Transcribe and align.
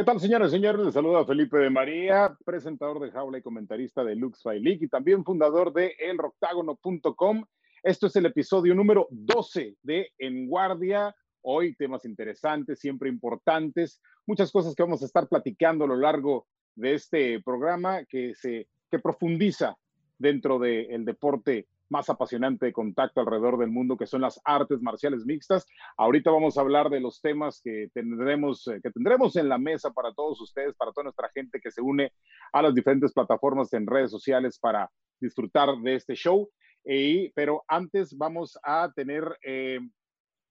¿Qué 0.00 0.04
tal, 0.04 0.18
señores 0.18 0.50
señores? 0.50 0.82
Les 0.82 0.94
saluda 0.94 1.26
Felipe 1.26 1.58
de 1.58 1.68
María, 1.68 2.34
presentador 2.42 3.00
de 3.00 3.10
Jaula 3.10 3.36
y 3.36 3.42
comentarista 3.42 4.02
de 4.02 4.16
Lux 4.16 4.46
League 4.46 4.78
y 4.80 4.88
también 4.88 5.26
fundador 5.26 5.74
de 5.74 5.94
elroctágono.com. 5.98 7.44
Esto 7.82 8.06
es 8.06 8.16
el 8.16 8.24
episodio 8.24 8.74
número 8.74 9.08
12 9.10 9.76
de 9.82 10.10
En 10.16 10.48
Guardia. 10.48 11.14
Hoy 11.42 11.74
temas 11.74 12.06
interesantes, 12.06 12.80
siempre 12.80 13.10
importantes, 13.10 14.00
muchas 14.26 14.50
cosas 14.50 14.74
que 14.74 14.82
vamos 14.82 15.02
a 15.02 15.04
estar 15.04 15.28
platicando 15.28 15.84
a 15.84 15.88
lo 15.88 15.96
largo 15.96 16.46
de 16.74 16.94
este 16.94 17.42
programa 17.42 18.06
que 18.06 18.34
se 18.34 18.68
que 18.90 19.00
profundiza 19.00 19.76
dentro 20.16 20.58
del 20.58 21.04
deporte 21.04 21.68
más 21.90 22.08
apasionante 22.08 22.66
de 22.66 22.72
contacto 22.72 23.20
alrededor 23.20 23.58
del 23.58 23.70
mundo, 23.70 23.96
que 23.96 24.06
son 24.06 24.22
las 24.22 24.40
artes 24.44 24.80
marciales 24.80 25.26
mixtas. 25.26 25.66
Ahorita 25.96 26.30
vamos 26.30 26.56
a 26.56 26.62
hablar 26.62 26.88
de 26.88 27.00
los 27.00 27.20
temas 27.20 27.60
que 27.62 27.88
tendremos, 27.92 28.66
eh, 28.68 28.80
que 28.82 28.90
tendremos 28.90 29.36
en 29.36 29.48
la 29.48 29.58
mesa 29.58 29.90
para 29.90 30.14
todos 30.14 30.40
ustedes, 30.40 30.74
para 30.76 30.92
toda 30.92 31.04
nuestra 31.04 31.28
gente 31.34 31.60
que 31.60 31.70
se 31.70 31.82
une 31.82 32.12
a 32.52 32.62
las 32.62 32.74
diferentes 32.74 33.12
plataformas 33.12 33.72
en 33.72 33.86
redes 33.86 34.10
sociales 34.10 34.58
para 34.58 34.90
disfrutar 35.20 35.76
de 35.82 35.96
este 35.96 36.14
show. 36.14 36.48
Y, 36.84 37.30
pero 37.30 37.64
antes 37.68 38.16
vamos 38.16 38.58
a 38.62 38.90
tener 38.94 39.24
eh, 39.42 39.80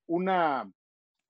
una, 0.06 0.70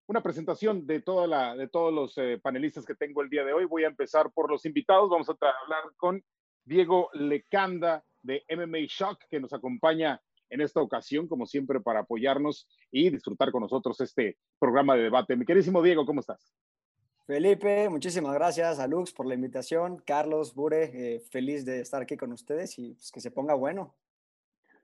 una 0.06 0.22
presentación 0.22 0.86
de, 0.86 1.00
toda 1.00 1.26
la, 1.26 1.56
de 1.56 1.68
todos 1.68 1.94
los 1.94 2.18
eh, 2.18 2.38
panelistas 2.42 2.84
que 2.84 2.96
tengo 2.96 3.22
el 3.22 3.30
día 3.30 3.44
de 3.44 3.52
hoy. 3.52 3.64
Voy 3.64 3.84
a 3.84 3.88
empezar 3.88 4.32
por 4.32 4.50
los 4.50 4.66
invitados. 4.66 5.08
Vamos 5.08 5.28
a 5.28 5.32
hablar 5.32 5.84
con 5.96 6.22
Diego 6.64 7.08
Lecanda 7.14 8.04
de 8.22 8.44
MMA 8.48 8.86
Shock, 8.88 9.24
que 9.28 9.40
nos 9.40 9.52
acompaña 9.52 10.20
en 10.50 10.60
esta 10.60 10.80
ocasión, 10.80 11.28
como 11.28 11.46
siempre, 11.46 11.80
para 11.80 12.00
apoyarnos 12.00 12.68
y 12.90 13.08
disfrutar 13.10 13.50
con 13.52 13.62
nosotros 13.62 14.00
este 14.00 14.36
programa 14.58 14.96
de 14.96 15.04
debate. 15.04 15.36
Mi 15.36 15.44
queridísimo 15.44 15.82
Diego, 15.82 16.04
¿cómo 16.04 16.20
estás? 16.20 16.52
Felipe, 17.26 17.88
muchísimas 17.88 18.34
gracias 18.34 18.80
a 18.80 18.88
Lux 18.88 19.12
por 19.12 19.24
la 19.24 19.34
invitación. 19.34 20.02
Carlos, 20.04 20.52
Bure, 20.52 20.90
eh, 21.14 21.20
feliz 21.30 21.64
de 21.64 21.80
estar 21.80 22.02
aquí 22.02 22.16
con 22.16 22.32
ustedes 22.32 22.76
y 22.78 22.94
pues, 22.94 23.12
que 23.12 23.20
se 23.20 23.30
ponga 23.30 23.54
bueno. 23.54 23.94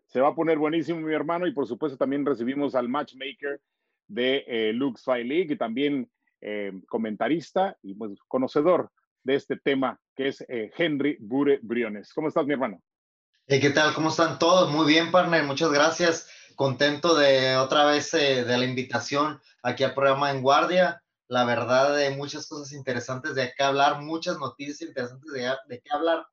Se 0.06 0.20
va 0.20 0.28
a 0.28 0.34
poner 0.36 0.56
buenísimo, 0.56 1.00
mi 1.00 1.12
hermano, 1.12 1.48
y 1.48 1.52
por 1.52 1.66
supuesto 1.66 1.98
también 1.98 2.24
recibimos 2.24 2.76
al 2.76 2.88
matchmaker 2.88 3.60
de 4.06 4.44
eh, 4.46 4.72
Lux 4.72 5.02
Fight 5.02 5.26
League 5.26 5.54
y 5.54 5.58
también 5.58 6.08
eh, 6.40 6.72
comentarista 6.86 7.76
y 7.82 7.94
pues, 7.94 8.16
conocedor 8.28 8.92
de 9.24 9.34
este 9.34 9.56
tema, 9.56 10.00
que 10.14 10.28
es 10.28 10.44
Henry 10.48 11.16
Bure 11.18 11.58
Briones. 11.60 12.14
¿Cómo 12.14 12.28
estás, 12.28 12.46
mi 12.46 12.52
hermano? 12.52 12.80
¿Qué 13.48 13.70
tal? 13.70 13.94
¿Cómo 13.94 14.08
están 14.08 14.40
todos? 14.40 14.72
Muy 14.72 14.88
bien, 14.88 15.12
partner. 15.12 15.44
Muchas 15.44 15.70
gracias. 15.70 16.28
Contento 16.56 17.14
de 17.14 17.56
otra 17.56 17.84
vez 17.84 18.12
eh, 18.12 18.42
de 18.44 18.58
la 18.58 18.64
invitación 18.64 19.40
aquí 19.62 19.84
al 19.84 19.94
programa 19.94 20.32
En 20.32 20.42
Guardia. 20.42 21.00
La 21.28 21.44
verdad, 21.44 21.96
de 21.96 22.10
muchas 22.10 22.48
cosas 22.48 22.72
interesantes 22.72 23.36
de 23.36 23.52
qué 23.56 23.62
hablar, 23.62 24.02
muchas 24.02 24.40
noticias 24.40 24.82
interesantes 24.82 25.32
de, 25.32 25.48
de 25.68 25.80
qué 25.80 25.90
hablar. 25.92 26.26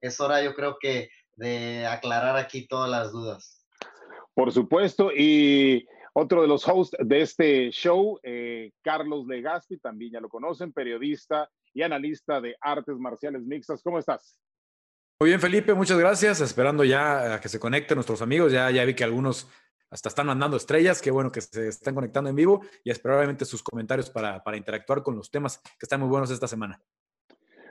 Es 0.00 0.18
hora, 0.18 0.42
yo 0.42 0.52
creo 0.56 0.78
que, 0.80 1.10
de 1.36 1.86
aclarar 1.86 2.36
aquí 2.36 2.66
todas 2.66 2.90
las 2.90 3.12
dudas. 3.12 3.64
Por 4.34 4.50
supuesto. 4.50 5.12
Y 5.16 5.86
otro 6.12 6.42
de 6.42 6.48
los 6.48 6.66
hosts 6.66 6.96
de 6.98 7.20
este 7.20 7.70
show, 7.70 8.18
eh, 8.24 8.72
Carlos 8.82 9.28
Legazpi, 9.28 9.78
también 9.78 10.10
ya 10.10 10.20
lo 10.20 10.28
conocen, 10.28 10.72
periodista 10.72 11.48
y 11.72 11.82
analista 11.82 12.40
de 12.40 12.56
artes 12.60 12.96
marciales 12.98 13.42
mixtas. 13.42 13.80
¿Cómo 13.80 14.00
estás? 14.00 14.36
Muy 15.20 15.30
bien, 15.30 15.40
Felipe, 15.40 15.74
muchas 15.74 15.98
gracias. 15.98 16.40
Esperando 16.40 16.84
ya 16.84 17.34
a 17.34 17.40
que 17.40 17.48
se 17.48 17.58
conecten 17.58 17.96
nuestros 17.96 18.22
amigos. 18.22 18.52
Ya, 18.52 18.70
ya 18.70 18.84
vi 18.84 18.94
que 18.94 19.02
algunos 19.02 19.48
hasta 19.90 20.08
están 20.08 20.28
mandando 20.28 20.56
estrellas. 20.56 21.02
Qué 21.02 21.10
bueno 21.10 21.32
que 21.32 21.40
se 21.40 21.66
están 21.66 21.96
conectando 21.96 22.30
en 22.30 22.36
vivo 22.36 22.60
y 22.84 22.90
espero 22.90 23.16
obviamente 23.16 23.44
sus 23.44 23.60
comentarios 23.60 24.10
para, 24.10 24.44
para 24.44 24.56
interactuar 24.56 25.02
con 25.02 25.16
los 25.16 25.28
temas 25.28 25.58
que 25.58 25.82
están 25.82 25.98
muy 25.98 26.08
buenos 26.08 26.30
esta 26.30 26.46
semana. 26.46 26.80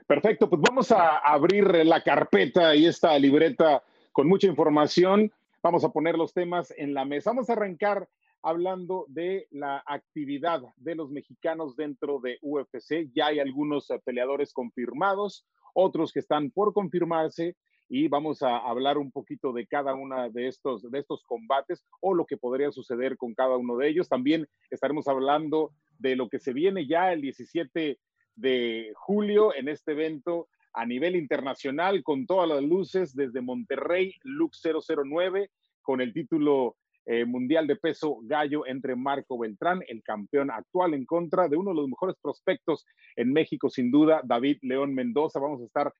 Perfecto, 0.05 0.49
pues 0.49 0.61
vamos 0.61 0.91
a 0.91 1.19
abrir 1.19 1.85
la 1.85 2.03
carpeta 2.03 2.75
y 2.75 2.85
esta 2.85 3.17
libreta 3.17 3.81
con 4.11 4.27
mucha 4.27 4.47
información. 4.47 5.31
Vamos 5.63 5.85
a 5.85 5.89
poner 5.89 6.17
los 6.17 6.33
temas 6.33 6.73
en 6.75 6.93
la 6.93 7.05
mesa. 7.05 7.29
Vamos 7.29 7.49
a 7.49 7.53
arrancar 7.53 8.09
hablando 8.41 9.05
de 9.07 9.47
la 9.51 9.81
actividad 9.85 10.61
de 10.75 10.95
los 10.95 11.11
mexicanos 11.11 11.77
dentro 11.77 12.19
de 12.19 12.39
UFC. 12.41 13.09
Ya 13.13 13.27
hay 13.27 13.39
algunos 13.39 13.87
peleadores 14.03 14.51
confirmados, 14.51 15.45
otros 15.79 16.11
que 16.11 16.19
están 16.19 16.49
por 16.49 16.73
confirmarse 16.73 17.55
y 17.87 18.07
vamos 18.07 18.41
a 18.41 18.57
hablar 18.57 18.97
un 18.97 19.11
poquito 19.11 19.53
de 19.53 19.67
cada 19.67 19.93
uno 19.93 20.29
de 20.31 20.47
estos, 20.47 20.89
de 20.89 20.99
estos 20.99 21.23
combates 21.23 21.85
o 22.01 22.15
lo 22.15 22.25
que 22.25 22.35
podría 22.35 22.71
suceder 22.71 23.15
con 23.15 23.35
cada 23.35 23.57
uno 23.57 23.77
de 23.77 23.89
ellos. 23.89 24.09
También 24.09 24.47
estaremos 24.71 25.07
hablando 25.07 25.71
de 25.99 26.15
lo 26.15 26.29
que 26.29 26.39
se 26.39 26.51
viene 26.51 26.87
ya 26.87 27.13
el 27.13 27.21
17 27.21 27.99
de 28.35 28.91
julio 28.95 29.53
en 29.55 29.69
este 29.69 29.91
evento 29.91 30.47
a 30.73 30.83
nivel 30.85 31.15
internacional 31.15 32.03
con 32.03 32.25
todas 32.25 32.49
las 32.49 32.63
luces 32.63 33.15
desde 33.15 33.41
Monterrey, 33.41 34.15
Lux 34.23 34.61
009, 34.63 35.51
con 35.83 36.01
el 36.01 36.11
título 36.11 36.75
eh, 37.09 37.23
mundial 37.23 37.67
de 37.67 37.77
peso 37.77 38.19
gallo 38.23 38.67
entre 38.67 38.97
Marco 38.97 39.37
Beltrán, 39.37 39.81
el 39.87 40.03
campeón 40.03 40.51
actual, 40.51 40.93
en 40.93 41.05
contra 41.05 41.47
de 41.47 41.55
uno 41.55 41.71
de 41.71 41.77
los 41.77 41.87
mejores 41.87 42.17
prospectos 42.21 42.85
en 43.15 43.31
México, 43.31 43.69
sin 43.69 43.91
duda, 43.91 44.21
David 44.25 44.57
León 44.61 44.93
Mendoza. 44.93 45.39
Vamos 45.39 45.61
a 45.61 45.65
estar 45.65 45.93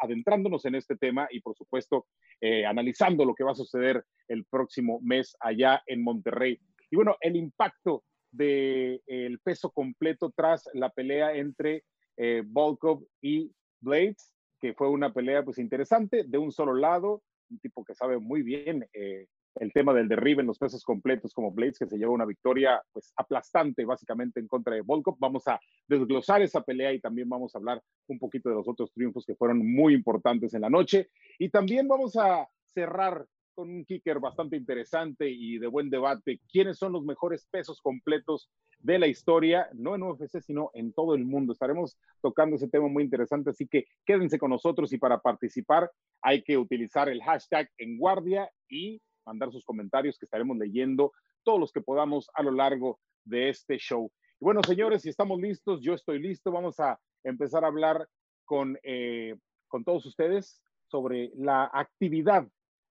adentrándonos 0.00 0.64
en 0.64 0.74
este 0.74 0.96
tema 0.96 1.28
y, 1.30 1.42
por 1.42 1.54
supuesto, 1.54 2.06
eh, 2.40 2.64
analizando 2.64 3.26
lo 3.26 3.34
que 3.34 3.44
va 3.44 3.52
a 3.52 3.56
suceder 3.56 4.02
el 4.26 4.46
próximo 4.46 5.00
mes 5.02 5.36
allá 5.38 5.82
en 5.86 6.02
Monterrey. 6.02 6.58
Y 6.90 6.96
bueno, 6.96 7.16
el 7.20 7.36
impacto 7.36 8.04
del 8.30 9.02
el 9.06 9.40
peso 9.40 9.70
completo 9.70 10.32
tras 10.34 10.66
la 10.72 10.88
pelea 10.88 11.34
entre 11.34 11.84
eh, 12.16 12.42
Volkov 12.46 13.04
y 13.20 13.52
Blades, 13.80 14.32
que 14.62 14.72
fue 14.72 14.88
una 14.88 15.12
pelea 15.12 15.44
pues 15.44 15.58
interesante 15.58 16.24
de 16.24 16.38
un 16.38 16.52
solo 16.52 16.72
lado, 16.72 17.22
un 17.50 17.58
tipo 17.58 17.84
que 17.84 17.94
sabe 17.94 18.18
muy 18.18 18.42
bien 18.42 18.88
eh, 18.94 19.26
el 19.60 19.72
tema 19.72 19.92
del 19.92 20.08
derribe 20.08 20.40
en 20.40 20.46
los 20.46 20.58
pesos 20.58 20.84
completos 20.84 21.32
como 21.32 21.52
Blades, 21.52 21.78
que 21.78 21.86
se 21.86 21.98
lleva 21.98 22.12
una 22.12 22.24
victoria 22.24 22.82
pues 22.92 23.12
aplastante 23.16 23.84
básicamente 23.84 24.40
en 24.40 24.48
contra 24.48 24.74
de 24.74 24.82
Volkov. 24.82 25.16
Vamos 25.18 25.46
a 25.48 25.60
desglosar 25.86 26.42
esa 26.42 26.62
pelea 26.62 26.92
y 26.92 27.00
también 27.00 27.28
vamos 27.28 27.54
a 27.54 27.58
hablar 27.58 27.82
un 28.06 28.18
poquito 28.18 28.48
de 28.48 28.56
los 28.56 28.68
otros 28.68 28.92
triunfos 28.92 29.24
que 29.26 29.34
fueron 29.34 29.58
muy 29.70 29.94
importantes 29.94 30.54
en 30.54 30.62
la 30.62 30.70
noche. 30.70 31.10
Y 31.38 31.50
también 31.50 31.88
vamos 31.88 32.16
a 32.16 32.48
cerrar 32.64 33.26
con 33.58 33.70
un 33.70 33.84
kicker 33.84 34.20
bastante 34.20 34.56
interesante 34.56 35.28
y 35.28 35.58
de 35.58 35.66
buen 35.66 35.90
debate. 35.90 36.40
¿Quiénes 36.48 36.78
son 36.78 36.92
los 36.92 37.04
mejores 37.04 37.44
pesos 37.50 37.80
completos 37.80 38.48
de 38.78 39.00
la 39.00 39.08
historia? 39.08 39.68
No 39.74 39.96
en 39.96 40.04
UFC, 40.04 40.40
sino 40.40 40.70
en 40.74 40.92
todo 40.92 41.16
el 41.16 41.24
mundo. 41.24 41.52
Estaremos 41.52 41.98
tocando 42.22 42.54
ese 42.54 42.68
tema 42.68 42.86
muy 42.86 43.02
interesante, 43.02 43.50
así 43.50 43.66
que 43.66 43.86
quédense 44.06 44.38
con 44.38 44.50
nosotros 44.50 44.92
y 44.92 44.98
para 44.98 45.18
participar 45.18 45.90
hay 46.22 46.42
que 46.44 46.56
utilizar 46.56 47.08
el 47.08 47.20
hashtag 47.20 47.68
en 47.78 47.98
guardia 47.98 48.48
y 48.68 49.02
mandar 49.28 49.52
sus 49.52 49.62
comentarios 49.62 50.18
que 50.18 50.24
estaremos 50.24 50.56
leyendo 50.56 51.12
todos 51.42 51.60
los 51.60 51.70
que 51.70 51.82
podamos 51.82 52.30
a 52.32 52.42
lo 52.42 52.50
largo 52.50 52.98
de 53.24 53.50
este 53.50 53.76
show. 53.76 54.10
Y 54.40 54.44
bueno, 54.44 54.62
señores, 54.66 55.02
si 55.02 55.10
estamos 55.10 55.38
listos, 55.38 55.82
yo 55.82 55.92
estoy 55.92 56.18
listo. 56.18 56.50
Vamos 56.50 56.80
a 56.80 56.98
empezar 57.22 57.62
a 57.62 57.66
hablar 57.66 58.08
con, 58.46 58.78
eh, 58.82 59.36
con 59.68 59.84
todos 59.84 60.06
ustedes 60.06 60.62
sobre 60.86 61.30
la 61.36 61.68
actividad 61.70 62.48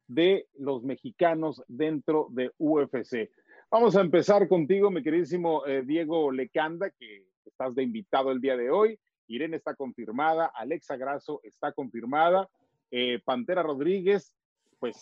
de 0.08 0.47
los 0.59 0.84
mexicanos 0.84 1.64
dentro 1.68 2.28
de 2.30 2.52
UFC. 2.59 3.32
Vamos 3.72 3.96
a 3.96 4.02
empezar 4.02 4.47
contigo, 4.47 4.91
mi 4.91 5.02
queridísimo 5.02 5.66
eh, 5.66 5.82
Diego 5.84 6.32
Lecanda, 6.32 6.91
que 6.91 7.26
estás 7.46 7.73
de 7.73 7.82
invitado 7.82 8.32
el 8.32 8.40
día 8.40 8.56
de 8.56 8.70
hoy. 8.70 9.00
Irene 9.28 9.58
está 9.58 9.73
confirmada, 9.73 10.52
Alexa 10.53 10.97
Grasso 10.97 11.41
está 11.44 11.72
confirmada, 11.72 12.47
eh, 12.91 13.20
Pantera 13.26 13.64
Rodríguez, 13.64 14.34
pues 14.79 15.02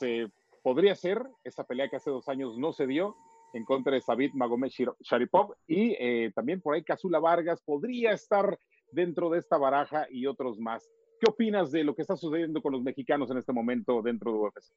podría 0.65 0.95
ser 0.95 1.21
esa 1.44 1.63
pelea 1.63 1.89
que 1.89 1.97
hace 1.97 2.09
dos 2.09 2.27
años 2.27 2.57
no 2.57 2.73
se 2.73 2.88
dio 2.88 3.15
en 3.53 3.63
contra 3.65 3.94
de 3.94 4.01
Sabit 4.01 4.33
Magomed 4.33 4.71
Sharipov 5.00 5.53
y 5.67 5.95
eh, 6.00 6.31
también 6.33 6.59
por 6.59 6.73
ahí 6.73 6.83
Casula 6.83 7.19
Vargas 7.19 7.62
podría 7.62 8.13
estar 8.13 8.57
dentro 8.91 9.29
de 9.29 9.38
esta 9.38 9.59
baraja 9.59 10.07
y 10.09 10.25
otros 10.25 10.57
más. 10.57 10.89
¿Qué 11.19 11.29
opinas 11.29 11.71
de 11.71 11.83
lo 11.83 11.94
que 11.94 12.01
está 12.01 12.15
sucediendo 12.15 12.63
con 12.63 12.71
los 12.71 12.81
mexicanos 12.81 13.29
en 13.29 13.38
este 13.38 13.53
momento 13.53 14.01
dentro 14.01 14.31
de 14.31 14.39
UFC? 14.39 14.73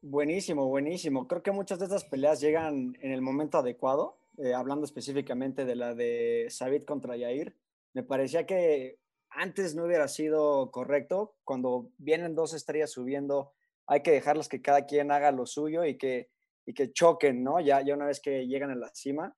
Buenísimo, 0.00 0.66
buenísimo. 0.66 1.28
Creo 1.28 1.44
que 1.44 1.52
muchas 1.52 1.78
de 1.78 1.84
estas 1.84 2.04
peleas 2.04 2.40
llegan 2.40 2.98
en 3.00 3.12
el 3.12 3.22
momento 3.22 3.58
adecuado. 3.58 4.16
Eh, 4.38 4.54
hablando 4.54 4.84
específicamente 4.84 5.64
de 5.64 5.76
la 5.76 5.94
de 5.94 6.46
Sabit 6.50 6.84
contra 6.84 7.16
Yair, 7.16 7.54
me 7.94 8.02
parecía 8.02 8.44
que 8.44 8.98
antes 9.30 9.76
no 9.76 9.84
hubiera 9.84 10.08
sido 10.08 10.72
correcto. 10.72 11.36
Cuando 11.44 11.90
vienen 11.98 12.34
dos 12.34 12.54
estrellas 12.54 12.90
subiendo, 12.90 13.52
hay 13.86 14.02
que 14.02 14.12
dejarlos 14.12 14.48
que 14.48 14.62
cada 14.62 14.86
quien 14.86 15.10
haga 15.10 15.32
lo 15.32 15.46
suyo 15.46 15.84
y 15.84 15.96
que, 15.96 16.30
y 16.66 16.74
que 16.74 16.92
choquen, 16.92 17.42
¿no? 17.42 17.60
Ya, 17.60 17.80
ya 17.82 17.94
una 17.94 18.06
vez 18.06 18.20
que 18.20 18.46
llegan 18.46 18.70
a 18.70 18.76
la 18.76 18.90
cima, 18.94 19.36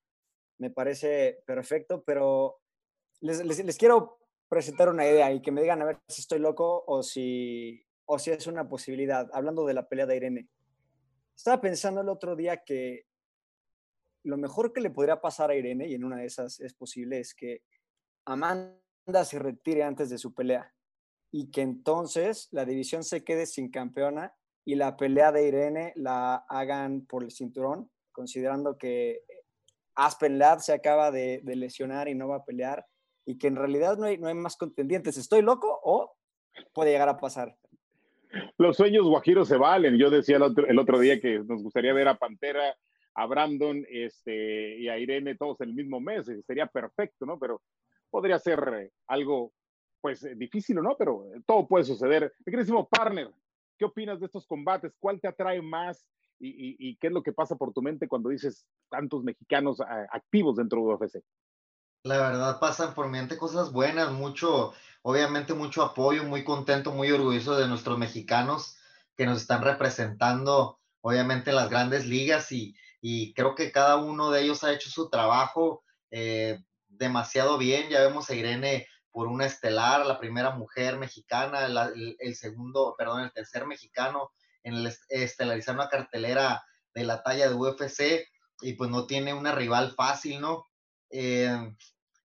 me 0.59 0.71
parece 0.71 1.43
perfecto, 1.47 2.03
pero 2.05 2.61
les, 3.21 3.45
les, 3.45 3.79
quiero 3.79 4.19
presentar 4.49 4.89
una 4.89 5.07
idea 5.07 5.33
y 5.33 5.43
que 5.43 5.51
me 5.51 5.63
digan 5.63 5.83
a 5.83 5.87
ver 5.87 6.01
si 6.09 6.21
estoy 6.21 6.39
loco 6.39 6.85
o 6.87 7.03
si, 7.03 7.85
o 8.05 8.19
si 8.19 8.31
es 8.31 8.47
una 8.47 8.69
posibilidad, 8.69 9.29
hablando 9.33 9.65
de 9.67 9.75
la 9.75 9.89
pelea 9.89 10.07
de 10.07 10.17
Irene. 10.17 10.49
Estaba 11.35 11.61
pensando 11.61 12.03
el 12.03 12.09
otro 12.09 12.37
día 12.37 12.63
que 12.65 13.07
lo 14.25 14.37
mejor 14.37 14.73
que 14.73 14.81
le 14.81 14.91
podría 14.91 15.21
pasar 15.21 15.51
a 15.51 15.57
Irene, 15.57 15.89
y 15.89 15.95
en 15.95 16.05
una 16.05 16.19
de 16.19 16.27
esas 16.27 16.61
es 16.61 16.75
posible, 16.75 17.21
es 17.21 17.35
que 17.35 17.63
Amanda 18.25 19.25
se 19.25 19.39
retire 19.39 19.83
antes 19.83 20.09
de 20.09 20.19
su 20.19 20.33
pelea 20.35 20.74
y 21.37 21.51
que 21.51 21.63
entonces 21.63 22.47
la 22.53 22.65
división 22.65 23.03
se 23.03 23.25
quede 23.25 23.47
sin 23.47 23.69
campeona 23.69 24.33
y 24.65 24.77
la 24.77 24.97
pelea 24.97 25.33
de 25.33 25.49
Irene 25.49 25.93
la 25.97 26.37
hagan 26.49 27.07
por 27.07 27.25
el 27.25 27.33
cinturón, 27.33 27.91
considerando 28.13 28.79
que 28.79 29.23
Aspen 29.97 30.39
Ladd 30.39 30.61
se 30.61 30.73
acaba 30.73 31.11
de, 31.11 31.43
lesionar 31.45 32.07
y 32.07 32.15
no 32.15 32.29
va 32.29 32.37
a 32.37 32.45
pelear 32.45 32.87
y 33.27 33.37
que 33.37 33.49
en 33.49 33.57
realidad 33.57 33.97
no 33.99 34.07
hay, 34.07 34.17
no 34.17 34.29
hay 34.29 34.35
más 34.35 34.57
contendientes. 34.57 35.17
¿Estoy 35.17 35.43
loco 35.43 35.81
o 35.83 36.15
puede 36.73 36.93
llegar 36.93 37.09
a 37.09 37.17
pasar? 37.17 37.57
Los 38.57 38.77
sueños 38.77 39.05
guajiros 39.05 39.49
se 39.49 39.57
valen. 39.57 39.99
Yo 39.99 40.11
decía 40.11 40.37
el 40.37 40.79
otro, 40.79 41.01
día 41.01 41.21
que 41.21 41.41
nos 41.41 41.65
gustaría 41.65 41.93
ver 41.93 42.07
a 42.07 42.17
Pantera, 42.17 42.77
a 43.15 43.27
Brandon 43.27 43.85
este, 43.91 44.79
y 44.79 44.89
a 44.89 44.99
Irene 44.99 45.35
todos 45.35 45.61
el 45.63 45.75
mismo 45.75 45.99
mes. 45.99 46.31
Sería 46.47 46.69
perfecto, 46.69 47.27
¿no? 47.27 47.41
Pero 47.41 47.61
podría 48.09 48.39
ser 48.39 48.93
algo, 49.09 49.53
pues, 50.05 50.23
difícil, 50.37 50.77
¿no? 50.77 50.99
Pero 50.99 51.25
todo 51.47 51.67
puede 51.67 51.85
suceder. 51.85 52.31
Mi 52.45 52.85
partner, 52.91 53.33
¿qué 53.79 53.87
opinas 53.87 54.21
de 54.21 54.27
estos 54.27 54.47
combates? 54.47 54.95
¿Cuál 55.01 55.19
te 55.19 55.29
atrae 55.29 55.63
más? 55.63 56.07
y, 56.39 56.97
qué 56.97 57.07
es 57.07 57.13
lo 57.13 57.23
que 57.23 57.33
pasa 57.33 57.57
por 57.57 57.73
tu 57.73 57.81
mente 57.81 58.07
cuando 58.07 58.29
dices 58.29 58.67
tantos 58.91 59.25
mexicanos 59.25 59.81
ah, 59.81 60.05
activos 60.13 60.57
dentro 60.57 60.81
de 60.81 60.93
UFC? 60.93 61.25
La 62.03 62.19
verdad 62.19 62.61
pasan 62.61 62.93
por 62.93 63.07
mi 63.07 63.13
mente 63.13 63.39
cosas 63.39 63.73
buenas, 63.73 64.13
mucho, 64.13 64.75
obviamente 65.01 65.55
mucho 65.55 65.83
apoyo, 65.83 66.25
muy 66.25 66.45
contento, 66.45 66.93
muy 66.93 67.11
orgulloso 67.11 67.57
de 67.57 67.67
nuestros 67.67 67.97
mexicanos 67.97 68.77
que 69.17 69.25
nos 69.25 69.41
están 69.41 69.63
representando, 69.63 70.81
obviamente 71.01 71.49
en 71.49 71.57
las 71.57 71.71
grandes 71.71 72.07
ligas 72.07 72.53
y, 72.53 72.75
creo 73.35 73.55
que 73.55 73.73
cada 73.73 73.97
uno 73.97 74.31
de 74.31 74.43
ellos 74.43 74.65
ha 74.65 74.73
hecho 74.75 74.91
su 74.91 75.09
trabajo 75.09 75.83
eh, 76.11 76.59
demasiado 76.89 77.57
bien. 77.57 77.89
Ya 77.89 78.01
vemos 78.01 78.29
a 78.29 78.35
Irene 78.35 78.87
por 79.15 79.29
una 79.29 79.47
estelar, 79.47 80.05
la 80.05 80.19
primera 80.19 80.51
mujer 80.51 80.99
mexicana, 80.99 81.67
el, 81.67 82.35
segundo, 82.35 82.97
perdón, 82.99 83.23
el 83.23 83.33
tercer 83.33 83.65
mexicano 83.65 84.33
en 84.65 84.75
el 84.75 84.93
estelarizar 85.09 85.77
una 85.77 85.89
cartelera 85.89 86.65
de 86.93 87.05
la 87.05 87.23
talla 87.23 87.49
de 87.49 87.55
UFC 87.55 88.27
y 88.61 88.73
pues 88.73 88.91
no 88.91 89.07
tiene 89.07 89.33
una 89.33 89.53
rival 89.53 89.93
fácil, 89.93 90.41
¿no? 90.41 90.67
Eh, 91.11 91.49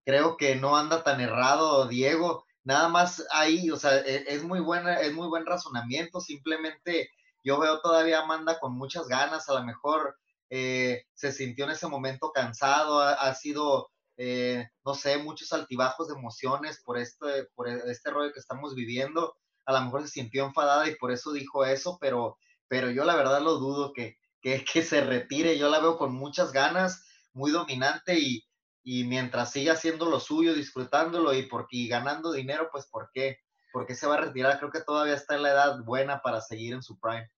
creo 0.03 0.35
que 0.35 0.55
no 0.55 0.75
anda 0.75 1.03
tan 1.03 1.21
errado 1.21 1.87
Diego, 1.87 2.43
nada 2.63 2.89
más 2.89 3.23
ahí, 3.31 3.69
o 3.69 3.77
sea, 3.77 3.97
e, 3.97 4.25
es, 4.27 4.43
muy 4.43 4.59
buena, 4.59 4.99
es 4.99 5.13
muy 5.13 5.27
buen 5.27 5.45
razonamiento, 5.45 6.19
simplemente 6.19 7.11
yo 7.43 7.59
veo 7.59 7.81
todavía 7.81 8.21
Amanda 8.21 8.59
con 8.59 8.73
muchas 8.75 9.07
ganas, 9.07 9.47
a 9.47 9.53
lo 9.53 9.63
mejor 9.63 10.17
eh, 10.49 11.03
se 11.13 11.31
sintió 11.31 11.65
en 11.65 11.71
ese 11.71 11.85
momento 11.85 12.31
cansado, 12.31 12.99
ha, 12.99 13.35
sido, 13.35 13.91
eh, 14.21 14.67
no 14.83 14.95
sé, 14.95 15.17
muchos 15.17 15.53
altibajos 15.53 16.09
de 16.09 16.13
emociones 16.13 16.81
por 16.83 16.97
este, 16.97 17.45
por 17.55 17.69
este 17.69 18.11
rollo 18.11 18.33
que 18.33 18.39
estamos 18.41 18.75
viviendo, 18.75 19.33
a 19.65 19.71
lo 19.71 19.81
mejor 19.81 20.01
se 20.01 20.09
sintió 20.09 20.45
enfadada 20.45 20.89
y 20.89 20.95
por 20.95 21.13
eso 21.13 21.31
dijo 21.31 21.63
eso, 21.63 21.97
pero, 22.01 22.37
pero 22.67 22.91
yo 22.91 23.05
la 23.05 23.15
verdad 23.15 23.41
lo 23.41 23.55
dudo 23.55 23.93
que, 23.93 24.17
que, 24.41 24.65
que 24.65 24.83
se 24.83 24.99
retire. 24.99 25.57
Yo 25.57 25.69
la 25.69 25.79
veo 25.79 25.97
con 25.97 26.13
muchas 26.13 26.51
ganas, 26.51 27.05
muy 27.31 27.51
dominante 27.51 28.19
y, 28.19 28.43
y 28.83 29.05
mientras 29.05 29.53
siga 29.53 29.71
haciendo 29.73 30.09
lo 30.09 30.19
suyo, 30.19 30.53
disfrutándolo 30.53 31.33
y, 31.33 31.43
porque, 31.43 31.77
y 31.77 31.87
ganando 31.87 32.33
dinero, 32.33 32.67
pues 32.73 32.87
¿por 32.87 33.09
qué? 33.13 33.37
¿Por 33.71 33.85
qué 33.85 33.95
se 33.95 34.05
va 34.05 34.15
a 34.15 34.21
retirar? 34.21 34.59
Creo 34.59 34.71
que 34.71 34.81
todavía 34.81 35.13
está 35.13 35.35
en 35.35 35.43
la 35.43 35.51
edad 35.51 35.79
buena 35.85 36.21
para 36.21 36.41
seguir 36.41 36.73
en 36.73 36.83
su 36.83 36.99
prime. 36.99 37.29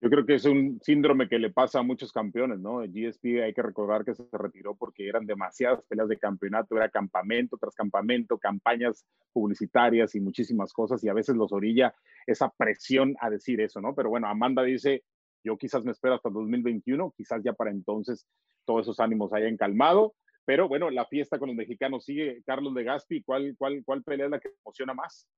Yo 0.00 0.10
creo 0.10 0.24
que 0.24 0.36
es 0.36 0.44
un 0.44 0.80
síndrome 0.80 1.28
que 1.28 1.40
le 1.40 1.50
pasa 1.50 1.80
a 1.80 1.82
muchos 1.82 2.12
campeones, 2.12 2.60
¿no? 2.60 2.82
GSP 2.82 3.42
hay 3.42 3.52
que 3.52 3.62
recordar 3.62 4.04
que 4.04 4.14
se 4.14 4.24
retiró 4.30 4.76
porque 4.76 5.08
eran 5.08 5.26
demasiadas 5.26 5.82
peleas 5.88 6.08
de 6.08 6.18
campeonato, 6.18 6.76
era 6.76 6.88
campamento 6.88 7.56
tras 7.56 7.74
campamento, 7.74 8.38
campañas 8.38 9.04
publicitarias 9.32 10.14
y 10.14 10.20
muchísimas 10.20 10.72
cosas 10.72 11.02
y 11.02 11.08
a 11.08 11.14
veces 11.14 11.34
los 11.34 11.52
orilla 11.52 11.94
esa 12.28 12.48
presión 12.48 13.16
a 13.20 13.28
decir 13.28 13.60
eso, 13.60 13.80
¿no? 13.80 13.92
Pero 13.96 14.08
bueno, 14.08 14.28
Amanda 14.28 14.62
dice, 14.62 15.02
yo 15.42 15.56
quizás 15.58 15.82
me 15.82 15.90
espero 15.90 16.14
hasta 16.14 16.30
2021, 16.30 17.12
quizás 17.16 17.42
ya 17.42 17.52
para 17.54 17.72
entonces 17.72 18.28
todos 18.64 18.82
esos 18.82 19.00
ánimos 19.00 19.32
hayan 19.32 19.56
calmado, 19.56 20.14
pero 20.44 20.68
bueno, 20.68 20.90
la 20.90 21.06
fiesta 21.06 21.40
con 21.40 21.48
los 21.48 21.56
mexicanos 21.56 22.04
sigue. 22.04 22.42
Carlos 22.46 22.72
de 22.74 22.84
Gaspi, 22.84 23.22
¿cuál, 23.22 23.54
cuál, 23.58 23.82
cuál 23.84 24.04
pelea 24.04 24.26
es 24.26 24.30
la 24.30 24.38
que 24.38 24.50
emociona 24.64 24.94
más? 24.94 25.28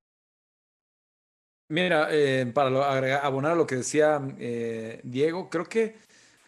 Mira, 1.71 2.09
eh, 2.11 2.51
para 2.53 3.19
abonar 3.19 3.53
a 3.53 3.55
lo 3.55 3.65
que 3.65 3.77
decía 3.77 4.21
eh, 4.41 5.01
Diego, 5.05 5.49
creo 5.49 5.65
que 5.67 5.95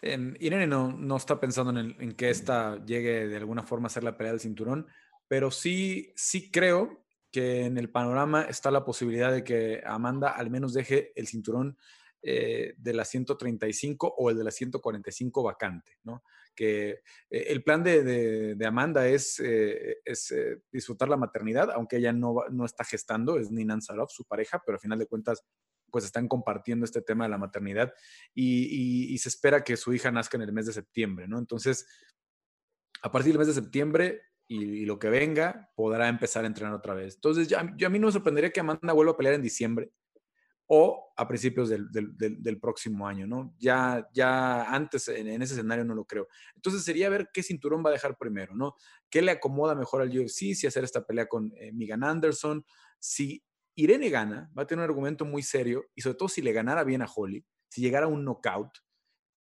eh, 0.01 0.33
Irene 0.41 0.67
no, 0.67 0.91
no, 0.91 1.15
está 1.15 1.39
pensando 1.39 1.79
en, 1.79 1.95
en, 1.97 2.11
que 2.11 2.29
esta 2.29 2.83
llegue 2.85 3.29
de 3.29 3.37
alguna 3.37 3.63
forma 3.63 3.87
a 3.87 3.89
ser 3.89 4.03
la 4.03 4.17
pelea 4.17 4.33
del 4.33 4.41
cinturón, 4.41 4.85
pero 5.29 5.49
sí, 5.49 6.11
sí 6.17 6.51
creo 6.51 7.05
que 7.31 7.63
en 7.63 7.77
el 7.77 7.89
panorama 7.89 8.41
está 8.41 8.69
la 8.69 8.83
posibilidad 8.83 9.31
de 9.31 9.45
que 9.45 9.81
Amanda 9.85 10.27
al 10.27 10.49
menos 10.49 10.73
deje 10.73 11.13
el 11.15 11.25
cinturón 11.25 11.77
eh, 12.23 12.73
de 12.77 12.93
la 12.93 13.05
135 13.05 14.15
o 14.17 14.29
el 14.29 14.37
de 14.37 14.43
la 14.43 14.51
145 14.51 15.43
vacante, 15.43 15.99
¿no? 16.03 16.23
que 16.55 17.01
eh, 17.29 17.45
el 17.47 17.63
plan 17.63 17.83
de, 17.83 18.57
Amanda 18.65 19.07
es, 19.07 19.39
eh, 19.39 19.97
eh, 20.05 20.57
disfrutar 20.71 21.09
la 21.09 21.17
maternidad, 21.17 21.71
aunque 21.71 21.97
ella 21.97 22.13
no, 22.13 22.35
no 22.51 22.65
está 22.65 22.83
gestando, 22.83 23.37
es 23.37 23.51
Ninan 23.51 23.81
Sarov, 23.81 24.09
su 24.09 24.25
pareja, 24.25 24.61
pero 24.65 24.75
al 24.75 24.81
final 24.81 24.99
de 24.99 25.07
cuentas 25.07 25.43
pues 25.91 26.05
están 26.05 26.27
compartiendo 26.27 26.85
este 26.85 27.03
tema 27.03 27.25
de 27.25 27.29
la 27.29 27.37
maternidad 27.37 27.93
y, 28.33 29.15
se 29.19 29.29
espera 29.29 29.63
que 29.63 29.77
su 29.77 29.93
hija 29.93 30.11
nazca 30.11 30.37
en 30.37 30.43
el 30.43 30.51
mes 30.51 30.65
de 30.65 30.73
septiembre, 30.73 31.27
¿no? 31.27 31.37
Entonces, 31.37 31.85
a 33.03 33.11
partir 33.11 33.31
del 33.31 33.37
mes 33.37 33.47
de 33.47 33.53
septiembre 33.53 34.21
y, 34.47 34.85
lo 34.85 34.97
que 34.97 35.09
venga, 35.09 35.69
podrá 35.75 36.07
empezar 36.07 36.45
a 36.45 36.47
entrenar 36.47 36.73
otra 36.73 36.95
vez. 36.95 37.13
Entonces, 37.15 37.47
ya, 37.47 37.71
yo 37.77 37.85
a 37.85 37.89
mí 37.91 37.99
no 37.99 38.07
me 38.07 38.13
sorprendería 38.13 38.49
que 38.49 38.59
Amanda 38.59 38.91
vuelva 38.93 39.11
a 39.11 39.17
pelear 39.17 39.35
en 39.35 39.43
diciembre, 39.43 39.91
o 40.75 41.13
a 41.15 41.27
principios 41.27 41.69
del, 41.69 42.59
próximo 42.59 43.07
año, 43.07 43.27
¿no? 43.27 43.53
Ya, 43.59 44.09
ya 44.11 44.63
antes 44.73 45.07
en, 45.07 45.39
ese 45.39 45.53
escenario 45.53 45.85
no 45.85 45.93
lo 45.93 46.05
creo. 46.05 46.27
Entonces 46.55 46.83
sería 46.83 47.09
ver 47.09 47.29
qué 47.31 47.43
cinturón 47.43 47.85
va 47.85 47.91
a 47.91 47.93
dejar 47.93 48.17
primero, 48.17 48.55
¿no? 48.55 48.73
¿Qué 49.07 49.21
le 49.21 49.29
acomoda 49.29 49.75
mejor 49.75 50.01
al 50.01 50.09
UFC? 50.09 50.55
Si 50.55 50.65
hacer 50.65 50.83
esta 50.83 51.05
pelea 51.05 51.27
con 51.27 51.53
eh, 51.57 51.71
Megan 51.73 52.03
Anderson, 52.03 52.65
si 52.97 53.43
Irene 53.75 54.09
gana, 54.09 54.51
va 54.57 54.63
a 54.63 54.65
tener 54.65 54.83
un 54.83 54.89
argumento 54.89 55.25
muy 55.25 55.43
serio 55.43 55.85
y 55.93 56.01
sobre 56.01 56.17
todo 56.17 56.27
si 56.27 56.41
le 56.41 56.51
ganara 56.51 56.83
bien 56.83 57.03
a 57.03 57.07
Holly, 57.13 57.45
si 57.69 57.81
llegara 57.81 58.07
a 58.07 58.09
un 58.09 58.25
knockout, 58.25 58.71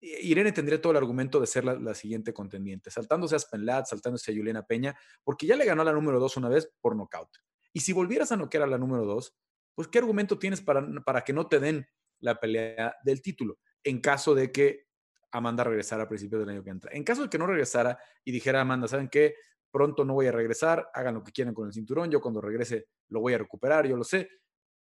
Irene 0.01 0.51
tendría 0.51 0.81
todo 0.81 0.91
el 0.91 0.97
argumento 0.97 1.39
de 1.39 1.47
ser 1.47 1.63
la, 1.63 1.95
siguiente 1.95 2.33
contendiente, 2.33 2.91
saltándose 2.91 3.37
a 3.37 3.39
Spenlat, 3.39 3.85
saltándose 3.85 4.33
a 4.33 4.35
Juliana 4.35 4.63
Peña, 4.63 4.97
porque 5.23 5.47
ya 5.47 5.55
le 5.55 5.63
ganó 5.63 5.85
la 5.85 5.93
número 5.93 6.19
dos 6.19 6.35
una 6.35 6.49
vez 6.49 6.69
por 6.81 6.97
knockout. 6.97 7.29
Y 7.71 7.79
si 7.79 7.93
volvieras 7.93 8.33
a 8.33 8.35
noquear 8.35 8.63
a 8.63 8.67
la 8.67 8.77
número 8.77 9.05
dos, 9.05 9.33
pues 9.75 9.87
¿qué 9.87 9.99
argumento 9.99 10.37
tienes 10.37 10.61
para, 10.61 10.85
para 11.03 11.21
que 11.21 11.33
no 11.33 11.47
te 11.47 11.59
den 11.59 11.87
la 12.19 12.39
pelea 12.39 12.95
del 13.03 13.21
título? 13.21 13.59
En 13.83 13.99
caso 13.99 14.35
de 14.35 14.51
que 14.51 14.87
Amanda 15.31 15.63
regresara 15.63 16.03
a 16.03 16.09
principios 16.09 16.41
del 16.41 16.49
año 16.49 16.63
que 16.63 16.69
entra. 16.69 16.91
En 16.93 17.03
caso 17.03 17.23
de 17.23 17.29
que 17.29 17.37
no 17.37 17.47
regresara 17.47 17.97
y 18.23 18.31
dijera 18.31 18.61
Amanda, 18.61 18.87
¿saben 18.87 19.07
qué? 19.07 19.35
Pronto 19.71 20.03
no 20.03 20.13
voy 20.13 20.27
a 20.27 20.31
regresar, 20.31 20.89
hagan 20.93 21.13
lo 21.15 21.23
que 21.23 21.31
quieran 21.31 21.53
con 21.53 21.67
el 21.67 21.73
cinturón, 21.73 22.11
yo 22.11 22.19
cuando 22.19 22.41
regrese 22.41 22.87
lo 23.07 23.21
voy 23.21 23.33
a 23.33 23.37
recuperar, 23.37 23.87
yo 23.87 23.95
lo 23.95 24.03
sé, 24.03 24.29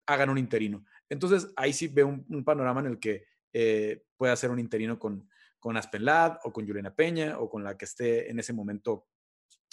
hagan 0.06 0.28
un 0.28 0.38
interino. 0.38 0.84
Entonces 1.08 1.50
ahí 1.56 1.72
sí 1.72 1.88
veo 1.88 2.08
un, 2.08 2.44
panorama 2.44 2.80
en 2.80 2.86
el 2.86 2.98
que 2.98 3.26
eh, 3.52 4.04
pueda 4.16 4.34
hacer 4.34 4.50
un 4.50 4.58
interino 4.58 4.98
con, 4.98 5.28
con 5.58 5.76
Aspen 5.78 6.04
Ladd 6.04 6.38
o 6.44 6.52
con 6.52 6.66
Juliana 6.66 6.94
Peña 6.94 7.38
o 7.38 7.48
con 7.48 7.64
la 7.64 7.76
que 7.76 7.86
esté 7.86 8.30
en 8.30 8.38
ese 8.38 8.52
momento 8.52 9.06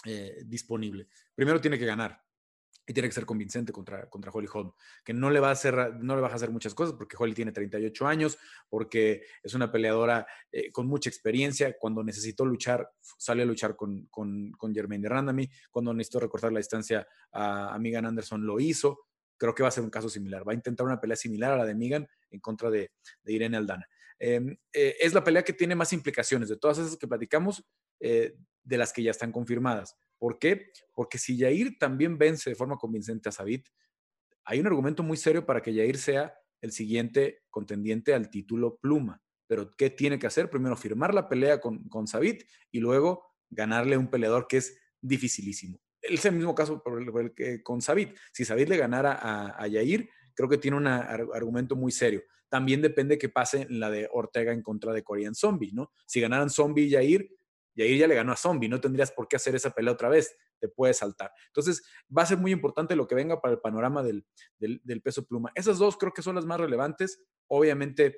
eh, 0.06 0.44
disponible. 0.46 1.08
Primero 1.36 1.60
tiene 1.60 1.78
que 1.78 1.86
ganar, 1.86 2.24
y 2.86 2.94
tiene 2.94 3.08
que 3.08 3.14
ser 3.14 3.26
convincente 3.26 3.72
contra, 3.72 4.10
contra 4.10 4.32
Holly 4.32 4.48
Holm, 4.52 4.72
que 5.04 5.14
no 5.14 5.30
le, 5.30 5.40
va 5.40 5.50
a 5.50 5.52
hacer, 5.52 5.96
no 6.00 6.16
le 6.16 6.22
va 6.22 6.30
a 6.30 6.34
hacer 6.34 6.52
muchas 6.52 6.74
cosas 6.74 6.96
porque 6.98 7.16
Holly 7.18 7.34
tiene 7.34 7.52
38 7.52 8.08
años, 8.08 8.38
porque 8.70 9.24
es 9.44 9.54
una 9.54 9.72
peleadora 9.72 10.26
eh, 10.52 10.72
con 10.72 10.88
mucha 10.88 11.10
experiencia. 11.10 11.76
Cuando 11.80 12.04
necesitó 12.04 12.46
luchar, 12.46 12.90
salió 13.18 13.44
a 13.44 13.48
luchar 13.48 13.76
con, 13.76 14.08
con, 14.08 14.52
con 14.54 14.74
Jermaine 14.74 15.04
de 15.04 15.10
Randami. 15.10 15.50
Cuando 15.70 15.94
necesitó 15.94 16.20
recortar 16.20 16.52
la 16.52 16.60
distancia 16.60 17.08
a, 17.32 17.74
a 17.74 17.80
Megan 17.80 18.06
Anderson, 18.06 18.46
lo 18.46 18.60
hizo. 18.60 19.08
Creo 19.38 19.56
que 19.56 19.64
va 19.64 19.70
a 19.70 19.72
ser 19.72 19.84
un 19.84 19.90
caso 19.90 20.10
similar. 20.10 20.48
Va 20.48 20.52
a 20.52 20.56
intentar 20.56 20.86
una 20.86 21.00
pelea 21.00 21.16
similar 21.16 21.54
a 21.54 21.58
la 21.58 21.66
de 21.66 21.76
Megan 21.76 22.08
en 22.30 22.40
contra 22.40 22.70
de, 22.70 22.92
de 23.24 23.34
Irene 23.34 23.58
Aldana. 23.58 23.88
Em, 24.24 24.56
eh, 24.72 24.98
es 25.00 25.16
la 25.16 25.24
pelea 25.24 25.44
que 25.44 25.54
tiene 25.54 25.74
más 25.74 25.94
implicaciones 25.94 26.48
de 26.48 26.56
todas 26.56 26.78
esas 26.78 26.96
que 26.96 27.08
platicamos, 27.08 27.66
eh, 28.00 28.36
de 28.64 28.78
las 28.78 28.94
que 28.94 29.02
ya 29.02 29.10
están 29.10 29.32
confirmadas. 29.32 29.98
¿Por 30.22 30.38
qué? 30.38 30.72
Porque 30.94 31.18
si 31.18 31.36
Yair 31.36 31.80
también 31.80 32.16
vence 32.16 32.52
de 32.52 32.56
forma 32.56 32.78
convincente 32.78 33.28
a 33.28 33.32
Sabit, 33.32 33.68
hay 34.46 34.60
un 34.60 34.68
argumento 34.68 35.02
muy 35.02 35.18
serio 35.18 35.48
para 35.48 35.64
que 35.64 35.74
Yair 35.74 35.98
sea 35.98 36.36
el 36.62 36.72
siguiente 36.72 37.42
contendiente 37.50 38.14
al 38.14 38.30
título 38.30 38.78
pluma. 38.78 39.20
Pero 39.48 39.72
¿qué 39.72 39.90
tiene 39.90 40.20
que 40.20 40.28
hacer? 40.28 40.52
Primero 40.52 40.78
firmar 40.78 41.16
la 41.16 41.28
pelea 41.28 41.60
con, 41.60 41.90
con 41.90 42.06
Sabit 42.06 42.44
y 42.70 42.80
luego 42.80 43.34
ganarle 43.50 43.96
a 43.96 44.00
un 44.00 44.12
peleador 44.12 44.46
que 44.48 44.58
es 44.58 44.80
dificilísimo. 45.02 45.82
Es 46.00 46.24
el 46.26 46.36
mismo 46.36 46.54
caso 46.54 46.84
con 47.64 47.82
Sabit. 47.82 48.16
Si 48.32 48.46
Sabit 48.46 48.70
le 48.70 48.78
ganara 48.78 49.14
a, 49.14 49.60
a 49.60 49.68
Yair, 49.68 50.08
creo 50.36 50.48
que 50.48 50.60
tiene 50.60 50.78
un 50.78 50.86
argumento 50.86 51.76
muy 51.76 51.92
serio. 51.92 52.22
También 52.48 52.84
depende 52.84 53.18
que 53.18 53.30
pase 53.30 53.64
en 53.64 53.80
la 53.80 53.90
de 53.90 54.08
Ortega 54.12 54.54
en 54.54 54.62
contra 54.62 54.94
de 54.94 55.02
Korean 55.02 55.34
Zombie, 55.34 55.72
¿no? 55.74 55.92
Si 56.06 56.22
ganaran 56.22 56.52
Zombie 56.52 56.84
y 56.84 56.90
Yair, 56.90 57.28
y 57.76 57.82
ahí 57.82 57.98
ya 57.98 58.08
le 58.08 58.16
ganó 58.16 58.32
a 58.32 58.38
Zombie, 58.38 58.70
no 58.70 58.82
tendrías 58.82 59.12
por 59.12 59.28
qué 59.28 59.36
hacer 59.36 59.56
esa 59.56 59.72
pelea 59.72 59.94
otra 59.94 60.10
vez. 60.10 60.36
te 60.60 60.68
puede 60.68 60.94
saltar. 60.94 61.32
Entonces, 61.48 61.82
va 62.16 62.22
a 62.22 62.26
ser 62.28 62.38
muy 62.38 62.52
importante 62.52 62.96
lo 62.96 63.08
que 63.08 63.16
venga 63.16 63.42
para 63.42 63.56
el 63.56 63.60
panorama 63.60 64.04
del, 64.04 64.24
peso 65.04 65.26
pluma. 65.26 65.52
Esas 65.56 65.80
dos 65.80 65.98
creo 65.98 66.14
que 66.14 66.22
son 66.22 66.36
las 66.36 66.46
más 66.46 66.60
relevantes. 66.60 67.20
Obviamente, 67.48 68.16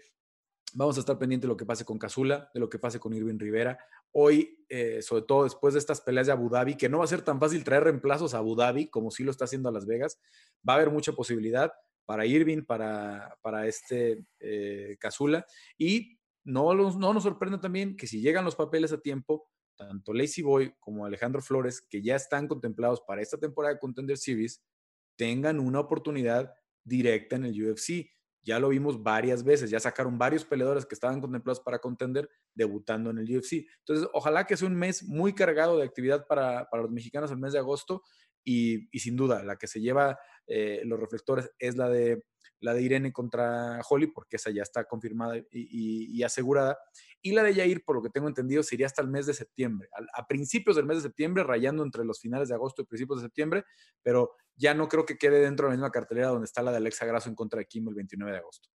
Vamos 0.76 0.98
a 0.98 1.02
estar 1.02 1.20
pendientes 1.20 1.44
de 1.44 1.50
lo 1.50 1.58
que 1.58 1.68
pase 1.68 1.86
con 1.86 2.00
Casula, 2.00 2.50
de 2.52 2.60
lo 2.60 2.68
que 2.68 2.80
pase 2.80 3.00
con 3.00 3.14
Irving 3.14 3.38
Rivera. 3.38 3.78
Hoy, 4.12 4.66
eh, 4.70 5.04
sobre 5.04 5.22
todo 5.22 5.44
después 5.44 5.76
de 5.76 5.80
estas 5.80 6.02
peleas 6.02 6.26
de 6.26 6.34
Abu 6.34 6.50
Dhabi, 6.50 6.76
que 6.76 6.90
no 6.90 6.98
va 6.98 7.04
a 7.04 7.08
ser 7.08 7.22
tan 7.22 7.40
fácil 7.40 7.64
traer 7.64 7.84
reemplazos 7.84 8.34
a 8.34 8.40
Abu 8.40 8.56
Dhabi 8.56 8.88
como 8.90 9.12
sí 9.12 9.24
lo 9.24 9.30
está 9.30 9.46
haciendo 9.46 9.70
a 9.70 9.72
Las 9.72 9.86
Vegas, 9.86 10.20
va 10.68 10.74
a 10.74 10.76
haber 10.78 10.90
mucha 10.90 11.12
posibilidad 11.12 11.72
para 12.06 12.26
Irving, 12.26 12.64
para, 12.64 13.38
para 13.42 13.68
este 13.68 14.26
eh, 14.40 14.98
Casula. 15.00 15.46
Y 15.78 16.18
no, 16.44 16.74
no 16.74 17.14
nos 17.14 17.24
sorprende 17.24 17.58
también 17.58 17.96
que 17.96 18.08
si 18.08 18.22
llegan 18.22 18.46
los 18.46 18.56
papeles 18.56 18.92
a 18.92 19.00
tiempo, 19.00 19.50
tanto 19.76 20.14
Lazy 20.14 20.42
Boy 20.42 20.74
como 20.80 21.06
Alejandro 21.06 21.42
Flores, 21.42 21.82
que 21.82 22.02
ya 22.02 22.16
están 22.16 22.48
contemplados 22.48 23.02
para 23.02 23.22
esta 23.22 23.38
temporada 23.38 23.74
de 23.74 23.80
Contender 23.80 24.18
Series, 24.18 24.64
tengan 25.16 25.60
una 25.60 25.80
oportunidad 25.80 26.54
directa 26.84 27.36
en 27.36 27.46
el 27.46 27.72
UFC. 27.72 28.10
Ya 28.46 28.60
lo 28.60 28.70
vimos 28.70 29.02
varias 29.02 29.44
veces, 29.44 29.70
ya 29.70 29.80
sacaron 29.80 30.18
varios 30.18 30.44
peleadores 30.44 30.86
que 30.86 30.96
estaban 30.96 31.22
contemplados 31.22 31.62
para 31.62 31.80
contender 31.80 32.30
debutando 32.54 33.10
en 33.10 33.20
el 33.20 33.38
UFC. 33.38 33.66
Entonces, 33.80 34.08
ojalá 34.14 34.46
que 34.46 34.58
sea 34.58 34.68
un 34.68 34.76
mes 34.76 35.04
muy 35.04 35.34
cargado 35.34 35.78
de 35.78 35.86
actividad 35.86 36.28
para, 36.28 36.70
para 36.70 36.84
los 36.84 36.92
mexicanos 36.92 37.32
el 37.32 37.38
mes 37.38 37.54
de 37.54 37.60
agosto 37.60 38.04
y, 38.44 38.90
y 38.92 39.00
sin 39.00 39.16
duda 39.16 39.44
la 39.44 39.56
que 39.56 39.68
se 39.68 39.80
lleva 39.80 40.20
eh, 40.48 40.82
los 40.84 41.00
reflectores 41.00 41.50
es 41.58 41.78
la 41.78 41.88
de, 41.88 42.22
la 42.64 42.74
de 42.74 42.82
Irene 42.82 43.12
contra 43.12 43.82
Holly, 43.88 44.08
porque 44.08 44.38
esa 44.38 44.50
ya 44.50 44.64
está 44.64 44.86
confirmada 44.86 45.36
y, 45.52 46.24
asegurada. 46.24 46.78
Y 47.22 47.34
la 47.34 47.44
de 47.44 47.54
Yair, 47.54 47.84
por 47.84 47.98
lo 47.98 48.02
que 48.02 48.10
tengo 48.10 48.30
entendido, 48.30 48.64
sería 48.64 48.86
hasta 48.86 49.02
el 49.02 49.10
mes 49.10 49.26
de 49.26 49.34
septiembre, 49.34 49.90
a, 50.14 50.26
principios 50.26 50.78
del 50.78 50.86
mes 50.86 50.98
de 50.98 51.04
septiembre, 51.04 51.44
rayando 51.44 51.84
entre 51.84 52.06
los 52.06 52.22
finales 52.22 52.48
de 52.48 52.56
agosto 52.56 52.82
y 52.82 52.86
principios 52.86 53.20
de 53.20 53.28
septiembre, 53.28 53.66
pero 54.02 54.32
ya 54.56 54.74
no 54.74 54.88
creo 54.88 55.06
que 55.06 55.18
quede 55.18 55.42
dentro 55.42 55.68
de 55.68 55.72
la 55.72 55.76
misma 55.76 55.92
cartelera 55.92 56.30
donde 56.30 56.46
está 56.46 56.62
la 56.62 56.72
de 56.72 56.78
Alexa 56.78 57.06
Grasso 57.06 57.28
en 57.28 57.36
contra 57.36 57.60
de 57.60 57.66
Kim 57.66 57.88
el 57.90 57.96
29 57.96 58.32
de 58.32 58.40
agosto. 58.40 58.70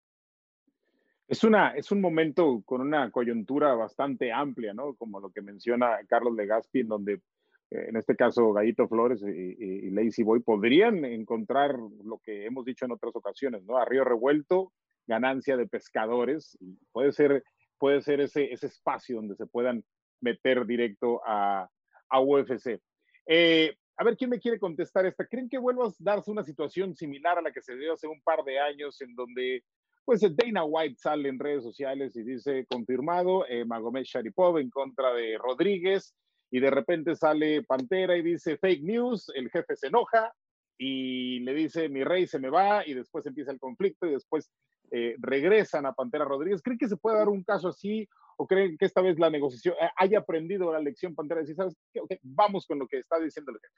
Es, 1.28 1.44
una, 1.44 1.70
es 1.70 1.92
un 1.92 2.00
momento 2.00 2.62
con 2.64 2.80
una 2.80 3.10
coyuntura 3.12 3.74
bastante 3.74 4.32
amplia, 4.32 4.74
¿no? 4.74 4.94
Como 4.94 5.20
lo 5.20 5.30
que 5.30 5.42
menciona 5.42 5.98
Carlos 6.08 6.34
Legaspi, 6.34 6.80
en 6.80 6.88
donde 6.88 7.20
en 7.70 7.96
este 7.96 8.14
caso 8.16 8.52
Gallito 8.52 8.88
Flores 8.88 9.22
y, 9.22 9.90
Lazy 9.90 10.22
Boy, 10.22 10.40
podrían 10.40 11.04
encontrar 11.04 11.76
lo 12.04 12.18
que 12.18 12.46
hemos 12.46 12.64
dicho 12.64 12.84
en 12.84 12.92
otras 12.92 13.14
ocasiones, 13.16 13.64
¿no? 13.64 13.76
A 13.76 13.84
río 13.84 14.04
revuelto, 14.04 14.72
ganancia 15.06 15.56
de 15.56 15.66
pescadores, 15.66 16.56
y 16.60 16.76
puede 16.92 17.12
ser, 17.12 17.42
puede 17.78 18.02
ser 18.02 18.20
ese, 18.20 18.52
ese 18.52 18.66
espacio 18.66 19.16
donde 19.16 19.36
se 19.36 19.46
puedan 19.46 19.84
meter 20.20 20.66
directo 20.66 21.20
a, 21.26 21.68
a 22.08 22.20
UFC. 22.20 22.80
Eh, 23.26 23.76
a 23.96 24.04
ver, 24.04 24.16
¿quién 24.16 24.30
me 24.30 24.40
quiere 24.40 24.58
contestar 24.58 25.06
esta? 25.06 25.26
¿Creen 25.26 25.48
que 25.48 25.58
vuelva 25.58 25.86
a 25.86 25.92
darse 25.98 26.30
una 26.30 26.44
situación 26.44 26.94
similar 26.94 27.38
a 27.38 27.42
la 27.42 27.52
que 27.52 27.62
se 27.62 27.76
dio 27.76 27.94
hace 27.94 28.06
un 28.06 28.20
par 28.22 28.44
de 28.44 28.58
años 28.58 29.00
en 29.00 29.14
donde 29.14 29.64
pues 30.04 30.20
Dana 30.36 30.64
White 30.64 30.96
sale 30.98 31.28
en 31.28 31.38
redes 31.38 31.64
sociales 31.64 32.14
y 32.14 32.22
dice 32.22 32.64
confirmado 32.66 33.44
eh, 33.48 33.64
Magomed 33.64 34.04
Sharipov 34.04 34.58
en 34.58 34.70
contra 34.70 35.12
de 35.12 35.36
Rodríguez 35.36 36.14
y 36.50 36.60
de 36.60 36.70
repente 36.70 37.16
sale 37.16 37.62
Pantera 37.62 38.16
y 38.16 38.22
dice 38.22 38.56
fake 38.56 38.82
news, 38.82 39.30
el 39.34 39.50
jefe 39.50 39.76
se 39.76 39.88
enoja 39.88 40.32
y 40.78 41.40
le 41.40 41.54
dice 41.54 41.88
mi 41.88 42.04
rey 42.04 42.26
se 42.26 42.38
me 42.38 42.50
va 42.50 42.86
y 42.86 42.94
después 42.94 43.26
empieza 43.26 43.50
el 43.50 43.58
conflicto 43.58 44.06
y 44.06 44.12
después 44.12 44.50
eh, 44.90 45.16
regresan 45.18 45.86
a 45.86 45.92
Pantera 45.92 46.24
Rodríguez. 46.24 46.62
¿Creen 46.62 46.78
que 46.78 46.88
se 46.88 46.96
puede 46.96 47.18
dar 47.18 47.28
un 47.28 47.42
caso 47.42 47.68
así 47.68 48.08
o 48.36 48.46
creen 48.46 48.76
que 48.78 48.84
esta 48.84 49.00
vez 49.00 49.18
la 49.18 49.30
negociación 49.30 49.74
eh, 49.80 49.90
haya 49.96 50.18
aprendido 50.20 50.72
la 50.72 50.80
lección 50.80 51.14
Pantera? 51.14 51.40
Decir, 51.40 51.56
¿sabes 51.56 51.74
qué? 51.92 52.00
vamos 52.22 52.66
con 52.66 52.78
lo 52.78 52.86
que 52.86 52.98
está 52.98 53.18
diciendo 53.18 53.52
el 53.52 53.58
jefe. 53.58 53.74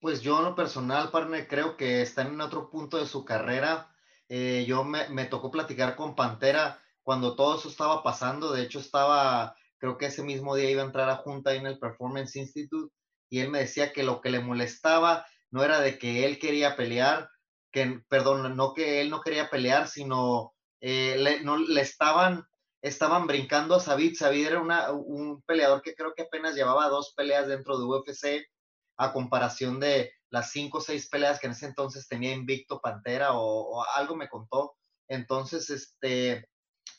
Pues 0.00 0.22
yo 0.22 0.38
en 0.38 0.44
lo 0.44 0.54
personal, 0.54 1.10
partner, 1.10 1.48
creo 1.48 1.76
que 1.76 2.02
está 2.02 2.22
en 2.22 2.40
otro 2.40 2.70
punto 2.70 2.98
de 2.98 3.06
su 3.06 3.24
carrera. 3.24 3.92
Eh, 4.28 4.64
yo 4.66 4.84
me, 4.84 5.08
me 5.08 5.24
tocó 5.24 5.50
platicar 5.50 5.96
con 5.96 6.14
Pantera 6.14 6.80
cuando 7.08 7.36
todo 7.36 7.56
eso 7.56 7.70
estaba 7.70 8.02
pasando. 8.02 8.52
De 8.52 8.60
hecho, 8.60 8.80
estaba, 8.80 9.56
creo 9.78 9.96
que 9.96 10.04
ese 10.04 10.22
mismo 10.22 10.54
día 10.54 10.68
iba 10.68 10.82
a 10.82 10.84
entrar 10.84 11.08
a 11.08 11.16
junta 11.16 11.54
en 11.54 11.64
el 11.64 11.78
Performance 11.78 12.36
Institute 12.36 12.92
y 13.30 13.38
él 13.38 13.48
me 13.48 13.60
decía 13.60 13.94
que 13.94 14.02
lo 14.02 14.20
que 14.20 14.28
le 14.28 14.40
molestaba 14.40 15.24
no 15.50 15.64
era 15.64 15.80
de 15.80 15.98
que 15.98 16.26
él 16.26 16.38
quería 16.38 16.76
pelear, 16.76 17.30
que, 17.72 18.02
perdón, 18.10 18.54
no 18.58 18.74
que 18.74 19.00
él 19.00 19.08
no 19.08 19.22
quería 19.22 19.48
pelear, 19.48 19.88
sino 19.88 20.52
eh, 20.82 21.16
le, 21.18 21.40
no, 21.40 21.56
le 21.56 21.80
estaban, 21.80 22.44
estaban 22.82 23.26
brincando 23.26 23.76
a 23.76 23.80
Sabid. 23.80 24.14
Sabid 24.14 24.46
era 24.46 24.60
una, 24.60 24.92
un 24.92 25.40
peleador 25.46 25.80
que 25.80 25.94
creo 25.94 26.12
que 26.14 26.24
apenas 26.24 26.56
llevaba 26.56 26.90
dos 26.90 27.14
peleas 27.16 27.48
dentro 27.48 27.78
de 27.78 27.86
UFC 27.86 28.46
a 28.98 29.14
comparación 29.14 29.80
de 29.80 30.12
las 30.28 30.50
cinco 30.50 30.76
o 30.76 30.82
seis 30.82 31.08
peleas 31.08 31.40
que 31.40 31.46
en 31.46 31.54
ese 31.54 31.64
entonces 31.64 32.06
tenía 32.06 32.34
invicto 32.34 32.82
Pantera 32.82 33.32
o, 33.32 33.78
o 33.78 33.84
algo 33.96 34.14
me 34.14 34.28
contó. 34.28 34.74
Entonces, 35.08 35.70
este, 35.70 36.46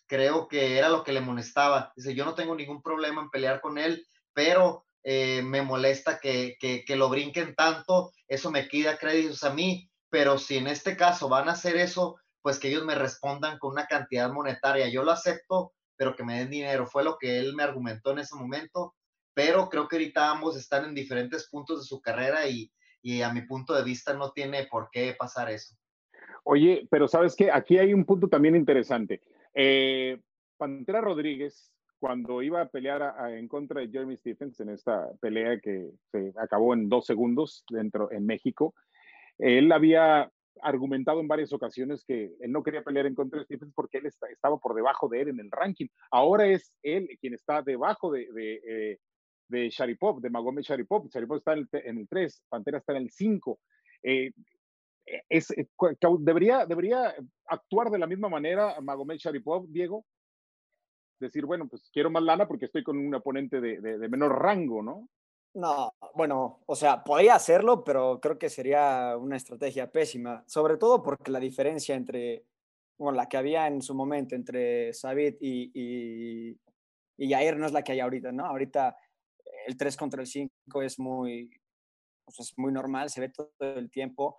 creo 0.09 0.47
que 0.47 0.77
era 0.77 0.89
lo 0.89 1.03
que 1.03 1.13
le 1.13 1.21
molestaba. 1.21 1.93
Dice, 1.95 2.15
yo 2.15 2.25
no 2.25 2.33
tengo 2.33 2.55
ningún 2.55 2.81
problema 2.81 3.21
en 3.21 3.29
pelear 3.29 3.61
con 3.61 3.77
él, 3.77 4.05
pero 4.33 4.85
eh, 5.03 5.41
me 5.43 5.61
molesta 5.61 6.19
que, 6.19 6.57
que, 6.59 6.95
lo 6.95 7.09
brinquen 7.09 7.55
tanto, 7.55 8.11
eso 8.27 8.51
me 8.51 8.67
quita 8.67 8.97
créditos 8.97 9.43
a 9.43 9.53
mí, 9.53 9.89
pero 10.09 10.37
si 10.37 10.57
en 10.57 10.67
este 10.67 10.97
caso 10.97 11.29
van 11.29 11.47
a 11.47 11.53
hacer 11.53 11.77
eso, 11.77 12.17
pues 12.41 12.57
que 12.57 12.69
ellos 12.69 12.83
me 12.83 12.95
respondan 12.95 13.59
con 13.59 13.71
una 13.71 13.85
cantidad 13.85 14.31
monetaria. 14.31 14.89
Yo 14.89 15.03
lo 15.03 15.11
acepto, 15.11 15.73
pero 15.95 16.15
que 16.15 16.23
me 16.23 16.39
den 16.39 16.49
dinero. 16.49 16.87
Fue 16.87 17.03
lo 17.03 17.17
que 17.17 17.37
él 17.37 17.53
me 17.53 17.63
argumentó 17.63 18.11
en 18.11 18.19
ese 18.19 18.35
momento, 18.35 18.95
pero 19.35 19.69
creo 19.69 19.87
que 19.87 19.97
ahorita 19.97 20.31
ambos 20.31 20.57
están 20.57 20.85
en 20.85 20.95
diferentes 20.95 21.47
puntos 21.49 21.81
de 21.81 21.85
su 21.85 22.01
carrera 22.01 22.47
y, 22.47 22.71
y 23.03 23.21
a 23.21 23.31
mi 23.31 23.43
punto 23.43 23.75
de 23.75 23.83
vista 23.83 24.13
no 24.13 24.31
tiene 24.31 24.65
por 24.65 24.89
qué 24.91 25.15
pasar 25.17 25.51
eso. 25.51 25.75
Oye, 26.43 26.87
pero 26.89 27.07
sabes 27.07 27.35
que 27.35 27.51
aquí 27.51 27.77
hay 27.77 27.93
un 27.93 28.05
punto 28.05 28.27
también 28.27 28.55
interesante. 28.55 29.21
Eh, 29.53 30.19
Pantera 30.57 31.01
Rodríguez, 31.01 31.71
cuando 31.99 32.41
iba 32.41 32.61
a 32.61 32.69
pelear 32.69 33.15
en 33.31 33.47
contra 33.47 33.81
de 33.81 33.89
Jeremy 33.89 34.17
Stephens 34.17 34.59
en 34.59 34.69
esta 34.69 35.09
pelea 35.19 35.59
que 35.59 35.91
se 36.11 36.33
acabó 36.37 36.73
en 36.73 36.89
dos 36.89 37.05
segundos 37.05 37.63
dentro 37.69 38.11
en 38.11 38.25
México, 38.25 38.73
él 39.37 39.71
había 39.71 40.31
argumentado 40.61 41.19
en 41.19 41.27
varias 41.27 41.53
ocasiones 41.53 42.03
que 42.05 42.33
él 42.39 42.51
no 42.51 42.63
quería 42.63 42.83
pelear 42.83 43.05
en 43.05 43.15
contra 43.15 43.39
de 43.39 43.45
Stephens 43.45 43.73
porque 43.73 43.99
él 43.99 44.07
estaba 44.07 44.57
por 44.57 44.75
debajo 44.75 45.07
de 45.07 45.21
él 45.21 45.29
en 45.29 45.39
el 45.39 45.51
ranking. 45.51 45.87
Ahora 46.11 46.47
es 46.47 46.73
él 46.83 47.09
quien 47.19 47.33
está 47.33 47.61
debajo 47.61 48.11
de, 48.11 48.27
de, 48.33 48.61
eh, 48.67 48.99
de 49.47 49.69
Sharipov, 49.69 50.21
de 50.21 50.29
Magomed 50.29 50.61
Sharipov. 50.61 51.09
Sharipov 51.09 51.37
está 51.37 51.53
en 51.53 51.59
el, 51.71 51.81
en 51.85 51.97
el 51.99 52.07
3, 52.07 52.43
Pantera 52.49 52.77
está 52.79 52.93
en 52.93 53.03
el 53.03 53.11
5. 53.11 53.59
Eh, 54.03 54.31
es, 55.29 55.51
eh, 55.51 55.67
debería, 56.19 56.65
debería 56.65 57.15
actuar 57.45 57.89
de 57.89 57.99
la 57.99 58.07
misma 58.07 58.29
manera 58.29 58.79
Magomed 58.81 59.17
Sharipov, 59.17 59.67
Diego. 59.67 60.05
Decir, 61.19 61.45
bueno, 61.45 61.67
pues 61.67 61.89
quiero 61.91 62.09
más 62.09 62.23
lana 62.23 62.47
porque 62.47 62.65
estoy 62.65 62.83
con 62.83 62.97
un 62.97 63.13
oponente 63.13 63.59
de, 63.59 63.81
de, 63.81 64.09
menor 64.09 64.41
rango, 64.41 64.81
¿no? 64.81 65.09
No, 65.55 65.91
bueno, 66.13 66.61
o 66.65 66.75
sea, 66.75 67.03
podría 67.03 67.35
hacerlo, 67.35 67.83
pero 67.83 68.19
creo 68.21 68.37
que 68.37 68.49
sería 68.49 69.17
una 69.17 69.35
estrategia 69.35 69.91
pésima, 69.91 70.43
sobre 70.47 70.77
todo 70.77 71.01
porque 71.01 71.31
la 71.31 71.39
diferencia 71.39 71.95
entre, 71.95 72.45
bueno, 72.97 73.17
la 73.17 73.27
que 73.27 73.35
había 73.35 73.67
en 73.67 73.81
su 73.81 73.95
momento 73.95 74.35
entre 74.35 74.93
Sabit 74.93 75.37
y, 75.41 75.71
y, 75.73 76.59
y 77.17 77.55
no 77.55 77.65
es 77.65 77.73
la 77.73 77.83
que 77.83 77.93
hay 77.93 77.99
ahorita, 77.99 78.31
¿no? 78.31 78.45
Ahorita 78.45 78.95
el 79.67 79.75
3 79.75 79.97
contra 79.97 80.21
el 80.21 80.27
5 80.27 80.81
es 80.83 80.99
muy, 80.99 81.49
pues 82.23 82.39
es 82.39 82.57
muy 82.57 82.71
normal, 82.71 83.09
se 83.09 83.19
ve 83.19 83.29
todo 83.29 83.51
el 83.59 83.89
tiempo 83.89 84.37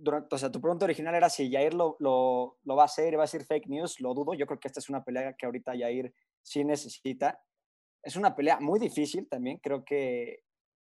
durante, 0.00 0.34
o 0.34 0.38
sea, 0.38 0.50
tu 0.50 0.60
pregunta 0.60 0.84
original 0.84 1.14
era 1.14 1.28
si 1.28 1.50
Jair 1.50 1.74
lo, 1.74 1.96
lo, 1.98 2.58
lo, 2.64 2.76
va 2.76 2.82
a 2.82 2.86
hacer 2.86 3.16
va 3.16 3.22
a 3.22 3.24
decir 3.26 3.44
fake 3.44 3.68
news, 3.68 4.00
lo 4.00 4.14
dudo. 4.14 4.34
Yo 4.34 4.46
creo 4.46 4.58
que 4.58 4.68
esta 4.68 4.80
es 4.80 4.88
una 4.88 5.04
pelea 5.04 5.34
que 5.34 5.46
ahorita 5.46 5.72
Jair 5.78 6.14
sí 6.42 6.64
necesita. 6.64 7.42
Es 8.02 8.16
una 8.16 8.34
pelea 8.34 8.58
muy 8.60 8.80
difícil 8.80 9.28
también, 9.28 9.58
creo 9.58 9.84
que 9.84 10.42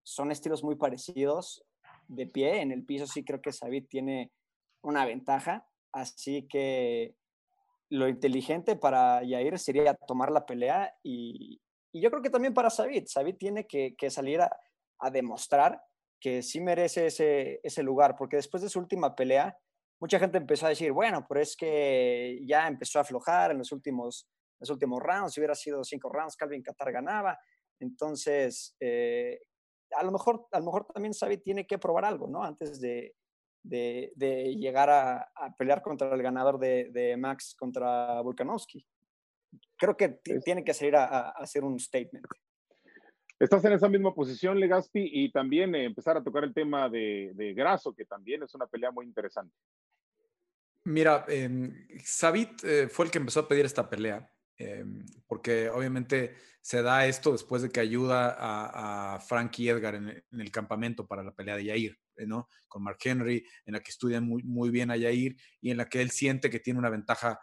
son 0.03 0.31
estilos 0.31 0.63
muy 0.63 0.75
parecidos 0.75 1.63
de 2.07 2.27
pie. 2.27 2.61
En 2.61 2.71
el 2.71 2.85
piso 2.85 3.07
sí 3.07 3.23
creo 3.23 3.41
que 3.41 3.51
Sabit 3.51 3.89
tiene 3.89 4.31
una 4.81 5.05
ventaja, 5.05 5.67
así 5.91 6.47
que 6.47 7.15
lo 7.89 8.07
inteligente 8.07 8.75
para 8.75 9.21
Jair 9.27 9.57
sería 9.57 9.95
tomar 9.95 10.31
la 10.31 10.45
pelea 10.45 10.95
y, 11.01 11.59
y 11.91 12.01
yo 12.01 12.11
creo 12.11 12.21
que 12.21 12.29
también 12.29 12.53
para 12.53 12.69
Sabit. 12.69 13.07
Sabit 13.07 13.39
tiene 13.39 13.65
que, 13.65 13.95
que 13.95 14.11
salir 14.11 14.41
a, 14.41 14.55
a 14.99 15.09
demostrar 15.09 15.81
que 16.19 16.41
sí 16.41 16.59
merece 16.59 17.07
ese, 17.07 17.59
ese 17.63 17.83
lugar, 17.83 18.15
porque 18.17 18.35
después 18.35 18.61
de 18.61 18.69
su 18.69 18.79
última 18.79 19.15
pelea, 19.15 19.57
mucha 19.99 20.19
gente 20.19 20.37
empezó 20.37 20.65
a 20.65 20.69
decir, 20.69 20.91
bueno, 20.91 21.25
pero 21.27 21.41
es 21.41 21.55
que 21.55 22.39
ya 22.45 22.67
empezó 22.67 22.99
a 22.99 23.01
aflojar 23.01 23.51
en 23.51 23.59
los 23.59 23.71
últimos, 23.71 24.27
los 24.59 24.69
últimos 24.69 25.01
rounds, 25.01 25.33
si 25.33 25.39
hubiera 25.39 25.55
sido 25.55 25.83
cinco 25.83 26.09
rounds, 26.09 26.35
Calvin 26.35 26.63
Qatar 26.63 26.91
ganaba. 26.91 27.37
Entonces, 27.79 28.75
eh, 28.79 29.39
a, 29.91 30.03
lo 30.03 30.11
mejor, 30.11 30.47
a 30.51 30.59
lo 30.59 30.65
mejor 30.65 30.85
también 30.93 31.13
Sabi 31.13 31.37
tiene 31.37 31.65
que 31.65 31.77
probar 31.77 32.05
algo, 32.05 32.27
¿no? 32.27 32.43
Antes 32.43 32.79
de, 32.79 33.15
de, 33.63 34.11
de 34.15 34.55
llegar 34.55 34.89
a, 34.89 35.31
a, 35.35 35.55
pelear 35.57 35.81
contra 35.81 36.13
el 36.13 36.21
ganador 36.21 36.59
de, 36.59 36.89
de 36.91 37.17
Max 37.17 37.55
contra 37.57 38.21
Volkanovski. 38.21 38.85
Creo 39.77 39.95
que 39.97 40.19
tiene 40.43 40.63
que 40.63 40.73
salir 40.73 40.95
a, 40.95 41.05
a 41.05 41.29
hacer 41.31 41.63
un 41.63 41.79
statement. 41.79 42.25
Estás 43.39 43.63
en 43.65 43.73
esa 43.73 43.87
misma 43.87 44.13
posición, 44.13 44.59
Legaspi, 44.59 45.09
y 45.11 45.31
también 45.31 45.73
eh, 45.73 45.85
empezar 45.85 46.17
a 46.17 46.23
tocar 46.23 46.43
el 46.43 46.53
tema 46.53 46.89
de, 46.89 47.31
de, 47.33 47.53
Grasso, 47.53 47.93
que 47.93 48.05
también 48.05 48.43
es 48.43 48.53
una 48.53 48.67
pelea 48.67 48.91
muy 48.91 49.05
interesante. 49.05 49.55
Mira, 50.83 51.25
eh, 51.27 51.71
Sabit 52.03 52.61
fue 52.89 53.05
el 53.05 53.11
que 53.11 53.17
empezó 53.17 53.41
a 53.41 53.47
pedir 53.47 53.65
esta 53.65 53.89
pelea, 53.89 54.29
em, 54.57 55.05
porque 55.27 55.69
obviamente 55.69 56.35
se 56.61 56.81
da 56.81 57.05
esto 57.05 57.31
después 57.31 57.61
de 57.61 57.69
que 57.69 57.79
ayuda 57.79 58.35
a, 58.37 59.19
Frankie 59.21 59.69
Edgar 59.69 59.95
en, 59.95 60.23
el 60.31 60.51
campamento 60.51 61.07
para 61.07 61.23
la 61.23 61.33
pelea 61.33 61.55
de 61.55 61.65
Yair, 61.65 61.97
eh, 62.17 62.25
¿no? 62.25 62.47
Con 62.67 62.83
Mark 62.83 62.99
Henry, 63.03 63.43
en 63.65 63.73
la 63.73 63.79
que 63.79 63.91
estudian 63.91 64.25
muy, 64.25 64.43
muy 64.43 64.69
bien 64.69 64.91
a 64.91 64.97
Yair 64.97 65.35
y 65.61 65.71
en 65.71 65.77
la 65.77 65.87
que 65.87 66.01
él 66.01 66.11
siente 66.11 66.49
que 66.49 66.59
tiene 66.59 66.79
una 66.79 66.89
ventaja 66.89 67.39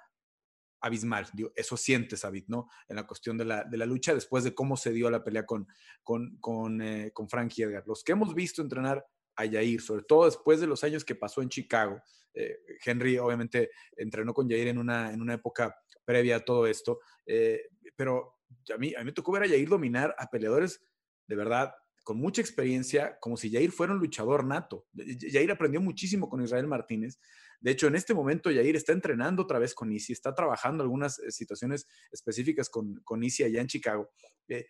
abismal. 0.87 1.27
eso 1.55 1.77
siente 1.77 2.17
Sabit, 2.17 2.49
¿no? 2.49 2.69
En 2.89 2.97
la 2.97 3.07
cuestión 3.07 3.37
de 3.37 3.45
la, 3.45 3.65
de 3.65 3.77
la, 3.77 3.87
lucha, 3.87 4.15
después 4.15 4.45
de 4.45 4.55
cómo 4.55 4.77
se 4.77 4.93
dio 4.93 5.11
la 5.11 5.23
pelea 5.23 5.45
con, 5.45 5.69
con, 6.03 6.39
con, 6.39 6.81
eh, 6.81 7.11
con 7.13 7.29
Edgar. 7.57 7.85
Los 7.87 8.03
que 8.03 8.13
hemos 8.13 8.35
visto 8.35 8.63
entrenar 8.63 9.05
a 9.37 9.45
Yair, 9.45 9.81
sobre 9.81 10.03
todo 10.05 10.25
después 10.25 10.61
de 10.61 10.67
los 10.67 10.83
años 10.85 11.05
que 11.05 11.15
pasó 11.15 11.43
en 11.43 11.49
Chicago. 11.49 12.01
Eh, 12.33 12.59
Henry 12.85 13.19
obviamente 13.19 13.71
entrenó 13.97 14.33
con 14.35 14.49
Yair 14.49 14.69
en 14.69 14.79
una, 14.79 15.13
en 15.13 15.21
una 15.21 15.35
época 15.35 15.77
previa 16.05 16.37
a 16.37 16.45
todo 16.45 16.67
esto, 16.67 17.01
eh, 17.27 17.69
pero 17.97 18.41
a 18.73 18.79
mí, 18.79 18.95
a 18.95 19.01
mí 19.01 19.07
me 19.07 19.13
tocó 19.13 19.33
ver 19.33 19.43
a 19.43 19.47
Yair 19.47 19.69
dominar 19.69 20.15
a 20.19 20.29
peleadores 20.29 20.83
de 21.27 21.37
verdad 21.37 21.73
con 22.07 22.19
mucha 22.19 22.41
experiencia, 22.41 23.19
como 23.19 23.37
si 23.37 23.51
Yair 23.51 23.73
fuera 23.73 23.93
un 23.93 23.99
luchador 23.99 24.45
nato. 24.45 24.87
Yair 24.93 25.51
aprendió 25.51 25.81
muchísimo 25.81 26.29
con 26.29 26.41
Israel 26.41 26.69
Martínez. 26.69 27.19
De 27.61 27.71
hecho, 27.71 27.87
en 27.87 27.97
este 27.97 28.15
momento 28.15 28.51
Yair 28.51 28.77
está 28.77 28.93
entrenando 28.93 29.43
otra 29.43 29.59
vez 29.59 29.75
con 29.75 29.93
Isi, 29.93 30.13
está 30.13 30.35
trabajando 30.35 30.83
algunas 30.83 31.19
eh, 31.19 31.31
situaciones 31.31 31.87
específicas 32.11 32.69
con, 32.69 33.01
con 33.05 33.23
Isi 33.23 33.45
allá 33.45 33.61
en 33.61 33.67
Chicago. 33.67 34.11
Eh, 34.49 34.67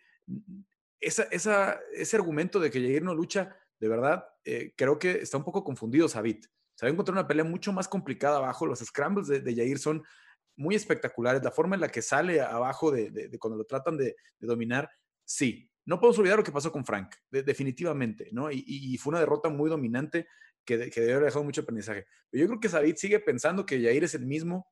esa, 0.99 1.23
ese 1.93 2.15
argumento 2.15 2.59
de 2.59 2.71
que 2.71 2.81
Yair 2.81 3.03
no 3.03 3.13
lucha, 3.13 3.55
de 3.79 3.87
verdad, 3.87 4.25
eh, 4.43 4.73
creo 4.75 4.97
que 4.97 5.11
está 5.11 5.37
un 5.37 5.43
poco 5.43 5.63
confundido 5.63 6.07
Sabit. 6.07 6.45
Se 6.75 6.85
va 6.85 6.89
a 6.89 6.93
encontrar 6.93 7.13
una 7.13 7.27
pelea 7.27 7.43
mucho 7.43 7.71
más 7.73 7.87
complicada 7.87 8.37
abajo. 8.37 8.65
Los 8.65 8.79
scrambles 8.79 9.27
de, 9.27 9.41
de 9.41 9.55
Yair 9.55 9.79
son 9.79 10.03
muy 10.57 10.75
espectaculares. 10.75 11.43
La 11.43 11.51
forma 11.51 11.75
en 11.75 11.81
la 11.81 11.89
que 11.89 12.01
sale 12.01 12.41
abajo 12.41 12.91
de, 12.91 13.09
de, 13.11 13.39
cuando 13.39 13.57
lo 13.57 13.65
tratan 13.65 13.95
de, 13.97 14.15
dominar, 14.39 14.89
sí. 15.23 15.71
No 15.85 15.99
podemos 15.99 16.19
olvidar 16.19 16.37
lo 16.37 16.43
que 16.43 16.51
pasó 16.51 16.69
con 16.69 16.83
Frank, 16.83 17.15
definitivamente, 17.29 18.27
¿no? 18.33 18.51
Y, 18.51 18.97
fue 18.97 19.11
una 19.11 19.21
derrota 19.21 19.47
muy 19.47 19.69
dominante 19.69 20.27
que, 20.67 20.91
que 20.91 21.01
debe 21.01 21.13
haber 21.13 21.25
dejado 21.25 21.43
mucho 21.43 21.61
aprendizaje. 21.61 22.05
Pero 22.29 22.41
yo 22.41 22.47
creo 22.47 22.59
que 22.59 22.69
Sabit 22.69 22.97
sigue 22.97 23.19
pensando 23.19 23.65
que 23.65 23.81
Yair 23.81 24.03
es 24.03 24.13
el 24.13 24.27
mismo 24.27 24.67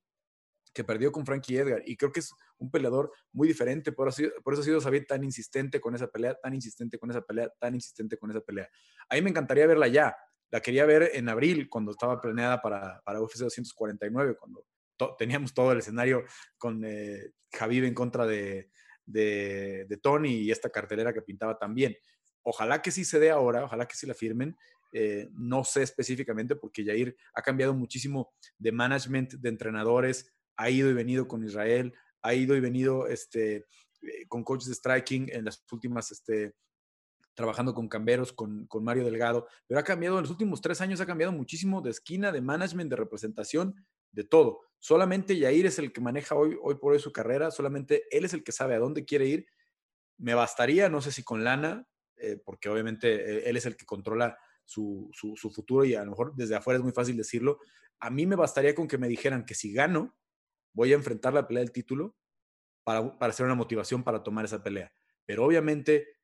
que 0.76 0.84
perdió 0.84 1.12
con 1.12 1.26
Frankie 1.26 1.58
Edgar. 1.58 1.82
Y 1.86 1.96
creo 1.96 2.12
que 2.12 2.20
es 2.20 2.32
un 2.58 2.70
peleador 2.70 3.12
muy 3.32 3.48
diferente. 3.48 3.94
Por 3.94 4.10
eso, 4.10 4.24
por 4.44 4.54
eso 4.54 4.62
ha 4.62 4.66
sido 4.66 4.82
Sabit 4.82 5.08
tan 5.08 5.24
insistente 5.24 5.80
con 5.80 5.96
esa 5.96 6.08
pelea, 6.08 6.36
tan 6.36 6.54
insistente 6.54 7.00
con 7.00 7.10
esa 7.10 7.22
pelea, 7.22 7.50
tan 7.58 7.74
insistente 7.74 8.18
con 8.18 8.30
esa 8.30 8.42
pelea. 8.42 8.70
A 9.10 9.16
mí 9.16 9.22
me 9.22 9.30
encantaría 9.30 9.66
verla 9.66 9.88
ya. 9.88 10.16
La 10.52 10.62
quería 10.62 10.86
ver 10.86 11.12
en 11.14 11.30
abril, 11.30 11.70
cuando 11.70 11.92
estaba 11.92 12.20
planeada 12.22 12.62
para, 12.62 13.02
para 13.04 13.22
UFC 13.22 13.40
249, 13.40 14.36
cuando 14.38 14.66
teníamos 15.18 15.54
todo 15.54 15.72
el 15.72 15.80
escenario 15.80 16.24
con 16.58 16.84
eh, 16.86 17.32
en 17.52 17.94
contra 17.94 18.26
de, 18.26 18.70
de, 19.06 19.86
de, 19.88 19.98
Tony 19.98 20.36
y 20.36 20.52
esta 20.52 20.70
cartelera 20.70 21.14
que 21.14 21.22
pintaba 21.22 21.58
también. 21.58 21.96
Ojalá 22.44 22.82
que 22.82 22.92
sí 22.92 23.06
se 23.06 23.20
dé 23.20 23.32
ahora, 23.32 23.64
ojalá 23.64 23.88
que 23.88 23.96
sí 23.96 24.06
la 24.06 24.14
firmen. 24.14 24.56
Eh, 24.98 25.28
no 25.34 25.66
sé 25.66 25.84
específicamente 25.84 26.56
porque 26.56 26.86
Jair 26.86 27.18
ha 27.34 27.42
cambiado 27.42 27.74
muchísimo 27.74 28.34
de 28.58 28.72
management, 28.72 29.34
de 29.34 29.50
entrenadores, 29.50 30.34
ha 30.56 30.70
ido 30.70 30.90
y 30.90 30.94
venido 30.94 31.28
con 31.28 31.44
Israel, 31.44 31.94
ha 32.22 32.34
ido 32.34 32.56
y 32.56 32.62
venido 32.62 33.06
este, 33.06 33.58
eh, 33.58 34.26
con 34.30 34.46
coaches 34.46 34.70
de 34.70 34.76
striking 34.76 35.28
en 35.34 35.44
las 35.44 35.62
últimas, 35.70 36.12
este, 36.12 36.56
trabajando 37.34 37.74
con 37.74 37.90
Camberos, 37.90 38.32
con, 38.32 38.68
con, 38.68 38.86
Mario 38.86 39.04
Delgado, 39.04 39.50
pero 39.68 39.82
ha 39.82 39.84
cambiado 39.84 40.16
en 40.16 40.22
los 40.22 40.32
últimos 40.32 40.62
tres 40.62 40.80
años, 40.80 41.02
ha 41.02 41.06
cambiado 41.06 41.34
muchísimo 41.34 41.82
de 41.82 41.90
esquina, 41.90 42.32
de 42.32 42.40
management, 42.40 42.90
de 42.90 42.96
representación, 42.96 43.76
de 44.14 44.24
todo. 44.24 44.62
Solamente 44.80 45.38
Yair 45.38 45.66
es 45.66 45.78
el 45.78 45.92
que 45.92 46.00
maneja 46.00 46.36
hoy, 46.36 46.58
hoy 46.64 46.76
por 46.76 46.94
hoy 46.94 47.00
su 47.00 47.12
carrera, 47.12 47.52
solamente 47.52 48.04
él 48.12 48.24
es 48.24 48.34
el 48.34 48.46
que 48.46 48.54
sabe 48.54 48.76
a 48.76 48.80
dónde 48.80 49.04
quiere 49.04 49.26
ir. 49.26 49.46
Me 50.18 50.36
bastaría, 50.36 50.88
no 50.88 51.02
sé 51.02 51.12
si 51.12 51.22
con 51.22 51.44
lana, 51.44 51.86
eh, 52.16 52.42
porque 52.46 52.70
obviamente 52.70 53.50
él 53.50 53.58
es 53.58 53.66
el 53.66 53.76
que 53.76 53.86
controla 53.86 54.38
su, 54.66 55.10
su, 55.14 55.50
futuro 55.50 55.86
y 55.86 55.96
a 55.96 56.04
lo 56.04 56.12
mejor 56.12 56.36
desde 56.36 56.56
afuera 56.56 56.78
es 56.78 56.84
muy 56.84 56.92
fácil 56.92 57.16
decirlo. 57.16 57.60
A 58.00 58.10
mí 58.10 58.26
me 58.26 58.36
bastaría 58.36 58.76
con 58.76 58.88
que 58.88 58.98
me 58.98 59.08
dijeran 59.08 59.46
que 59.46 59.56
si 59.56 59.72
gano, 59.72 60.16
voy 60.74 60.92
a 60.92 60.96
enfrentar 60.96 61.34
la 61.34 61.48
pelea 61.48 61.62
del 61.62 61.72
título 61.72 62.16
para, 62.84 63.18
para 63.18 63.32
hacer 63.32 63.46
una 63.46 63.56
motivación 63.56 64.04
para 64.04 64.24
tomar 64.24 64.46
esa 64.46 64.64
pelea. 64.64 64.92
Pero 65.26 65.46
obviamente 65.46 66.16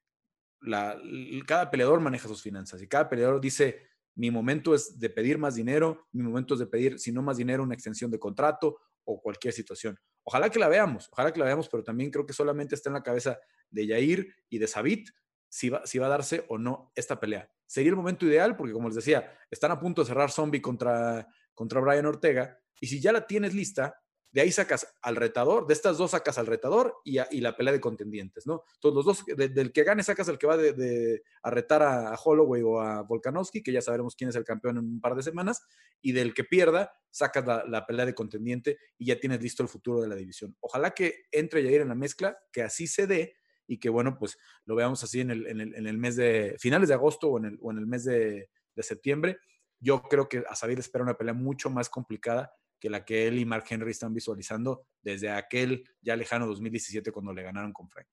cada 1.48 1.72
peleador 1.72 2.00
maneja 2.00 2.28
sus 2.28 2.42
finanzas 2.42 2.82
y 2.82 2.88
cada 2.88 3.10
peleador 3.10 3.42
dice, 3.42 3.88
mi 4.16 4.30
momento 4.30 4.76
es 4.76 5.00
de 5.00 5.10
pedir 5.10 5.38
más 5.38 5.56
dinero, 5.56 6.08
mi 6.12 6.24
momento 6.24 6.54
es 6.54 6.60
de 6.60 6.68
pedir, 6.68 7.00
si 7.00 7.12
no 7.12 7.22
más 7.22 7.38
dinero, 7.38 7.64
una 7.64 7.74
extensión 7.74 8.12
de 8.12 8.20
contrato 8.20 8.78
o 9.04 9.22
cualquier 9.22 9.54
situación. 9.54 9.98
Ojalá 10.24 10.50
que 10.50 10.60
la 10.60 10.68
veamos, 10.68 11.10
ojalá 11.12 11.34
que 11.34 11.40
la 11.40 11.46
veamos, 11.46 11.68
pero 11.70 11.84
también 11.84 12.12
creo 12.12 12.26
que 12.26 12.34
solamente 12.34 12.76
está 12.76 12.90
en 12.90 12.94
la 12.94 13.04
cabeza 13.04 13.40
de 13.70 13.88
Yair 13.88 14.36
y 14.50 14.60
de 14.60 14.68
Sabit 14.68 15.10
si 15.52 15.70
va, 15.70 15.86
si 15.86 16.00
va 16.00 16.06
a 16.06 16.10
darse 16.10 16.46
o 16.48 16.58
no 16.58 16.92
esta 16.96 17.20
pelea. 17.20 17.52
Sería 17.68 17.90
el 17.90 17.98
momento 17.98 18.26
ideal 18.26 18.56
porque, 18.56 18.74
como 18.74 18.88
les 18.88 18.96
decía, 18.96 19.38
están 19.52 19.72
a 19.72 19.80
punto 19.80 20.02
de 20.02 20.08
cerrar 20.08 20.32
Zombie 20.32 20.62
contra, 20.62 21.28
contra 21.54 21.82
Brian 21.82 22.06
Ortega 22.06 22.58
y 22.80 22.88
si 22.88 23.02
ya 23.02 23.12
la 23.12 23.28
tienes 23.28 23.54
lista, 23.54 24.02
de 24.32 24.40
ahí 24.40 24.52
sacas 24.52 24.88
al 25.02 25.18
retador, 25.18 25.68
de 25.68 25.74
estas 25.74 25.98
dos 25.98 26.12
sacas 26.12 26.38
al 26.38 26.48
retador 26.48 26.96
y, 27.04 27.18
y 27.32 27.42
la 27.42 27.58
pelea 27.58 27.74
de 27.74 27.82
contendientes, 27.82 28.48
¿no? 28.48 28.64
Entonces, 28.76 28.96
los 28.96 29.06
dos, 29.06 29.26
del 29.36 29.74
que 29.74 29.84
gane 29.84 30.04
sacas 30.04 30.30
al 30.30 30.38
que 30.38 30.48
va 30.48 30.56
de, 30.56 31.22
a 31.44 31.50
retar 31.50 31.84
a, 31.84 32.16
Holloway 32.16 32.62
o 32.62 32.80
a 32.80 33.02
Volkanovski, 33.02 33.62
que 33.62 33.74
ya 33.74 33.82
sabremos 33.82 34.16
quién 34.16 34.30
es 34.30 34.38
el 34.38 34.46
campeón 34.46 34.78
en 34.78 34.86
un 34.86 35.02
par 35.02 35.16
de 35.16 35.24
semanas, 35.24 35.64
y 36.02 36.14
del 36.14 36.34
que 36.34 36.46
pierda, 36.46 36.94
sacas 37.10 37.46
la, 37.46 37.86
pelea 37.86 38.06
de 38.06 38.16
contendiente 38.16 38.78
y 38.98 39.08
ya 39.08 39.20
tienes 39.20 39.42
listo 39.42 39.64
el 39.64 39.70
futuro 39.70 40.00
de 40.00 40.08
la 40.08 40.16
división. 40.16 40.56
Ojalá 40.62 40.92
que 40.92 41.26
entre 41.34 41.62
Jair 41.62 41.82
en 41.82 41.90
la 41.90 41.96
mezcla, 41.96 42.38
que 42.54 42.64
así 42.64 42.88
se 42.88 43.08
dé 43.08 43.36
y 43.72 43.78
que, 43.78 43.88
bueno, 43.88 44.18
pues 44.18 44.38
lo 44.66 44.76
veamos 44.76 45.02
así 45.02 45.22
en 45.22 45.32
el, 45.32 45.48
en 45.48 45.62
el, 45.62 45.74
en 45.76 45.88
el 45.88 45.98
mes 45.98 46.18
de, 46.18 46.58
finales 46.60 46.90
de 46.90 46.96
agosto 46.96 47.30
o 47.30 47.38
en 47.38 47.46
el, 47.46 47.58
o 47.62 47.72
en 47.72 47.78
el 47.78 47.88
mes 47.88 48.04
de, 48.04 48.50
de 48.76 48.84
septiembre. 48.84 49.38
Yo 49.80 50.02
creo 50.02 50.28
que 50.28 50.44
a 50.46 50.56
Sabir 50.56 50.78
espera 50.78 51.06
una 51.06 51.18
pelea 51.18 51.34
mucho 51.34 51.70
más 51.70 51.88
complicada 51.88 52.54
que 52.82 52.90
la 52.90 53.06
que 53.06 53.28
él 53.28 53.40
y 53.40 53.46
Mark 53.46 53.64
Henry 53.70 53.92
están 53.92 54.14
visualizando 54.14 54.86
desde 55.02 55.30
aquel 55.30 55.86
ya 56.02 56.18
lejano 56.18 56.48
2017 56.48 57.14
cuando 57.14 57.32
le 57.32 57.44
ganaron 57.44 57.72
con 57.72 57.88
Frank. 57.88 58.10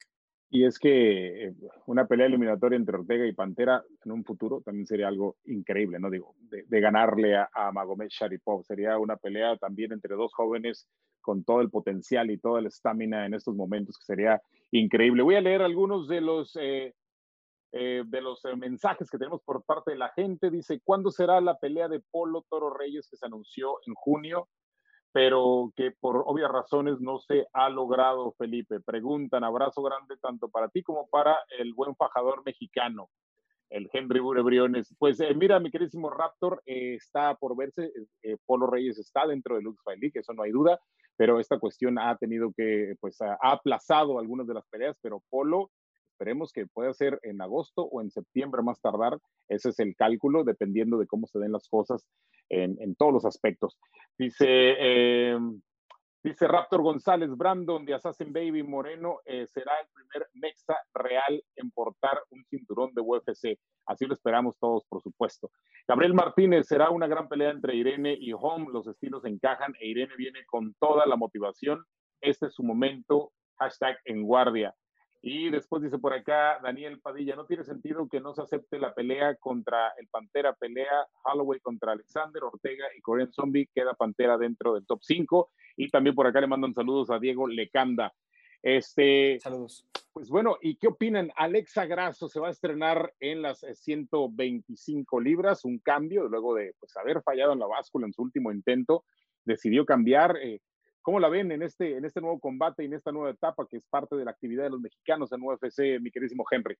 Y 0.51 0.65
es 0.65 0.79
que 0.79 1.49
eh, 1.49 1.55
una 1.87 2.07
pelea 2.07 2.27
eliminatoria 2.27 2.77
entre 2.77 2.97
Ortega 2.97 3.27
y 3.27 3.35
Pantera 3.35 3.85
en 4.05 4.13
un 4.13 4.25
futuro 4.25 4.63
también 4.63 4.87
sería 4.87 5.09
algo 5.09 5.37
increíble, 5.45 5.99
¿no? 5.99 6.09
Digo, 6.09 6.35
de, 6.41 6.81
ganarle 6.81 7.37
a, 7.37 7.71
Magomed 7.73 8.09
Sharipov. 8.09 8.65
Sería 8.65 8.99
una 8.99 9.17
pelea 9.17 9.57
también 9.59 9.93
entre 9.93 10.15
dos 10.15 10.33
jóvenes 10.33 10.89
con 11.21 11.45
todo 11.45 11.61
el 11.61 11.69
potencial 11.69 12.31
y 12.31 12.39
toda 12.39 12.63
la 12.63 12.69
estamina 12.69 13.27
en 13.27 13.35
estos 13.35 13.55
momentos, 13.55 13.99
que 13.99 14.07
sería 14.07 14.41
increíble. 14.71 15.23
Voy 15.23 15.35
a 15.35 15.43
leer 15.43 15.61
algunos 15.61 16.09
de 16.09 16.23
los, 16.23 16.57
eh, 16.57 16.95
eh, 17.73 18.03
de 18.07 18.21
los 18.23 18.41
mensajes 18.57 19.11
que 19.11 19.19
tenemos 19.19 19.43
por 19.43 19.63
parte 19.65 19.91
de 19.91 19.99
la 19.99 20.09
gente. 20.11 20.51
Dice, 20.51 20.81
¿cuándo 20.83 21.11
será 21.11 21.43
la 21.43 21.59
pelea 21.59 21.89
de 21.89 22.01
Polo 22.11 22.47
Toro 22.49 22.73
Reyes 22.73 23.07
que 23.11 23.19
se 23.19 23.27
anunció 23.27 23.77
en 23.87 23.93
junio? 23.93 24.49
Pero 25.13 25.73
que 25.77 25.93
por 25.93 26.23
obvias 26.27 26.51
razones 26.51 27.01
no 27.01 27.19
se 27.19 27.47
ha 27.53 27.69
logrado, 27.69 28.33
Felipe. 28.33 28.81
Preguntan, 28.81 29.45
abrazo 29.45 29.83
grande 29.83 30.17
tanto 30.21 30.49
para 30.49 30.69
ti 30.69 30.83
como 30.83 31.09
para 31.09 31.39
el 31.59 31.73
buen 31.75 31.97
fajador 31.97 32.43
mexicano, 32.45 33.09
el 33.71 33.89
Henry 33.93 34.21
Burebriones. 34.21 34.95
Pues 34.99 35.21
eh, 35.21 35.35
mira, 35.35 35.61
mi 35.61 35.71
queridísimo 35.71 36.11
Raptor, 36.11 36.63
eh, 36.67 36.95
está 36.95 37.35
por 37.35 37.57
verse, 37.57 37.91
eh, 38.23 38.37
Polo 38.47 38.67
Reyes 38.67 38.99
está 38.99 39.27
dentro 39.27 39.57
de 39.57 39.63
Lux 39.63 39.83
League, 39.87 40.13
eso 40.15 40.33
no 40.35 40.43
hay 40.43 40.53
duda, 40.53 40.79
pero 41.17 41.41
esta 41.41 41.59
cuestión 41.59 41.99
ha 41.99 42.17
tenido 42.17 42.53
que, 42.57 42.95
pues 43.01 43.21
ha 43.21 43.37
aplazado 43.41 44.19
algunas 44.19 44.47
de 44.47 44.55
las 44.55 44.67
peleas, 44.69 44.97
pero 45.01 45.23
Polo 45.31 45.71
Esperemos 46.19 46.53
que 46.53 46.67
pueda 46.67 46.93
ser 46.95 47.21
en 47.23 47.41
agosto 47.41 47.83
o 47.83 48.01
en 48.01 48.11
septiembre 48.11 48.61
más 48.61 48.81
tardar. 48.81 49.21
Ese 49.47 49.69
es 49.69 49.79
el 49.79 49.95
cálculo, 49.95 50.43
dependiendo 50.43 50.99
de 50.99 51.07
cómo 51.07 51.29
se 51.29 51.39
den 51.39 51.53
las 51.53 51.69
cosas 51.69 52.09
en, 52.49 52.77
en 52.81 52.97
todos 52.97 53.13
los 53.13 53.25
aspectos. 53.25 53.79
Dice, 54.19 54.45
eh, 54.49 55.39
dice 56.25 56.49
Raptor 56.49 56.83
González 56.83 57.31
Brandon 57.37 57.85
de 57.85 57.95
Assassin 57.95 58.33
Baby 58.33 58.65
Moreno, 58.65 59.21
eh, 59.27 59.47
será 59.47 59.71
el 59.81 59.87
primer 59.95 60.29
Mexa 60.33 60.75
real 60.93 61.41
en 61.55 61.71
portar 61.71 62.19
un 62.31 62.45
cinturón 62.47 62.93
de 62.95 63.01
UFC. 63.01 63.57
Así 63.87 64.05
lo 64.05 64.15
esperamos 64.15 64.57
todos, 64.59 64.85
por 64.89 65.01
supuesto. 65.01 65.53
Gabriel 65.87 66.15
Martínez, 66.15 66.67
será 66.67 66.91
una 66.91 67.07
gran 67.07 67.29
pelea 67.29 67.53
entre 67.53 67.77
Irene 67.77 68.17
y 68.19 68.33
Home. 68.33 68.73
Los 68.73 68.89
estilos 68.89 69.25
encajan 69.25 69.73
e 69.79 69.87
Irene 69.87 70.17
viene 70.17 70.45
con 70.47 70.75
toda 70.81 71.07
la 71.07 71.15
motivación. 71.15 71.85
Este 72.21 72.47
es 72.47 72.55
su 72.55 72.65
momento. 72.65 73.31
Hashtag 73.61 73.99
en 74.05 74.25
guardia. 74.25 74.75
Y 75.21 75.51
después 75.51 75.83
dice 75.83 75.99
por 75.99 76.13
acá 76.13 76.61
Daniel 76.63 77.01
Padilla, 77.01 77.35
no 77.35 77.45
tiene 77.45 77.65
sentido 77.65 78.09
que 78.09 78.21
no 78.21 78.35
se 78.35 78.43
acepte 78.43 78.79
la 78.79 78.95
pelea 78.95 79.35
contra 79.37 79.93
el 79.99 80.07
Pantera, 80.09 80.55
pelea 80.55 81.07
Holloway 81.25 81.59
contra 81.61 81.93
Alexander 81.93 82.45
Ortega 82.45 82.87
y 82.97 83.01
Korean 83.01 83.33
Zombie, 83.33 83.69
queda 83.75 83.95
Pantera 83.95 84.39
dentro 84.39 84.75
del 84.75 84.87
top 84.87 85.01
5. 85.03 85.51
Y 85.77 85.89
también 85.89 86.15
por 86.15 86.27
acá 86.27 86.41
le 86.41 86.47
mandan 86.47 86.75
saludos 86.75 87.11
a 87.11 87.19
Diego 87.19 87.49
Lecanda. 87.49 88.13
Este, 88.63 89.39
Saludos. 89.41 89.87
Pues 90.13 90.31
bueno, 90.31 90.57
¿y 90.61 90.77
qué 90.77 90.89
opinan? 90.89 91.31
Alexa 91.37 91.87
Grasso 91.87 92.29
se 92.29 92.41
va 92.41 92.49
a 92.49 92.53
estrenar 92.53 93.15
en 93.21 93.43
las 93.43 93.61
125 93.61 95.21
libras, 95.21 95.65
un 95.65 95.79
cambio 95.79 96.29
luego 96.29 96.55
de 96.55 96.75
pues, 96.81 96.97
haber 96.97 97.23
fallado 97.23 97.53
en 97.53 97.61
la 97.61 97.67
báscula 97.67 98.07
en 98.07 98.13
su 98.13 98.23
último 98.23 98.51
intento, 98.51 99.05
decidió 99.45 99.85
cambiar. 99.85 100.37
Eh, 100.39 100.61
¿Cómo 101.09 101.21
la 101.21 101.31
ven 101.31 101.51
en 101.53 101.63
este, 101.63 101.97
en 101.97 102.05
este 102.05 102.21
nuevo 102.21 102.39
combate 102.39 102.83
y 102.83 102.87
en 102.87 102.93
esta 102.93 103.13
nueva 103.13 103.31
etapa 103.31 103.67
que 103.67 103.79
es 103.79 103.83
parte 103.89 104.15
de 104.15 104.27
la 104.27 104.31
actividad 104.31 104.65
de 104.65 104.69
los 104.69 104.81
mexicanos 104.83 105.33
en 105.33 105.41
UFC, 105.41 105.99
mi 106.03 106.11
queridísimo 106.11 106.45
Henry? 106.51 106.77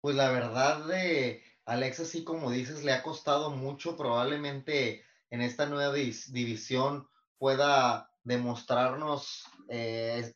Pues 0.00 0.16
la 0.16 0.32
verdad 0.32 0.84
de 0.86 1.40
Alexa, 1.66 2.04
sí, 2.04 2.24
como 2.24 2.50
dices, 2.50 2.82
le 2.82 2.92
ha 2.92 3.04
costado 3.04 3.50
mucho. 3.50 3.96
Probablemente 3.96 5.04
en 5.30 5.40
esta 5.40 5.66
nueva 5.66 5.94
división 5.94 7.06
pueda 7.38 8.10
demostrarnos 8.24 9.44
eh, 9.68 10.34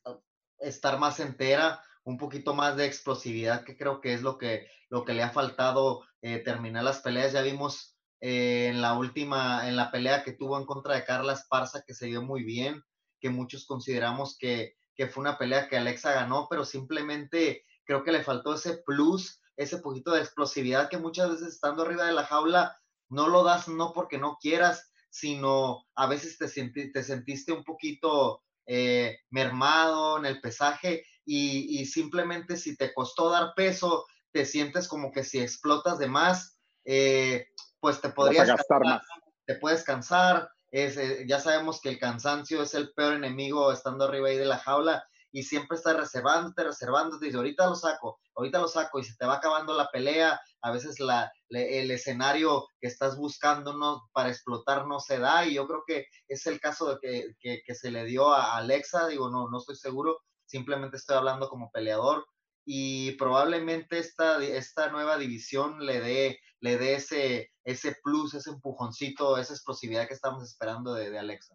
estar 0.60 1.00
más 1.00 1.18
entera, 1.18 1.82
un 2.04 2.18
poquito 2.18 2.54
más 2.54 2.76
de 2.76 2.86
explosividad, 2.86 3.64
que 3.64 3.76
creo 3.76 4.00
que 4.00 4.14
es 4.14 4.22
lo 4.22 4.38
que, 4.38 4.68
lo 4.90 5.04
que 5.04 5.14
le 5.14 5.24
ha 5.24 5.30
faltado 5.30 6.06
eh, 6.22 6.38
terminar 6.38 6.84
las 6.84 7.00
peleas. 7.00 7.32
Ya 7.32 7.42
vimos 7.42 7.93
eh, 8.26 8.68
en 8.68 8.80
la 8.80 8.96
última, 8.96 9.68
en 9.68 9.76
la 9.76 9.90
pelea 9.90 10.24
que 10.24 10.32
tuvo 10.32 10.58
en 10.58 10.64
contra 10.64 10.94
de 10.94 11.04
Carla 11.04 11.34
Esparza, 11.34 11.82
que 11.86 11.92
se 11.92 12.06
dio 12.06 12.22
muy 12.22 12.42
bien, 12.42 12.82
que 13.20 13.28
muchos 13.28 13.66
consideramos 13.66 14.38
que, 14.38 14.76
que 14.94 15.08
fue 15.08 15.20
una 15.20 15.36
pelea 15.36 15.68
que 15.68 15.76
Alexa 15.76 16.14
ganó, 16.14 16.46
pero 16.48 16.64
simplemente 16.64 17.66
creo 17.84 18.02
que 18.02 18.12
le 18.12 18.24
faltó 18.24 18.54
ese 18.54 18.78
plus, 18.86 19.42
ese 19.58 19.76
poquito 19.76 20.12
de 20.12 20.22
explosividad 20.22 20.88
que 20.88 20.96
muchas 20.96 21.32
veces 21.32 21.48
estando 21.48 21.82
arriba 21.82 22.06
de 22.06 22.14
la 22.14 22.24
jaula 22.24 22.74
no 23.10 23.28
lo 23.28 23.44
das 23.44 23.68
no 23.68 23.92
porque 23.92 24.16
no 24.16 24.38
quieras, 24.40 24.90
sino 25.10 25.84
a 25.94 26.06
veces 26.06 26.38
te, 26.38 26.48
te 26.88 27.02
sentiste 27.02 27.52
un 27.52 27.62
poquito 27.62 28.42
eh, 28.64 29.18
mermado 29.28 30.16
en 30.16 30.24
el 30.24 30.40
pesaje 30.40 31.04
y, 31.26 31.84
simplemente 31.84 32.56
si 32.56 32.74
te 32.74 32.94
costó 32.94 33.28
dar 33.28 33.52
peso, 33.54 34.06
te 34.32 34.46
sientes 34.46 34.88
como 34.88 35.12
que 35.12 35.24
si 35.24 35.40
explotas 35.40 35.98
de 35.98 36.08
más, 36.08 36.58
eh, 36.86 37.48
pues 37.84 38.00
te 38.00 38.08
podrías 38.08 38.48
gastar 38.48 38.80
más. 38.80 39.02
Te 39.44 39.56
puedes 39.56 39.84
cansar. 39.84 40.48
Es, 40.70 40.96
eh, 40.96 41.26
ya 41.28 41.38
sabemos 41.38 41.82
que 41.82 41.90
el 41.90 41.98
cansancio 41.98 42.62
es 42.62 42.72
el 42.72 42.94
peor 42.94 43.12
enemigo 43.12 43.70
estando 43.70 44.06
arriba 44.06 44.28
ahí 44.28 44.38
de 44.38 44.46
la 44.46 44.56
jaula 44.56 45.04
y 45.32 45.42
siempre 45.42 45.76
estás 45.76 45.94
reservándote, 45.94 46.64
reservándote, 46.64 47.28
y 47.28 47.34
ahorita 47.34 47.66
lo 47.66 47.74
saco, 47.74 48.20
ahorita 48.36 48.58
lo 48.58 48.68
saco, 48.68 49.00
y 49.00 49.04
se 49.04 49.16
te 49.16 49.26
va 49.26 49.34
acabando 49.34 49.74
la 49.74 49.90
pelea, 49.90 50.40
a 50.62 50.70
veces 50.70 50.98
la, 50.98 51.30
el 51.50 51.90
escenario 51.90 52.66
que 52.80 52.86
estás 52.86 53.18
buscando 53.18 53.76
no, 53.76 54.08
para 54.12 54.30
explotar 54.30 54.86
no 54.86 54.98
se 54.98 55.18
da, 55.18 55.44
y 55.44 55.54
yo 55.54 55.66
creo 55.66 55.82
que 55.86 56.06
es 56.28 56.46
el 56.46 56.58
caso 56.58 56.94
de 56.94 57.34
que, 57.38 57.62
que, 57.66 57.74
se 57.74 57.90
le 57.90 58.04
dio 58.04 58.32
a 58.32 58.56
Alexa, 58.56 59.08
digo, 59.08 59.28
no, 59.28 59.50
no 59.50 59.58
estoy 59.58 59.76
seguro, 59.76 60.20
simplemente 60.46 60.96
estoy 60.96 61.16
hablando 61.16 61.50
como 61.50 61.70
peleador, 61.70 62.24
y 62.64 63.12
probablemente 63.12 63.98
esta, 63.98 64.42
esta 64.42 64.90
nueva 64.90 65.18
división 65.18 65.84
le 65.84 66.00
dé, 66.00 66.38
le 66.60 66.78
dé 66.78 66.94
ese, 66.94 67.50
ese 67.64 67.96
plus, 68.02 68.34
ese 68.34 68.50
empujoncito, 68.50 69.36
esa 69.36 69.52
explosividad 69.54 70.08
que 70.08 70.14
estamos 70.14 70.44
esperando 70.44 70.94
de, 70.94 71.10
de 71.10 71.18
Alexa. 71.18 71.54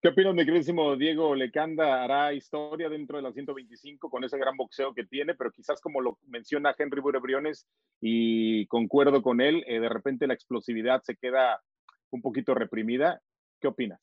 ¿Qué 0.00 0.08
opinas, 0.08 0.34
mi 0.34 0.44
queridísimo 0.44 0.94
Diego 0.94 1.34
Lecanda? 1.34 2.04
Hará 2.04 2.32
historia 2.32 2.88
dentro 2.88 3.16
de 3.16 3.22
la 3.22 3.32
125 3.32 4.10
con 4.10 4.22
ese 4.24 4.38
gran 4.38 4.56
boxeo 4.56 4.94
que 4.94 5.04
tiene, 5.04 5.34
pero 5.34 5.50
quizás 5.50 5.80
como 5.80 6.00
lo 6.00 6.18
menciona 6.28 6.74
Henry 6.78 7.00
Burebriones 7.00 7.66
y 8.00 8.66
concuerdo 8.66 9.22
con 9.22 9.40
él, 9.40 9.64
eh, 9.66 9.80
de 9.80 9.88
repente 9.88 10.26
la 10.26 10.34
explosividad 10.34 11.02
se 11.02 11.16
queda 11.16 11.62
un 12.10 12.22
poquito 12.22 12.54
reprimida. 12.54 13.20
¿Qué 13.58 13.68
opinas? 13.68 14.00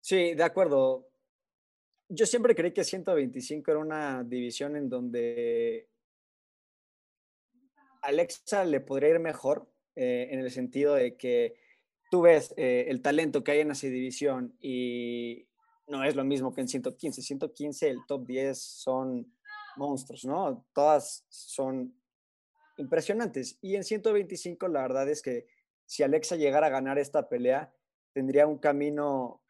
Sí, 0.00 0.34
de 0.34 0.44
acuerdo. 0.44 1.06
Yo 2.08 2.26
siempre 2.26 2.54
creí 2.54 2.72
que 2.72 2.84
125 2.84 3.70
era 3.70 3.80
una 3.80 4.22
división 4.22 4.76
en 4.76 4.88
donde 4.88 5.88
Alexa 8.02 8.64
le 8.64 8.80
podría 8.80 9.10
ir 9.10 9.18
mejor, 9.18 9.68
eh, 9.96 10.28
en 10.30 10.40
el 10.40 10.50
sentido 10.50 10.94
de 10.94 11.16
que 11.16 11.56
tú 12.10 12.22
ves 12.22 12.54
eh, 12.56 12.86
el 12.88 13.02
talento 13.02 13.42
que 13.42 13.52
hay 13.52 13.60
en 13.60 13.72
esa 13.72 13.88
división 13.88 14.56
y 14.60 15.48
no 15.88 16.04
es 16.04 16.14
lo 16.14 16.24
mismo 16.24 16.54
que 16.54 16.60
en 16.60 16.68
115. 16.68 17.22
115, 17.22 17.88
el 17.88 17.98
top 18.06 18.26
10 18.26 18.58
son 18.58 19.32
monstruos, 19.76 20.24
¿no? 20.24 20.64
Todas 20.72 21.24
son 21.28 21.94
impresionantes. 22.76 23.58
Y 23.60 23.76
en 23.76 23.84
125, 23.84 24.68
la 24.68 24.82
verdad 24.82 25.08
es 25.08 25.22
que 25.22 25.46
si 25.84 26.02
Alexa 26.02 26.36
llegara 26.36 26.66
a 26.66 26.70
ganar 26.70 26.98
esta 26.98 27.28
pelea, 27.28 27.72
tendría 28.12 28.46
un 28.46 28.58
camino, 28.58 29.42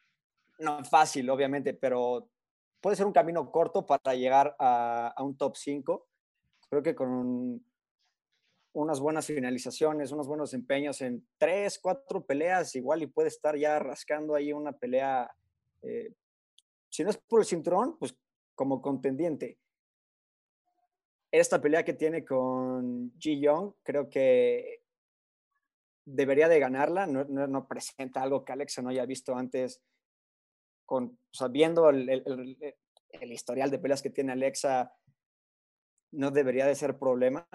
no 0.59 0.85
fácil, 0.85 1.29
obviamente, 1.31 1.75
pero 1.75 2.31
puede 2.87 2.95
ser 2.95 3.07
un 3.07 3.13
camino 3.13 3.51
corto 3.51 3.85
para 3.85 4.15
llegar 4.15 4.55
a, 4.61 5.13
un 5.19 5.37
top 5.37 5.57
5. 5.57 6.07
Creo 6.71 6.85
que 6.85 6.95
con 6.95 7.09
un, 7.09 7.67
unas 8.75 9.01
buenas 9.01 9.27
finalizaciones, 9.27 10.13
unos 10.13 10.29
buenos 10.29 10.55
empeños 10.55 11.01
en 11.01 11.27
tres, 11.37 11.81
cuatro 11.81 12.25
peleas, 12.25 12.77
igual 12.77 13.03
y 13.03 13.09
puede 13.09 13.27
estar 13.27 13.57
ya 13.57 13.81
rascando 13.81 14.37
ahí 14.37 14.53
una 14.53 14.71
pelea, 14.71 15.29
eh, 15.83 16.13
si 16.89 17.03
no 17.03 17.11
es 17.11 17.17
por 17.17 17.41
el 17.41 17.47
cinturón, 17.47 17.99
pues 17.99 18.17
como 18.55 18.81
contendiente. 18.81 19.59
Esta 21.33 21.61
pelea 21.61 21.85
que 21.85 21.95
tiene 21.95 22.25
con 22.25 23.13
Ji 23.19 23.41
Young, 23.41 23.73
creo 23.83 24.09
que 24.09 24.85
debería 26.05 26.47
de 26.47 26.61
ganarla, 26.61 27.09
no, 27.09 27.25
no, 27.25 27.67
presenta 27.67 28.23
algo 28.23 28.45
que 28.45 28.53
Alexa 28.53 28.81
no 28.81 28.91
haya 28.91 29.05
visto 29.07 29.35
antes, 29.35 29.83
con, 30.87 31.19
viendo 31.51 31.91
el, 31.91 32.57
historial 33.31 33.71
de 33.71 33.79
peleas 33.79 34.03
que 34.03 34.11
tiene 34.11 34.33
Alexa, 34.33 34.95
no 36.13 36.31
debería 36.31 36.67
de 36.67 36.75
ser 36.75 36.99
problema 36.99 37.47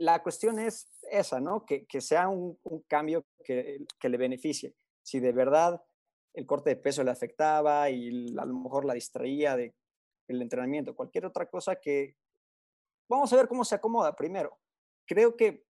la 0.00 0.22
cuestión 0.22 0.58
es 0.58 0.88
esa, 1.10 1.40
¿no? 1.40 1.66
Que, 1.66 1.86
sea 2.00 2.30
un, 2.30 2.58
cambio 2.88 3.26
que, 3.44 3.84
le 4.02 4.16
beneficie. 4.16 4.74
Si 5.02 5.20
de 5.20 5.32
verdad 5.32 5.84
el 6.32 6.46
corte 6.46 6.70
de 6.70 6.76
peso 6.76 7.04
le 7.04 7.10
afectaba 7.10 7.90
y 7.90 8.34
a 8.38 8.46
lo 8.46 8.54
mejor 8.54 8.86
la 8.86 8.94
distraía 8.94 9.56
de 9.56 9.74
el 10.26 10.40
entrenamiento, 10.40 10.96
cualquier 10.96 11.26
otra 11.26 11.50
cosa 11.50 11.76
que 11.76 12.16
vamos 13.10 13.30
a 13.32 13.36
ver 13.36 13.46
cómo 13.46 13.62
se 13.62 13.74
acomoda 13.74 14.16
primero. 14.16 14.58
Creo 15.06 15.36
que 15.36 15.66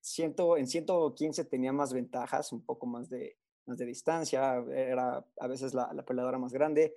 ciento, 0.00 0.56
en 0.56 0.66
115 0.66 1.44
tenía 1.44 1.74
más 1.74 1.92
ventajas, 1.92 2.52
un 2.52 2.64
poco 2.64 2.86
más 2.86 3.10
de, 3.10 3.36
más 3.66 3.78
de 3.78 3.86
distancia, 3.86 4.56
era 4.74 5.24
a 5.38 5.46
veces 5.46 5.74
la, 5.74 5.92
la 5.92 6.04
peleadora 6.04 6.38
más 6.38 6.52
grande. 6.52 6.96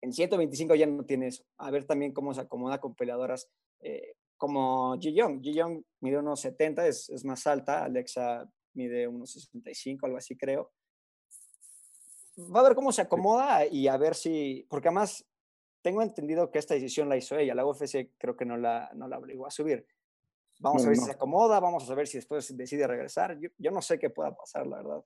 En 0.00 0.12
125 0.12 0.74
ya 0.74 0.86
no 0.86 1.04
tiene 1.04 1.28
eso. 1.28 1.44
A 1.58 1.70
ver 1.70 1.84
también 1.84 2.12
cómo 2.12 2.32
se 2.32 2.40
acomoda 2.40 2.78
con 2.78 2.94
peleadoras 2.94 3.48
eh, 3.80 4.14
como 4.36 4.96
Ji 4.98 5.12
Young. 5.14 5.42
Ji 5.42 5.54
Young 5.54 5.82
mide 6.00 6.18
unos 6.18 6.40
70, 6.40 6.86
es, 6.86 7.10
es, 7.10 7.24
más 7.24 7.46
alta. 7.46 7.84
Alexa 7.84 8.48
mide 8.74 9.08
unos 9.08 9.32
65, 9.32 10.06
algo 10.06 10.18
así 10.18 10.36
creo. 10.36 10.72
Va 12.38 12.60
a 12.60 12.62
ver 12.62 12.76
cómo 12.76 12.92
se 12.92 13.02
acomoda 13.02 13.66
y 13.66 13.88
a 13.88 13.96
ver 13.96 14.14
si, 14.14 14.64
porque 14.70 14.88
además 14.88 15.26
tengo 15.82 16.02
entendido 16.02 16.50
que 16.50 16.60
esta 16.60 16.74
decisión 16.74 17.08
la 17.08 17.16
hizo 17.16 17.36
ella. 17.36 17.54
La 17.54 17.66
UFC 17.66 18.12
creo 18.16 18.36
que 18.36 18.44
no 18.44 18.56
la, 18.56 18.90
no 18.94 19.08
la 19.08 19.18
obligó 19.18 19.46
a 19.46 19.50
subir. 19.50 19.84
Vamos 20.60 20.84
a 20.84 20.88
ver 20.88 20.96
si 20.96 21.04
se 21.04 21.12
acomoda, 21.12 21.60
vamos 21.60 21.88
a 21.88 21.94
ver 21.94 22.06
si 22.06 22.18
después 22.18 22.56
decide 22.56 22.86
regresar. 22.86 23.38
Yo, 23.38 23.48
yo 23.58 23.70
no 23.70 23.82
sé 23.82 23.98
qué 23.98 24.10
pueda 24.10 24.34
pasar, 24.36 24.66
la 24.66 24.76
verdad. 24.76 25.04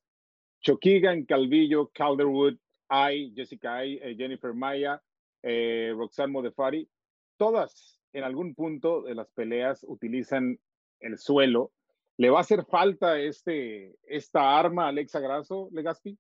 Choquigan, 0.63 1.25
Calvillo, 1.25 1.91
Calderwood, 1.93 2.57
Ay, 2.89 3.33
Jessica 3.35 3.77
Ay, 3.77 3.99
eh, 4.03 4.15
Jennifer 4.17 4.55
Maya, 4.55 5.03
eh, 5.43 5.93
Roxanne 5.97 6.33
Modefari, 6.33 6.89
todas 7.37 7.99
en 8.13 8.25
algún 8.25 8.55
punto 8.55 9.03
de 9.03 9.15
las 9.15 9.31
peleas 9.31 9.85
utilizan 9.89 10.59
el 11.01 11.19
suelo. 11.19 11.73
¿Le 12.19 12.31
va 12.31 12.39
a 12.39 12.43
hacer 12.43 12.65
falta 12.67 13.19
este, 13.19 13.97
esta 14.05 14.59
arma 14.59 14.85
a 14.85 14.89
Alexa 14.89 15.21
Grasso, 15.21 15.69
Legaspi? 15.73 16.19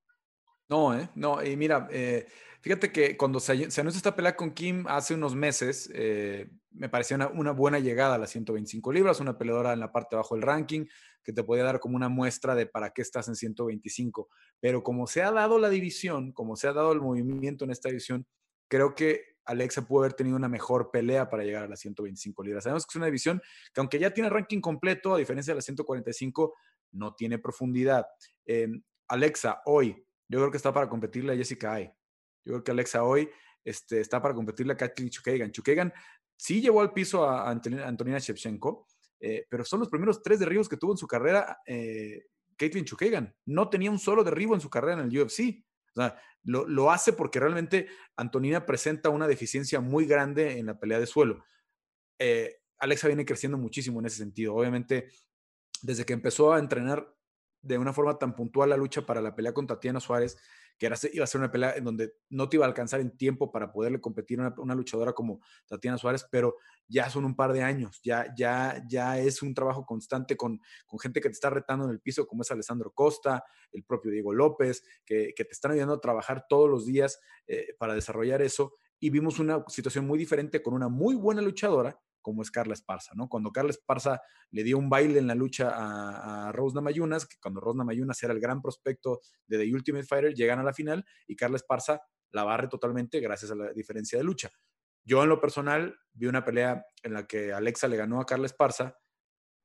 No, 0.68 0.98
¿eh? 0.98 1.10
No, 1.14 1.44
y 1.44 1.56
mira, 1.56 1.88
eh, 1.90 2.26
fíjate 2.60 2.92
que 2.92 3.16
cuando 3.16 3.40
se, 3.40 3.52
anunció 3.52 3.88
esta 3.88 4.16
pelea 4.16 4.36
con 4.36 4.52
Kim 4.52 4.86
hace 4.88 5.14
unos 5.14 5.34
meses, 5.34 5.90
eh, 5.94 6.50
me 6.70 6.88
pareció 6.88 7.16
una, 7.34 7.50
buena 7.52 7.78
llegada 7.78 8.14
a 8.14 8.18
las 8.18 8.30
125 8.30 8.92
libras, 8.92 9.20
una 9.20 9.36
peleadora 9.36 9.72
en 9.72 9.80
la 9.80 9.92
parte 9.92 10.16
de 10.16 10.20
abajo 10.20 10.34
del 10.34 10.42
ranking, 10.42 10.86
que 11.22 11.32
te 11.32 11.44
podía 11.44 11.64
dar 11.64 11.80
como 11.80 11.96
una 11.96 12.08
muestra 12.08 12.54
de 12.54 12.66
para 12.66 12.90
qué 12.90 13.02
estás 13.02 13.28
en 13.28 13.36
125. 13.36 14.28
Pero 14.60 14.82
como 14.82 15.06
se 15.06 15.22
ha 15.22 15.30
dado 15.30 15.58
la 15.58 15.68
división, 15.68 16.32
como 16.32 16.56
se 16.56 16.68
ha 16.68 16.72
dado 16.72 16.92
el 16.92 17.00
movimiento 17.00 17.64
en 17.64 17.70
esta 17.70 17.88
división, 17.88 18.26
creo 18.68 18.94
que 18.94 19.32
Alexa 19.44 19.86
pudo 19.86 20.00
haber 20.00 20.14
tenido 20.14 20.36
una 20.36 20.48
mejor 20.48 20.90
pelea 20.90 21.28
para 21.28 21.44
llegar 21.44 21.64
a 21.64 21.68
las 21.68 21.80
125 21.80 22.42
libras. 22.42 22.64
Sabemos 22.64 22.86
que 22.86 22.92
es 22.92 22.96
una 22.96 23.06
división 23.06 23.40
que 23.74 23.80
aunque 23.80 23.98
ya 23.98 24.12
tiene 24.12 24.30
ranking 24.30 24.60
completo, 24.60 25.14
a 25.14 25.18
diferencia 25.18 25.52
de 25.52 25.56
las 25.56 25.64
145, 25.64 26.54
no 26.92 27.14
tiene 27.14 27.38
profundidad. 27.38 28.06
Em, 28.44 28.82
Alexa, 29.08 29.60
hoy, 29.66 30.04
yo 30.28 30.38
creo 30.38 30.50
que 30.50 30.56
está 30.56 30.72
para 30.72 30.88
competirle 30.88 31.32
a 31.32 31.36
Jessica 31.36 31.74
Ay. 31.74 31.92
Yo 32.44 32.54
creo 32.54 32.64
que 32.64 32.70
Alexa 32.70 33.04
hoy 33.04 33.28
este, 33.64 34.00
está 34.00 34.20
para 34.20 34.34
competirle 34.34 34.72
a 34.72 34.76
Kathleen 34.76 35.10
Chukagan. 35.10 35.52
Chukagan 35.52 35.92
sí 36.36 36.60
llevó 36.60 36.80
al 36.80 36.92
piso 36.92 37.24
a, 37.28 37.48
Antonina 37.50 38.18
Shevchenko, 38.18 38.86
eh, 39.20 39.46
pero 39.48 39.64
son 39.64 39.80
los 39.80 39.88
primeros 39.88 40.22
tres 40.22 40.40
derribos 40.40 40.68
que 40.68 40.76
tuvo 40.76 40.92
en 40.92 40.98
su 40.98 41.06
carrera 41.06 41.60
eh, 41.66 42.24
Chukagan. 42.56 43.34
No 43.46 43.68
tenía 43.68 43.90
un 43.90 43.98
solo 43.98 44.24
derribo 44.24 44.54
en 44.54 44.60
su 44.60 44.70
carrera 44.70 45.00
en 45.00 45.10
el 45.10 45.18
UFC. 45.18 45.64
O 45.94 46.00
sea, 46.00 46.18
lo, 46.44 46.90
hace 46.90 47.12
porque 47.12 47.38
realmente 47.38 47.88
Antonina 48.16 48.64
presenta 48.64 49.10
una 49.10 49.28
deficiencia 49.28 49.80
muy 49.80 50.06
grande 50.06 50.58
en 50.58 50.66
la 50.66 50.78
pelea 50.78 50.98
de 50.98 51.06
suelo. 51.06 51.44
Eh, 52.18 52.60
Alexa 52.78 53.08
viene 53.08 53.24
creciendo 53.24 53.58
muchísimo 53.58 54.00
en 54.00 54.06
ese 54.06 54.16
sentido. 54.16 54.54
Obviamente, 54.54 55.08
desde 55.82 56.04
que 56.04 56.12
empezó 56.12 56.52
a 56.52 56.58
entrenar 56.58 57.14
de 57.62 57.78
una 57.78 57.92
forma 57.92 58.18
tan 58.18 58.34
puntual 58.34 58.70
la 58.70 58.76
lucha 58.76 59.06
para 59.06 59.20
la 59.20 59.34
pelea 59.34 59.54
contra 59.54 59.76
Tatiana 59.76 60.00
Suárez, 60.00 60.36
que 60.78 60.86
era, 60.86 60.96
iba 61.12 61.24
a 61.24 61.28
ser 61.28 61.40
una 61.40 61.52
pelea 61.52 61.76
en 61.76 61.84
donde 61.84 62.14
no 62.28 62.48
te 62.48 62.56
iba 62.56 62.64
a 62.64 62.68
alcanzar 62.68 63.00
en 63.00 63.16
tiempo 63.16 63.52
para 63.52 63.72
poderle 63.72 64.00
competir 64.00 64.40
a 64.40 64.52
una, 64.58 64.74
luchadora 64.74 65.12
como 65.12 65.40
Tatiana 65.66 65.96
Suárez, 65.96 66.26
pero 66.30 66.56
ya 66.88 67.08
son 67.08 67.24
un 67.24 67.36
par 67.36 67.52
de 67.52 67.62
años, 67.62 68.00
ya, 68.02 68.34
ya, 68.36 68.82
ya 68.88 69.18
es 69.18 69.42
un 69.42 69.54
trabajo 69.54 69.86
constante 69.86 70.36
con, 70.36 70.60
con 70.86 70.98
gente 70.98 71.20
que 71.20 71.28
te 71.28 71.34
está 71.34 71.50
retando 71.50 71.84
en 71.84 71.92
el 71.92 72.00
piso, 72.00 72.26
como 72.26 72.42
es 72.42 72.50
Alessandro 72.50 72.90
Costa, 72.90 73.44
el 73.70 73.84
propio 73.84 74.10
Diego 74.10 74.34
López, 74.34 74.82
que, 75.04 75.32
te 75.36 75.52
están 75.52 75.72
ayudando 75.72 75.94
a 75.94 76.00
trabajar 76.00 76.46
todos 76.48 76.68
los 76.68 76.84
días 76.84 77.20
eh, 77.46 77.74
para 77.78 77.94
desarrollar 77.94 78.42
eso. 78.42 78.74
Y 78.98 79.10
vimos 79.10 79.38
una 79.38 79.64
situación 79.68 80.06
muy 80.06 80.18
diferente 80.18 80.62
con 80.62 80.74
una 80.74 80.88
muy 80.88 81.16
buena 81.16 81.42
luchadora 81.42 82.00
como 82.22 82.42
es 82.42 82.50
Carla 82.50 82.74
Esparza, 82.74 83.12
¿no? 83.14 83.28
Cuando 83.28 83.50
Carla 83.50 83.70
Esparza 83.70 84.22
le 84.50 84.62
dio 84.62 84.78
un 84.78 84.88
baile 84.88 85.18
en 85.18 85.26
la 85.26 85.34
lucha 85.34 85.70
a, 85.70 86.48
a 86.48 86.52
Rose 86.52 86.74
Namayunas, 86.74 87.26
que 87.26 87.36
cuando 87.40 87.60
Rose 87.60 87.76
Namayunas 87.76 88.22
era 88.22 88.32
el 88.32 88.40
gran 88.40 88.62
prospecto 88.62 89.20
de 89.46 89.58
The 89.58 89.74
Ultimate 89.74 90.06
Fighter, 90.06 90.34
llegan 90.34 90.60
a 90.60 90.62
la 90.62 90.72
final 90.72 91.04
y 91.26 91.36
Carla 91.36 91.56
Esparza 91.56 92.00
la 92.32 92.44
barre 92.44 92.68
totalmente 92.68 93.20
gracias 93.20 93.50
a 93.50 93.54
la 93.54 93.72
diferencia 93.72 94.18
de 94.18 94.24
lucha. 94.24 94.50
Yo 95.04 95.22
en 95.22 95.28
lo 95.28 95.40
personal 95.40 95.98
vi 96.12 96.26
una 96.26 96.44
pelea 96.44 96.84
en 97.02 97.12
la 97.14 97.26
que 97.26 97.52
Alexa 97.52 97.88
le 97.88 97.96
ganó 97.96 98.20
a 98.20 98.26
Carla 98.26 98.46
Esparza, 98.46 98.96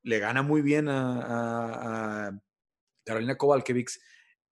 le 0.04 0.20
gana 0.20 0.42
muy 0.42 0.62
bien 0.62 0.88
a, 0.90 2.32
Carolina 3.06 3.38
Kowalkiewicz 3.38 4.02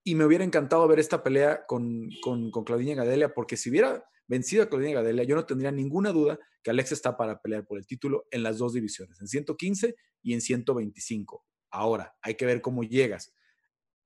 y 0.03 0.15
me 0.15 0.23
hubiera 0.23 0.45
encantado 0.45 0.87
ver 0.87 0.99
esta 0.99 1.23
pelea 1.23 1.65
con, 1.65 2.09
con, 2.23 2.51
con 2.51 2.63
Claudina 2.63 3.03
Gadelia, 3.03 3.33
porque 3.33 3.57
si 3.57 3.69
hubiera 3.69 4.05
vencido 4.27 4.63
a 4.63 4.69
Claudina 4.69 5.01
Gadelia, 5.01 5.23
yo 5.23 5.35
no 5.35 5.45
tendría 5.45 5.71
ninguna 5.71 6.11
duda 6.11 6.39
que 6.63 6.71
Alexa 6.71 6.93
está 6.93 7.15
para 7.15 7.39
pelear 7.41 7.65
por 7.65 7.77
el 7.77 7.85
título 7.85 8.25
en 8.31 8.43
las 8.43 8.57
dos 8.57 8.73
divisiones, 8.73 9.19
en 9.21 9.27
115 9.27 9.95
y 10.23 10.33
en 10.33 10.41
125. 10.41 11.45
Ahora, 11.71 12.15
hay 12.21 12.35
que 12.35 12.45
ver 12.45 12.61
cómo 12.61 12.83
llegas. 12.83 13.33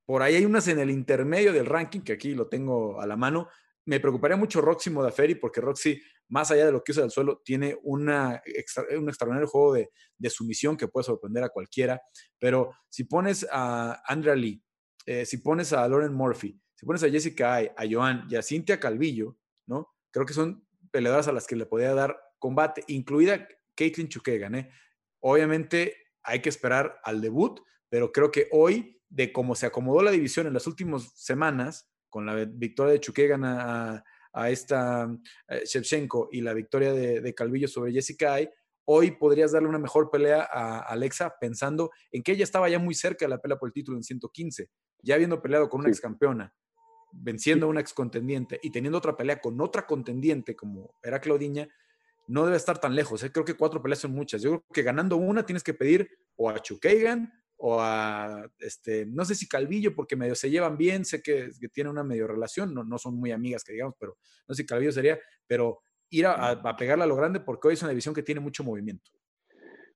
Por 0.05 0.21
ahí 0.21 0.35
hay 0.35 0.45
unas 0.45 0.67
en 0.67 0.79
el 0.79 0.89
intermedio 0.89 1.53
del 1.53 1.65
ranking, 1.65 2.01
que 2.01 2.13
aquí 2.13 2.33
lo 2.33 2.47
tengo 2.47 2.99
a 2.99 3.05
la 3.05 3.15
mano. 3.15 3.47
Me 3.85 3.99
preocuparía 3.99 4.35
mucho 4.35 4.59
Roxy 4.59 4.89
Modaferi, 4.89 5.35
porque 5.35 5.61
Roxy, 5.61 6.01
más 6.27 6.51
allá 6.51 6.65
de 6.65 6.71
lo 6.71 6.83
que 6.83 6.91
usa 6.91 7.03
del 7.03 7.11
suelo, 7.11 7.41
tiene 7.45 7.77
una 7.83 8.41
un 8.97 9.07
extraordinario 9.07 9.47
juego 9.47 9.73
de, 9.73 9.91
de, 10.17 10.29
sumisión 10.29 10.75
que 10.75 10.87
puede 10.87 11.05
sorprender 11.05 11.43
a 11.43 11.49
cualquiera. 11.49 12.01
Pero 12.39 12.71
si 12.89 13.03
pones 13.03 13.47
a 13.51 14.01
Andrea 14.05 14.35
Lee, 14.35 14.63
eh, 15.05 15.25
si 15.25 15.37
pones 15.37 15.73
a 15.73 15.87
Lauren 15.87 16.13
Murphy, 16.13 16.59
si 16.75 16.85
pones 16.85 17.03
a 17.03 17.09
Jessica 17.09 17.55
Ay, 17.55 17.71
a 17.75 17.83
Joan 17.89 18.27
y 18.29 18.35
a 18.35 18.41
Cintia 18.41 18.79
Calvillo, 18.79 19.37
¿no? 19.67 19.89
Creo 20.11 20.25
que 20.25 20.33
son 20.33 20.65
peleadoras 20.91 21.27
a 21.27 21.31
las 21.31 21.47
que 21.47 21.55
le 21.55 21.65
podía 21.65 21.93
dar 21.93 22.19
combate, 22.39 22.83
incluida 22.87 23.47
Caitlin 23.75 24.09
Chukegan. 24.09 24.55
¿eh? 24.55 24.69
Obviamente 25.19 25.95
hay 26.23 26.41
que 26.41 26.49
esperar 26.49 26.99
al 27.03 27.21
debut, 27.21 27.61
pero 27.89 28.11
creo 28.11 28.31
que 28.31 28.47
hoy, 28.51 29.01
de 29.09 29.31
cómo 29.31 29.55
se 29.55 29.65
acomodó 29.65 30.03
la 30.03 30.11
división 30.11 30.47
en 30.47 30.53
las 30.53 30.67
últimas 30.67 31.11
semanas, 31.15 31.89
con 32.09 32.25
la 32.25 32.35
victoria 32.45 32.93
de 32.93 32.99
Chukegan 32.99 33.43
a, 33.43 34.03
esta 34.47 35.11
eh, 35.47 35.63
Shevchenko 35.65 36.29
y 36.31 36.41
la 36.41 36.53
victoria 36.53 36.93
de, 36.93 37.33
Calvillo 37.33 37.67
sobre 37.67 37.91
Jessica 37.91 38.35
Ay, 38.35 38.49
hoy 38.85 39.11
podrías 39.11 39.51
darle 39.51 39.67
una 39.67 39.79
mejor 39.79 40.09
pelea 40.11 40.47
a 40.49 40.79
Alexa 40.79 41.35
pensando 41.41 41.89
en 42.11 42.23
que 42.23 42.33
ella 42.33 42.43
estaba 42.43 42.69
ya 42.69 42.79
muy 42.79 42.93
cerca 42.93 43.25
de 43.25 43.29
la 43.29 43.41
pelea 43.41 43.57
por 43.57 43.67
el 43.67 43.73
título 43.73 43.97
en 43.97 44.03
115, 44.03 44.69
ya 45.01 45.15
habiendo 45.15 45.41
peleado 45.41 45.67
con 45.67 45.81
una 45.81 45.89
ex 45.89 45.99
campeona, 45.99 46.53
venciendo 47.11 47.65
a 47.65 47.69
una 47.69 47.81
ex 47.81 47.93
contendiente 47.93 48.59
y 48.61 48.71
teniendo 48.71 48.97
otra 48.97 49.15
pelea 49.15 49.39
con 49.39 49.59
otra 49.61 49.85
contendiente 49.85 50.55
como 50.55 50.95
era 51.03 51.19
Claudiña, 51.19 51.67
no 52.27 52.45
debe 52.45 52.57
estar 52.57 52.79
tan 52.79 52.95
lejos. 52.95 53.23
¿eh? 53.23 53.31
Creo 53.31 53.45
que 53.45 53.55
cuatro 53.55 53.81
peleas 53.81 53.99
son 53.99 54.11
muchas. 54.11 54.41
Yo 54.41 54.49
creo 54.51 54.65
que 54.71 54.83
ganando 54.83 55.17
una 55.17 55.45
tienes 55.45 55.63
que 55.63 55.73
pedir 55.73 56.09
o 56.35 56.49
a 56.49 56.59
Chukeigan 56.59 57.33
o 57.57 57.81
a, 57.81 58.49
este, 58.59 59.05
no 59.05 59.25
sé 59.25 59.35
si 59.35 59.47
Calvillo, 59.47 59.93
porque 59.93 60.15
medio 60.15 60.35
se 60.35 60.49
llevan 60.49 60.77
bien, 60.77 61.03
sé 61.03 61.21
que, 61.21 61.49
que 61.59 61.67
tienen 61.67 61.91
una 61.91 62.03
medio 62.03 62.25
relación, 62.25 62.73
no, 62.73 62.85
no 62.85 62.97
son 62.97 63.15
muy 63.15 63.31
amigas 63.31 63.65
que 63.65 63.73
digamos, 63.73 63.95
pero 63.99 64.17
no 64.47 64.55
sé 64.55 64.61
si 64.61 64.65
Calvillo 64.65 64.93
sería, 64.93 65.19
pero 65.45 65.81
ir 66.09 66.25
a, 66.25 66.51
a, 66.51 66.75
pegarla 66.77 67.03
a 67.03 67.07
lo 67.07 67.17
grande 67.17 67.41
porque 67.41 67.67
hoy 67.67 67.73
es 67.73 67.81
una 67.81 67.89
división 67.89 68.15
que 68.15 68.23
tiene 68.23 68.39
mucho 68.39 68.63
movimiento. 68.63 69.11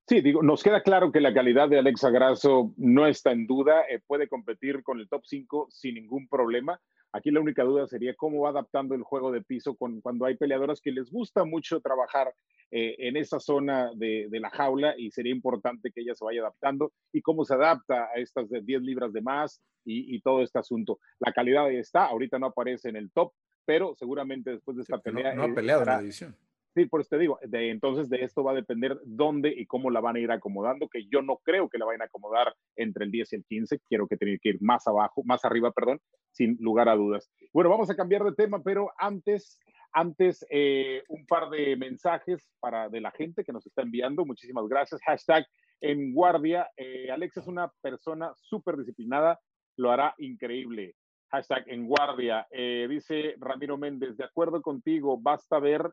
Sí, 0.08 0.20
digo, 0.20 0.44
nos 0.44 0.62
queda 0.62 0.84
claro 0.84 1.12
que 1.14 1.22
la 1.22 1.34
calidad 1.34 1.70
de 1.70 1.80
Alexa 1.80 2.10
Grasso 2.10 2.74
no 2.76 3.08
está 3.08 3.32
en 3.32 3.48
duda, 3.48 3.84
eh, 3.90 4.02
puede 4.06 4.28
competir 4.28 4.84
con 4.84 5.00
el 5.00 5.08
top 5.08 5.24
5 5.26 5.68
sin 5.72 5.96
ningún 5.96 6.28
problema. 6.28 6.82
Aquí 7.14 7.30
la 7.30 7.40
única 7.40 7.64
duda 7.64 7.88
sería 7.88 8.16
cómo 8.16 8.42
va 8.42 8.50
adaptando 8.50 8.96
el 8.96 9.04
juego 9.04 9.32
de 9.32 9.44
piso 9.44 9.76
con, 9.76 10.02
cuando 10.02 10.26
hay 10.26 10.36
peleadoras 10.36 10.82
que 10.82 10.92
les 10.92 11.12
gusta 11.12 11.46
mucho 11.46 11.80
trabajar 11.80 12.34
eh, 12.72 12.96
en 12.98 13.18
esa 13.18 13.40
zona 13.40 13.92
de, 13.94 14.28
la 14.32 14.50
jaula 14.50 14.96
y 14.98 15.12
sería 15.12 15.32
importante 15.32 15.92
que 15.92 16.02
ella 16.02 16.16
se 16.16 16.26
vaya 16.26 16.42
adaptando 16.42 16.92
y 17.12 17.22
cómo 17.22 17.46
se 17.46 17.54
adapta 17.54 18.06
a 18.06 18.16
estas 18.16 18.50
de 18.50 18.62
10 18.62 18.82
libras 18.82 19.14
de 19.14 19.22
más 19.22 19.62
y, 19.86 20.20
todo 20.22 20.42
este 20.42 20.58
asunto. 20.58 21.00
La 21.20 21.32
calidad 21.32 21.66
ahí 21.66 21.78
está, 21.78 22.06
ahorita 22.06 22.40
no 22.40 22.48
aparece 22.48 22.90
en 22.90 22.96
el 22.96 23.12
top, 23.12 23.32
pero 23.64 23.94
seguramente 23.94 24.50
después 24.50 24.78
de 24.78 24.82
esta 24.82 24.98
pelea... 24.98 25.36
No, 25.36 25.44
ha 25.44 25.54
peleado 25.54 25.82
en 25.82 25.88
la 25.88 26.00
división. 26.00 26.36
Sí, 26.74 26.88
por 26.88 27.02
eso 27.02 27.10
te 27.12 27.20
digo, 27.20 27.38
de, 27.44 27.70
entonces 27.70 28.10
de 28.10 28.24
esto 28.24 28.44
va 28.44 28.52
a 28.52 28.56
depender 28.56 29.00
dónde 29.06 29.54
y 29.56 29.68
cómo 29.68 29.92
la 29.92 30.00
van 30.00 30.16
a 30.16 30.20
ir 30.20 30.32
acomodando, 30.32 30.88
que 30.90 31.06
yo 31.06 31.22
no 31.22 31.38
creo 31.44 31.70
que 31.70 31.78
la 31.78 31.86
vayan 31.86 32.02
a 32.02 32.06
acomodar 32.06 32.56
entre 32.76 33.06
el 33.06 33.12
10 33.12 33.34
y 33.34 33.36
el 33.36 33.46
15, 33.46 33.80
quiero 33.88 34.08
que 34.08 34.18
tenga 34.18 34.36
que 34.42 34.50
ir 34.50 34.58
más 34.60 34.88
abajo, 34.88 35.22
más 35.24 35.46
arriba, 35.46 35.72
perdón, 35.72 36.00
sin 36.32 36.58
lugar 36.60 36.90
a 36.90 36.96
dudas. 36.96 37.30
Bueno, 37.54 37.70
vamos 37.70 37.92
a 37.92 37.96
cambiar 37.96 38.24
de 38.24 38.34
tema, 38.34 38.64
pero 38.64 38.92
antes, 38.98 39.60
antes 39.92 40.44
eh, 40.50 41.04
un 41.10 41.28
par 41.28 41.52
de 41.52 41.76
mensajes 41.76 42.50
para 42.60 42.90
de 42.90 43.02
la 43.02 43.12
gente 43.12 43.44
que 43.44 43.54
nos 43.54 43.68
está 43.68 43.84
enviando, 43.84 44.26
muchísimas 44.26 44.68
gracias. 44.68 45.00
Hashtag 45.06 45.46
en 45.80 46.12
guardia, 46.12 46.72
eh, 46.76 47.12
Alex 47.12 47.38
es 47.38 47.48
una 47.48 47.72
persona 47.82 48.32
súper 48.34 48.78
disciplinada, 48.78 49.40
lo 49.78 49.92
hará 49.92 50.16
increíble. 50.18 50.96
Hashtag 51.30 51.66
en 51.68 51.86
guardia, 51.86 52.48
eh, 52.50 52.88
dice 52.90 53.36
Ramiro 53.38 53.78
Méndez, 53.78 54.18
de 54.18 54.24
acuerdo 54.24 54.62
contigo, 54.64 55.20
basta 55.20 55.60
ver 55.60 55.92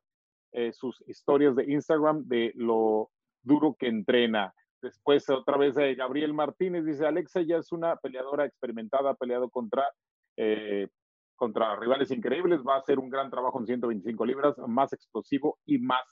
eh, 0.52 0.72
sus 0.72 1.02
historias 1.06 1.54
de 1.54 1.70
Instagram 1.70 2.26
de 2.26 2.52
lo 2.56 3.10
duro 3.42 3.76
que 3.78 3.86
entrena. 3.86 4.52
Después 4.82 5.28
otra 5.30 5.56
vez 5.56 5.76
eh, 5.76 5.94
Gabriel 5.94 6.34
Martínez 6.34 6.84
dice, 6.84 7.06
Alexa 7.06 7.42
ya 7.42 7.58
es 7.58 7.70
una 7.70 7.96
peleadora 7.96 8.46
experimentada, 8.46 9.10
ha 9.10 9.14
peleado 9.14 9.48
contra, 9.48 9.84
eh, 10.36 10.88
contra 11.36 11.76
rivales 11.76 12.10
increíbles, 12.10 12.62
va 12.66 12.76
a 12.76 12.78
hacer 12.78 12.98
un 12.98 13.10
gran 13.10 13.30
trabajo 13.30 13.60
en 13.60 13.66
125 13.66 14.26
libras, 14.26 14.58
más 14.66 14.92
explosivo 14.92 15.58
y 15.66 15.78
más 15.78 16.02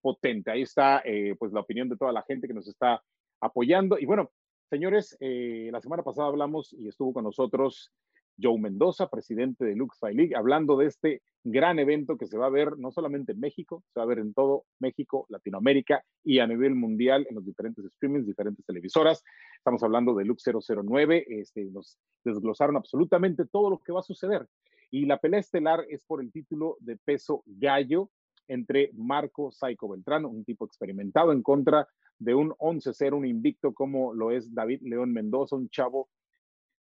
potente. 0.00 0.50
Ahí 0.50 0.62
está 0.62 1.02
pues 1.38 1.52
la 1.52 1.60
opinión 1.60 1.88
de 1.88 1.96
toda 1.96 2.12
la 2.12 2.22
gente 2.22 2.46
que 2.46 2.54
nos 2.54 2.68
está 2.68 3.02
apoyando. 3.40 3.98
Y 3.98 4.06
bueno, 4.06 4.30
señores, 4.70 5.16
la 5.20 5.80
semana 5.80 6.02
pasada 6.02 6.28
hablamos 6.28 6.72
y 6.72 6.88
estuvo 6.88 7.12
con 7.12 7.24
nosotros 7.24 7.92
Joe 8.40 8.58
Mendoza, 8.58 9.08
presidente 9.08 9.64
de 9.64 9.76
Lux 9.76 9.98
League, 10.02 10.34
hablando 10.34 10.76
de 10.76 10.86
este 10.86 11.22
gran 11.44 11.78
evento 11.78 12.16
que 12.16 12.26
se 12.26 12.38
va 12.38 12.46
a 12.46 12.50
ver 12.50 12.78
no 12.78 12.90
solamente 12.90 13.32
en 13.32 13.40
México, 13.40 13.82
se 13.92 14.00
va 14.00 14.04
a 14.04 14.08
ver 14.08 14.18
en 14.18 14.34
todo 14.34 14.64
México, 14.78 15.26
Latinoamérica 15.28 16.04
y 16.24 16.38
a 16.38 16.46
nivel 16.46 16.74
mundial 16.74 17.26
en 17.28 17.36
los 17.36 17.44
diferentes 17.44 17.84
streamings, 17.94 18.26
diferentes 18.26 18.64
televisoras. 18.64 19.22
Estamos 19.56 19.82
hablando 19.82 20.14
de 20.14 20.24
Lux 20.24 20.44
009, 20.44 21.26
este, 21.28 21.64
nos 21.66 21.98
desglosaron 22.24 22.76
absolutamente 22.76 23.44
todo 23.46 23.70
lo 23.70 23.78
que 23.78 23.92
va 23.92 24.00
a 24.00 24.04
suceder. 24.04 24.46
Y 24.90 25.06
la 25.06 25.18
pelea 25.18 25.40
estelar 25.40 25.84
es 25.88 26.04
por 26.04 26.20
el 26.20 26.32
título 26.32 26.76
de 26.80 26.96
peso 26.96 27.42
gallo 27.46 28.10
entre 28.48 28.90
Marco 28.94 29.52
Saico 29.52 29.88
Beltrán, 29.88 30.24
un 30.24 30.44
tipo 30.44 30.64
experimentado, 30.64 31.32
en 31.32 31.42
contra 31.42 31.86
de 32.18 32.34
un 32.34 32.50
11-0, 32.50 33.16
un 33.16 33.24
invicto 33.24 33.72
como 33.72 34.12
lo 34.12 34.32
es 34.32 34.52
David 34.52 34.82
León 34.82 35.12
Mendoza, 35.12 35.56
un 35.56 35.68
chavo 35.70 36.08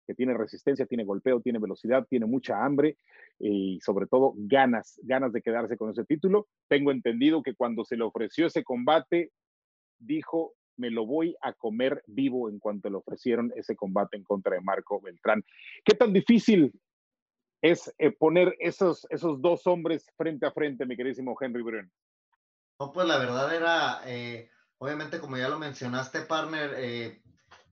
que 0.09 0.15
tiene 0.15 0.35
resistencia, 0.35 0.87
tiene 0.87 1.03
golpeo, 1.03 1.39
tiene 1.39 1.59
velocidad, 1.59 2.07
tiene 2.09 2.25
mucha 2.25 2.65
hambre 2.65 2.97
y 3.37 3.79
sobre 3.79 4.07
todo 4.07 4.33
ganas, 4.37 4.99
ganas 5.03 5.31
de 5.31 5.43
quedarse 5.43 5.77
con 5.77 5.91
ese 5.91 6.03
título. 6.03 6.47
Tengo 6.67 6.89
entendido 6.89 7.43
que 7.43 7.53
cuando 7.53 7.85
se 7.85 7.95
le 7.95 8.05
ofreció 8.05 8.47
ese 8.47 8.63
combate, 8.63 9.31
dijo, 9.99 10.55
me 10.77 10.89
lo 10.89 11.05
voy 11.05 11.35
a 11.43 11.53
comer 11.53 12.01
vivo 12.07 12.49
en 12.49 12.57
cuanto 12.57 12.89
le 12.89 12.95
ofrecieron 12.95 13.53
ese 13.55 13.75
combate 13.75 14.17
en 14.17 14.23
contra 14.23 14.55
de 14.55 14.61
Marco 14.61 14.99
Beltrán. 14.99 15.45
¿Qué 15.85 15.93
tan 15.93 16.11
difícil 16.11 16.73
es 17.61 17.93
eh, 17.99 18.09
poner 18.09 18.55
esos, 18.57 19.05
esos 19.11 19.39
dos 19.39 19.67
hombres 19.67 20.09
frente 20.17 20.47
a 20.47 20.51
frente, 20.51 20.87
mi 20.87 20.97
queridísimo 20.97 21.37
Henry 21.39 21.61
Brun? 21.61 21.91
No, 22.79 22.91
pues 22.91 23.07
la 23.07 23.19
verdad 23.19 23.55
era, 23.55 24.01
eh, 24.07 24.49
obviamente 24.79 25.19
como 25.19 25.37
ya 25.37 25.49
lo 25.49 25.59
mencionaste, 25.59 26.21
partner, 26.21 26.73
eh, 26.77 27.21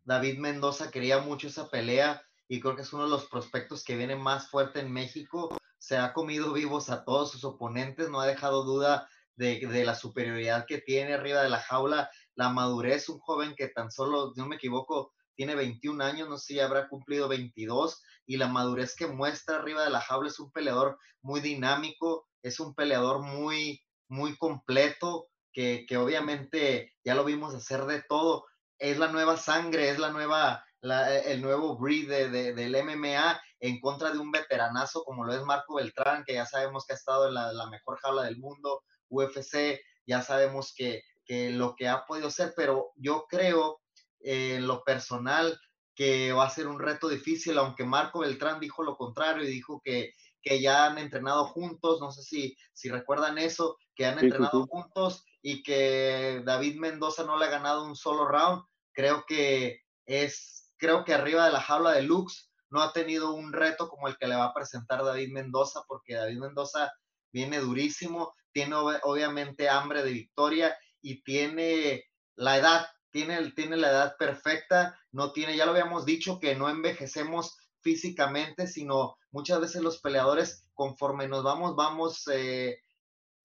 David 0.07 0.37
Mendoza 0.37 0.89
quería 0.89 1.19
mucho 1.19 1.47
esa 1.49 1.69
pelea 1.69 2.21
y 2.47 2.61
creo 2.61 2.77
que 2.77 2.83
es 2.83 2.93
uno 2.93 3.03
de 3.03 3.09
los 3.09 3.25
prospectos 3.25 3.83
que 3.83 3.97
viene 3.97 4.15
más 4.15 4.49
fuerte 4.49 4.79
en 4.79 4.89
México. 4.89 5.57
Se 5.79 5.97
ha 5.97 6.13
comido 6.13 6.53
vivos 6.53 6.89
a 6.89 7.03
todos 7.03 7.33
sus 7.33 7.43
oponentes, 7.43 8.09
no 8.09 8.21
ha 8.21 8.25
dejado 8.25 8.63
duda 8.63 9.09
de, 9.35 9.59
la 9.85 9.95
superioridad 9.95 10.65
que 10.65 10.77
tiene 10.77 11.13
arriba 11.13 11.43
de 11.43 11.49
la 11.49 11.59
jaula, 11.59 12.09
la 12.35 12.47
madurez, 12.47 13.09
un 13.09 13.19
joven 13.19 13.53
que 13.57 13.67
tan 13.67 13.91
solo, 13.91 14.31
no 14.37 14.47
me 14.47 14.55
equivoco, 14.55 15.11
tiene 15.35 15.55
21 15.55 16.01
años, 16.01 16.29
no 16.29 16.37
sé 16.37 16.53
si 16.53 16.59
habrá 16.61 16.87
cumplido 16.87 17.27
22, 17.27 18.01
y 18.25 18.37
la 18.37 18.47
madurez 18.47 18.95
que 18.95 19.07
muestra 19.07 19.57
arriba 19.57 19.83
de 19.83 19.89
la 19.89 19.99
jaula 19.99 20.29
es 20.29 20.39
un 20.39 20.53
peleador 20.53 20.97
muy 21.21 21.41
dinámico, 21.41 22.29
es 22.41 22.61
un 22.61 22.73
peleador 22.73 23.21
muy, 23.21 23.83
muy 24.07 24.37
completo, 24.37 25.27
que, 25.51 25.85
que 25.85 25.97
obviamente 25.97 26.93
ya 27.03 27.13
lo 27.13 27.25
vimos 27.25 27.53
hacer 27.53 27.85
de 27.87 28.03
todo, 28.03 28.45
es 28.79 28.97
la 28.97 29.07
nueva 29.07 29.37
sangre, 29.37 29.89
es 29.89 29.99
la 29.99 30.11
nueva, 30.11 30.63
el 30.81 31.41
nuevo 31.41 31.77
breed 31.77 32.07
de, 32.09 32.53
del 32.53 32.83
MMA 32.83 33.41
en 33.59 33.79
contra 33.79 34.11
de 34.11 34.19
un 34.19 34.31
veteranazo 34.31 35.03
como 35.03 35.25
lo 35.25 35.33
es 35.33 35.43
Marco 35.43 35.75
Beltrán, 35.75 36.23
que 36.25 36.33
ya 36.33 36.45
sabemos 36.45 36.85
que 36.85 36.93
ha 36.93 36.95
estado 36.95 37.27
en 37.27 37.33
la, 37.33 37.67
mejor 37.69 37.97
jaula 37.99 38.23
del 38.23 38.37
mundo, 38.37 38.83
UFC, 39.09 39.79
ya 40.05 40.21
sabemos 40.21 40.73
que, 40.75 41.01
que, 41.25 41.49
lo 41.49 41.75
que 41.75 41.87
ha 41.87 42.05
podido 42.05 42.29
ser, 42.29 42.53
pero 42.55 42.91
yo 42.95 43.25
creo 43.27 43.81
eh, 44.19 44.55
en 44.55 44.67
lo 44.67 44.83
personal 44.83 45.59
que 45.95 46.31
va 46.31 46.45
a 46.45 46.49
ser 46.49 46.67
un 46.67 46.79
reto 46.79 47.09
difícil, 47.09 47.57
aunque 47.57 47.83
Marco 47.83 48.19
Beltrán 48.19 48.59
dijo 48.59 48.83
lo 48.83 48.95
contrario 48.95 49.43
y 49.43 49.47
dijo 49.47 49.81
que, 49.83 50.13
que 50.41 50.61
ya 50.61 50.85
han 50.85 50.99
entrenado 50.99 51.45
juntos, 51.45 51.99
no 51.99 52.11
sé 52.11 52.21
si, 52.21 52.55
si 52.71 52.89
recuerdan 52.89 53.39
eso, 53.39 53.77
que 53.95 54.05
han 54.05 54.19
entrenado 54.19 54.67
juntos 54.67 55.25
y 55.41 55.63
que 55.63 56.41
David 56.45 56.79
Mendoza 56.79 57.23
no 57.23 57.37
le 57.37 57.45
ha 57.45 57.49
ganado 57.49 57.85
un 57.85 57.95
solo 57.95 58.27
round. 58.27 58.63
Creo 58.93 59.23
que 59.27 59.81
es, 60.05 60.73
creo 60.77 61.03
que 61.03 61.13
arriba 61.13 61.45
de 61.45 61.51
la 61.51 61.61
jaula 61.61 61.91
de 61.91 62.03
Lux 62.03 62.51
no 62.69 62.81
ha 62.81 62.93
tenido 62.93 63.33
un 63.33 63.53
reto 63.53 63.87
como 63.87 64.07
el 64.07 64.17
que 64.17 64.27
le 64.27 64.35
va 64.35 64.45
a 64.45 64.53
presentar 64.53 65.03
David 65.03 65.31
Mendoza, 65.31 65.81
porque 65.87 66.15
David 66.15 66.39
Mendoza 66.39 66.91
viene 67.31 67.59
durísimo, 67.59 68.33
tiene 68.51 68.75
obviamente 68.75 69.69
hambre 69.69 70.03
de 70.03 70.11
victoria 70.11 70.77
y 71.01 71.23
tiene 71.23 72.05
la 72.35 72.57
edad, 72.57 72.87
tiene, 73.11 73.51
tiene 73.51 73.77
la 73.77 73.89
edad 73.89 74.15
perfecta, 74.17 74.99
no 75.11 75.31
tiene, 75.31 75.55
ya 75.55 75.65
lo 75.65 75.71
habíamos 75.71 76.05
dicho, 76.05 76.39
que 76.39 76.55
no 76.55 76.69
envejecemos 76.69 77.57
físicamente, 77.81 78.67
sino 78.67 79.17
muchas 79.31 79.61
veces 79.61 79.81
los 79.81 79.99
peleadores, 79.99 80.67
conforme 80.73 81.27
nos 81.27 81.43
vamos, 81.43 81.75
vamos 81.75 82.27
eh, 82.33 82.79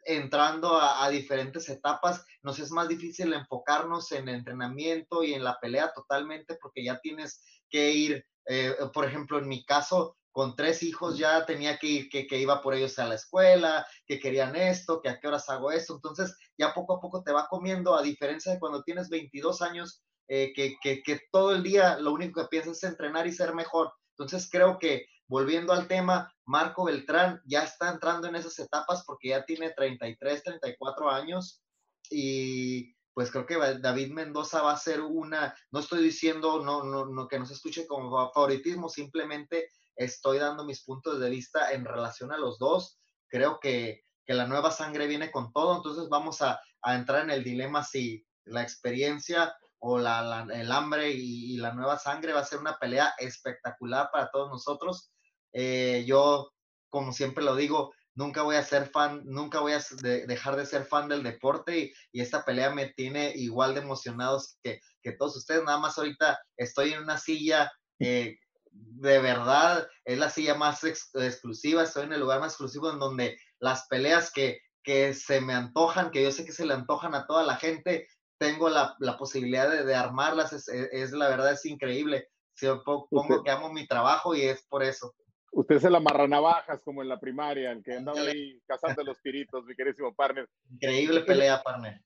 entrando 0.04 0.80
a, 0.80 1.08
diferentes 1.08 1.68
etapas, 1.68 2.24
nos 2.42 2.58
es 2.58 2.70
más 2.70 2.88
difícil 2.88 3.32
enfocarnos 3.32 4.12
en 4.12 4.28
entrenamiento 4.28 5.22
y 5.22 5.34
en 5.34 5.44
la 5.44 5.58
pelea 5.60 5.92
totalmente 5.92 6.58
porque 6.60 6.84
ya 6.84 7.00
tienes 7.00 7.42
que 7.68 7.92
ir, 7.92 8.26
eh, 8.46 8.74
por 8.92 9.04
ejemplo, 9.04 9.38
en 9.38 9.48
mi 9.48 9.64
caso, 9.64 10.16
con 10.32 10.56
tres 10.56 10.82
hijos 10.82 11.18
ya 11.18 11.44
tenía 11.44 11.78
que 11.78 11.86
ir, 11.86 12.08
que, 12.08 12.38
iba 12.38 12.60
por 12.62 12.74
ellos 12.74 12.98
a 12.98 13.06
la 13.06 13.14
escuela, 13.14 13.86
que 14.06 14.18
querían 14.18 14.56
esto, 14.56 15.00
que 15.00 15.10
a 15.10 15.20
qué 15.20 15.28
horas 15.28 15.48
hago 15.50 15.70
esto. 15.70 15.94
Entonces, 15.94 16.36
ya 16.56 16.72
poco 16.72 16.96
a 16.96 17.00
poco 17.00 17.22
te 17.22 17.32
va 17.32 17.48
comiendo, 17.48 17.94
a 17.94 18.02
diferencia 18.02 18.52
de 18.52 18.58
cuando 18.58 18.82
tienes 18.82 19.10
22 19.10 19.60
años, 19.60 20.02
eh, 20.28 20.52
que, 20.54 20.76
que, 20.82 21.02
que, 21.02 21.20
todo 21.30 21.54
el 21.54 21.62
día 21.62 21.98
lo 21.98 22.12
único 22.12 22.40
que 22.40 22.48
piensas 22.48 22.78
es 22.78 22.84
entrenar 22.84 23.26
y 23.26 23.32
ser 23.32 23.54
mejor. 23.54 23.92
Entonces, 24.16 24.48
creo 24.50 24.78
que 24.78 25.06
volviendo 25.32 25.72
al 25.72 25.88
tema, 25.88 26.30
Marco 26.44 26.84
Beltrán 26.84 27.40
ya 27.46 27.62
está 27.62 27.88
entrando 27.88 28.28
en 28.28 28.34
esas 28.34 28.58
etapas 28.58 29.02
porque 29.06 29.30
ya 29.30 29.46
tiene 29.46 29.70
33, 29.70 30.42
34 30.42 31.10
años 31.10 31.62
y 32.10 32.94
pues 33.14 33.30
creo 33.30 33.46
que 33.46 33.56
David 33.80 34.12
Mendoza 34.12 34.60
va 34.60 34.72
a 34.72 34.76
ser 34.76 35.00
una, 35.00 35.56
no 35.70 35.80
estoy 35.80 36.02
diciendo 36.02 36.62
no, 36.62 36.84
no, 36.84 37.06
no, 37.06 37.28
que 37.28 37.38
no 37.38 37.46
se 37.46 37.54
escuche 37.54 37.86
como 37.86 38.30
favoritismo, 38.30 38.90
simplemente 38.90 39.70
estoy 39.96 40.38
dando 40.38 40.66
mis 40.66 40.84
puntos 40.84 41.18
de 41.18 41.30
vista 41.30 41.72
en 41.72 41.86
relación 41.86 42.30
a 42.30 42.36
los 42.36 42.58
dos. 42.58 42.98
Creo 43.28 43.58
que, 43.58 44.02
que 44.26 44.34
la 44.34 44.46
nueva 44.46 44.70
sangre 44.70 45.06
viene 45.06 45.30
con 45.30 45.50
todo, 45.54 45.76
entonces 45.76 46.10
vamos 46.10 46.42
a, 46.42 46.60
a 46.82 46.94
entrar 46.94 47.22
en 47.22 47.30
el 47.30 47.42
dilema 47.42 47.82
si 47.84 48.22
la 48.44 48.62
experiencia 48.62 49.56
o 49.78 49.98
la, 49.98 50.46
el 50.52 50.70
hambre 50.70 51.10
y, 51.10 51.54
y, 51.54 51.56
la 51.56 51.72
nueva 51.72 51.98
sangre 51.98 52.34
va 52.34 52.40
a 52.40 52.44
ser 52.44 52.58
una 52.58 52.78
pelea 52.78 53.14
espectacular 53.18 54.10
para 54.12 54.30
todos 54.30 54.50
nosotros. 54.50 55.11
Eh, 55.52 56.04
yo, 56.06 56.52
como 56.90 57.12
siempre 57.12 57.44
lo 57.44 57.56
digo, 57.56 57.92
nunca 58.14 58.42
voy 58.42 58.56
a 58.56 58.62
ser 58.62 58.90
fan, 58.90 59.22
nunca 59.24 59.60
voy 59.60 59.72
a 59.72 59.82
dejar 60.02 60.56
de 60.56 60.66
ser 60.66 60.84
fan 60.84 61.08
del 61.08 61.22
deporte 61.22 61.92
y, 62.12 62.20
esta 62.20 62.44
pelea 62.44 62.70
me 62.70 62.88
tiene 62.88 63.32
igual 63.34 63.74
de 63.74 63.80
emocionados 63.80 64.58
que, 64.62 64.80
que, 65.02 65.12
todos 65.12 65.36
ustedes. 65.36 65.64
Nada 65.64 65.78
más 65.78 65.98
ahorita 65.98 66.38
estoy 66.56 66.92
en 66.92 67.02
una 67.02 67.18
silla, 67.18 67.70
eh, 67.98 68.36
de 68.70 69.18
verdad, 69.18 69.86
es 70.04 70.18
la 70.18 70.30
silla 70.30 70.54
más 70.54 70.82
exclusiva, 70.84 71.82
estoy 71.82 72.04
en 72.04 72.12
el 72.12 72.20
lugar 72.20 72.40
más 72.40 72.52
exclusivo 72.52 72.90
en 72.90 72.98
donde 72.98 73.36
las 73.58 73.86
peleas 73.88 74.32
que, 74.32 74.60
que 74.82 75.14
se 75.14 75.40
me 75.40 75.54
antojan, 75.54 76.10
que 76.10 76.22
yo 76.22 76.32
sé 76.32 76.44
que 76.44 76.52
se 76.52 76.66
le 76.66 76.74
antojan 76.74 77.14
a 77.14 77.26
toda 77.26 77.42
la 77.42 77.56
gente, 77.56 78.08
tengo 78.38 78.68
la, 78.68 78.96
la 78.98 79.16
posibilidad 79.16 79.70
de, 79.70 79.84
de 79.84 79.94
armarlas, 79.94 80.52
es, 80.52 80.68
es, 80.68 81.12
la 81.12 81.28
verdad, 81.28 81.52
es 81.52 81.64
increíble. 81.64 82.28
Si 82.54 82.66
pongo 82.84 83.42
que 83.44 83.50
amo 83.50 83.72
mi 83.72 83.86
trabajo 83.86 84.34
y 84.34 84.42
es 84.42 84.64
por 84.68 84.82
eso. 84.82 85.14
Usted 85.54 85.78
se 85.78 85.90
la 85.90 85.98
amarra 85.98 86.26
navajas 86.26 86.82
como 86.82 87.02
en 87.02 87.08
la 87.08 87.20
primaria, 87.20 87.72
el 87.72 87.82
que 87.82 87.96
andaba 87.96 88.20
ahí 88.20 88.58
cazando 88.66 89.04
los 89.04 89.20
tiritos, 89.20 89.66
mi 89.66 89.74
querísimo 89.74 90.14
partner. 90.14 90.48
Increíble 90.70 91.20
pelea, 91.20 91.62
partner. 91.62 92.00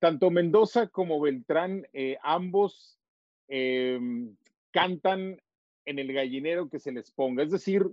Tanto 0.00 0.30
Mendoza 0.30 0.86
como 0.86 1.20
Beltrán, 1.20 1.84
eh, 1.92 2.16
ambos 2.22 2.98
eh, 3.48 3.98
cantan 4.70 5.40
en 5.84 5.98
el 5.98 6.12
gallinero 6.12 6.68
que 6.68 6.78
se 6.78 6.92
les 6.92 7.10
ponga. 7.10 7.42
Es 7.42 7.50
decir, 7.50 7.84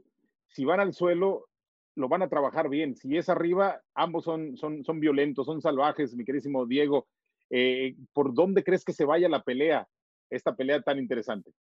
si 0.50 0.66
van 0.66 0.80
al 0.80 0.94
suelo, 0.94 1.50
lo 1.96 2.08
van 2.08 2.22
a 2.22 2.30
trabajar 2.30 2.70
bien. 2.70 2.96
Si 2.96 3.18
es 3.18 3.28
arriba, 3.28 3.82
ambos 3.96 4.24
son, 4.24 4.56
son, 4.56 4.84
son 4.84 5.00
violentos, 5.00 5.48
son 5.48 5.62
salvajes, 5.62 6.16
mi 6.16 6.24
querísimo 6.24 6.66
Diego. 6.66 7.08
Eh, 7.50 7.96
¿Por 8.14 8.34
dónde 8.34 8.64
crees 8.64 8.86
que 8.86 8.94
se 8.94 9.06
vaya 9.06 9.28
la 9.28 9.44
pelea, 9.44 9.88
esta 10.30 10.56
pelea 10.56 10.82
tan 10.82 11.00
interesante? 11.00 11.52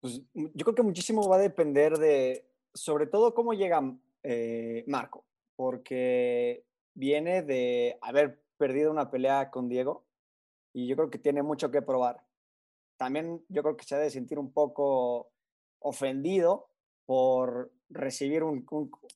Pues 0.00 0.22
yo 0.34 0.64
creo 0.64 0.74
que 0.74 0.82
muchísimo 0.82 1.28
va 1.28 1.36
a 1.36 1.40
depender 1.40 1.98
de, 1.98 2.46
sobre 2.72 3.06
todo, 3.06 3.34
cómo 3.34 3.52
llega 3.52 3.82
eh, 4.22 4.84
Marco, 4.86 5.24
porque 5.56 6.64
viene 6.94 7.42
de 7.42 7.98
haber 8.00 8.42
perdido 8.56 8.90
una 8.90 9.10
pelea 9.10 9.50
con 9.50 9.68
Diego 9.68 10.04
y 10.72 10.86
yo 10.86 10.96
creo 10.96 11.10
que 11.10 11.18
tiene 11.18 11.42
mucho 11.42 11.70
que 11.70 11.82
probar. 11.82 12.22
También 12.96 13.44
yo 13.48 13.62
creo 13.62 13.76
que 13.76 13.84
se 13.84 13.94
ha 13.94 13.98
de 13.98 14.10
sentir 14.10 14.38
un 14.38 14.52
poco 14.52 15.30
ofendido 15.80 16.68
por 17.06 17.72
recibir 17.88 18.42
un, 18.42 18.64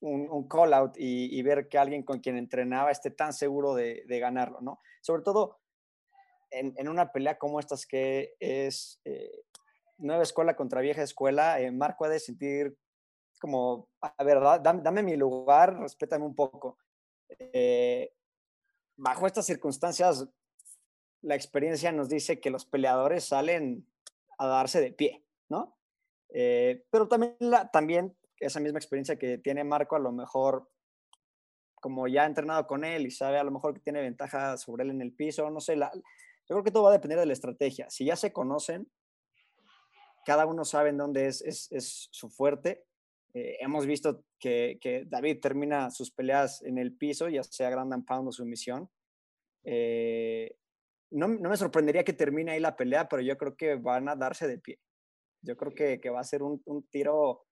un, 0.00 0.48
call 0.48 0.74
out 0.74 0.94
y, 0.96 1.40
ver 1.42 1.68
que 1.68 1.78
alguien 1.78 2.02
con 2.02 2.18
quien 2.18 2.36
entrenaba 2.36 2.90
esté 2.90 3.10
tan 3.10 3.32
seguro 3.32 3.74
de, 3.74 4.04
ganarlo, 4.08 4.60
¿no? 4.60 4.80
Sobre 5.00 5.22
todo 5.22 5.60
en, 6.50 6.74
en, 6.76 6.88
una 6.88 7.12
pelea 7.12 7.38
como 7.38 7.60
estas 7.60 7.86
que 7.86 8.34
es 8.40 9.00
eh, 9.04 9.44
nueva 9.98 10.22
escuela 10.22 10.56
contra 10.56 10.80
vieja 10.80 11.02
escuela, 11.02 11.60
eh, 11.60 11.70
Marco 11.70 12.04
ha 12.04 12.08
de 12.08 12.20
sentir 12.20 12.76
como, 13.40 13.88
a 14.00 14.24
ver, 14.24 14.40
dame, 14.62 14.82
dame 14.82 15.02
mi 15.02 15.16
lugar, 15.16 15.78
respétame 15.78 16.24
un 16.24 16.34
poco. 16.34 16.78
Eh, 17.28 18.12
bajo 18.96 19.26
estas 19.26 19.46
circunstancias, 19.46 20.28
la 21.22 21.34
experiencia 21.34 21.92
nos 21.92 22.08
dice 22.08 22.40
que 22.40 22.50
los 22.50 22.64
peleadores 22.64 23.24
salen 23.24 23.86
a 24.38 24.46
darse 24.46 24.80
de 24.80 24.92
pie, 24.92 25.24
¿no? 25.48 25.76
Eh, 26.30 26.84
pero 26.90 27.08
también, 27.08 27.36
la, 27.38 27.70
también 27.70 28.16
esa 28.38 28.60
misma 28.60 28.78
experiencia 28.78 29.18
que 29.18 29.38
tiene 29.38 29.64
Marco, 29.64 29.96
a 29.96 30.00
lo 30.00 30.12
mejor, 30.12 30.70
como 31.80 32.08
ya 32.08 32.22
ha 32.22 32.26
entrenado 32.26 32.66
con 32.66 32.84
él 32.84 33.06
y 33.06 33.10
sabe 33.10 33.38
a 33.38 33.44
lo 33.44 33.50
mejor 33.50 33.74
que 33.74 33.80
tiene 33.80 34.00
ventaja 34.00 34.56
sobre 34.56 34.84
él 34.84 34.90
en 34.90 35.02
el 35.02 35.12
piso, 35.12 35.50
no 35.50 35.60
sé, 35.60 35.76
la, 35.76 35.92
yo 35.94 36.56
creo 36.56 36.64
que 36.64 36.70
todo 36.70 36.84
va 36.84 36.90
a 36.90 36.94
depender 36.94 37.18
de 37.18 37.26
la 37.26 37.32
estrategia. 37.32 37.88
Si 37.90 38.04
ya 38.04 38.16
se 38.16 38.32
conocen, 38.32 38.90
cada 40.24 40.46
uno 40.46 40.64
sabe 40.64 40.90
en 40.90 40.98
dónde 40.98 41.26
es, 41.26 41.42
es, 41.42 41.70
es 41.72 42.08
su 42.10 42.28
fuerte. 42.28 42.84
Eh, 43.34 43.58
hemos 43.60 43.84
visto 43.84 44.24
que, 44.38 44.78
que, 44.80 45.04
David 45.06 45.40
termina 45.40 45.90
sus 45.90 46.12
peleas 46.12 46.62
en 46.62 46.78
el 46.78 46.96
piso, 46.96 47.28
ya 47.28 47.42
sea 47.42 47.68
Grand 47.68 48.04
Pound 48.06 48.28
o 48.28 48.32
sumisión. 48.32 48.88
Eh, 49.64 50.56
no, 51.10 51.26
no, 51.26 51.48
me 51.48 51.56
sorprendería 51.56 52.04
que 52.04 52.12
termine 52.12 52.52
ahí 52.52 52.60
la 52.60 52.76
pelea, 52.76 53.08
pero 53.08 53.22
yo 53.22 53.36
creo 53.36 53.56
que 53.56 53.74
van 53.74 54.08
a 54.08 54.14
darse 54.14 54.46
de 54.46 54.58
pie. 54.58 54.78
Yo 55.42 55.56
creo 55.56 55.74
que, 55.74 56.00
que 56.00 56.10
va 56.10 56.20
a 56.20 56.24
ser 56.24 56.42
un, 56.42 56.62
un, 56.64 56.84
tiro 56.84 57.46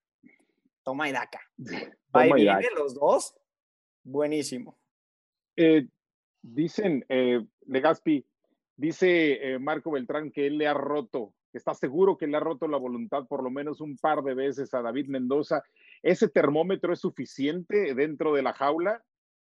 toma 0.85 1.09
y 1.09 1.13
daca. 1.13 1.41
Toma 2.13 2.39
y 2.39 2.45
viene 2.45 2.69
los 2.77 2.95
dos, 2.95 3.35
buenísimo. 4.05 4.79
Eh, 5.57 5.89
dicen, 6.43 7.05
eh, 7.09 7.45
Legaspi, 7.67 8.25
dice 8.77 9.59
Marco 9.59 9.91
Beltrán 9.91 10.31
que 10.31 10.47
él 10.47 10.59
le 10.59 10.67
ha 10.67 10.75
roto 10.75 11.35
está 11.59 11.75
seguro 11.75 12.17
que 12.17 12.27
le 12.27 12.37
ha 12.37 12.41
roto 12.41 12.67
la 12.67 12.79
voluntad 12.79 13.27
por 13.27 13.43
lo 13.43 13.51
menos 13.51 13.81
un 13.81 13.97
par 13.97 14.23
de 14.23 14.35
veces 14.35 14.73
a 14.75 14.83
David 14.83 15.09
Mendoza. 15.09 15.63
¿Ese 16.03 16.29
termómetro 16.29 16.93
es 16.93 17.01
suficiente 17.01 17.95
dentro 17.95 18.35
de 18.35 18.43
la 18.43 18.53
jaula 18.53 19.03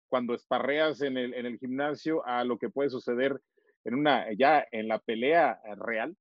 cuando 0.10 0.34
esparreas 0.34 1.02
en 1.02 1.18
el, 1.18 1.34
en 1.34 1.46
el 1.46 1.58
gimnasio 1.60 2.26
a 2.26 2.44
lo 2.44 2.58
que 2.58 2.70
puede 2.70 2.90
suceder 2.90 3.40
en 3.86 3.96
una, 3.96 4.32
ya 4.34 4.66
en 4.72 4.88
la 4.88 5.00
pelea 5.00 5.62
real? 5.78 6.16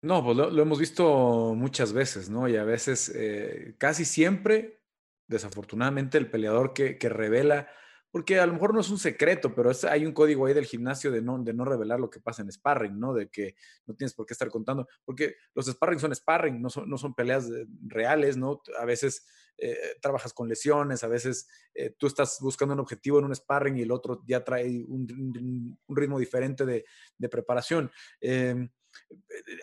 No, 0.00 0.22
pues 0.22 0.36
lo, 0.36 0.62
hemos 0.62 0.78
visto 0.78 1.54
muchas 1.56 1.92
veces, 1.92 2.30
¿no? 2.30 2.48
Y 2.48 2.56
a 2.56 2.64
veces, 2.64 3.12
eh, 3.14 3.74
casi 3.78 4.04
siempre, 4.04 4.80
desafortunadamente, 5.26 6.18
el 6.18 6.30
peleador 6.30 6.72
que, 6.72 6.98
que 6.98 7.08
revela 7.08 7.68
porque 8.10 8.38
a 8.38 8.46
lo 8.46 8.54
mejor 8.54 8.74
no 8.74 8.80
es 8.80 8.90
un 8.90 8.98
secreto, 8.98 9.54
pero 9.54 9.70
hay 9.90 10.06
un 10.06 10.12
código 10.12 10.46
ahí 10.46 10.54
del 10.54 10.66
gimnasio 10.66 11.10
de 11.10 11.20
no, 11.20 11.38
de 11.42 11.52
no 11.52 11.64
revelar 11.64 12.00
lo 12.00 12.10
que 12.10 12.20
pasa 12.20 12.42
en 12.42 12.50
sparring, 12.50 12.98
¿no? 12.98 13.12
De 13.12 13.28
que 13.28 13.54
no 13.86 13.94
tienes 13.94 14.14
por 14.14 14.26
qué 14.26 14.32
estar 14.32 14.48
contando, 14.48 14.88
porque 15.04 15.36
los 15.54 15.66
sparring 15.66 16.00
son 16.00 16.14
sparring, 16.14 16.60
no 16.60 16.70
son, 16.70 16.88
no 16.88 16.96
son 16.96 17.14
peleas 17.14 17.48
reales, 17.86 18.36
¿no? 18.36 18.62
A 18.78 18.84
veces 18.84 19.26
eh, 19.60 19.76
trabajas 20.00 20.32
con 20.32 20.48
lesiones, 20.48 21.02
a 21.02 21.08
veces 21.08 21.48
eh, 21.74 21.90
tú 21.98 22.06
estás 22.06 22.38
buscando 22.40 22.74
un 22.74 22.80
objetivo 22.80 23.18
en 23.18 23.24
un 23.24 23.34
sparring 23.34 23.76
y 23.76 23.82
el 23.82 23.90
otro 23.90 24.22
ya 24.24 24.44
trae 24.44 24.84
un, 24.86 25.76
ritmo 25.88 26.20
diferente 26.20 26.64
de, 26.64 26.84
preparación. 27.28 27.90
Em, 28.20 28.70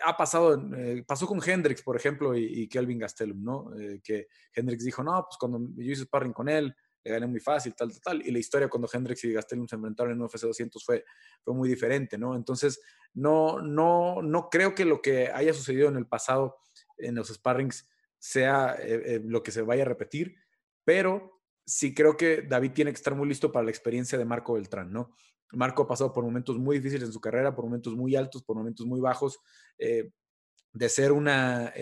ha 0.04 0.14
pasado, 0.14 0.62
eh, 0.76 1.02
pasó 1.06 1.26
con 1.26 1.40
Hendrix, 1.42 1.82
por 1.82 1.96
ejemplo, 1.96 2.36
y, 2.36 2.68
Kelvin 2.68 2.98
Gastelum, 2.98 3.42
¿no? 3.42 3.70
que 4.04 4.28
Hendrix 4.52 4.84
dijo, 4.84 5.02
no, 5.02 5.24
pues 5.28 5.38
cuando 5.38 5.60
yo 5.76 5.92
hice 5.92 6.04
sparring 6.04 6.34
con 6.34 6.50
él, 6.50 6.76
le 7.06 7.12
gané 7.12 7.26
muy 7.28 7.40
fácil, 7.40 7.74
tal, 7.74 7.90
tal, 7.92 8.00
tal. 8.00 8.26
Y 8.26 8.32
la 8.32 8.38
historia 8.40 8.68
cuando 8.68 8.88
Hendrix 8.92 9.22
y 9.24 9.32
Gastelum 9.32 9.68
se 9.68 9.76
enfrentaron 9.76 10.12
en 10.12 10.20
UFC 10.20 10.40
200 10.40 10.84
fue, 10.84 11.04
fue 11.42 11.54
muy 11.54 11.68
diferente, 11.68 12.18
¿no? 12.18 12.34
Entonces, 12.34 12.80
no, 13.14 13.60
no, 13.60 14.22
no 14.22 14.48
creo 14.50 14.74
que 14.74 14.84
lo 14.84 15.00
que 15.00 15.28
haya 15.28 15.54
sucedido 15.54 15.88
en 15.88 15.96
el 15.96 16.06
pasado 16.06 16.56
en 16.98 17.14
los 17.14 17.28
sparrings 17.28 17.88
sea 18.18 18.74
eh, 18.80 19.02
eh, 19.04 19.20
lo 19.24 19.42
que 19.44 19.52
se 19.52 19.62
vaya 19.62 19.82
a 19.82 19.86
repetir, 19.86 20.36
pero 20.84 21.40
sí 21.64 21.94
creo 21.94 22.16
que 22.16 22.42
David 22.42 22.72
tiene 22.72 22.90
que 22.90 22.96
estar 22.96 23.14
muy 23.14 23.28
listo 23.28 23.52
para 23.52 23.64
la 23.64 23.70
experiencia 23.70 24.18
de 24.18 24.24
Marco 24.24 24.54
Beltrán, 24.54 24.92
¿no? 24.92 25.14
Marco 25.52 25.84
ha 25.84 25.88
pasado 25.88 26.12
por 26.12 26.24
momentos 26.24 26.58
muy 26.58 26.78
difíciles 26.78 27.06
en 27.06 27.12
su 27.12 27.20
carrera, 27.20 27.54
por 27.54 27.66
momentos 27.66 27.94
muy 27.94 28.16
altos, 28.16 28.42
por 28.42 28.56
momentos 28.56 28.84
muy 28.84 29.00
bajos, 29.00 29.38
eh, 29.78 30.10
de 30.72 30.88
ser 30.88 31.12
una, 31.12 31.72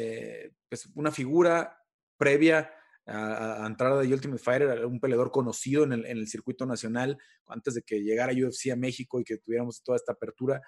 pues 0.69 0.87
una 0.95 1.11
figura 1.11 1.83
previa 2.19 2.71
a, 3.07 3.65
entrar 3.67 3.99
de 3.99 4.13
Ultimate 4.13 4.43
Fighter, 4.43 4.87
un 4.87 5.01
peleador 5.01 5.31
conocido 5.31 5.85
en 5.85 5.93
el, 5.93 6.27
circuito 6.27 6.67
nacional 6.67 7.19
antes 7.47 7.75
de 7.75 7.83
que 7.83 8.03
llegara 8.03 8.33
UFC 8.33 8.71
a 8.73 8.77
México 8.77 9.21
y 9.21 9.25
que 9.25 9.39
tuviéramos 9.39 9.83
toda 9.83 9.97
esta 9.97 10.13
apertura 10.13 10.63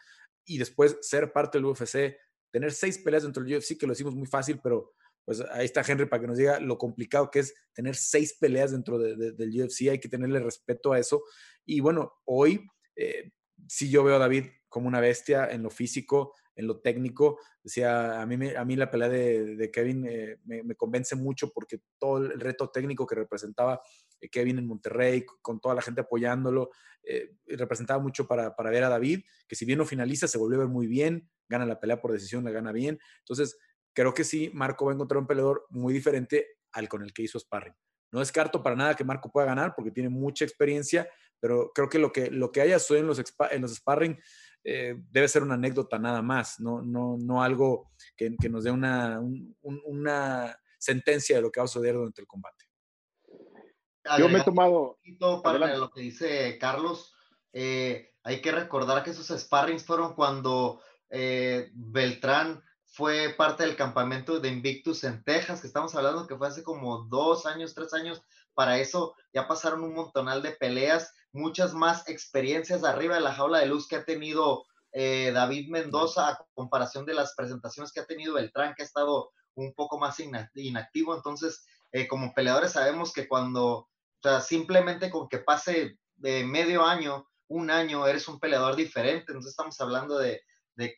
y 0.44 0.58
después 0.58 0.98
ser 1.00 1.32
parte 1.32 1.58
del 1.58 1.64
UFC, 1.64 2.16
tener 2.50 2.72
seis 2.72 2.98
peleas 2.98 3.22
dentro 3.22 3.42
del 3.42 3.56
UFC, 3.56 3.78
que 3.78 3.86
lo 3.86 3.92
hicimos 3.94 4.14
muy 4.14 4.26
fácil, 4.26 4.60
pero 4.62 4.92
pues 5.24 5.40
ahí 5.40 5.64
está 5.64 5.82
Henry 5.86 6.06
para 6.06 6.20
que 6.20 6.28
nos 6.28 6.38
diga 6.38 6.60
lo 6.60 6.78
complicado 6.78 7.30
que 7.30 7.40
es 7.40 7.52
tener 7.72 7.96
seis 7.96 8.36
peleas 8.38 8.70
dentro 8.70 8.98
del 8.98 9.62
UFC, 9.62 9.88
hay 9.90 9.98
que 9.98 10.08
tenerle 10.08 10.38
respeto 10.38 10.92
a 10.92 11.00
eso. 11.00 11.24
Y 11.64 11.80
bueno, 11.80 12.12
hoy 12.24 12.64
eh, 12.94 13.32
sí 13.66 13.90
yo 13.90 14.04
veo 14.04 14.16
a 14.16 14.20
David 14.20 14.46
como 14.68 14.86
una 14.86 15.00
bestia 15.00 15.50
en 15.50 15.64
lo 15.64 15.70
físico, 15.70 16.34
en 16.56 16.66
lo 16.66 16.80
técnico. 16.80 17.38
Decía, 17.62 18.20
a 18.20 18.26
mí, 18.26 18.54
a 18.54 18.64
mí 18.64 18.76
la 18.76 18.90
pelea 18.90 19.08
de, 19.08 19.70
Kevin 19.72 20.06
eh, 20.08 20.38
me, 20.44 20.74
convence 20.74 21.14
mucho 21.14 21.52
porque 21.52 21.80
todo 21.98 22.18
el 22.18 22.40
reto 22.40 22.70
técnico 22.70 23.06
que 23.06 23.14
representaba 23.14 23.80
eh, 24.20 24.28
Kevin 24.28 24.58
en 24.58 24.66
Monterrey, 24.66 25.24
con 25.42 25.60
toda 25.60 25.74
la 25.74 25.82
gente 25.82 26.00
apoyándolo, 26.00 26.70
eh, 27.04 27.36
representaba 27.46 28.02
mucho 28.02 28.26
para, 28.26 28.52
ver 28.58 28.84
a 28.84 28.88
David, 28.88 29.20
que 29.46 29.54
si 29.54 29.64
bien 29.64 29.78
no 29.78 29.84
finaliza, 29.84 30.26
se 30.26 30.38
volvió 30.38 30.56
a 30.56 30.60
ver 30.60 30.68
muy 30.68 30.86
bien, 30.86 31.30
gana 31.48 31.66
la 31.66 31.78
pelea 31.78 32.00
por 32.00 32.12
decisión, 32.12 32.42
la 32.42 32.50
gana 32.50 32.72
bien. 32.72 32.98
Entonces, 33.18 33.58
creo 33.92 34.12
que 34.14 34.24
sí, 34.24 34.50
Marco 34.52 34.86
va 34.86 34.92
a 34.92 34.94
encontrar 34.94 35.20
un 35.20 35.26
peleador 35.26 35.66
muy 35.70 35.92
diferente 35.92 36.56
al 36.72 36.88
con 36.88 37.02
el 37.02 37.12
que 37.12 37.22
hizo 37.22 37.38
sparring. 37.38 37.74
No 38.12 38.20
descarto 38.20 38.62
para 38.62 38.76
nada 38.76 38.94
que 38.94 39.04
Marco 39.04 39.30
pueda 39.30 39.46
ganar 39.46 39.74
porque 39.76 39.90
tiene 39.90 40.08
mucha 40.08 40.44
experiencia, 40.44 41.08
pero 41.40 41.72
creo 41.74 41.88
que 41.88 41.98
lo 41.98 42.12
que, 42.12 42.30
lo 42.30 42.50
que 42.50 42.60
haya 42.60 42.78
sucedido 42.78 43.02
en 43.02 43.06
los, 43.08 43.34
en 43.50 43.62
los 43.62 43.74
sparring 43.74 44.18
eh, 44.68 44.96
debe 45.12 45.28
ser 45.28 45.44
una 45.44 45.54
anécdota 45.54 45.96
nada 45.96 46.22
más, 46.22 46.58
no, 46.58 46.82
no, 46.82 47.16
no 47.18 47.40
algo 47.40 47.92
que, 48.16 48.34
nos 48.50 48.64
dé 48.64 48.72
una, 48.72 49.20
una 49.62 50.58
sentencia 50.76 51.36
de 51.36 51.42
lo 51.42 51.52
que 51.52 51.60
va 51.60 51.64
a 51.66 51.68
suceder 51.68 51.94
durante 51.94 52.20
el 52.20 52.26
combate. 52.26 52.64
Yo 54.18 54.28
me 54.28 54.40
he 54.40 54.42
tomado... 54.42 54.98
Para 55.44 55.76
lo 55.76 55.90
que 55.92 56.00
dice 56.00 56.58
Carlos, 56.58 57.14
eh, 57.52 58.12
hay 58.24 58.40
que 58.40 58.50
recordar 58.50 59.04
que 59.04 59.10
esos 59.10 59.28
sparrings 59.40 59.84
fueron 59.84 60.14
cuando 60.14 60.80
eh, 61.10 61.70
Beltrán 61.72 62.60
fue 62.84 63.34
parte 63.36 63.62
del 63.62 63.76
campamento 63.76 64.40
de 64.40 64.48
Invictus 64.48 65.04
en 65.04 65.22
Texas, 65.22 65.60
que 65.60 65.68
estamos 65.68 65.94
hablando 65.94 66.26
que 66.26 66.36
fue 66.36 66.48
hace 66.48 66.64
como 66.64 67.04
dos 67.04 67.46
años, 67.46 67.72
tres 67.72 67.94
años. 67.94 68.20
Para 68.56 68.78
eso 68.78 69.14
ya 69.32 69.46
pasaron 69.46 69.84
un 69.84 69.94
montonal 69.94 70.42
de 70.42 70.52
peleas 70.52 71.12
muchas 71.36 71.74
más 71.74 72.08
experiencias 72.08 72.82
arriba 72.82 73.16
de 73.16 73.20
la 73.20 73.34
jaula 73.34 73.58
de 73.58 73.66
luz 73.66 73.86
que 73.86 73.96
ha 73.96 74.04
tenido 74.04 74.64
eh, 74.92 75.30
David 75.32 75.68
Mendoza 75.68 76.30
a 76.30 76.46
comparación 76.54 77.04
de 77.04 77.12
las 77.12 77.34
presentaciones 77.34 77.92
que 77.92 78.00
ha 78.00 78.06
tenido 78.06 78.34
Beltrán, 78.34 78.74
que 78.74 78.82
ha 78.82 78.86
estado 78.86 79.30
un 79.54 79.74
poco 79.74 79.98
más 79.98 80.18
inactivo. 80.54 81.14
Entonces, 81.14 81.66
eh, 81.92 82.08
como 82.08 82.32
peleadores 82.32 82.72
sabemos 82.72 83.12
que 83.12 83.28
cuando, 83.28 83.66
o 83.66 83.88
sea, 84.22 84.40
simplemente 84.40 85.10
con 85.10 85.28
que 85.28 85.38
pase 85.38 85.98
de 86.16 86.44
medio 86.44 86.84
año, 86.84 87.28
un 87.48 87.70
año, 87.70 88.06
eres 88.06 88.26
un 88.26 88.40
peleador 88.40 88.74
diferente. 88.74 89.26
Entonces 89.28 89.50
estamos 89.50 89.78
hablando 89.80 90.18
de, 90.18 90.40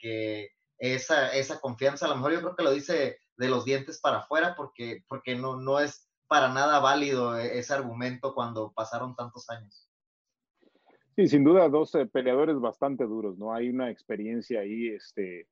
que 0.00 0.50
esa, 0.78 1.34
esa 1.34 1.61
confianza, 1.61 2.06
a 2.06 2.11
lo 2.11 2.16
mejor 2.16 2.32
yo 2.32 2.40
creo 2.40 2.56
que 2.56 2.62
lo 2.62 2.70
dice 2.70 3.18
de 3.36 3.48
los 3.48 3.64
dientes 3.64 4.00
para 4.00 4.18
afuera, 4.18 4.54
porque, 4.56 5.04
porque 5.09 5.34
no, 5.34 5.56
no 5.56 5.80
es 5.80 6.07
para 6.28 6.52
nada 6.52 6.78
válido 6.78 7.36
e-, 7.36 7.58
ese 7.58 7.74
argumento 7.74 8.34
cuando 8.34 8.72
pasaron 8.72 9.16
tantos 9.16 9.48
años. 9.50 9.88
Sí, 11.16 11.26
sin 11.26 11.42
duda, 11.42 11.68
dos 11.68 11.94
eh, 11.96 12.06
peleadores 12.06 12.60
bastante 12.60 13.04
duros, 13.04 13.36
¿no? 13.38 13.52
Hay 13.52 13.68
una 13.70 13.90
experiencia 13.90 14.60
ahí 14.60 14.88
este, 14.88 15.48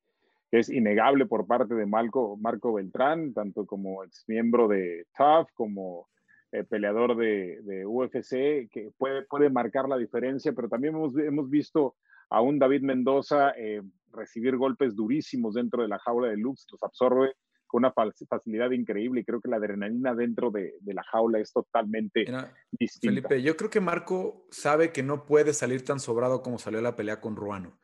que 0.49 0.59
es 0.59 0.69
innegable 0.69 1.25
por 1.25 1.45
parte 1.45 1.75
de 1.75 1.85
Marco, 1.85 2.37
Marco 2.37 2.73
Beltrán, 2.73 3.33
tanto 3.33 3.65
como 3.65 4.03
ex 4.03 4.23
miembro 4.27 4.69
de 4.69 5.05
TUF, 5.17 5.51
como 5.53 6.07
eh, 6.53 6.63
peleador 6.63 7.17
de, 7.17 7.85
UFC, 7.85 8.69
que 8.71 8.91
puede, 8.97 9.23
puede 9.23 9.49
marcar 9.49 9.89
la 9.89 9.97
diferencia, 9.97 10.53
pero 10.53 10.69
también 10.69 10.95
hemos, 10.95 11.17
hemos 11.17 11.49
visto 11.49 11.95
a 12.29 12.41
un 12.41 12.59
David 12.59 12.83
Mendoza 12.83 13.51
eh, 13.57 13.81
recibir 14.13 14.55
golpes 14.55 14.95
durísimos 14.95 15.55
dentro 15.55 15.81
de 15.81 15.89
la 15.89 15.99
jaula 15.99 16.29
de 16.29 16.37
Lux, 16.37 16.65
los 16.71 16.81
absorbe 16.81 17.35
con 17.67 17.83
una 17.83 17.93
facilidad 18.29 18.71
increíble 18.71 19.21
y 19.21 19.23
creo 19.23 19.41
que 19.41 19.49
la 19.49 19.57
adrenalina 19.57 20.15
dentro 20.15 20.49
de, 20.49 20.73
la 20.85 21.03
jaula 21.03 21.39
es 21.39 21.51
totalmente 21.51 22.25
distinta. 22.71 23.27
Felipe, 23.27 23.41
yo 23.41 23.55
creo 23.55 23.69
que 23.69 23.81
Marco 23.81 24.47
sabe 24.49 24.91
que 24.91 25.03
no 25.03 25.25
puede 25.25 25.53
salir 25.53 25.83
tan 25.83 25.99
sobrado 25.99 26.41
como 26.41 26.57
salió 26.57 26.81
la 26.81 26.95
pelea 26.95 27.19
con 27.21 27.35
Ruano. 27.35 27.79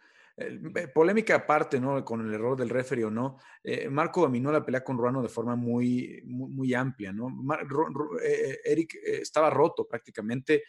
polémica 0.93 1.35
aparte, 1.35 1.79
¿no? 1.79 2.03
Con 2.03 2.25
el 2.25 2.33
error 2.33 2.57
del 2.57 2.69
referee 2.69 3.05
o 3.05 3.11
no, 3.11 3.37
eh, 3.63 3.89
Marco 3.89 4.21
dominó 4.21 4.51
la 4.51 4.65
pelea 4.65 4.83
con 4.83 4.97
Ruano 4.97 5.21
de 5.21 5.29
forma 5.29 5.55
muy, 5.55 6.21
muy, 6.25 6.73
amplia, 6.73 7.11
¿no? 7.11 7.29
Eh, 8.23 8.59
Eric 8.63 8.95
eh, 8.95 9.19
estaba 9.21 9.49
roto 9.49 9.85
prácticamente 9.87 10.63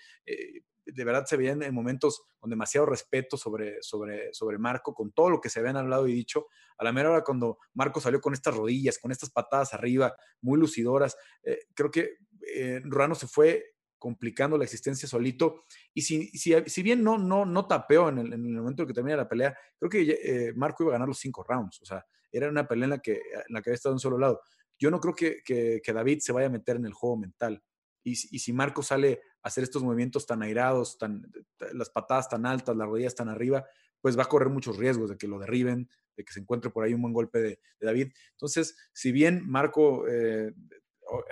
de 0.87 1.05
verdad 1.05 1.25
se 1.27 1.37
veían 1.37 1.63
en 1.63 1.75
momentos 1.75 2.23
con 2.39 2.51
demasiado 2.51 2.87
respeto 2.87 3.37
sobre, 3.37 3.83
sobre, 3.83 4.33
sobre 4.33 4.59
Marco, 4.59 4.95
con 4.95 5.13
todo 5.13 5.31
lo 5.31 5.41
que 5.41 5.49
se 5.49 5.61
habían 5.61 5.77
hablado 5.77 6.07
y 6.09 6.15
dicho. 6.15 6.47
A 6.79 6.85
la 6.85 6.93
mera 6.93 7.11
hora 7.11 7.23
cuando 7.23 7.59
Marco 7.75 8.01
salió 8.01 8.21
con 8.21 8.35
estas 8.35 8.57
rodillas, 8.57 8.99
con 8.99 9.13
estas 9.13 9.31
patadas 9.31 9.75
arriba, 9.75 10.15
muy 10.41 10.59
lucidoras, 10.59 11.17
eh, 11.43 11.61
creo 11.75 11.91
que 11.91 12.19
eh, 12.55 12.83
se 13.15 13.27
fue 13.27 13.75
complicando 13.99 14.59
la 14.59 14.65
existencia 14.65 15.09
solito. 15.09 15.65
Y 15.95 16.03
si, 16.03 16.29
si, 16.29 16.83
bien 16.83 17.03
no, 17.03 17.17
no, 17.17 17.47
no 17.47 17.67
tapeó 17.67 18.11
en 18.11 18.19
el, 18.19 18.39
momento 18.39 18.83
en 18.83 18.89
que 18.89 18.95
termina 18.95 19.17
la 19.17 19.29
pelea, 19.29 19.57
creo 19.79 19.91
que 19.91 20.03
eh, 20.23 20.53
Marco 20.55 20.83
iba 20.83 20.93
a 20.93 20.97
ganar 20.97 21.09
los 21.09 21.19
cinco 21.19 21.43
rounds. 21.43 21.81
O 21.81 21.87
sea, 21.87 22.05
era 22.31 22.49
una 22.49 22.69
pelea 22.69 22.85
en 22.85 22.91
la 22.91 22.99
que, 22.99 23.13
en 23.13 23.55
la 23.55 23.63
que 23.63 23.71
había 23.71 23.77
estado 23.77 23.93
en 23.93 23.97
un 23.97 24.01
solo 24.01 24.19
lado. 24.19 24.41
Yo 24.79 24.91
no 24.91 25.01
creo 25.01 25.15
que, 25.15 25.43
que, 25.45 25.81
que 25.83 25.93
David 25.93 26.19
se 26.21 26.33
vaya 26.33 26.49
a 26.49 26.51
meter 26.51 26.77
en 26.77 26.85
el 26.85 26.93
juego 26.93 27.17
mental. 27.17 27.63
Y, 28.05 28.17
si 28.17 28.53
Marco 28.53 28.83
sale 28.83 29.23
hacer 29.45 29.63
estos 29.63 29.83
movimientos 29.83 30.27
tan 30.27 30.43
airados, 30.43 30.99
tan, 30.99 31.31
las 31.75 31.91
patadas 31.91 32.29
tan 32.29 32.47
altas, 32.47 32.77
las 32.77 32.89
rodillas 32.89 33.15
tan 33.15 33.29
arriba, 33.29 33.65
pues 34.01 34.19
va 34.19 34.23
a 34.23 34.29
correr 34.29 34.49
muchos 34.49 34.79
riesgos 34.79 35.11
de 35.11 35.19
que 35.19 35.29
lo 35.29 35.39
derriben, 35.39 35.89
de 36.17 36.25
que 36.25 36.33
se 36.33 36.41
encuentre 36.41 36.71
por 36.71 36.83
ahí 36.83 36.95
un 36.95 37.03
buen 37.03 37.13
golpe 37.15 37.39
de, 37.41 37.61
David. 37.79 38.13
Entonces, 38.33 38.77
si 38.93 39.13
bien 39.13 39.47
Marco 39.47 40.09
eh, 40.09 40.53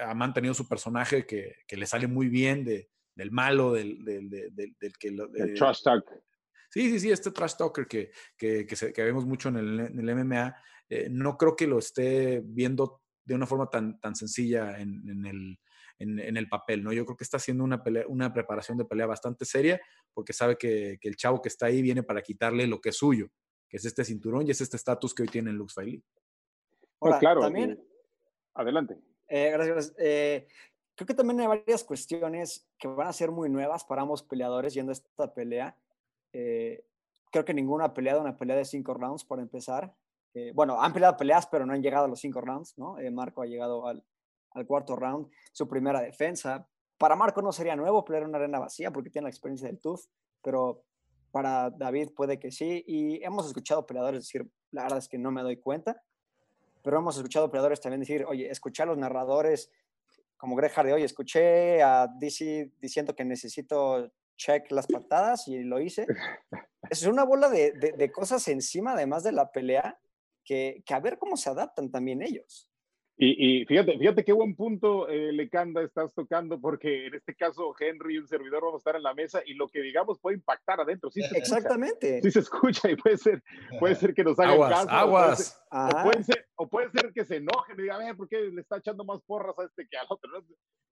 ha 0.01 0.15
mantenido 0.15 0.53
su 0.53 0.69
personaje 0.69 1.27
que, 1.27 1.57
le 1.69 1.87
sale 1.87 2.07
muy 2.07 2.29
bien 2.29 2.65
de, 2.65 2.91
del 3.15 3.31
malo, 3.31 3.73
del, 3.73 4.05
del, 4.05 4.29
del, 4.29 4.99
que... 4.99 5.09
el 5.09 5.55
trash 5.55 5.83
talk. 5.83 6.05
Sí, 6.69 6.91
sí, 6.91 7.01
sí, 7.01 7.11
este 7.11 7.31
trash 7.31 7.57
talker 7.57 7.87
que, 7.87 8.11
que, 8.37 8.67
que, 8.67 9.03
vemos 9.03 9.27
mucho 9.27 9.49
en 9.49 9.57
el, 9.57 9.81
en 9.81 9.99
el 9.99 10.15
MMA, 10.15 10.57
eh, 10.89 11.09
no 11.11 11.37
creo 11.37 11.57
que 11.57 11.67
lo 11.67 11.79
esté 11.79 12.43
viendo 12.45 13.03
de 13.25 13.35
una 13.35 13.47
forma 13.47 13.69
tan, 13.71 14.01
tan 14.01 14.15
sencilla 14.15 14.79
en, 14.79 15.09
en 15.09 15.27
el 15.27 15.59
en, 16.03 16.37
el 16.37 16.49
papel, 16.49 16.83
¿no? 16.83 16.93
Yo 16.93 17.05
creo 17.05 17.17
que 17.17 17.25
está 17.25 17.37
haciendo 17.37 17.65
una, 17.65 17.83
una 18.09 18.33
preparación 18.33 18.77
de 18.79 18.85
pelea 18.85 19.07
bastante 19.07 19.45
seria 19.45 19.81
porque 20.13 20.33
sabe 20.33 20.57
que, 20.57 20.99
el 21.01 21.17
chavo 21.17 21.41
que 21.41 21.49
está 21.49 21.67
ahí 21.67 21.83
viene 21.83 22.03
para 22.03 22.23
quitarle 22.23 22.67
lo 22.67 22.81
que 22.81 22.91
es 22.91 22.97
suyo, 22.97 23.29
que 23.69 23.77
es 23.77 23.85
este 23.85 24.05
cinturón 24.05 24.47
y 24.47 24.51
es 24.51 24.61
este 24.61 24.77
estatus 24.77 25.15
que 25.15 25.23
hoy 25.23 25.29
tiene 25.29 25.53
Lux 25.53 25.75
Bailey. 25.75 26.03
Pues 26.99 27.17
claro, 27.17 27.41
también. 27.41 27.73
Eh, 27.73 27.87
adelante. 28.55 28.99
Eh, 29.29 29.51
gracias. 29.51 29.95
Eh, 29.99 30.47
creo 30.95 31.07
que 31.07 31.15
también 31.15 31.41
hay 31.41 31.47
varias 31.47 31.83
cuestiones 31.83 32.69
que 32.79 32.89
van 32.89 33.09
a 33.09 33.13
ser 33.13 33.31
muy 33.31 33.49
nuevas 33.49 33.85
para 33.85 34.03
ambos 34.03 34.23
peleadores 34.23 34.75
yendo 34.75 34.93
a 34.93 34.95
esta 34.95 35.33
pelea. 35.33 35.77
creo 36.31 37.45
que 37.45 37.55
ninguno 37.55 37.85
ha 37.85 37.95
peleado 37.95 38.21
una 38.21 38.37
pelea 38.37 38.57
de 38.57 38.65
cinco 38.65 38.95
rounds, 38.95 39.25
por 39.25 39.41
empezar. 39.41 39.95
bueno, 40.55 40.81
han 40.81 40.93
peleado 40.93 41.17
peleas, 41.17 41.47
pero 41.47 41.67
no 41.67 41.73
han 41.73 41.83
llegado 41.83 42.05
a 42.05 42.09
los 42.09 42.21
cinco 42.21 42.41
rounds, 42.41 42.77
¿no? 42.77 42.97
Marco 43.11 43.43
ha 43.43 43.47
llegado 43.47 43.87
al, 43.87 44.05
al 44.55 44.67
cuarto 44.67 44.97
round, 44.97 45.29
su 45.53 45.69
primera 45.69 46.01
defensa. 46.01 46.67
para 46.99 47.17
Marco 47.17 47.43
no 47.43 47.53
sería 47.53 47.75
nuevo 47.75 48.05
pelear 48.05 48.23
en 48.23 48.29
una 48.29 48.39
arena 48.39 48.59
vacía 48.59 48.93
porque 48.93 49.11
tiene 49.11 49.25
la 49.25 49.31
experiencia 49.31 49.69
del 49.69 49.81
TUF, 49.81 50.07
pero 50.41 50.85
para 51.33 51.71
David 51.71 52.11
puede 52.15 52.39
que 52.39 52.53
sí. 52.53 52.85
Y 52.87 53.25
hemos 53.25 53.47
escuchado 53.47 53.87
peleadores 53.87 54.23
decir, 54.23 54.49
la 54.71 54.85
verdad 54.85 54.99
es 54.99 55.09
que 55.09 55.19
no 55.19 55.31
me 55.31 55.43
doy 55.43 55.57
cuenta, 55.57 56.03
pero 56.83 56.99
hemos 56.99 57.17
escuchado 57.17 57.51
peleadores 57.51 57.81
también 57.81 58.01
decir, 58.01 58.25
oye, 58.27 58.51
escuchar 58.51 58.87
a 58.87 58.91
los 58.91 58.99
narradores 58.99 59.71
como 60.43 60.57
Greg 60.57 60.73
Hardy, 60.73 60.91
oye, 60.91 61.05
escuché 61.05 61.81
a 61.85 62.09
DC 62.19 62.73
diciendo 62.81 63.15
que 63.15 63.25
necesito 63.25 64.13
check 64.37 64.73
las 64.73 64.89
patadas 64.89 65.47
y 65.47 65.63
lo 65.63 65.81
hice. 65.81 66.05
Es 66.91 67.07
una 67.07 67.23
bola 67.25 67.49
de, 67.49 67.71
de, 67.73 68.11
cosas 68.11 68.47
encima, 68.49 68.95
además 68.95 69.23
de 69.23 69.31
la 69.31 69.53
pelea, 69.53 70.01
que, 70.45 70.83
que, 70.85 70.95
a 70.95 70.99
ver 70.99 71.17
cómo 71.17 71.37
se 71.37 71.49
adaptan 71.49 71.93
también 71.93 72.23
ellos. 72.23 72.69
Y, 73.17 73.65
fíjate, 73.67 73.99
fíjate 73.99 74.25
qué 74.25 74.33
buen 74.33 74.57
punto, 74.57 75.07
eh, 75.09 75.33
Lecanda, 75.33 75.83
estás 75.83 76.13
tocando, 76.13 76.61
porque 76.61 77.07
en 77.07 77.15
este 77.15 77.37
caso 77.37 77.73
Henry 77.79 78.15
y 78.15 78.19
un 78.19 78.27
servidor 78.27 78.63
vamos 78.63 78.77
a 78.77 78.79
estar 78.79 78.97
en 78.97 79.03
la 79.03 79.15
mesa 79.15 79.41
y 79.47 79.55
lo 79.55 79.69
que 79.69 79.81
digamos 79.81 80.19
puede 80.19 80.37
impactar 80.37 80.81
adentro. 80.81 81.11
Sí 81.11 81.23
se 81.23 81.39
Exactamente. 81.39 82.21
Sí 82.23 82.31
se 82.31 82.41
escucha 82.41 82.91
y 82.91 82.97
puede 82.97 83.19
ser, 83.19 83.43
puede 83.79 83.95
ser 83.95 84.15
que 84.15 84.25
nos 84.25 84.39
hagan 84.41 84.55
aguas, 84.55 84.71
caso. 84.71 84.91
Aguas. 84.91 85.65
O 85.71 86.03
puede, 86.03 86.25
ser, 86.25 86.47
o, 86.57 86.69
puede 86.69 86.91
ser, 86.91 87.13
que 87.13 87.25
se 87.25 87.37
enojen 87.37 87.79
y 87.79 87.83
digan, 87.83 88.17
¿por 88.17 88.29
qué 88.29 88.41
le 88.41 88.61
está 88.61 88.79
echando 88.79 89.05
más 89.05 89.21
porras 89.23 89.57
a 89.59 89.65
este 89.65 89.87
que 89.89 89.97
al 89.97 90.07
otro? 90.09 90.31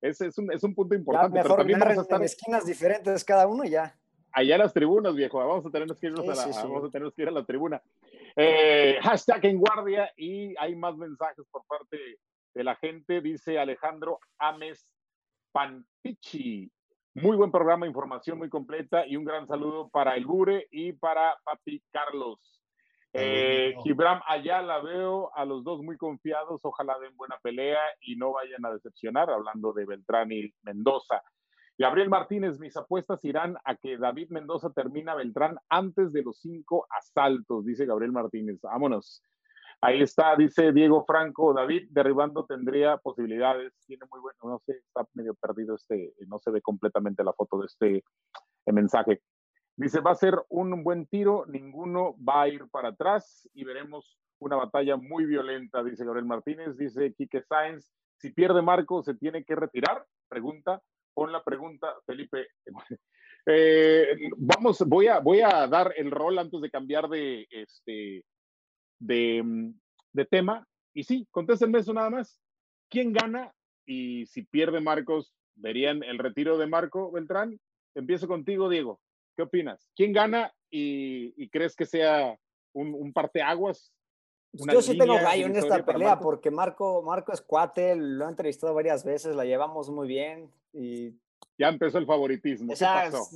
Ese 0.00 0.26
es 0.28 0.38
un, 0.38 0.52
es 0.52 0.62
un 0.62 0.74
punto 0.74 0.94
importante. 0.94 1.34
mejor 1.34 1.48
pero 1.48 1.56
también 1.56 1.80
vamos 1.80 1.98
a 1.98 2.02
estar 2.02 2.20
en 2.20 2.24
esquinas 2.24 2.64
diferentes 2.64 3.24
cada 3.24 3.46
uno 3.46 3.64
y 3.64 3.70
ya. 3.70 3.98
Allá 4.32 4.54
en 4.54 4.60
las 4.60 4.72
tribunas, 4.72 5.14
viejo. 5.14 5.38
Vamos 5.38 5.66
a 5.66 5.70
tener 5.70 5.88
que 5.96 6.06
irnos 6.06 6.28
a 6.28 6.34
la, 6.34 6.62
vamos 6.62 6.84
a 6.84 6.90
tener 6.90 7.12
que 7.12 7.22
ir 7.22 7.28
a 7.28 7.32
la 7.32 7.44
tribuna. 7.44 7.82
Eh, 8.36 8.98
hashtag 9.02 9.46
en 9.46 9.58
guardia 9.58 10.12
y 10.16 10.54
hay 10.58 10.76
más 10.76 10.96
mensajes 10.96 11.44
por 11.50 11.64
parte 11.66 12.18
de 12.54 12.64
la 12.64 12.76
gente, 12.76 13.20
dice 13.20 13.58
Alejandro 13.58 14.20
Ames 14.38 14.86
Panpichi. 15.52 16.70
Muy 17.14 17.36
buen 17.36 17.50
programa, 17.50 17.86
información 17.86 18.38
muy 18.38 18.48
completa 18.48 19.04
y 19.06 19.16
un 19.16 19.24
gran 19.24 19.46
saludo 19.48 19.88
para 19.88 20.14
el 20.14 20.24
Gure 20.24 20.68
y 20.70 20.92
para 20.92 21.36
Papi 21.44 21.82
Carlos. 21.90 22.60
Eh, 23.12 23.74
Gibram 23.82 24.20
allá 24.28 24.62
la 24.62 24.80
veo 24.80 25.34
a 25.34 25.44
los 25.44 25.64
dos 25.64 25.82
muy 25.82 25.96
confiados, 25.96 26.60
ojalá 26.64 26.96
den 27.00 27.16
buena 27.16 27.36
pelea 27.42 27.80
y 28.00 28.14
no 28.14 28.32
vayan 28.32 28.64
a 28.64 28.72
decepcionar, 28.72 29.28
hablando 29.28 29.72
de 29.72 29.86
Beltrán 29.86 30.30
y 30.30 30.52
Mendoza. 30.62 31.20
Gabriel 31.80 32.10
Martínez, 32.10 32.58
mis 32.58 32.76
apuestas 32.76 33.24
irán 33.24 33.56
a 33.64 33.74
que 33.74 33.96
David 33.96 34.28
Mendoza 34.28 34.68
termina 34.68 35.14
Beltrán 35.14 35.56
antes 35.70 36.12
de 36.12 36.22
los 36.22 36.38
cinco 36.38 36.86
asaltos, 36.90 37.64
dice 37.64 37.86
Gabriel 37.86 38.12
Martínez. 38.12 38.60
Vámonos. 38.60 39.22
Ahí 39.80 40.02
está, 40.02 40.36
dice 40.36 40.72
Diego 40.72 41.06
Franco, 41.06 41.54
David 41.54 41.88
derribando 41.88 42.44
tendría 42.44 42.98
posibilidades, 42.98 43.72
tiene 43.86 44.04
muy 44.10 44.20
bueno, 44.20 44.38
no 44.42 44.58
sé, 44.58 44.72
está 44.72 45.08
medio 45.14 45.34
perdido 45.34 45.76
este, 45.76 46.12
no 46.26 46.38
se 46.38 46.50
ve 46.50 46.60
completamente 46.60 47.24
la 47.24 47.32
foto 47.32 47.60
de 47.60 47.66
este 47.66 47.96
eh, 48.66 48.72
mensaje. 48.74 49.22
Dice, 49.74 50.00
va 50.00 50.10
a 50.10 50.16
ser 50.16 50.34
un 50.50 50.84
buen 50.84 51.06
tiro, 51.06 51.46
ninguno 51.46 52.14
va 52.22 52.42
a 52.42 52.48
ir 52.48 52.68
para 52.70 52.88
atrás 52.88 53.48
y 53.54 53.64
veremos 53.64 54.18
una 54.38 54.56
batalla 54.56 54.98
muy 54.98 55.24
violenta, 55.24 55.82
dice 55.82 56.04
Gabriel 56.04 56.26
Martínez, 56.26 56.76
dice 56.76 57.14
Quique 57.14 57.40
Sáenz, 57.40 57.90
si 58.18 58.34
pierde 58.34 58.60
Marco, 58.60 59.02
¿se 59.02 59.14
tiene 59.14 59.44
que 59.44 59.54
retirar? 59.54 60.04
Pregunta, 60.28 60.82
pon 61.20 61.32
la 61.32 61.44
pregunta, 61.44 61.94
Felipe. 62.06 62.48
Eh, 63.46 64.28
vamos, 64.36 64.80
voy 64.86 65.06
a, 65.06 65.18
voy 65.18 65.40
a 65.40 65.66
dar 65.66 65.94
el 65.96 66.10
rol 66.10 66.38
antes 66.38 66.60
de 66.60 66.70
cambiar 66.70 67.08
de, 67.08 67.46
este, 67.50 68.22
de, 68.98 69.72
de 70.12 70.24
tema. 70.26 70.68
Y 70.92 71.04
sí, 71.04 71.26
contéstenme 71.30 71.78
eso 71.78 71.94
nada 71.94 72.10
más. 72.10 72.38
¿Quién 72.90 73.14
gana? 73.14 73.50
Y 73.86 74.26
si 74.26 74.42
pierde 74.42 74.80
Marcos, 74.80 75.32
¿verían 75.54 76.02
el 76.02 76.18
retiro 76.18 76.58
de 76.58 76.66
Marco 76.66 77.10
Beltrán? 77.10 77.58
Empiezo 77.94 78.28
contigo, 78.28 78.68
Diego. 78.68 79.00
¿Qué 79.34 79.42
opinas? 79.42 79.88
¿Quién 79.96 80.12
gana 80.12 80.52
y, 80.70 81.48
crees 81.48 81.74
que 81.74 81.86
sea 81.86 82.36
un, 82.74 82.94
un 82.94 83.10
parteaguas? 83.14 83.90
Yo 84.52 84.82
sí 84.82 84.98
tengo 84.98 85.14
gallo 85.14 85.46
en 85.46 85.56
esta 85.56 85.84
pelea 85.84 86.18
porque 86.18 86.50
Marco, 86.50 87.02
Marco 87.02 87.32
es 87.32 87.40
cuate, 87.40 87.94
lo 87.94 88.26
he 88.26 88.28
entrevistado 88.28 88.74
varias 88.74 89.04
veces, 89.04 89.36
la 89.36 89.44
llevamos 89.44 89.90
muy 89.90 90.08
bien 90.08 90.50
y... 90.72 91.14
Ya 91.56 91.68
empezó 91.68 91.98
el 91.98 92.06
favoritismo. 92.06 92.72
¿Qué 92.72 92.84
pasó? 92.84 93.28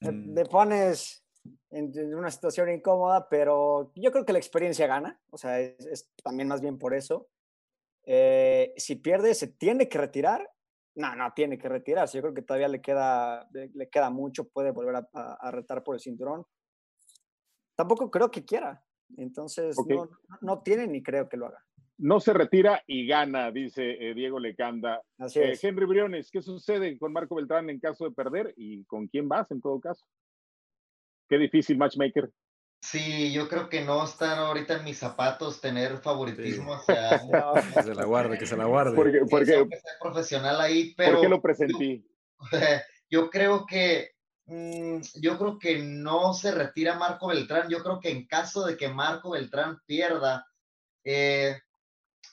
Me 0.00 0.44
pones 0.44 1.24
en, 1.70 2.14
una 2.14 2.30
situación 2.30 2.70
incómoda, 2.70 3.28
pero 3.28 3.92
yo 3.94 4.10
creo 4.10 4.24
que 4.24 4.32
la 4.32 4.38
experiencia 4.38 4.86
gana, 4.86 5.20
o 5.30 5.38
sea, 5.38 5.60
es, 5.60 6.10
también 6.22 6.48
más 6.48 6.60
bien 6.60 6.78
por 6.78 6.94
eso. 6.94 7.28
Eh, 8.04 8.74
si 8.76 8.96
pierde, 8.96 9.34
¿se 9.34 9.48
tiene 9.48 9.88
que 9.88 9.98
retirar? 9.98 10.50
No, 10.96 11.14
no 11.14 11.32
tiene 11.34 11.56
que 11.56 11.68
retirarse, 11.68 12.18
yo 12.18 12.22
creo 12.22 12.34
que 12.34 12.42
todavía 12.42 12.68
le 12.68 12.80
queda, 12.80 13.48
le, 13.52 13.88
queda 13.88 14.10
mucho, 14.10 14.48
puede 14.48 14.72
volver 14.72 14.96
a, 14.96 15.08
a, 15.34 15.50
retar 15.50 15.84
por 15.84 15.94
el 15.94 16.00
cinturón. 16.00 16.44
Tampoco 17.76 18.10
creo 18.10 18.30
que 18.30 18.44
quiera, 18.44 18.82
entonces 19.16 19.76
no, 19.88 20.08
no, 20.40 20.62
tiene 20.62 20.86
ni 20.86 21.02
creo 21.02 21.28
que 21.28 21.36
lo 21.36 21.46
haga 21.46 21.64
no 21.98 22.20
se 22.20 22.32
retira 22.32 22.82
y 22.86 23.06
gana, 23.06 23.50
dice 23.50 23.90
eh, 23.98 24.14
Diego 24.14 24.38
Lecanda. 24.38 25.02
Así 25.18 25.40
es. 25.40 25.62
Henry 25.62 25.84
Briones, 25.84 26.30
¿qué 26.30 26.40
sucede 26.40 26.96
con 26.96 27.12
Marco 27.12 27.34
Beltrán 27.34 27.68
en 27.70 27.80
caso 27.80 28.04
de 28.04 28.12
perder 28.12 28.54
y 28.56 28.84
con 28.84 29.08
quién 29.08 29.28
vas 29.28 29.50
en 29.50 29.60
todo 29.60 29.80
caso? 29.80 30.06
Qué 31.28 31.38
difícil, 31.38 31.76
matchmaker. 31.76 32.30
Sí, 32.80 33.32
yo 33.32 33.48
creo 33.48 33.68
que 33.68 33.84
no 33.84 34.04
están 34.04 34.38
ahorita 34.38 34.78
en 34.78 34.84
mis 34.84 34.98
zapatos 34.98 35.60
tener 35.60 35.98
favoritismo 35.98 36.74
hacia... 36.74 37.20
que 37.74 37.82
se 37.82 37.94
la 37.94 38.04
guarde, 38.04 38.38
que 38.38 38.46
se 38.46 38.56
la 38.56 38.66
guarde. 38.66 38.94
Porque, 38.94 39.22
porque 39.28 39.68
profesional 40.00 40.60
ahí, 40.60 40.94
pero... 40.96 41.14
¿Por 41.14 41.22
qué 41.22 41.28
lo 41.28 41.42
presentí? 41.42 42.06
Yo, 43.10 43.28
creo 43.30 43.66
que... 43.66 44.12
Mm, 44.48 45.00
yo 45.20 45.38
creo 45.38 45.58
que 45.58 45.78
no 45.78 46.34
se 46.34 46.50
retira 46.50 46.98
Marco 46.98 47.28
Beltrán. 47.28 47.68
Yo 47.68 47.82
creo 47.82 48.00
que 48.00 48.10
en 48.10 48.26
caso 48.26 48.64
de 48.64 48.76
que 48.76 48.88
Marco 48.88 49.30
Beltrán 49.30 49.80
pierda, 49.86 50.46
eh, 51.04 51.60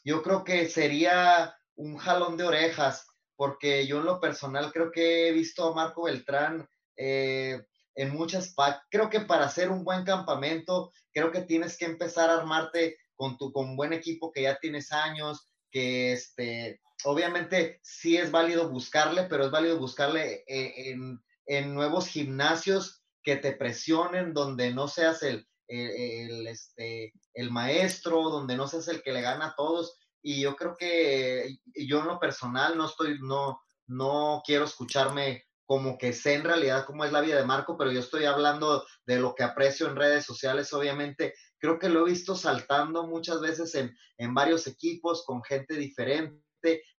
yo 0.04 0.24
creo 0.24 0.44
que 0.44 0.68
sería 0.68 1.56
un 1.76 1.98
jalón 1.98 2.38
de 2.38 2.46
orejas, 2.46 3.08
porque 3.36 3.86
yo 3.86 4.00
en 4.00 4.06
lo 4.06 4.20
personal 4.20 4.72
creo 4.72 4.92
que 4.92 5.28
he 5.28 5.32
visto 5.32 5.72
a 5.72 5.76
Marco 5.76 6.04
Beltrán... 6.04 6.68
Eh, 6.98 7.62
en 7.96 8.14
muchas, 8.14 8.54
creo 8.92 9.10
que 9.10 9.22
para 9.22 9.46
hacer 9.46 9.72
un 9.72 9.84
buen 9.84 10.04
campamento, 10.04 10.92
creo 11.14 11.32
que 11.32 11.42
tienes 11.42 11.78
que 11.78 11.86
empezar 11.86 12.30
a 12.30 12.36
armarte 12.36 12.98
con 13.16 13.38
tu 13.38 13.52
con 13.54 13.78
buen 13.78 13.94
equipo 13.94 14.32
que 14.32 14.44
ya 14.44 14.60
tienes 14.60 14.92
años, 14.92 15.48
que 15.72 16.12
este, 16.12 16.82
obviamente 17.06 17.80
sí 17.82 18.18
es 18.18 18.32
válido 18.32 18.70
buscarle, 18.70 19.24
pero 19.24 19.46
es 19.46 19.52
válido 19.52 19.80
buscarle 19.80 20.44
eh, 20.48 20.92
en, 20.92 21.24
en 21.46 21.74
nuevos 21.74 22.08
gimnasios 22.08 23.04
que 23.24 23.36
te 23.38 23.54
presionen, 23.54 24.34
donde 24.34 24.74
no 24.74 24.88
seas 24.88 25.24
el, 25.24 25.48
el, 25.68 26.48
este, 26.48 27.14
el 27.34 27.52
maestro, 27.52 28.30
donde 28.30 28.56
no 28.56 28.68
seas 28.68 28.88
el 28.88 29.02
que 29.02 29.14
le 29.14 29.22
gana 29.22 29.48
a 29.48 29.56
todos. 29.56 29.98
Y 30.22 30.42
yo 30.42 30.56
creo 30.56 30.76
que 30.76 31.58
yo 31.76 32.00
en 32.00 32.08
lo 32.08 32.20
personal 32.20 32.78
no 32.78 32.86
estoy, 32.86 33.20
no, 33.22 33.60
no 33.88 34.42
quiero 34.46 34.66
escucharme 34.66 35.44
como 35.66 35.98
que 35.98 36.14
sé 36.14 36.36
en 36.36 36.44
realidad 36.44 36.86
cómo 36.86 37.06
es 37.06 37.12
la 37.12 37.22
vida 37.22 37.38
de 37.38 37.46
Marco, 37.46 37.76
pero 37.78 37.92
yo 37.92 38.00
estoy 38.00 38.26
hablando 38.26 38.86
de 39.06 39.20
lo 39.20 39.34
que 39.34 39.44
aprecio 39.44 39.88
en 39.88 39.96
redes 39.96 40.24
sociales, 40.24 40.72
obviamente. 40.74 41.34
Creo 41.58 41.80
que 41.80 41.90
lo 41.90 42.02
he 42.02 42.12
visto 42.12 42.36
saltando 42.36 43.08
muchas 43.08 43.42
veces 43.42 43.74
en, 43.74 43.96
en 44.18 44.34
varios 44.36 44.68
equipos 44.68 45.24
con 45.26 45.44
gente 45.44 45.76
diferente, 45.76 46.45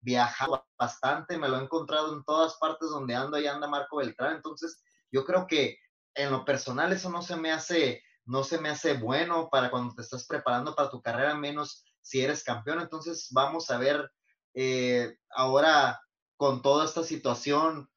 viajado 0.00 0.66
bastante, 0.78 1.38
me 1.38 1.48
lo 1.48 1.58
he 1.58 1.64
encontrado 1.64 2.14
en 2.14 2.24
todas 2.24 2.56
partes 2.56 2.88
donde 2.90 3.14
ando 3.14 3.38
y 3.38 3.46
anda 3.46 3.68
Marco 3.68 3.96
Beltrán. 3.98 4.36
Entonces, 4.36 4.82
yo 5.10 5.24
creo 5.24 5.46
que 5.46 5.78
en 6.14 6.30
lo 6.30 6.44
personal 6.44 6.92
eso 6.92 7.10
no 7.10 7.22
se 7.22 7.36
me 7.36 7.52
hace, 7.52 8.02
no 8.24 8.42
se 8.44 8.58
me 8.58 8.68
hace 8.68 8.94
bueno 8.94 9.48
para 9.50 9.70
cuando 9.70 9.94
te 9.94 10.02
estás 10.02 10.26
preparando 10.26 10.74
para 10.74 10.90
tu 10.90 11.02
carrera, 11.02 11.34
menos 11.34 11.84
si 12.00 12.22
eres 12.22 12.44
campeón. 12.44 12.80
Entonces, 12.80 13.28
vamos 13.30 13.70
a 13.70 13.78
ver 13.78 14.10
eh, 14.54 15.16
ahora 15.30 16.00
con 16.36 16.62
toda 16.62 16.84
esta 16.84 17.02
situación 17.02 17.90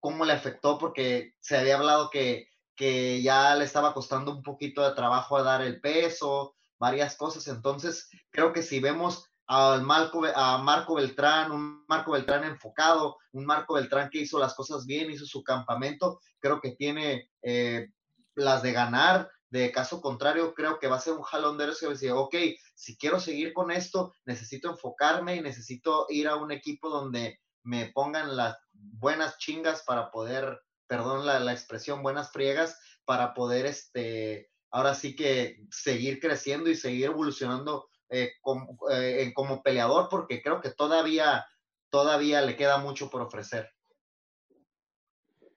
cómo 0.00 0.24
le 0.24 0.32
afectó, 0.32 0.78
porque 0.78 1.34
se 1.40 1.56
había 1.56 1.76
hablado 1.76 2.10
que, 2.10 2.48
que 2.76 3.22
ya 3.22 3.54
le 3.54 3.64
estaba 3.64 3.94
costando 3.94 4.32
un 4.32 4.42
poquito 4.42 4.82
de 4.82 4.94
trabajo 4.94 5.36
a 5.36 5.42
dar 5.42 5.62
el 5.62 5.80
peso, 5.80 6.56
varias 6.78 7.16
cosas. 7.16 7.48
Entonces, 7.48 8.10
creo 8.30 8.52
que 8.52 8.62
si 8.62 8.80
vemos 8.80 9.30
al 9.46 9.82
Marco, 9.82 10.24
a 10.34 10.58
Marco 10.58 10.94
Beltrán, 10.94 11.52
un 11.52 11.84
Marco 11.86 12.12
Beltrán 12.12 12.44
enfocado, 12.44 13.18
un 13.32 13.44
Marco 13.44 13.74
Beltrán 13.74 14.08
que 14.10 14.20
hizo 14.20 14.38
las 14.38 14.54
cosas 14.54 14.86
bien, 14.86 15.10
hizo 15.10 15.26
su 15.26 15.42
campamento, 15.42 16.20
creo 16.38 16.60
que 16.60 16.72
tiene 16.72 17.30
eh, 17.42 17.88
las 18.34 18.62
de 18.62 18.72
ganar. 18.72 19.30
De 19.50 19.70
caso 19.70 20.00
contrario, 20.00 20.52
creo 20.52 20.80
que 20.80 20.88
va 20.88 20.96
a 20.96 21.00
ser 21.00 21.12
un 21.12 21.22
jalón 21.22 21.56
de 21.56 21.68
que 21.78 21.86
decir, 21.86 22.10
ok, 22.10 22.34
si 22.74 22.96
quiero 22.96 23.20
seguir 23.20 23.52
con 23.52 23.70
esto, 23.70 24.12
necesito 24.24 24.68
enfocarme 24.68 25.36
y 25.36 25.42
necesito 25.42 26.06
ir 26.08 26.26
a 26.26 26.34
un 26.34 26.50
equipo 26.50 26.88
donde 26.88 27.38
me 27.62 27.86
pongan 27.92 28.36
las 28.36 28.56
buenas 28.72 29.38
chingas 29.38 29.82
para 29.86 30.10
poder, 30.10 30.60
perdón 30.88 31.24
la, 31.24 31.52
expresión, 31.52 32.02
buenas 32.02 32.32
friegas, 32.32 32.80
para 33.04 33.32
poder, 33.32 33.66
este, 33.66 34.50
ahora 34.70 34.94
sí 34.94 35.14
que 35.14 35.64
seguir 35.70 36.18
creciendo 36.18 36.68
y 36.68 36.74
seguir 36.74 37.06
evolucionando 37.06 37.88
eh, 38.10 38.32
como, 38.40 38.76
eh, 38.90 39.32
como, 39.34 39.62
peleador, 39.62 40.08
porque 40.08 40.42
creo 40.42 40.60
que 40.60 40.70
todavía, 40.70 41.46
todavía 41.90 42.40
le 42.42 42.56
queda 42.56 42.78
mucho 42.78 43.10
por 43.10 43.22
ofrecer. 43.22 43.70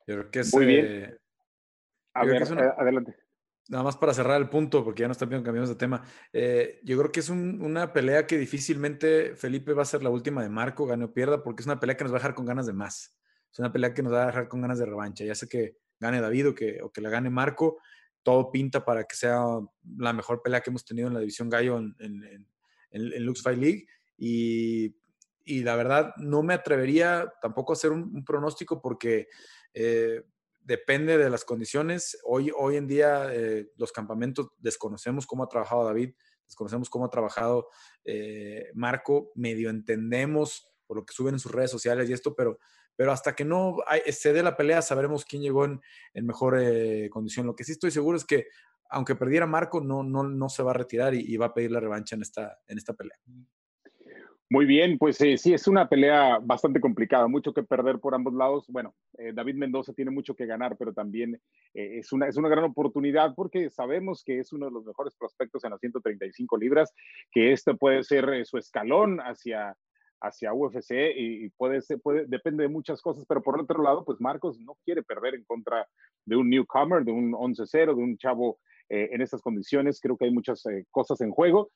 Yo 0.05 0.15
creo 0.15 0.31
que 0.31 0.39
es, 0.39 0.53
Muy 0.53 0.65
bien. 0.65 0.85
eh, 0.85 1.17
A 2.13 2.21
Yo 2.23 2.29
creo 2.29 2.33
ver, 2.33 2.37
que 2.39 2.43
es 2.45 2.49
una- 2.51 2.65
eh, 2.65 2.73
adelante. 2.77 3.15
Nada 3.69 3.83
más 3.83 3.97
para 3.97 4.13
cerrar 4.13 4.39
el 4.41 4.49
punto, 4.49 4.83
porque 4.83 5.01
ya 5.01 5.07
no 5.07 5.11
está 5.11 5.25
bien, 5.25 5.43
cambiamos 5.43 5.69
de 5.69 5.75
tema. 5.75 6.03
Eh, 6.31 6.79
yo 6.83 6.97
creo 6.97 7.11
que 7.11 7.19
es 7.19 7.29
un- 7.29 7.61
una 7.61 7.91
pelea 7.91 8.25
que 8.25 8.37
difícilmente 8.37 9.35
Felipe 9.35 9.73
va 9.73 9.81
a 9.81 9.85
ser 9.85 10.01
la 10.03 10.09
última 10.09 10.41
de 10.41 10.49
Marco, 10.49 10.85
gane 10.87 11.03
o 11.05 11.13
pierda, 11.13 11.43
porque 11.43 11.61
es 11.61 11.65
una 11.67 11.79
pelea 11.79 11.97
que 11.97 12.05
nos 12.05 12.13
va 12.13 12.17
a 12.17 12.19
dejar 12.19 12.33
con 12.33 12.45
ganas 12.45 12.65
de 12.65 12.71
más. 12.73 13.17
Es 13.51 13.59
una 13.59 13.71
pelea 13.71 13.93
que 13.93 14.01
nos 14.01 14.13
va 14.13 14.23
a 14.23 14.27
dejar 14.27 14.47
con 14.47 14.61
ganas 14.61 14.79
de 14.79 14.85
revancha. 14.85 15.25
Ya 15.25 15.35
sea 15.35 15.49
que 15.49 15.75
gane 15.99 16.21
David 16.21 16.49
o 16.49 16.55
que, 16.55 16.81
o 16.81 16.91
que 16.91 17.01
la 17.01 17.09
gane 17.09 17.29
Marco, 17.29 17.77
todo 18.27 18.51
pinta 18.51 18.83
para 18.83 19.05
que 19.05 19.15
sea 19.15 19.39
la 19.97 20.11
mejor 20.11 20.41
pelea 20.41 20.59
que 20.59 20.69
hemos 20.69 20.83
tenido 20.83 21.07
en 21.07 21.13
la 21.13 21.21
división 21.21 21.49
Gallo 21.49 21.77
en, 21.77 21.95
en, 22.91 23.25
Lux 23.25 23.41
Fight 23.41 23.57
League. 23.57 23.87
Y, 24.17 24.93
la 25.63 25.77
verdad, 25.77 26.13
no 26.17 26.43
me 26.43 26.53
atrevería 26.53 27.31
tampoco 27.41 27.71
a 27.71 27.75
hacer 27.75 27.93
un, 27.93 28.01
un 28.13 28.25
pronóstico 28.25 28.81
porque 28.81 29.29
eh, 29.73 30.23
depende 30.59 31.17
de 31.17 31.29
las 31.29 31.45
condiciones. 31.45 32.17
Hoy, 32.25 32.51
hoy 32.53 32.75
en 32.75 32.87
día 32.87 33.33
eh, 33.33 33.71
los 33.77 33.93
campamentos 33.93 34.49
desconocemos 34.57 35.25
cómo 35.25 35.45
ha 35.45 35.47
trabajado 35.47 35.85
David, 35.85 36.13
desconocemos 36.45 36.89
cómo 36.89 37.05
ha 37.05 37.09
trabajado 37.09 37.69
eh, 38.03 38.71
Marco, 38.73 39.31
medio 39.35 39.69
entendemos 39.69 40.69
por 40.85 40.97
lo 40.97 41.05
que 41.05 41.13
suben 41.13 41.35
en 41.35 41.39
sus 41.39 41.53
redes 41.53 41.71
sociales 41.71 42.09
y 42.09 42.13
esto, 42.13 42.35
pero, 42.35 42.59
pero 42.97 43.11
hasta 43.11 43.35
que 43.35 43.45
no 43.45 43.77
se 44.09 44.33
dé 44.33 44.43
la 44.43 44.57
pelea 44.57 44.81
sabremos 44.81 45.23
quién 45.23 45.43
llegó 45.43 45.65
en, 45.65 45.79
mejor 46.15 46.57
eh, 46.59 47.09
condición. 47.09 47.45
Lo 47.45 47.55
que 47.55 47.63
sí 47.63 47.71
estoy 47.71 47.91
seguro 47.91 48.17
es 48.17 48.25
que 48.25 48.47
aunque 48.89 49.15
perdiera 49.15 49.45
Marco, 49.45 49.81
no, 49.81 50.01
no, 50.01 50.23
no 50.23 50.49
se 50.49 50.63
va 50.63 50.71
a 50.71 50.73
retirar 50.73 51.13
y, 51.13 51.37
va 51.37 51.47
a 51.47 51.53
pedir 51.53 51.71
la 51.71 51.79
revancha 51.79 52.15
en 52.15 52.21
esta, 52.21 52.57
en 52.67 52.77
esta 52.77 52.93
pelea. 52.93 53.17
Muy 54.49 54.65
bien, 54.65 54.97
pues 54.97 55.19
eh, 55.19 55.37
sí, 55.37 55.53
es 55.53 55.67
una 55.67 55.89
pelea 55.89 56.39
bastante 56.41 56.79
complicada, 56.79 57.27
mucho 57.27 57.53
que 57.53 57.63
perder 57.63 57.99
por 57.99 58.15
ambos 58.15 58.33
lados. 58.33 58.65
Bueno, 58.69 58.95
eh, 59.17 59.33
David 59.33 59.55
Mendoza 59.55 59.91
tiene 59.91 60.09
mucho 60.09 60.35
que 60.35 60.45
ganar, 60.45 60.77
pero 60.77 60.93
también 60.93 61.39
es, 61.73 62.13
una, 62.13 62.29
es 62.29 62.37
una 62.37 62.47
gran 62.47 62.63
oportunidad 62.63 63.35
porque 63.35 63.69
sabemos 63.69 64.23
que 64.23 64.39
es 64.39 64.53
uno 64.53 64.67
de 64.67 64.71
los 64.71 64.85
mejores 64.85 65.13
prospectos 65.15 65.65
en 65.65 65.71
las 65.71 65.81
135 65.81 66.57
libras, 66.57 66.93
que 67.29 67.51
este 67.51 67.75
puede 67.75 68.03
ser 68.05 68.45
su 68.45 68.57
escalón 68.57 69.19
hacia, 69.19 69.75
hacia 70.21 70.53
UFC 70.53 70.91
y, 71.15 71.49
puede 71.51 71.81
ser, 71.81 71.99
puede, 72.01 72.25
depende 72.25 72.63
de 72.63 72.69
muchas 72.69 73.01
cosas, 73.01 73.25
pero 73.27 73.41
por 73.41 73.59
otro 73.59 73.81
lado, 73.81 74.03
pues 74.03 74.19
Marcos 74.19 74.59
no 74.59 74.77
quiere 74.83 75.03
perder 75.03 75.35
en 75.35 75.43
contra 75.43 75.87
de 76.25 76.35
un 76.35 76.49
newcomer, 76.49 77.03
de 77.03 77.11
un 77.11 77.33
11-0, 77.33 77.95
de 77.95 78.03
un 78.03 78.17
chavo 78.17 78.59
eh, 78.89 79.09
en 79.11 79.21
estas 79.21 79.41
condiciones. 79.41 79.99
Creo 80.01 80.17
que 80.17 80.25
hay 80.25 80.31
muchas 80.31 80.65
eh, 80.65 80.85
cosas 80.91 81.21
en 81.21 81.31
juego. 81.31 81.71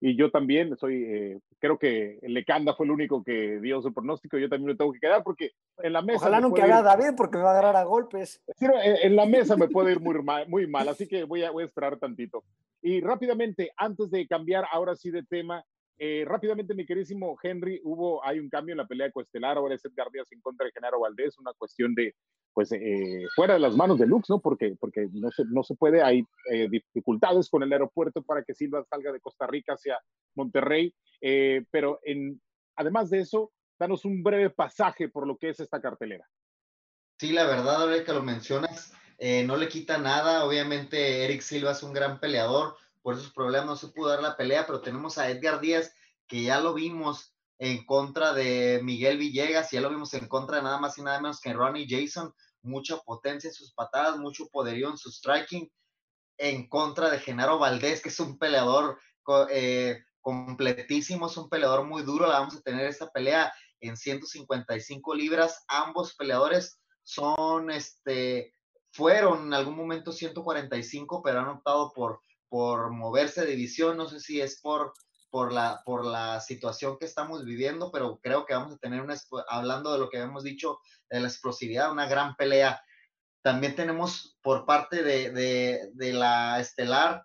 Y 0.00 0.16
yo 0.16 0.30
también 0.30 0.76
soy, 0.76 1.02
eh, 1.02 1.40
creo 1.58 1.76
que 1.76 2.20
Lecanda 2.22 2.72
fue 2.74 2.86
el 2.86 2.92
único 2.92 3.24
que 3.24 3.58
dio 3.60 3.82
su 3.82 3.92
pronóstico. 3.92 4.38
Yo 4.38 4.48
también 4.48 4.68
me 4.68 4.76
tengo 4.76 4.92
que 4.92 5.00
quedar 5.00 5.24
porque 5.24 5.50
en 5.78 5.92
la 5.92 6.02
mesa. 6.02 6.18
Ojalá 6.18 6.40
nunca 6.40 6.62
haga 6.64 6.82
David 6.82 7.16
porque 7.16 7.36
me 7.36 7.42
va 7.42 7.50
a 7.50 7.52
agarrar 7.58 7.76
a 7.76 7.84
golpes. 7.84 8.40
En, 8.60 8.70
en 9.02 9.16
la 9.16 9.26
mesa 9.26 9.56
me 9.56 9.68
puede 9.68 9.92
ir 9.92 10.00
muy 10.00 10.22
mal, 10.22 10.48
muy 10.48 10.68
mal, 10.68 10.88
así 10.88 11.08
que 11.08 11.24
voy 11.24 11.42
a, 11.42 11.50
voy 11.50 11.64
a 11.64 11.66
esperar 11.66 11.98
tantito. 11.98 12.44
Y 12.80 13.00
rápidamente, 13.00 13.72
antes 13.76 14.08
de 14.10 14.26
cambiar 14.28 14.66
ahora 14.70 14.94
sí 14.94 15.10
de 15.10 15.24
tema, 15.24 15.64
eh, 15.98 16.24
rápidamente, 16.26 16.74
mi 16.74 16.86
querísimo 16.86 17.36
Henry, 17.42 17.80
hubo, 17.84 18.24
hay 18.24 18.38
un 18.38 18.48
cambio 18.48 18.72
en 18.72 18.78
la 18.78 18.86
pelea 18.86 19.10
coestelar, 19.10 19.56
ahora 19.56 19.74
es 19.74 19.84
Edgar 19.84 20.10
Díaz 20.10 20.30
en 20.30 20.40
contra 20.40 20.66
de 20.66 20.72
Genaro 20.72 21.00
Valdés, 21.00 21.38
una 21.38 21.52
cuestión 21.54 21.94
de, 21.94 22.14
pues, 22.54 22.72
eh, 22.72 23.26
fuera 23.34 23.54
de 23.54 23.60
las 23.60 23.76
manos 23.76 23.98
de 23.98 24.06
Lux, 24.06 24.30
¿no? 24.30 24.40
Porque, 24.40 24.76
porque 24.78 25.08
no, 25.12 25.30
se, 25.30 25.44
no 25.46 25.62
se 25.62 25.74
puede, 25.74 26.02
hay 26.02 26.24
eh, 26.50 26.68
dificultades 26.70 27.48
con 27.50 27.62
el 27.62 27.72
aeropuerto 27.72 28.22
para 28.22 28.42
que 28.42 28.54
Silva 28.54 28.84
salga 28.88 29.12
de 29.12 29.20
Costa 29.20 29.46
Rica 29.46 29.74
hacia 29.74 29.98
Monterrey, 30.34 30.94
eh, 31.20 31.64
pero 31.70 32.00
en, 32.04 32.40
además 32.76 33.10
de 33.10 33.20
eso, 33.20 33.52
danos 33.78 34.04
un 34.04 34.22
breve 34.22 34.50
pasaje 34.50 35.08
por 35.08 35.26
lo 35.26 35.36
que 35.36 35.50
es 35.50 35.60
esta 35.60 35.80
cartelera. 35.80 36.26
Sí, 37.18 37.32
la 37.32 37.44
verdad, 37.44 37.82
ahora 37.82 38.04
que 38.04 38.12
lo 38.12 38.22
mencionas, 38.22 38.92
eh, 39.18 39.44
no 39.44 39.56
le 39.56 39.68
quita 39.68 39.98
nada. 39.98 40.44
Obviamente, 40.44 41.24
Eric 41.24 41.40
Silva 41.40 41.72
es 41.72 41.82
un 41.82 41.92
gran 41.92 42.20
peleador, 42.20 42.76
por 43.02 43.14
esos 43.14 43.32
problemas 43.32 43.66
no 43.66 43.76
se 43.76 43.88
pudo 43.88 44.10
dar 44.10 44.22
la 44.22 44.36
pelea, 44.36 44.66
pero 44.66 44.80
tenemos 44.80 45.18
a 45.18 45.30
Edgar 45.30 45.60
Díaz, 45.60 45.92
que 46.26 46.42
ya 46.42 46.60
lo 46.60 46.74
vimos 46.74 47.34
en 47.58 47.84
contra 47.84 48.32
de 48.32 48.80
Miguel 48.82 49.18
Villegas, 49.18 49.70
ya 49.70 49.80
lo 49.80 49.90
vimos 49.90 50.14
en 50.14 50.28
contra 50.28 50.58
de 50.58 50.62
nada 50.62 50.78
más 50.78 50.96
y 50.98 51.02
nada 51.02 51.20
menos 51.20 51.40
que 51.40 51.52
Ronnie 51.52 51.86
Jason, 51.88 52.32
mucha 52.62 52.98
potencia 52.98 53.48
en 53.48 53.54
sus 53.54 53.72
patadas, 53.72 54.18
mucho 54.18 54.48
poderío 54.48 54.90
en 54.90 54.98
su 54.98 55.10
striking, 55.10 55.70
en 56.38 56.68
contra 56.68 57.10
de 57.10 57.18
Genaro 57.18 57.58
Valdés, 57.58 58.00
que 58.00 58.10
es 58.10 58.20
un 58.20 58.38
peleador 58.38 58.98
eh, 59.50 59.98
completísimo, 60.20 61.26
es 61.26 61.36
un 61.36 61.48
peleador 61.48 61.84
muy 61.84 62.02
duro, 62.02 62.26
la 62.26 62.40
vamos 62.40 62.56
a 62.56 62.62
tener 62.62 62.86
esta 62.86 63.10
pelea 63.10 63.52
en 63.80 63.96
155 63.96 65.14
libras, 65.14 65.64
ambos 65.68 66.14
peleadores 66.14 66.80
son, 67.02 67.70
este, 67.70 68.52
fueron 68.92 69.46
en 69.46 69.54
algún 69.54 69.76
momento 69.76 70.12
145, 70.12 71.22
pero 71.22 71.40
han 71.40 71.48
optado 71.48 71.92
por, 71.92 72.20
por 72.48 72.90
moverse 72.90 73.42
de 73.42 73.52
división, 73.52 73.96
no 73.96 74.08
sé 74.08 74.20
si 74.20 74.40
es 74.40 74.60
por, 74.60 74.92
por, 75.30 75.52
la, 75.52 75.82
por 75.84 76.04
la 76.04 76.40
situación 76.40 76.98
que 76.98 77.04
estamos 77.04 77.44
viviendo, 77.44 77.90
pero 77.92 78.18
creo 78.22 78.46
que 78.46 78.54
vamos 78.54 78.74
a 78.74 78.78
tener 78.78 79.02
una, 79.02 79.16
hablando 79.48 79.92
de 79.92 79.98
lo 79.98 80.08
que 80.08 80.18
habíamos 80.18 80.44
dicho, 80.44 80.78
de 81.10 81.20
la 81.20 81.28
explosividad, 81.28 81.92
una 81.92 82.08
gran 82.08 82.36
pelea. 82.36 82.82
También 83.42 83.74
tenemos 83.74 84.38
por 84.42 84.66
parte 84.66 85.02
de, 85.02 85.30
de, 85.30 85.90
de 85.94 86.12
la 86.12 86.60
estelar, 86.60 87.24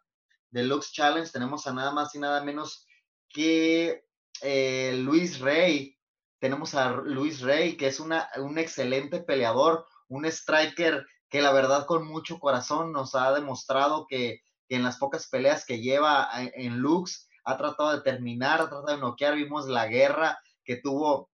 de 0.51 0.63
Lux 0.63 0.91
Challenge, 0.91 1.31
tenemos 1.31 1.65
a 1.65 1.73
nada 1.73 1.91
más 1.91 2.13
y 2.13 2.19
nada 2.19 2.43
menos 2.43 2.85
que 3.29 4.05
eh, 4.41 4.93
Luis 4.97 5.39
Rey, 5.39 5.97
tenemos 6.39 6.75
a 6.75 6.91
Luis 6.91 7.41
Rey, 7.41 7.75
que 7.77 7.87
es 7.87 7.99
una, 7.99 8.29
un 8.37 8.59
excelente 8.59 9.21
peleador, 9.21 9.85
un 10.09 10.25
striker 10.25 11.05
que 11.29 11.41
la 11.41 11.51
verdad 11.51 11.87
con 11.87 12.05
mucho 12.05 12.37
corazón 12.37 12.91
nos 12.91 13.15
ha 13.15 13.33
demostrado 13.33 14.05
que, 14.07 14.41
que 14.73 14.77
en 14.77 14.83
las 14.83 14.97
pocas 14.97 15.27
peleas 15.27 15.65
que 15.65 15.81
lleva 15.81 16.27
en, 16.35 16.51
en 16.55 16.77
Lux 16.79 17.29
ha 17.45 17.57
tratado 17.57 17.95
de 17.95 18.01
terminar, 18.01 18.59
ha 18.59 18.69
tratado 18.69 18.87
de 18.87 18.97
noquear, 18.97 19.35
vimos 19.35 19.67
la 19.67 19.85
guerra 19.85 20.39
que 20.63 20.77
tuvo 20.77 21.29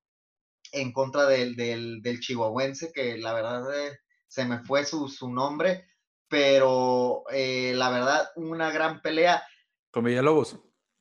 en 0.73 0.91
contra 0.91 1.25
del, 1.25 1.55
del, 1.55 2.01
del 2.01 2.19
chihuahuense, 2.19 2.91
que 2.91 3.17
la 3.17 3.31
verdad 3.31 3.87
eh, 3.87 3.97
se 4.27 4.43
me 4.43 4.59
fue 4.59 4.83
su, 4.83 5.07
su 5.07 5.31
nombre, 5.31 5.87
pero 6.27 7.23
eh, 7.31 7.71
la 7.75 7.89
verdad 7.89 8.27
una 8.35 8.71
gran 8.71 9.01
pelea 9.01 9.41
Con 9.89 10.03
Villalobos. 10.03 10.59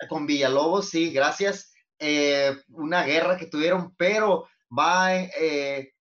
con 0.09 0.27
Villalobos, 0.27 0.91
sí, 0.91 1.11
gracias. 1.11 1.73
Eh, 1.99 2.57
una 2.69 3.03
guerra 3.03 3.37
que 3.37 3.47
tuvieron, 3.47 3.97
pero 3.97 4.47
va 4.71 5.17
eh, 5.17 5.93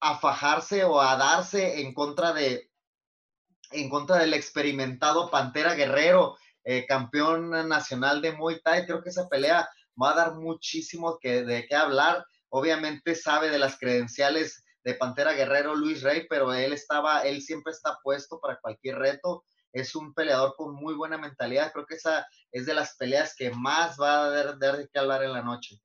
a 0.00 0.18
fajarse 0.18 0.82
o 0.82 1.00
a 1.00 1.16
darse 1.16 1.80
en 1.80 1.94
contra 1.94 2.32
de 2.32 2.72
en 3.80 3.88
contra 3.88 4.18
del 4.18 4.34
experimentado 4.34 5.30
Pantera 5.30 5.74
Guerrero, 5.74 6.36
eh, 6.64 6.84
campeón 6.86 7.50
nacional 7.68 8.20
de 8.20 8.32
Muay 8.32 8.60
Thai. 8.62 8.86
Creo 8.86 9.02
que 9.02 9.10
esa 9.10 9.28
pelea 9.28 9.68
va 10.00 10.12
a 10.12 10.16
dar 10.16 10.34
muchísimo 10.34 11.18
que, 11.20 11.42
de 11.44 11.66
qué 11.66 11.74
hablar. 11.74 12.24
Obviamente 12.48 13.14
sabe 13.14 13.50
de 13.50 13.58
las 13.58 13.78
credenciales 13.78 14.64
de 14.84 14.94
Pantera 14.94 15.32
Guerrero 15.32 15.74
Luis 15.74 16.02
Rey, 16.02 16.26
pero 16.28 16.52
él 16.54 16.72
estaba, 16.72 17.22
él 17.22 17.42
siempre 17.42 17.72
está 17.72 17.98
puesto 18.02 18.40
para 18.40 18.58
cualquier 18.60 18.98
reto. 18.98 19.44
Es 19.72 19.94
un 19.94 20.14
peleador 20.14 20.54
con 20.56 20.74
muy 20.74 20.94
buena 20.94 21.18
mentalidad. 21.18 21.72
Creo 21.72 21.86
que 21.86 21.96
esa 21.96 22.26
es 22.52 22.66
de 22.66 22.74
las 22.74 22.96
peleas 22.96 23.34
que 23.36 23.50
más 23.50 23.96
va 24.00 24.24
a 24.24 24.30
dar, 24.30 24.58
de 24.58 24.88
qué 24.92 24.98
hablar 24.98 25.24
en 25.24 25.32
la 25.32 25.42
noche. 25.42 25.76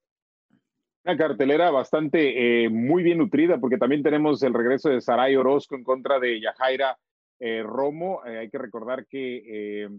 Una 1.04 1.18
cartelera 1.18 1.72
bastante 1.72 2.64
eh, 2.64 2.70
muy 2.70 3.02
bien 3.02 3.18
nutrida, 3.18 3.60
porque 3.60 3.78
también 3.78 4.04
tenemos 4.04 4.42
el 4.44 4.54
regreso 4.54 4.90
de 4.90 5.02
Saray 5.02 5.36
Orozco 5.36 5.76
en 5.76 5.84
contra 5.84 6.20
de 6.20 6.40
Yajaira 6.40 6.98
eh, 7.42 7.64
Romo. 7.64 8.26
Eh, 8.26 8.38
hay 8.38 8.50
que 8.50 8.60
recordar 8.60 9.08
que 9.08 9.84
eh, 9.84 9.90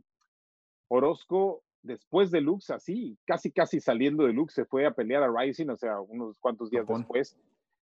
Orozco, 0.88 1.62
después 1.82 2.30
de 2.30 2.40
Lux, 2.40 2.70
así, 2.70 3.18
casi 3.26 3.51
casi 3.51 3.80
saliendo 3.80 4.24
de 4.24 4.32
Lux, 4.32 4.55
se 4.55 4.64
fue 4.64 4.86
a 4.86 4.93
pelear 4.93 5.22
a 5.22 5.30
Rising, 5.30 5.68
o 5.68 5.76
sea, 5.76 6.01
unos 6.01 6.38
cuantos 6.38 6.70
días 6.70 6.84
Japón. 6.84 7.01
después 7.01 7.36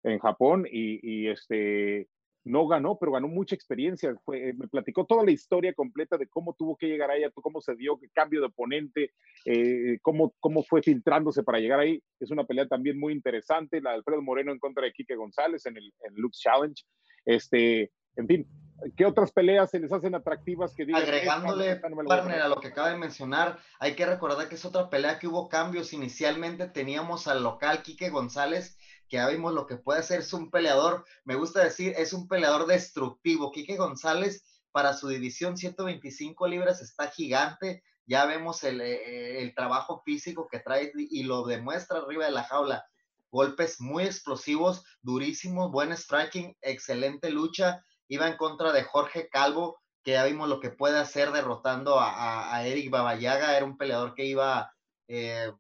en 0.04 0.18
Japón, 0.20 0.66
y, 0.72 1.00
y, 1.04 1.28
este 1.28 2.08
no 2.46 2.68
ganó, 2.68 2.98
pero 2.98 3.12
ganó 3.12 3.28
mucha 3.28 3.54
experiencia. 3.54 4.16
Fue, 4.24 4.54
me 4.54 4.70
platicó 4.70 5.06
toda 5.06 5.26
la 5.26 5.32
historia 5.32 5.74
completa 5.74 6.18
de 6.18 6.28
cómo 6.28 6.54
tuvo 6.54 6.78
que 6.78 6.88
llegar 6.88 7.12
ahí, 7.12 7.24
cómo 7.34 7.60
se 7.60 7.76
dio, 7.76 8.00
qué 8.00 8.08
cambio 8.10 8.40
de 8.40 8.48
oponente, 8.48 9.12
eh, 9.44 10.00
cómo, 10.02 10.34
cómo 10.40 10.64
fue 10.64 10.82
filtrándose 10.82 11.44
para 11.44 11.60
llegar 11.60 11.82
ahí. 11.82 12.02
Es 12.18 12.32
una 12.32 12.46
pelea 12.46 12.66
también 12.66 12.98
muy 12.98 13.12
interesante, 13.12 13.82
la 13.82 13.92
de 13.92 13.98
Alfredo 13.98 14.22
Moreno 14.22 14.54
en 14.54 14.60
contra 14.60 14.86
de 14.86 14.94
Quique 14.94 15.16
González 15.16 15.66
en 15.66 15.78
el 15.78 15.94
en 16.04 16.16
Lux 16.16 16.40
Challenge. 16.40 16.82
Este, 17.26 17.92
en 18.16 18.28
fin, 18.28 18.48
¿qué 18.96 19.06
otras 19.06 19.32
peleas 19.32 19.70
se 19.70 19.80
les 19.80 19.92
hacen 19.92 20.16
atractivas 20.16 20.74
que 20.74 20.86
digan? 20.86 21.02
Agregándole, 21.02 21.72
"Esta 21.72 21.90
no 21.90 21.96
me 21.96 22.04
la 22.04 22.08
voy 22.08 22.14
a 22.14 22.18
partner, 22.18 22.36
perder"? 22.36 22.46
a 22.46 22.56
lo 22.56 22.62
que 22.62 22.68
acaba 22.68 22.90
de 22.90 22.98
mencionar, 22.98 23.60
hay 23.80 23.96
que 23.96 24.06
recordar 24.06 24.50
que 24.50 24.56
es 24.56 24.66
otra 24.66 24.90
pelea 24.90 25.20
que 25.20 25.28
hubo 25.28 25.50
cambios. 25.50 25.94
Inicialmente 25.94 26.68
teníamos 26.68 27.28
al 27.28 27.44
local 27.44 27.84
Quique 27.84 28.10
González, 28.10 28.78
que 29.08 29.18
ya 29.18 29.28
vimos 29.28 29.54
lo 29.54 29.66
que 29.66 29.78
puede 29.78 30.00
hacer, 30.00 30.20
es 30.20 30.34
un 30.34 30.52
peleador, 30.52 31.06
me 31.26 31.36
gusta 31.36 31.64
decir, 31.64 31.94
es 31.98 32.14
un 32.14 32.28
peleador 32.28 32.68
destructivo. 32.68 33.52
Quique 33.52 33.76
González, 33.76 34.44
para 34.72 34.94
su 34.94 35.08
división 35.08 35.58
125 35.58 36.48
libras, 36.48 36.82
está 36.82 37.10
gigante. 37.10 37.84
Ya 38.06 38.26
vemos 38.26 38.64
el, 38.64 38.82
eh, 38.82 39.42
el 39.42 39.54
trabajo 39.54 40.02
físico 40.04 40.48
que 40.52 40.60
trae 40.60 40.92
y 40.96 41.24
lo 41.24 41.46
demuestra 41.46 42.00
arriba 42.00 42.26
de 42.26 42.32
la 42.32 42.44
jaula. 42.44 42.86
Golpes 43.32 43.80
muy 43.80 44.06
explosivos, 44.06 44.84
durísimos, 45.02 45.72
buen 45.72 45.96
striking, 45.96 46.56
excelente 46.62 47.30
lucha. 47.30 47.84
Iba 48.10 48.28
en 48.28 48.36
contra 48.36 48.74
de 48.74 48.84
Jorge 48.84 49.30
Calvo, 49.30 49.80
que 50.04 50.12
ya 50.12 50.26
vimos 50.26 50.50
lo 50.50 50.60
que 50.60 50.72
puede 50.72 50.98
hacer 50.98 51.32
derrotando 51.32 51.98
a, 52.00 52.66
Eric 52.66 52.90
Babayaga, 52.90 53.56
era 53.56 53.66
un 53.66 53.78
peleador 53.78 54.14
que 54.14 54.26
iba 54.26 54.74
eh, 55.08 55.52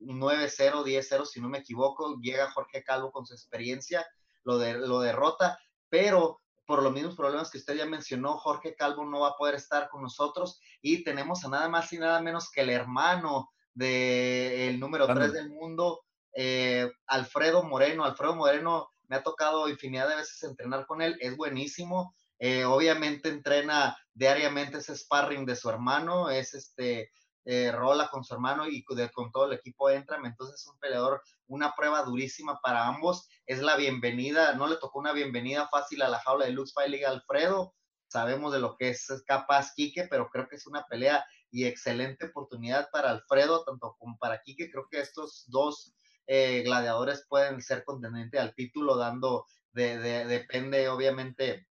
9-0, 0.00 0.84
10-0, 0.84 1.24
si 1.26 1.40
no 1.40 1.48
me 1.48 1.58
equivoco, 1.58 2.16
llega 2.20 2.50
Jorge 2.52 2.84
Calvo 2.84 3.10
con 3.10 3.26
su 3.26 3.34
experiencia, 3.34 4.06
lo, 4.44 4.58
de, 4.58 4.74
lo 4.74 5.00
derrota, 5.00 5.58
pero 5.88 6.40
por 6.66 6.82
los 6.82 6.92
mismos 6.92 7.16
problemas 7.16 7.50
que 7.50 7.58
usted 7.58 7.74
ya 7.74 7.86
mencionó, 7.86 8.36
Jorge 8.38 8.76
Calvo 8.76 9.04
no 9.04 9.20
va 9.20 9.30
a 9.30 9.36
poder 9.36 9.56
estar 9.56 9.88
con 9.88 10.02
nosotros 10.02 10.60
y 10.80 11.02
tenemos 11.02 11.44
a 11.44 11.48
nada 11.48 11.68
más 11.68 11.92
y 11.92 11.98
nada 11.98 12.20
menos 12.22 12.48
que 12.50 12.60
el 12.60 12.70
hermano 12.70 13.50
del 13.74 14.78
número 14.78 15.06
3 15.06 15.32
del 15.32 15.50
mundo, 15.50 16.02
eh, 16.32 16.88
Alfredo 17.06 17.62
Moreno. 17.64 18.04
Alfredo 18.04 18.36
Moreno 18.36 18.92
me 19.10 19.16
ha 19.16 19.22
tocado 19.24 19.68
infinidad 19.68 20.08
de 20.08 20.14
veces 20.14 20.40
entrenar 20.44 20.86
con 20.86 21.02
él, 21.02 21.16
es 21.20 21.36
buenísimo. 21.36 22.14
Eh, 22.38 22.64
obviamente 22.64 23.28
entrena 23.28 23.98
diariamente 24.14 24.78
ese 24.78 24.96
sparring 24.96 25.44
de 25.44 25.56
su 25.56 25.68
hermano, 25.68 26.30
es 26.30 26.54
este, 26.54 27.10
eh, 27.44 27.72
rola 27.72 28.08
con 28.08 28.22
su 28.22 28.32
hermano 28.32 28.68
y 28.68 28.84
con 28.84 29.32
todo 29.32 29.46
el 29.46 29.54
equipo 29.54 29.90
entra, 29.90 30.18
entonces 30.22 30.60
es 30.60 30.66
un 30.68 30.78
peleador, 30.78 31.22
una 31.48 31.74
prueba 31.74 32.02
durísima 32.04 32.60
para 32.62 32.86
ambos, 32.86 33.28
es 33.46 33.60
la 33.60 33.76
bienvenida, 33.76 34.54
no 34.54 34.68
le 34.68 34.76
tocó 34.76 35.00
una 35.00 35.12
bienvenida 35.12 35.68
fácil 35.68 36.02
a 36.02 36.08
la 36.08 36.20
jaula 36.20 36.46
de 36.46 36.52
Lux 36.52 36.72
Fight 36.72 37.04
Alfredo, 37.04 37.74
sabemos 38.06 38.52
de 38.52 38.60
lo 38.60 38.76
que 38.76 38.90
es 38.90 39.06
capaz 39.26 39.72
Quique, 39.74 40.06
pero 40.08 40.30
creo 40.30 40.48
que 40.48 40.56
es 40.56 40.66
una 40.66 40.86
pelea 40.86 41.26
y 41.50 41.64
excelente 41.64 42.26
oportunidad 42.26 42.88
para 42.92 43.10
Alfredo, 43.10 43.64
tanto 43.64 43.96
como 43.98 44.16
para 44.18 44.40
Quique, 44.40 44.70
creo 44.70 44.86
que 44.88 45.00
estos 45.00 45.44
dos 45.48 45.94
eh, 46.26 46.62
gladiadores 46.62 47.26
pueden 47.28 47.60
ser 47.60 47.84
contendientes 47.84 48.40
al 48.40 48.54
título, 48.54 48.96
dando, 48.96 49.46
de, 49.72 49.98
depende 49.98 50.88
obviamente 50.88 51.66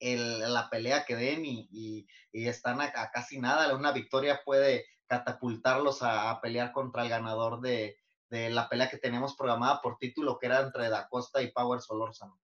la 0.00 0.68
pelea 0.70 1.04
que 1.04 1.16
den 1.16 1.42
y, 1.44 2.06
están 2.32 2.80
a, 2.80 2.92
casi 3.12 3.38
nada. 3.38 3.74
Una 3.76 3.92
victoria 3.92 4.40
puede 4.44 4.86
catapultarlos 5.06 6.02
a, 6.02 6.40
pelear 6.40 6.72
contra 6.72 7.02
el 7.02 7.08
ganador 7.08 7.60
de, 7.60 7.96
la 8.30 8.68
pelea 8.68 8.88
que 8.88 8.98
tenemos 8.98 9.36
programada 9.36 9.80
por 9.82 9.98
título, 9.98 10.38
que 10.38 10.46
era 10.46 10.60
entre 10.60 10.88
Da 10.88 11.08
Costa 11.08 11.42
y 11.42 11.50
Power 11.50 11.80
Solórzano. 11.80 12.38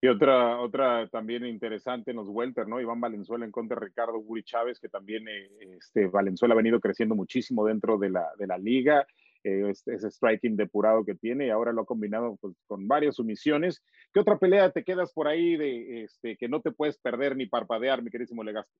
Y 0.00 0.08
otra, 0.08 0.60
otra 0.60 1.08
también 1.08 1.44
interesante 1.46 2.12
en 2.12 2.18
los 2.18 2.28
¿no? 2.66 2.80
Iván 2.80 3.00
Valenzuela 3.00 3.44
en 3.44 3.50
contra 3.50 3.80
de 3.80 3.86
Ricardo 3.86 4.18
Guri 4.18 4.44
Chávez, 4.44 4.78
que 4.78 4.88
también 4.88 5.26
eh, 5.26 5.48
este, 5.78 6.06
Valenzuela 6.06 6.52
ha 6.52 6.56
venido 6.56 6.78
creciendo 6.78 7.14
muchísimo 7.14 7.64
dentro 7.64 7.98
de 7.98 8.10
la, 8.10 8.28
de 8.38 8.46
la 8.46 8.58
liga 8.58 9.06
eh, 9.46 9.70
ese 9.70 10.10
striking 10.10 10.56
depurado 10.56 11.04
que 11.04 11.14
tiene 11.14 11.46
y 11.46 11.50
ahora 11.50 11.72
lo 11.72 11.82
ha 11.82 11.86
combinado 11.86 12.36
pues, 12.40 12.56
con 12.66 12.88
varias 12.88 13.14
sumisiones. 13.14 13.80
¿Qué 14.12 14.18
otra 14.18 14.38
pelea 14.38 14.72
te 14.72 14.82
quedas 14.82 15.12
por 15.12 15.28
ahí 15.28 15.56
de 15.56 16.02
este, 16.02 16.36
que 16.36 16.48
no 16.48 16.60
te 16.60 16.72
puedes 16.72 16.98
perder 16.98 17.36
ni 17.36 17.46
parpadear, 17.46 18.02
mi 18.02 18.10
queridísimo 18.10 18.42
Legasto? 18.42 18.72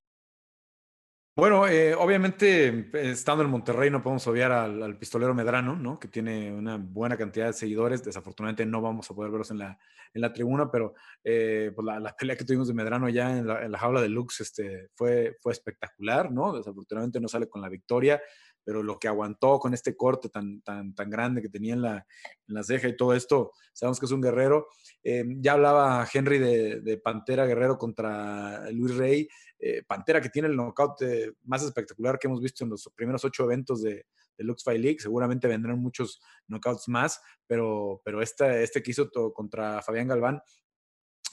Bueno, 1.36 1.68
eh, 1.68 1.94
obviamente, 1.94 2.90
estando 2.94 3.44
en 3.44 3.50
Monterrey, 3.50 3.90
no 3.90 4.02
podemos 4.02 4.26
obviar 4.26 4.50
al, 4.50 4.98
pistolero 4.98 5.34
Medrano, 5.34 5.76
¿no? 5.76 6.00
Que 6.00 6.08
tiene 6.08 6.50
una 6.50 6.78
buena 6.78 7.16
cantidad 7.16 7.48
de 7.48 7.52
seguidores. 7.52 8.02
Desafortunadamente 8.02 8.64
no 8.64 8.80
vamos 8.80 9.08
a 9.10 9.14
poder 9.14 9.30
verlos 9.30 9.50
en 9.50 9.58
la, 9.58 9.78
en 10.14 10.22
la 10.22 10.32
tribuna, 10.32 10.70
pero 10.70 10.94
eh, 11.22 11.72
pues 11.76 11.84
la, 11.84 12.16
pelea 12.16 12.36
que 12.36 12.44
tuvimos 12.44 12.68
de 12.68 12.74
Medrano 12.74 13.10
ya 13.10 13.36
en 13.36 13.46
la, 13.46 13.78
jaula 13.78 14.00
de 14.00 14.08
Lux 14.08 14.40
este, 14.40 14.88
fue, 14.94 15.36
fue 15.38 15.52
espectacular, 15.52 16.32
¿no? 16.32 16.56
Desafortunadamente 16.56 17.20
no 17.20 17.28
sale 17.28 17.50
con 17.50 17.60
la 17.60 17.68
victoria 17.68 18.20
pero 18.66 18.82
lo 18.82 18.98
que 18.98 19.06
aguantó 19.06 19.60
con 19.60 19.74
este 19.74 19.96
corte 19.96 20.28
tan, 20.28 20.60
tan, 20.60 20.92
tan 20.92 21.08
grande 21.08 21.40
que 21.40 21.48
tenía 21.48 21.74
en 21.74 21.82
la, 21.82 22.06
en 22.48 22.64
ceja 22.64 22.88
y 22.88 22.96
todo 22.96 23.14
esto, 23.14 23.52
sabemos 23.72 24.00
que 24.00 24.06
es 24.06 24.12
un 24.12 24.20
guerrero. 24.20 24.66
Eh, 25.04 25.24
ya 25.38 25.52
hablaba 25.52 26.04
Henry 26.12 26.40
de, 26.40 26.98
Pantera 26.98 27.46
Guerrero 27.46 27.78
contra 27.78 28.68
Luis 28.72 28.96
Rey, 28.96 29.28
eh, 29.60 29.84
Pantera 29.86 30.20
que 30.20 30.30
tiene 30.30 30.48
el 30.48 30.56
knockout 30.56 31.00
eh, 31.02 31.32
más 31.44 31.62
espectacular 31.62 32.18
que 32.18 32.26
hemos 32.26 32.40
visto 32.40 32.64
en 32.64 32.70
los 32.70 32.90
primeros 32.96 33.24
ocho 33.24 33.44
eventos 33.44 33.82
de, 33.82 34.04
de 34.36 34.44
Lux 34.44 34.64
Fight 34.64 34.80
League, 34.80 34.98
seguramente 34.98 35.46
vendrán 35.46 35.78
muchos 35.78 36.20
knockouts 36.48 36.88
más, 36.88 37.20
pero, 37.46 38.02
pero 38.04 38.20
este, 38.20 38.64
este 38.64 38.82
que 38.82 38.90
hizo 38.90 39.08
contra 39.32 39.80
Fabián 39.80 40.08
Galván 40.08 40.42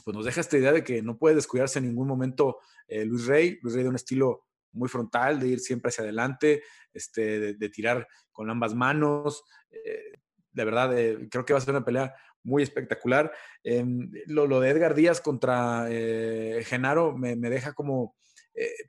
pues 0.06 0.16
nos 0.16 0.26
deja 0.26 0.42
esta 0.42 0.58
idea 0.58 0.72
de 0.72 0.84
que 0.84 1.02
no 1.02 1.18
puede 1.18 1.34
descuidarse 1.36 1.80
en 1.80 1.86
ningún 1.86 2.08
momento 2.08 2.60
Luis 2.90 3.26
Rey, 3.26 3.58
Luis 3.62 3.74
Rey 3.74 3.84
de 3.84 3.90
un 3.90 3.96
estilo 3.96 4.44
muy 4.74 4.90
frontal, 4.90 5.40
de 5.40 5.48
ir 5.48 5.60
siempre 5.60 5.90
hacia 5.90 6.04
adelante, 6.04 6.64
este, 6.94 7.54
de, 7.54 7.70
tirar 7.70 8.08
con 8.32 8.50
ambas 8.50 8.76
manos. 8.76 9.44
Eh, 9.72 10.20
de 10.52 10.66
verdad, 10.66 10.98
eh, 10.98 11.28
creo 11.32 11.46
que 11.46 11.54
va 11.54 11.60
a 11.60 11.62
ser 11.62 11.76
una 11.76 11.86
pelea 11.86 12.14
muy 12.44 12.62
espectacular. 12.62 13.32
Em, 13.64 14.12
lo, 14.28 14.60
de 14.60 14.70
Edgar 14.70 14.96
Díaz 14.96 15.22
contra 15.22 15.88
eh, 15.90 16.64
Genaro 16.66 17.16
me, 17.18 17.36
deja 17.36 17.74
como, 17.74 18.16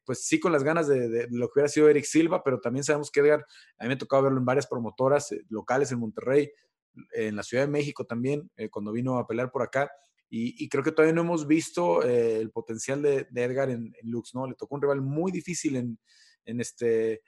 pues 0.05 0.27
sí, 0.27 0.41
con 0.41 0.53
las 0.53 0.65
ganas 0.65 0.89
de, 0.89 1.29
lo 1.31 1.49
que 1.49 1.61
hubiera 1.61 1.69
sido 1.69 1.89
Eric 1.89 2.05
Silva, 2.05 2.43
pero 2.43 2.61
también 2.61 2.85
sabemos 2.85 3.11
que 3.11 3.21
Edgar, 3.21 3.47
a 3.79 3.85
mí 3.85 3.89
me 3.89 3.95
ha 3.95 3.99
tocado 3.99 4.25
verlo 4.25 4.39
en 4.39 4.45
varias 4.45 4.67
promotoras 4.67 5.35
locales 5.49 5.93
en 5.93 6.01
Monterrey, 6.01 6.51
en 7.13 7.37
la 7.37 7.43
Ciudad 7.43 7.65
de 7.65 7.71
México 7.71 8.05
también, 8.05 8.51
cuando 8.71 8.93
vino 8.93 9.19
a 9.19 9.27
pelear 9.27 9.51
por 9.51 9.63
acá. 9.63 9.91
Y, 10.37 10.69
creo 10.69 10.83
que 10.83 10.91
todavía 10.91 11.15
no 11.15 11.21
hemos 11.21 11.47
visto 11.47 12.03
eh, 12.03 12.41
el 12.41 12.51
potencial 12.51 13.01
de, 13.01 13.29
Edgar 13.33 13.71
en, 13.71 13.95
Lux, 14.03 14.35
¿no? 14.35 14.49
Le 14.49 14.57
tocó 14.57 14.75
un 14.75 14.83
rival 14.83 15.01
muy 15.01 15.31
difícil 15.31 15.77
en, 15.77 15.97
en 16.45 16.61
este, 16.61 17.23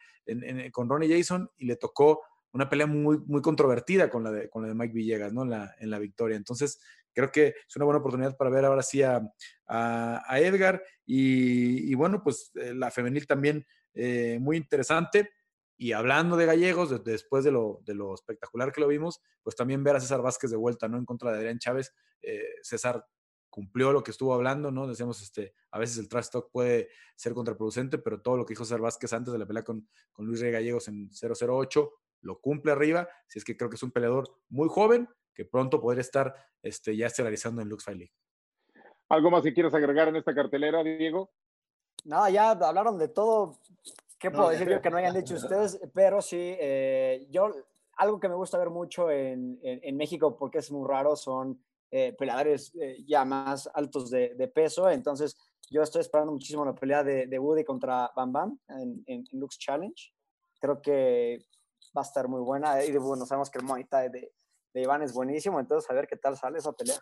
con 0.72 0.88
Ronnie 0.88 1.16
Jason 1.16 1.48
y 1.56 1.66
le 1.66 1.76
tocó 1.76 2.22
una 2.50 2.68
pelea 2.68 2.88
muy, 2.88 3.18
muy 3.26 3.42
controvertida 3.42 4.10
con 4.10 4.24
la, 4.24 4.32
de, 4.32 4.50
con 4.50 4.62
la 4.62 4.68
de 4.68 4.74
Mike 4.74 4.92
Villegas, 4.92 5.32
¿no? 5.32 5.44
En 5.44 5.50
la, 5.50 5.76
en 5.78 5.88
la 5.88 6.00
victoria. 6.00 6.36
Entonces, 6.36 6.80
creo 7.12 7.30
que 7.30 7.54
es 7.68 7.76
una 7.76 7.84
buena 7.84 8.00
oportunidad 8.00 8.36
para 8.36 8.50
ver 8.50 8.64
ahora 8.64 8.82
sí 8.82 9.02
a, 9.02 9.22
a, 9.68 10.40
Edgar. 10.40 10.82
Y, 11.04 11.94
bueno, 11.94 12.24
pues 12.24 12.50
eh, 12.56 12.74
la 12.74 12.90
femenil 12.90 13.26
también 13.28 13.64
eh, 13.94 14.38
muy 14.40 14.56
interesante. 14.56 15.30
Y 15.76 15.92
hablando 15.92 16.36
de 16.36 16.46
gallegos, 16.46 17.04
después 17.04 17.44
de 17.44 17.50
lo, 17.50 17.80
de 17.84 17.94
lo, 17.94 18.14
espectacular 18.14 18.72
que 18.72 18.80
lo 18.80 18.88
vimos, 18.88 19.20
pues 19.42 19.56
también 19.56 19.84
ver 19.84 19.96
a 19.96 20.00
César 20.00 20.22
Vázquez 20.22 20.50
de 20.50 20.56
vuelta, 20.56 20.88
¿no? 20.88 20.96
En 20.96 21.04
contra 21.04 21.30
de 21.30 21.38
Adrián 21.38 21.58
Chávez. 21.58 21.94
Eh, 22.22 22.42
César 22.62 23.06
cumplió 23.50 23.92
lo 23.92 24.02
que 24.02 24.10
estuvo 24.10 24.34
hablando, 24.34 24.70
¿no? 24.70 24.86
Decíamos, 24.86 25.22
este, 25.22 25.54
a 25.70 25.78
veces 25.78 25.98
el 25.98 26.08
trash 26.08 26.28
talk 26.30 26.50
puede 26.50 26.88
ser 27.14 27.34
contraproducente, 27.34 27.98
pero 27.98 28.20
todo 28.20 28.36
lo 28.36 28.46
que 28.46 28.52
dijo 28.52 28.64
César 28.64 28.80
Vázquez 28.80 29.12
antes 29.12 29.32
de 29.32 29.38
la 29.38 29.46
pelea 29.46 29.64
con, 29.64 29.88
con 30.12 30.26
Luis 30.26 30.40
Rey 30.40 30.50
Gallegos 30.50 30.88
en 30.88 31.10
008 31.10 31.92
lo 32.22 32.40
cumple 32.40 32.72
arriba. 32.72 33.08
Si 33.26 33.38
es 33.38 33.44
que 33.44 33.56
creo 33.56 33.70
que 33.70 33.76
es 33.76 33.82
un 33.82 33.92
peleador 33.92 34.28
muy 34.48 34.68
joven 34.68 35.08
que 35.34 35.44
pronto 35.44 35.80
podría 35.80 36.00
estar 36.00 36.34
este, 36.62 36.96
ya 36.96 37.06
estelarizando 37.06 37.62
en 37.62 37.68
Lux 37.68 37.84
Fight 37.84 37.98
League. 37.98 38.14
¿Algo 39.08 39.30
más 39.30 39.42
que 39.42 39.54
quieras 39.54 39.74
agregar 39.74 40.08
en 40.08 40.16
esta 40.16 40.34
cartelera, 40.34 40.82
Diego? 40.82 41.30
Nada, 42.04 42.30
ya 42.30 42.50
hablaron 42.50 42.98
de 42.98 43.08
todo. 43.08 43.58
¿Qué 44.18 44.30
puedo 44.30 44.48
decir 44.48 44.68
yo 44.68 44.80
que 44.80 44.90
no 44.90 44.96
hayan 44.96 45.14
dicho 45.24 45.34
ustedes? 45.34 45.78
Pero 45.94 46.22
sí, 46.22 46.56
eh, 46.58 47.26
yo, 47.30 47.52
algo 47.96 48.18
que 48.18 48.28
me 48.28 48.34
gusta 48.34 48.58
ver 48.58 48.70
mucho 48.70 49.10
en, 49.10 49.58
en, 49.62 49.96
México, 49.96 50.36
porque 50.36 50.58
es 50.58 50.70
muy 50.70 50.88
raro, 50.88 51.16
son 51.16 51.62
eh, 51.90 52.14
peleadores 52.18 52.72
eh, 52.80 53.04
ya 53.06 53.24
más 53.24 53.68
altos 53.74 54.10
de, 54.10 54.34
de, 54.34 54.48
peso. 54.48 54.90
Entonces, 54.90 55.36
yo 55.70 55.82
estoy 55.82 56.00
esperando 56.00 56.32
muchísimo 56.32 56.64
la 56.64 56.74
pelea 56.74 57.02
de, 57.02 57.26
de 57.26 57.38
Woody 57.38 57.64
contra 57.64 58.10
Bam 58.14 58.32
Bam 58.32 58.60
en, 58.68 59.02
en, 59.06 59.24
Lux 59.32 59.58
Challenge. 59.58 60.12
Creo 60.60 60.80
que 60.80 61.46
va 61.96 62.02
a 62.02 62.04
estar 62.04 62.28
muy 62.28 62.40
buena. 62.40 62.84
Y 62.84 62.96
bueno, 62.96 63.26
sabemos 63.26 63.50
que 63.50 63.58
el 63.58 63.64
Muay 63.64 63.84
Thai 63.84 64.10
de, 64.10 64.32
de 64.72 64.82
Iván 64.82 65.02
es 65.02 65.12
buenísimo, 65.12 65.58
entonces 65.58 65.90
a 65.90 65.94
ver 65.94 66.06
qué 66.06 66.16
tal 66.16 66.36
sale 66.36 66.58
esa 66.58 66.72
pelea. 66.72 66.98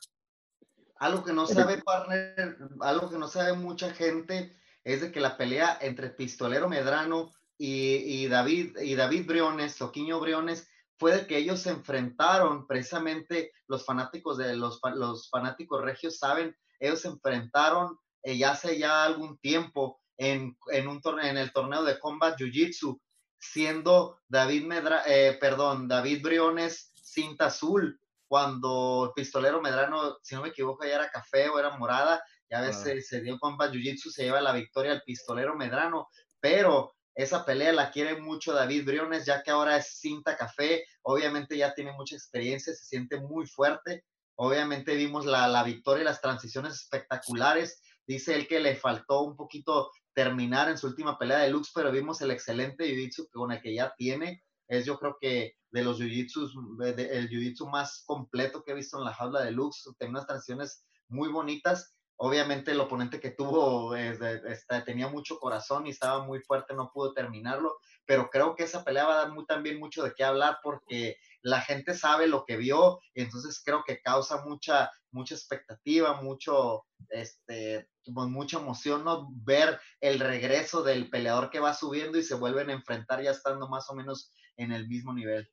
Algo 0.96 1.24
que 1.24 1.32
no 1.32 1.46
sabe, 1.46 1.82
partner, 1.82 2.56
algo 2.80 3.10
que 3.10 3.18
no 3.18 3.26
sabe 3.26 3.52
mucha 3.54 3.90
gente 3.90 4.56
es 4.84 5.00
de 5.00 5.10
que 5.10 5.20
la 5.20 5.36
pelea 5.36 5.78
entre 5.80 6.10
Pistolero 6.10 6.68
Medrano 6.68 7.32
y, 7.56 8.26
David, 8.28 8.78
y 8.78 8.94
David 8.94 9.26
Briones, 9.26 9.74
Soquiño 9.74 10.20
Briones, 10.20 10.68
fue 10.98 11.16
de 11.16 11.26
que 11.26 11.38
ellos 11.38 11.60
se 11.60 11.70
enfrentaron, 11.70 12.66
precisamente 12.66 13.52
los 13.66 13.84
fanáticos 13.84 14.38
de 14.38 14.56
los, 14.56 14.80
los 14.94 15.28
fanáticos 15.30 15.82
regios 15.82 16.18
saben, 16.18 16.56
ellos 16.78 17.00
se 17.00 17.08
enfrentaron 17.08 17.98
eh, 18.24 18.38
ya 18.38 18.52
hace 18.52 18.78
ya 18.78 19.04
algún 19.04 19.38
tiempo 19.38 20.00
en, 20.16 20.56
en, 20.72 20.88
un 20.88 21.02
torneo, 21.02 21.26
en 21.26 21.36
el 21.36 21.52
torneo 21.52 21.84
de 21.84 21.98
Combat 21.98 22.38
Jiu-Jitsu, 22.38 22.98
siendo 23.38 24.18
David 24.28 24.64
Medra, 24.64 25.02
eh, 25.06 25.36
perdón, 25.38 25.88
David 25.88 26.22
Briones 26.22 26.90
cinta 26.94 27.46
azul, 27.46 28.00
cuando 28.26 29.12
pistolero 29.14 29.60
Medrano, 29.60 30.16
si 30.22 30.34
no 30.34 30.42
me 30.42 30.48
equivoco, 30.48 30.84
ya 30.84 30.94
era 30.94 31.10
café 31.10 31.50
o 31.50 31.58
era 31.58 31.76
morada, 31.76 32.24
ya 32.54 32.60
veces 32.60 33.08
se 33.08 33.20
dio 33.20 33.38
compa 33.40 33.68
Jiu-Jitsu, 33.68 34.10
se 34.10 34.22
lleva 34.22 34.40
la 34.40 34.52
victoria 34.52 34.92
al 34.92 35.02
pistolero 35.02 35.56
Medrano, 35.56 36.06
pero 36.38 36.94
esa 37.16 37.44
pelea 37.44 37.72
la 37.72 37.90
quiere 37.90 38.20
mucho 38.20 38.52
David 38.52 38.84
Briones, 38.84 39.26
ya 39.26 39.42
que 39.42 39.50
ahora 39.50 39.76
es 39.76 39.98
cinta 39.98 40.36
café, 40.36 40.84
obviamente 41.02 41.56
ya 41.56 41.74
tiene 41.74 41.92
mucha 41.92 42.14
experiencia, 42.14 42.72
se 42.72 42.84
siente 42.84 43.18
muy 43.18 43.46
fuerte, 43.46 44.04
obviamente 44.36 44.94
vimos 44.94 45.26
la, 45.26 45.48
la 45.48 45.64
victoria 45.64 46.02
y 46.02 46.04
las 46.04 46.20
transiciones 46.20 46.74
espectaculares, 46.74 47.80
dice 48.06 48.36
él 48.36 48.46
que 48.46 48.60
le 48.60 48.76
faltó 48.76 49.22
un 49.22 49.36
poquito 49.36 49.90
terminar 50.12 50.68
en 50.68 50.78
su 50.78 50.86
última 50.86 51.18
pelea 51.18 51.38
de 51.38 51.50
Lux, 51.50 51.72
pero 51.74 51.90
vimos 51.90 52.20
el 52.20 52.30
excelente 52.30 52.84
Jiu-Jitsu 52.86 53.30
con 53.32 53.50
el 53.50 53.60
que 53.60 53.74
ya 53.74 53.92
tiene, 53.96 54.44
es 54.68 54.84
yo 54.86 54.96
creo 55.00 55.16
que 55.20 55.56
de 55.72 55.82
los 55.82 56.00
Jiu-Jitsu, 56.00 56.84
el 56.86 57.28
Jiu-Jitsu 57.28 57.68
más 57.68 58.04
completo 58.06 58.62
que 58.62 58.70
he 58.70 58.76
visto 58.76 58.96
en 58.96 59.04
la 59.06 59.12
jaula 59.12 59.42
de 59.42 59.50
Lux, 59.50 59.82
tiene 59.98 60.12
unas 60.12 60.26
transiciones 60.26 60.84
muy 61.08 61.28
bonitas, 61.28 61.94
obviamente 62.16 62.70
el 62.70 62.80
oponente 62.80 63.20
que 63.20 63.30
tuvo 63.30 63.94
este, 63.96 64.82
tenía 64.84 65.08
mucho 65.08 65.38
corazón 65.38 65.86
y 65.86 65.90
estaba 65.90 66.24
muy 66.24 66.40
fuerte, 66.40 66.74
no 66.74 66.90
pudo 66.92 67.12
terminarlo, 67.12 67.78
pero 68.06 68.30
creo 68.30 68.54
que 68.54 68.64
esa 68.64 68.84
pelea 68.84 69.06
va 69.06 69.14
a 69.14 69.26
dar 69.26 69.34
también 69.46 69.78
mucho 69.78 70.02
de 70.02 70.12
qué 70.14 70.24
hablar 70.24 70.58
porque 70.62 71.16
la 71.42 71.60
gente 71.60 71.94
sabe 71.94 72.26
lo 72.26 72.44
que 72.46 72.56
vio, 72.56 73.00
y 73.14 73.22
entonces 73.22 73.60
creo 73.62 73.84
que 73.86 74.00
causa 74.00 74.42
mucha, 74.44 74.90
mucha 75.10 75.34
expectativa, 75.34 76.20
mucho, 76.22 76.84
este, 77.10 77.88
pues, 78.14 78.28
mucha 78.28 78.58
emoción, 78.58 79.04
¿no? 79.04 79.28
Ver 79.30 79.78
el 80.00 80.20
regreso 80.20 80.82
del 80.82 81.10
peleador 81.10 81.50
que 81.50 81.60
va 81.60 81.74
subiendo 81.74 82.18
y 82.18 82.22
se 82.22 82.34
vuelven 82.34 82.70
a 82.70 82.74
enfrentar 82.74 83.22
ya 83.22 83.32
estando 83.32 83.68
más 83.68 83.90
o 83.90 83.94
menos 83.94 84.32
en 84.56 84.72
el 84.72 84.88
mismo 84.88 85.12
nivel. 85.12 85.50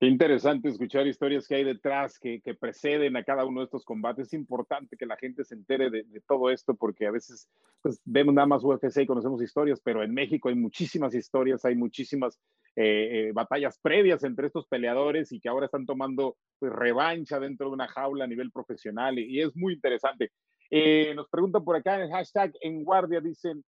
Qué 0.00 0.06
interesante 0.06 0.68
escuchar 0.68 1.08
historias 1.08 1.48
que 1.48 1.56
hay 1.56 1.64
detrás, 1.64 2.20
que, 2.20 2.40
preceden 2.60 3.16
a 3.16 3.24
cada 3.24 3.44
uno 3.44 3.60
de 3.60 3.64
estos 3.64 3.84
combates. 3.84 4.28
Es 4.28 4.32
importante 4.32 4.96
que 4.96 5.06
la 5.06 5.16
gente 5.16 5.42
se 5.42 5.56
entere 5.56 5.90
de, 5.90 6.04
todo 6.24 6.50
esto 6.50 6.76
porque 6.76 7.08
a 7.08 7.10
veces 7.10 7.48
pues, 7.82 8.00
vemos 8.04 8.32
nada 8.32 8.46
más 8.46 8.62
UFC 8.62 8.98
y 8.98 9.06
conocemos 9.06 9.42
historias, 9.42 9.80
pero 9.82 10.04
en 10.04 10.14
México 10.14 10.50
hay 10.50 10.54
muchísimas 10.54 11.16
historias, 11.16 11.64
hay 11.64 11.74
muchísimas 11.74 12.38
eh, 12.76 13.28
eh, 13.28 13.32
batallas 13.32 13.76
previas 13.82 14.22
entre 14.22 14.46
estos 14.46 14.68
peleadores 14.68 15.32
y 15.32 15.40
que 15.40 15.48
ahora 15.48 15.66
están 15.66 15.84
tomando 15.84 16.36
pues, 16.60 16.72
revancha 16.72 17.40
dentro 17.40 17.66
de 17.66 17.72
una 17.72 17.88
jaula 17.88 18.22
a 18.22 18.28
nivel 18.28 18.52
profesional 18.52 19.18
y, 19.18 19.40
es 19.40 19.56
muy 19.56 19.74
interesante. 19.74 20.30
Eh, 20.70 21.12
nos 21.16 21.28
preguntan 21.28 21.64
por 21.64 21.74
acá 21.74 21.96
en 21.96 22.02
el 22.02 22.10
hashtag 22.12 22.52
en 22.60 22.84
guardia, 22.84 23.20
dicen, 23.20 23.64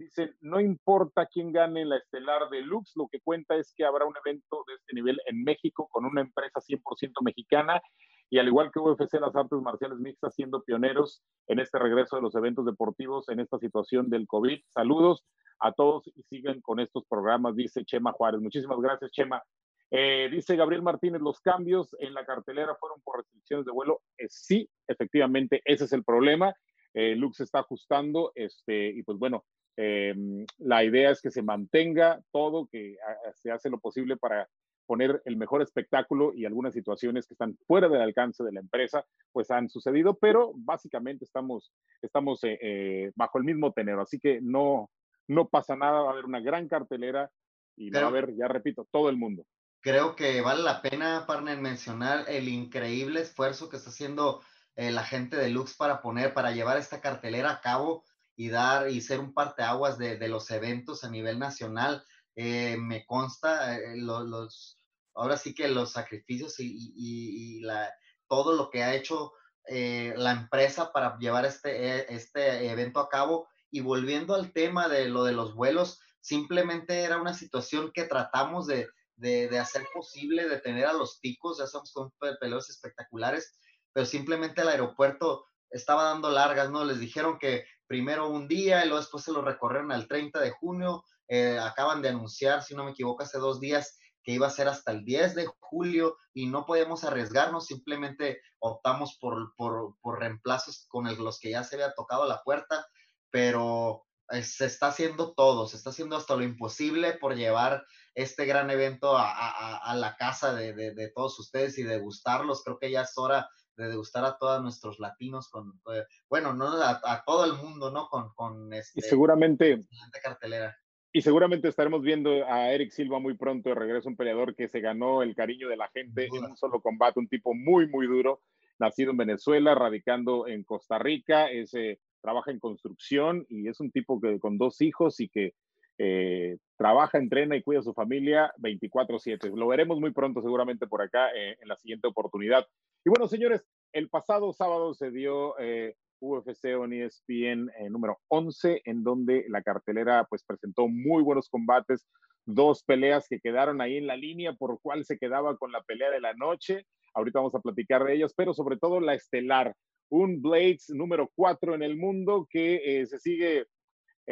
Dice, 0.00 0.32
no 0.40 0.62
importa 0.62 1.26
quién 1.26 1.52
gane 1.52 1.84
la 1.84 1.98
estelar 1.98 2.48
de 2.48 2.62
Lux, 2.62 2.92
lo 2.96 3.06
que 3.08 3.20
cuenta 3.20 3.56
es 3.56 3.74
que 3.76 3.84
habrá 3.84 4.06
un 4.06 4.14
evento 4.24 4.64
de 4.66 4.72
este 4.76 4.94
nivel 4.94 5.20
en 5.26 5.44
México 5.44 5.90
con 5.90 6.06
una 6.06 6.22
empresa 6.22 6.58
100% 6.58 7.22
mexicana 7.22 7.82
y 8.30 8.38
al 8.38 8.46
igual 8.46 8.70
que 8.72 8.78
UFC, 8.78 9.20
las 9.20 9.36
artes 9.36 9.60
marciales 9.60 9.98
mixtas 9.98 10.34
siendo 10.34 10.62
pioneros 10.62 11.22
en 11.48 11.60
este 11.60 11.78
regreso 11.78 12.16
de 12.16 12.22
los 12.22 12.34
eventos 12.34 12.64
deportivos 12.64 13.28
en 13.28 13.40
esta 13.40 13.58
situación 13.58 14.08
del 14.08 14.26
COVID. 14.26 14.62
Saludos 14.68 15.22
a 15.58 15.72
todos 15.72 16.08
y 16.16 16.22
sigan 16.22 16.62
con 16.62 16.80
estos 16.80 17.04
programas, 17.06 17.54
dice 17.54 17.84
Chema 17.84 18.12
Juárez. 18.12 18.40
Muchísimas 18.40 18.80
gracias, 18.80 19.10
Chema. 19.10 19.42
Eh, 19.90 20.30
dice 20.32 20.56
Gabriel 20.56 20.80
Martínez, 20.80 21.20
los 21.20 21.40
cambios 21.40 21.94
en 21.98 22.14
la 22.14 22.24
cartelera 22.24 22.74
fueron 22.80 23.02
por 23.02 23.18
restricciones 23.18 23.66
de 23.66 23.72
vuelo. 23.72 24.00
Eh, 24.16 24.28
sí, 24.30 24.66
efectivamente, 24.88 25.60
ese 25.66 25.84
es 25.84 25.92
el 25.92 26.04
problema. 26.04 26.54
Eh, 26.94 27.16
Lux 27.16 27.40
está 27.40 27.58
ajustando, 27.58 28.32
este, 28.34 28.88
y 28.88 29.02
pues 29.02 29.18
bueno, 29.18 29.44
eh, 29.82 30.14
la 30.58 30.84
idea 30.84 31.10
es 31.10 31.22
que 31.22 31.30
se 31.30 31.40
mantenga 31.40 32.20
todo, 32.32 32.68
que 32.70 32.98
se 33.34 33.50
hace 33.50 33.70
lo 33.70 33.78
posible 33.78 34.18
para 34.18 34.46
poner 34.84 35.22
el 35.24 35.38
mejor 35.38 35.62
espectáculo 35.62 36.34
y 36.34 36.44
algunas 36.44 36.74
situaciones 36.74 37.26
que 37.26 37.32
están 37.32 37.56
fuera 37.66 37.88
del 37.88 38.02
alcance 38.02 38.44
de 38.44 38.52
la 38.52 38.60
empresa, 38.60 39.06
pues 39.32 39.50
han 39.50 39.70
sucedido, 39.70 40.18
pero 40.20 40.52
básicamente 40.54 41.24
estamos, 41.24 41.72
estamos 42.02 42.44
eh, 42.44 42.58
eh, 42.60 43.12
bajo 43.14 43.38
el 43.38 43.44
mismo 43.44 43.72
tenero, 43.72 44.02
así 44.02 44.20
que 44.20 44.40
no, 44.42 44.90
no 45.28 45.48
pasa 45.48 45.76
nada, 45.76 46.02
va 46.02 46.10
a 46.10 46.12
haber 46.12 46.26
una 46.26 46.40
gran 46.40 46.68
cartelera 46.68 47.30
y 47.74 47.88
va 47.88 48.00
a 48.00 48.08
haber, 48.08 48.36
ya 48.36 48.48
repito, 48.48 48.86
todo 48.90 49.08
el 49.08 49.16
mundo. 49.16 49.46
Creo 49.80 50.14
que 50.14 50.42
vale 50.42 50.62
la 50.62 50.82
pena, 50.82 51.24
partner, 51.26 51.58
mencionar 51.58 52.26
el 52.28 52.48
increíble 52.48 53.22
esfuerzo 53.22 53.70
que 53.70 53.78
está 53.78 53.88
haciendo 53.88 54.42
la 54.76 55.04
gente 55.04 55.36
de 55.36 55.50
Lux 55.50 55.74
para 55.76 56.02
poner, 56.02 56.34
para 56.34 56.52
llevar 56.52 56.76
esta 56.76 57.00
cartelera 57.00 57.50
a 57.50 57.60
cabo 57.60 58.04
y 58.40 58.48
dar 58.48 58.88
y 58.88 59.02
ser 59.02 59.20
un 59.20 59.34
parteaguas 59.34 59.98
de, 59.98 60.16
de 60.16 60.28
los 60.28 60.50
eventos 60.50 61.04
a 61.04 61.10
nivel 61.10 61.38
nacional. 61.38 62.02
Eh, 62.34 62.78
me 62.78 63.04
consta 63.04 63.76
eh, 63.76 63.98
los, 63.98 64.78
ahora 65.14 65.36
sí 65.36 65.54
que 65.54 65.68
los 65.68 65.92
sacrificios 65.92 66.54
y, 66.58 67.60
la, 67.60 67.92
todo 68.28 68.56
lo 68.56 68.70
que 68.70 68.82
ha 68.82 68.94
hecho 68.94 69.32
eh, 69.66 70.14
la 70.16 70.30
empresa 70.30 70.90
para 70.90 71.18
llevar 71.18 71.44
este, 71.44 72.14
este 72.14 72.70
evento 72.70 73.00
a 73.00 73.10
cabo. 73.10 73.46
Y 73.70 73.80
volviendo 73.82 74.34
al 74.34 74.54
tema 74.54 74.88
de 74.88 75.10
lo 75.10 75.24
de 75.24 75.32
los 75.32 75.54
vuelos, 75.54 76.00
simplemente 76.22 77.02
era 77.02 77.20
una 77.20 77.34
situación 77.34 77.90
que 77.92 78.04
tratamos 78.04 78.66
de, 78.66 78.88
de, 79.16 79.48
de 79.48 79.58
hacer 79.58 79.84
posible, 79.92 80.48
de 80.48 80.60
tener 80.60 80.86
a 80.86 80.94
los 80.94 81.18
picos, 81.18 81.58
ya 81.58 81.66
somos 81.66 81.92
con 81.92 82.10
peleos 82.40 82.70
espectaculares, 82.70 83.60
pero 83.92 84.06
simplemente 84.06 84.62
el 84.62 84.68
aeropuerto 84.68 85.44
estaba 85.68 86.04
dando 86.04 86.30
largas, 86.30 86.70
¿no? 86.70 86.86
Les 86.86 86.98
dijeron 86.98 87.38
que 87.38 87.66
primero 87.90 88.28
un 88.28 88.46
día 88.46 88.84
y 88.84 88.86
luego 88.86 89.00
después 89.00 89.24
se 89.24 89.32
lo 89.32 89.42
recorrieron 89.42 89.90
al 89.90 90.06
30 90.06 90.38
de 90.38 90.52
junio. 90.52 91.02
Eh, 91.26 91.58
acaban 91.58 92.00
de 92.00 92.10
anunciar, 92.10 92.62
si 92.62 92.72
no 92.76 92.84
me 92.84 92.92
equivoco, 92.92 93.24
hace 93.24 93.38
dos 93.38 93.58
días 93.58 93.98
que 94.22 94.30
iba 94.30 94.46
a 94.46 94.50
ser 94.50 94.68
hasta 94.68 94.92
el 94.92 95.04
10 95.04 95.34
de 95.34 95.48
julio 95.58 96.16
y 96.32 96.46
no 96.46 96.66
podíamos 96.66 97.02
arriesgarnos, 97.02 97.66
simplemente 97.66 98.42
optamos 98.60 99.18
por, 99.20 99.56
por, 99.56 99.96
por 100.02 100.20
reemplazos 100.20 100.86
con 100.88 101.04
los 101.18 101.40
que 101.40 101.50
ya 101.50 101.64
se 101.64 101.74
había 101.74 101.92
tocado 101.92 102.28
la 102.28 102.44
puerta, 102.44 102.86
pero 103.28 104.06
eh, 104.30 104.44
se 104.44 104.66
está 104.66 104.86
haciendo 104.86 105.34
todo, 105.34 105.66
se 105.66 105.76
está 105.76 105.90
haciendo 105.90 106.16
hasta 106.16 106.36
lo 106.36 106.44
imposible 106.44 107.14
por 107.14 107.34
llevar 107.34 107.84
este 108.14 108.44
gran 108.44 108.70
evento 108.70 109.18
a, 109.18 109.32
a, 109.32 109.78
a 109.78 109.96
la 109.96 110.14
casa 110.14 110.54
de, 110.54 110.74
de, 110.74 110.94
de, 110.94 111.10
todos 111.10 111.40
ustedes 111.40 111.76
y 111.76 111.82
de 111.82 111.98
gustarlos. 111.98 112.62
Creo 112.62 112.78
que 112.78 112.92
ya 112.92 113.02
es 113.02 113.18
hora 113.18 113.50
de 113.80 113.88
degustar 113.88 114.24
a 114.24 114.36
todos 114.38 114.62
nuestros 114.62 115.00
latinos, 115.00 115.48
con, 115.48 115.80
eh, 115.92 116.04
bueno, 116.28 116.54
no 116.54 116.68
a, 116.82 117.22
todo 117.24 117.44
el 117.44 117.54
mundo, 117.54 117.90
¿no? 117.90 118.08
Con, 118.08 118.32
con 118.34 118.72
este, 118.72 119.00
y 119.00 119.02
seguramente, 119.02 119.86
cartelera. 120.22 120.76
Y 121.12 121.22
seguramente 121.22 121.68
estaremos 121.68 122.02
viendo 122.02 122.30
a 122.46 122.70
Eric 122.70 122.92
Silva 122.92 123.18
muy 123.18 123.36
pronto 123.36 123.70
de 123.70 123.74
regreso, 123.74 124.08
un 124.08 124.16
peleador 124.16 124.54
que 124.54 124.68
se 124.68 124.80
ganó 124.80 125.22
el 125.22 125.34
cariño 125.34 125.68
de 125.68 125.76
la 125.76 125.88
gente 125.88 126.26
en 126.26 126.44
un 126.44 126.56
solo 126.56 126.80
combate, 126.80 127.18
un 127.18 127.28
tipo 127.28 127.52
muy, 127.52 127.88
muy 127.88 128.06
duro, 128.06 128.42
nacido 128.78 129.10
en 129.10 129.16
Venezuela, 129.16 129.74
radicando 129.74 130.46
en 130.46 130.62
Costa 130.62 130.98
Rica, 130.98 131.50
ese 131.50 131.98
trabaja 132.20 132.50
en 132.50 132.60
construcción 132.60 133.46
y 133.48 133.68
es 133.68 133.80
un 133.80 133.90
tipo 133.90 134.20
que 134.20 134.38
con 134.38 134.58
dos 134.58 134.80
hijos 134.82 135.20
y 135.20 135.28
que 135.28 135.54
eh, 136.02 136.56
trabaja, 136.78 137.18
entrena 137.18 137.56
y 137.56 137.62
cuida 137.62 137.80
a 137.80 137.82
su 137.82 137.92
familia 137.92 138.50
24/7. 138.56 139.54
Lo 139.54 139.66
veremos 139.66 140.00
muy 140.00 140.12
pronto 140.12 140.40
seguramente 140.40 140.86
por 140.86 141.02
acá 141.02 141.28
eh, 141.36 141.58
en 141.60 141.68
la 141.68 141.76
siguiente 141.76 142.08
oportunidad. 142.08 142.66
Y 143.04 143.10
bueno, 143.10 143.28
señores, 143.28 143.66
el 143.92 144.08
pasado 144.08 144.54
sábado 144.54 144.94
se 144.94 145.10
dio 145.10 145.58
eh, 145.58 145.96
UFC 146.20 146.74
on 146.78 146.94
ESPN 146.94 147.70
número 147.90 148.18
11, 148.28 148.80
en 148.86 149.04
donde 149.04 149.44
la 149.50 149.62
cartelera 149.62 150.24
pues 150.30 150.42
presentó 150.42 150.88
muy 150.88 151.22
buenos 151.22 151.50
combates, 151.50 152.06
dos 152.46 152.82
peleas 152.82 153.28
que 153.28 153.38
quedaron 153.38 153.82
ahí 153.82 153.98
en 153.98 154.06
la 154.06 154.16
línea 154.16 154.54
por 154.54 154.80
cuál 154.80 155.04
se 155.04 155.18
quedaba 155.18 155.58
con 155.58 155.70
la 155.70 155.82
pelea 155.82 156.10
de 156.10 156.22
la 156.22 156.32
noche. 156.32 156.86
Ahorita 157.12 157.40
vamos 157.40 157.54
a 157.54 157.60
platicar 157.60 158.04
de 158.04 158.14
ellos, 158.14 158.32
pero 158.34 158.54
sobre 158.54 158.78
todo 158.78 159.00
la 159.00 159.12
estelar, 159.12 159.74
un 160.08 160.40
Blades 160.40 160.88
número 160.88 161.30
4 161.34 161.74
en 161.74 161.82
el 161.82 161.98
mundo 161.98 162.46
que 162.48 163.04
se 163.06 163.18
sigue 163.18 163.66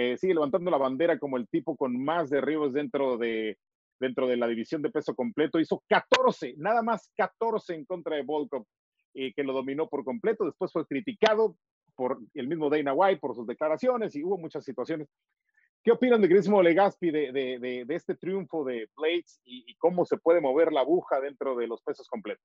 eh, 0.00 0.16
sigue 0.16 0.34
levantando 0.34 0.70
la 0.70 0.76
bandera 0.76 1.18
como 1.18 1.36
el 1.36 1.48
tipo 1.48 1.76
con 1.76 2.00
más 2.00 2.30
derribos 2.30 2.72
dentro 2.72 3.18
de, 3.18 3.58
dentro 3.98 4.28
de 4.28 4.36
la 4.36 4.46
división 4.46 4.80
de 4.80 4.92
peso 4.92 5.12
completo. 5.12 5.58
Hizo 5.58 5.82
14, 5.88 6.54
nada 6.56 6.82
más 6.82 7.10
14 7.16 7.74
en 7.74 7.84
contra 7.84 8.14
de 8.14 8.22
Volkov, 8.22 8.64
y 9.12 9.32
que 9.32 9.42
lo 9.42 9.52
dominó 9.52 9.88
por 9.88 10.04
completo. 10.04 10.44
Después 10.44 10.70
fue 10.70 10.86
criticado 10.86 11.56
por 11.96 12.20
el 12.34 12.46
mismo 12.46 12.70
Dana 12.70 12.92
White 12.92 13.18
por 13.18 13.34
sus 13.34 13.44
declaraciones 13.44 14.14
y 14.14 14.22
hubo 14.22 14.38
muchas 14.38 14.64
situaciones. 14.64 15.08
¿Qué 15.82 15.90
opinan 15.90 16.20
de 16.20 16.28
Grismo 16.28 16.62
Legaspi 16.62 17.10
de, 17.10 17.32
de, 17.32 17.84
de, 17.84 17.94
este 17.96 18.14
triunfo 18.14 18.64
de 18.64 18.88
Blades 18.96 19.40
y, 19.44 19.74
cómo 19.78 20.04
se 20.04 20.16
puede 20.16 20.40
mover 20.40 20.72
la 20.72 20.82
aguja 20.82 21.20
dentro 21.20 21.56
de 21.56 21.66
los 21.66 21.82
pesos 21.82 22.06
completos? 22.08 22.44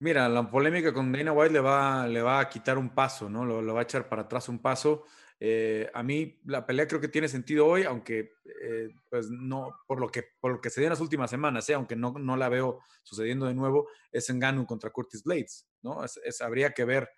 Mira, 0.00 0.28
la 0.28 0.50
polémica 0.50 0.92
con 0.92 1.12
Dana 1.12 1.32
White 1.32 1.52
le 1.52 1.60
va, 1.60 2.08
le 2.08 2.22
va 2.22 2.40
a 2.40 2.48
quitar 2.48 2.76
un 2.76 2.88
paso, 2.88 3.30
¿no? 3.30 3.44
Lo, 3.44 3.62
lo 3.62 3.72
va 3.72 3.80
a 3.80 3.84
echar 3.84 4.08
para 4.08 4.22
atrás 4.22 4.48
un 4.48 4.58
paso. 4.58 5.04
Eh, 5.44 5.90
a 5.92 6.04
mí 6.04 6.38
la 6.44 6.64
pelea 6.64 6.86
creo 6.86 7.00
que 7.00 7.08
tiene 7.08 7.26
sentido 7.26 7.66
hoy, 7.66 7.82
aunque 7.82 8.30
eh, 8.62 8.90
pues 9.10 9.28
no, 9.28 9.74
por 9.88 9.98
lo 9.98 10.08
que, 10.08 10.22
por 10.38 10.52
lo 10.52 10.60
que 10.60 10.70
se 10.70 10.80
dio 10.80 10.86
en 10.86 10.92
las 10.92 11.00
últimas 11.00 11.30
semanas, 11.30 11.68
¿eh? 11.68 11.74
aunque 11.74 11.96
no, 11.96 12.12
no 12.12 12.36
la 12.36 12.48
veo 12.48 12.78
sucediendo 13.02 13.46
de 13.46 13.54
nuevo, 13.54 13.88
es 14.12 14.30
en 14.30 14.38
Ganu 14.38 14.64
contra 14.66 14.90
Curtis 14.90 15.24
Blades, 15.24 15.66
¿no? 15.82 16.04
Es, 16.04 16.40
habría 16.40 16.70
que 16.70 16.84
ver 16.84 17.10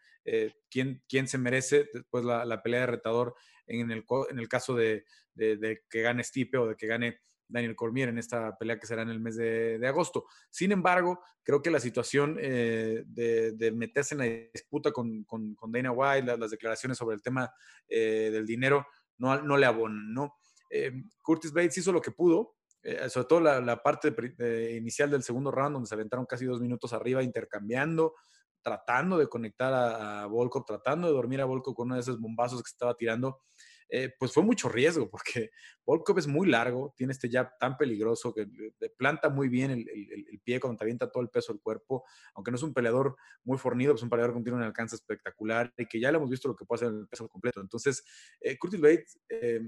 quién, 0.71 1.03
quién 1.07 1.29
se 1.29 1.37
merece 1.37 1.91
después 1.93 2.25
la, 2.25 2.47
la, 2.47 2.63
pelea 2.63 2.81
de 2.81 2.87
retador 2.87 3.35
en 3.67 3.91
el, 3.91 4.07
en 4.31 4.39
el 4.39 4.49
caso 4.49 4.75
de, 4.75 5.05
de, 5.35 5.59
de 5.59 5.83
que 5.91 6.01
gane 6.01 6.25
Stipe 6.25 6.57
o 6.57 6.69
de 6.69 6.77
que 6.77 6.87
gane 6.87 7.21
Daniel 7.55 7.77
Cormier 7.77 8.09
en 8.09 8.19
esta 8.19 8.57
pelea 8.59 8.79
que 8.79 8.87
será 8.87 9.03
en 9.03 9.11
el 9.11 9.21
mes 9.21 9.37
de, 9.37 9.81
agosto. 9.87 10.27
Sin 10.51 10.73
embargo, 10.73 11.21
creo 11.43 11.63
que 11.63 11.71
la 11.71 11.79
situación 11.79 12.37
eh, 12.41 13.05
de, 13.07 13.73
meterse 13.73 14.15
en 14.15 14.19
la 14.19 14.49
disputa 14.53 14.91
con, 14.91 15.25
con, 15.25 15.57
Dana 15.69 15.93
White, 15.93 16.37
las, 16.37 16.51
declaraciones 16.51 16.99
sobre 16.99 17.15
el 17.15 17.23
tema 17.23 17.51
eh, 17.89 18.31
del 18.33 18.45
dinero, 18.45 18.87
no, 19.19 19.57
le 19.57 19.67
abonan, 19.67 20.13
¿no? 20.13 20.35
Eh, 20.69 20.93
Curtis 21.23 21.53
Bates 21.53 21.79
hizo 21.79 21.93
lo 21.93 22.01
que 22.01 22.11
pudo, 22.11 22.57
sobre 23.09 23.27
todo 23.29 23.41
la, 23.41 23.83
parte 23.83 24.13
inicial 24.77 25.11
del 25.11 25.23
segundo 25.23 25.51
round, 25.51 25.75
donde 25.75 25.89
se 25.89 25.95
aventaron 25.95 26.27
casi 26.27 26.45
dos 26.45 26.61
minutos 26.61 26.93
arriba 26.93 27.23
intercambiando, 27.23 28.15
tratando 28.63 29.17
de 29.17 29.29
conectar 29.29 29.73
a, 29.73 30.23
a 30.23 30.27
Volkov, 30.27 30.65
tratando 30.67 31.07
de 31.07 31.15
dormir 31.15 31.41
a 31.41 31.45
Volkov 31.45 31.75
con 31.75 31.87
uno 31.87 31.95
de 31.95 32.01
esos 32.01 32.21
bombazos 32.21 32.63
que 32.63 32.69
estaba 32.69 32.95
tirando. 32.95 33.41
Eh, 33.97 34.13
pues 34.19 34.33
fue 34.33 34.43
mucho 34.43 34.69
riesgo 34.69 35.09
porque 35.09 35.51
Volkov 35.87 36.19
es 36.19 36.27
muy 36.27 36.49
largo, 36.49 36.93
tiene 36.97 37.13
este 37.13 37.31
jab 37.31 37.57
tan 37.61 37.77
peligroso 37.77 38.35
que 38.35 38.45
planta 38.97 39.29
muy 39.29 39.49
bien 39.49 39.71
el, 39.71 40.41
pie 40.43 40.59
cuando 40.59 40.79
te 40.79 40.85
avienta 40.85 41.13
todo 41.13 41.23
el 41.23 41.29
peso 41.29 41.53
del 41.53 41.63
cuerpo, 41.63 42.05
aunque 42.35 42.51
no 42.51 42.57
es 42.57 42.65
un 42.65 42.75
peleador 42.75 43.15
muy 43.45 43.57
fornido, 43.57 43.93
es 43.93 43.95
pues 43.95 44.03
un 44.03 44.11
peleador 44.11 44.35
que 44.35 44.43
tiene 44.43 44.59
un 44.59 44.65
alcance 44.65 44.97
espectacular 44.97 45.73
y 45.77 45.87
que 45.87 46.01
ya 46.01 46.11
le 46.11 46.17
hemos 46.17 46.29
visto 46.29 46.49
lo 46.49 46.57
que 46.57 46.65
puede 46.65 46.79
hacer 46.79 46.93
en 46.93 47.03
el 47.03 47.07
peso 47.07 47.29
completo. 47.29 47.61
Entonces, 47.61 48.05
eh, 48.41 48.59
Curtis 48.59 48.81
Bates 48.81 49.21
eh, 49.29 49.61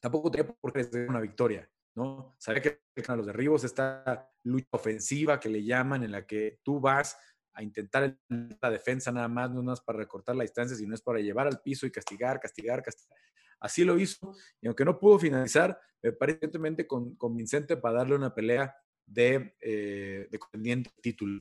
tampoco 0.00 0.30
tenía 0.30 0.46
por 0.46 0.72
qué 0.72 0.88
una 1.06 1.20
victoria. 1.20 1.70
¿no? 1.94 2.36
Sabía 2.38 2.62
que 2.62 2.80
a 3.06 3.16
los 3.16 3.26
derribos, 3.26 3.64
esta 3.64 4.30
lucha 4.44 4.68
ofensiva 4.70 5.38
que 5.38 5.50
le 5.50 5.62
llaman, 5.62 6.02
en 6.02 6.12
la 6.12 6.26
que 6.26 6.60
tú 6.62 6.80
vas 6.80 7.18
a 7.56 7.62
intentar 7.62 8.16
la 8.28 8.70
defensa 8.70 9.10
nada 9.10 9.28
más, 9.28 9.50
no 9.50 9.72
es 9.72 9.80
para 9.80 9.98
recortar 9.98 10.36
la 10.36 10.42
distancia, 10.42 10.76
sino 10.76 10.94
es 10.94 11.00
para 11.00 11.20
llevar 11.20 11.46
al 11.46 11.60
piso 11.62 11.86
y 11.86 11.90
castigar, 11.90 12.38
castigar, 12.38 12.82
castigar. 12.82 13.18
Así 13.58 13.82
lo 13.84 13.98
hizo, 13.98 14.34
y 14.60 14.66
aunque 14.66 14.84
no 14.84 14.98
pudo 14.98 15.18
finalizar, 15.18 15.80
me 16.02 16.12
parece 16.12 16.50
con, 16.86 17.16
convincente 17.16 17.78
para 17.78 17.98
darle 17.98 18.14
una 18.14 18.34
pelea 18.34 18.76
de, 19.06 19.56
eh, 19.60 20.28
contendiente 20.38 20.90
título. 21.00 21.40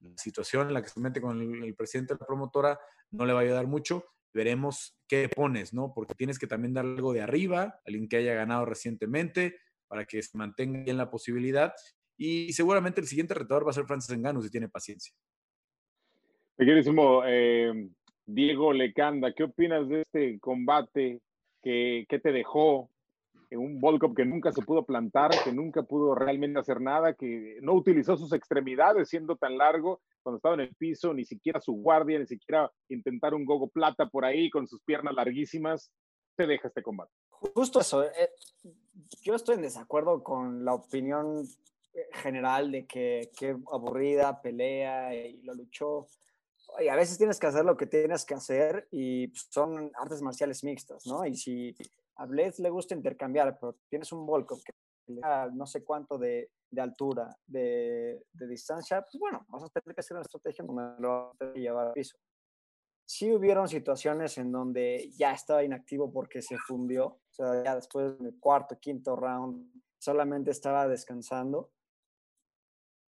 La 0.00 0.16
situación 0.16 0.68
en 0.68 0.74
la 0.74 0.82
que 0.82 0.88
se 0.88 1.00
mete 1.00 1.20
con 1.20 1.40
el, 1.40 1.74
presidente 1.74 2.14
de 2.14 2.20
la 2.20 2.26
promotora 2.26 2.78
no 3.10 3.26
le 3.26 3.32
va 3.32 3.40
a 3.40 3.42
ayudar 3.42 3.66
mucho. 3.66 4.04
Veremos 4.32 4.96
qué 5.08 5.28
pones, 5.28 5.74
¿no? 5.74 5.92
Porque 5.92 6.14
tienes 6.14 6.38
que 6.38 6.46
también 6.46 6.72
dar 6.72 6.84
algo 6.84 7.12
de 7.12 7.22
arriba, 7.22 7.80
alguien 7.84 8.08
que 8.08 8.18
haya 8.18 8.34
ganado 8.34 8.64
recientemente, 8.64 9.58
para 9.88 10.04
que 10.04 10.22
se 10.22 10.38
mantenga 10.38 10.84
bien 10.84 10.96
la 10.96 11.10
posibilidad. 11.10 11.74
Y 12.16 12.52
seguramente 12.52 13.00
el 13.00 13.08
siguiente 13.08 13.34
retador 13.34 13.66
va 13.66 13.70
a 13.70 13.74
ser 13.74 13.86
Francis 13.86 14.14
Engano 14.14 14.40
si 14.40 14.50
tiene 14.50 14.68
paciencia. 14.68 15.12
Queridísimo 16.58 17.22
eh, 17.24 17.88
Diego 18.26 18.72
Lecanda, 18.72 19.32
¿qué 19.32 19.44
opinas 19.44 19.88
de 19.88 20.02
este 20.02 20.40
combate 20.40 21.20
que, 21.62 22.04
te 22.08 22.32
dejó 22.32 22.90
un 23.52 23.80
Volkov 23.80 24.12
que 24.12 24.24
nunca 24.24 24.50
se 24.50 24.62
pudo 24.62 24.84
plantar, 24.84 25.30
que 25.44 25.52
nunca 25.52 25.84
pudo 25.84 26.16
realmente 26.16 26.58
hacer 26.58 26.80
nada, 26.80 27.14
que 27.14 27.58
no 27.62 27.74
utilizó 27.74 28.16
sus 28.16 28.32
extremidades 28.32 29.08
siendo 29.08 29.36
tan 29.36 29.56
largo 29.56 30.00
cuando 30.24 30.38
estaba 30.38 30.56
en 30.56 30.62
el 30.62 30.74
piso, 30.74 31.14
ni 31.14 31.24
siquiera 31.24 31.60
su 31.60 31.74
guardia, 31.74 32.18
ni 32.18 32.26
siquiera 32.26 32.68
intentar 32.88 33.34
un 33.34 33.44
gogo 33.44 33.68
plata 33.68 34.08
por 34.08 34.24
ahí 34.24 34.50
con 34.50 34.66
sus 34.66 34.82
piernas 34.82 35.14
larguísimas? 35.14 35.92
Te 36.34 36.48
deja 36.48 36.66
este 36.66 36.82
combate. 36.82 37.12
Justo 37.30 37.78
eso. 37.78 38.02
Eh, 38.02 38.30
yo 39.22 39.36
estoy 39.36 39.54
en 39.54 39.62
desacuerdo 39.62 40.24
con 40.24 40.64
la 40.64 40.74
opinión 40.74 41.44
general 42.14 42.72
de 42.72 42.84
que 42.84 43.30
qué 43.38 43.56
aburrida 43.72 44.42
pelea 44.42 45.14
y 45.14 45.40
lo 45.42 45.54
luchó 45.54 46.08
a 46.90 46.96
veces 46.96 47.18
tienes 47.18 47.38
que 47.38 47.46
hacer 47.46 47.64
lo 47.64 47.76
que 47.76 47.86
tienes 47.86 48.24
que 48.24 48.34
hacer 48.34 48.88
y 48.90 49.28
pues, 49.28 49.48
son 49.50 49.90
artes 49.94 50.22
marciales 50.22 50.62
mixtas, 50.64 51.06
¿no? 51.06 51.24
Y 51.26 51.34
si 51.34 51.74
a 52.16 52.26
Blades 52.26 52.58
le 52.58 52.70
gusta 52.70 52.94
intercambiar, 52.94 53.58
pero 53.58 53.76
tienes 53.88 54.12
un 54.12 54.26
Volkov 54.26 54.62
que 54.62 54.72
no 55.52 55.66
sé 55.66 55.84
cuánto 55.84 56.18
de, 56.18 56.50
de 56.70 56.80
altura, 56.82 57.34
de, 57.46 58.26
de, 58.30 58.46
distancia, 58.46 59.00
pues 59.00 59.18
bueno, 59.18 59.46
vas 59.48 59.62
a 59.62 59.68
tener 59.70 59.94
que 59.94 60.00
hacer 60.00 60.16
una 60.16 60.22
estrategia 60.22 60.64
donde 60.66 61.52
llevar 61.54 61.88
al 61.88 61.92
piso. 61.94 62.18
Sí 63.06 63.32
hubieron 63.32 63.68
situaciones 63.68 64.36
en 64.36 64.52
donde 64.52 65.10
ya 65.16 65.32
estaba 65.32 65.64
inactivo 65.64 66.12
porque 66.12 66.42
se 66.42 66.58
fundió, 66.58 67.06
o 67.06 67.20
sea, 67.30 67.64
ya 67.64 67.74
después 67.74 68.18
del 68.18 68.38
cuarto, 68.38 68.78
quinto 68.78 69.16
round, 69.16 69.72
solamente 69.98 70.50
estaba 70.50 70.86
descansando 70.86 71.70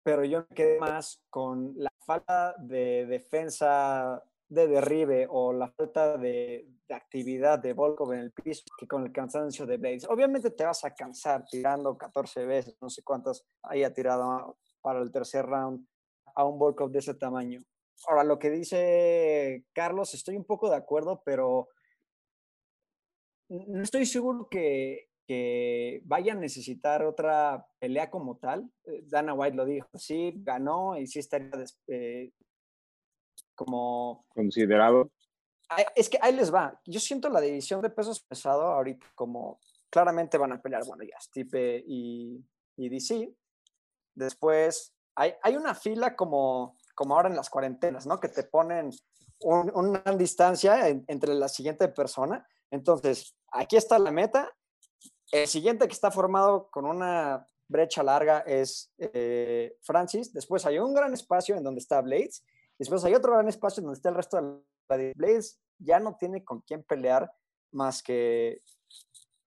pero 0.02 0.24
yo 0.24 0.46
me 0.48 0.54
quedé 0.54 0.78
más 0.78 1.22
con 1.30 1.74
la 1.76 1.89
falta 2.04 2.54
de 2.58 3.06
defensa 3.06 4.22
de 4.48 4.66
derribe 4.66 5.26
o 5.30 5.52
la 5.52 5.68
falta 5.70 6.18
de, 6.18 6.68
actividad 6.90 7.60
de 7.60 7.72
Volkov 7.72 8.12
en 8.14 8.18
el 8.18 8.32
piso 8.32 8.64
que 8.76 8.88
con 8.88 9.04
el 9.04 9.12
cansancio 9.12 9.64
de 9.64 9.76
Blades. 9.76 10.08
Obviamente 10.08 10.50
te 10.50 10.64
vas 10.64 10.84
a 10.84 10.92
cansar 10.92 11.44
tirando 11.48 11.96
14 11.96 12.44
veces, 12.46 12.76
no 12.80 12.90
sé 12.90 13.04
cuántas 13.04 13.46
haya 13.62 13.94
tirado 13.94 14.58
para 14.80 15.00
el 15.00 15.12
tercer 15.12 15.46
round 15.46 15.86
a 16.34 16.44
un 16.44 16.58
Volkov 16.58 16.90
de 16.90 16.98
ese 16.98 17.14
tamaño. 17.14 17.60
Ahora, 18.08 18.24
lo 18.24 18.40
que 18.40 18.50
dice 18.50 19.66
Carlos, 19.72 20.14
estoy 20.14 20.36
un 20.36 20.44
poco 20.44 20.68
de 20.68 20.76
acuerdo, 20.76 21.22
pero 21.24 21.68
no 23.48 23.82
estoy 23.82 24.04
seguro 24.04 24.48
que 24.50 25.09
que 25.30 26.02
vaya 26.06 26.32
a 26.32 26.36
necesitar 26.36 27.04
otra 27.04 27.64
pelea 27.78 28.10
como 28.10 28.36
tal. 28.38 28.68
Eh, 28.82 29.04
Dana 29.06 29.32
White 29.32 29.56
lo 29.56 29.64
dijo, 29.64 29.88
sí, 29.94 30.32
ganó 30.38 30.98
y 30.98 31.06
sí 31.06 31.20
estaría 31.20 31.52
eh, 31.86 32.32
como... 33.54 34.26
Considerado. 34.30 35.08
Es 35.94 36.08
que 36.08 36.18
ahí 36.20 36.34
les 36.34 36.52
va. 36.52 36.80
Yo 36.84 36.98
siento 36.98 37.28
la 37.28 37.40
división 37.40 37.80
de 37.80 37.90
pesos 37.90 38.20
pesado 38.20 38.62
ahorita 38.62 39.06
como 39.14 39.60
claramente 39.88 40.36
van 40.36 40.50
a 40.50 40.60
pelear, 40.60 40.84
bueno, 40.84 41.04
ya, 41.04 41.20
Stipe 41.20 41.84
y, 41.86 42.44
y 42.76 42.88
DC. 42.88 43.32
Después 44.16 44.92
hay, 45.14 45.34
hay 45.44 45.56
una 45.56 45.76
fila 45.76 46.16
como, 46.16 46.76
como 46.96 47.14
ahora 47.14 47.28
en 47.28 47.36
las 47.36 47.50
cuarentenas, 47.50 48.04
¿no? 48.04 48.18
Que 48.18 48.30
te 48.30 48.42
ponen 48.42 48.90
una 49.44 50.02
distancia 50.18 50.88
entre 50.88 51.34
la 51.34 51.48
siguiente 51.48 51.86
persona. 51.86 52.44
Entonces, 52.72 53.36
aquí 53.52 53.76
está 53.76 53.96
la 54.00 54.10
meta 54.10 54.52
el 55.32 55.46
siguiente 55.46 55.86
que 55.86 55.92
está 55.92 56.10
formado 56.10 56.68
con 56.70 56.84
una 56.84 57.46
brecha 57.68 58.02
larga 58.02 58.40
es 58.40 58.92
eh, 58.98 59.76
Francis. 59.80 60.32
Después 60.32 60.66
hay 60.66 60.78
un 60.78 60.92
gran 60.92 61.12
espacio 61.14 61.56
en 61.56 61.62
donde 61.62 61.80
está 61.80 62.00
Blades. 62.00 62.44
Después 62.78 63.04
hay 63.04 63.14
otro 63.14 63.32
gran 63.32 63.48
espacio 63.48 63.80
en 63.80 63.86
donde 63.86 63.98
está 63.98 64.08
el 64.08 64.16
resto 64.16 64.36
de 64.36 64.42
la 64.88 65.12
Blades. 65.14 65.60
Ya 65.78 66.00
no 66.00 66.16
tiene 66.16 66.44
con 66.44 66.60
quién 66.62 66.82
pelear 66.82 67.32
más 67.72 68.02
que 68.02 68.62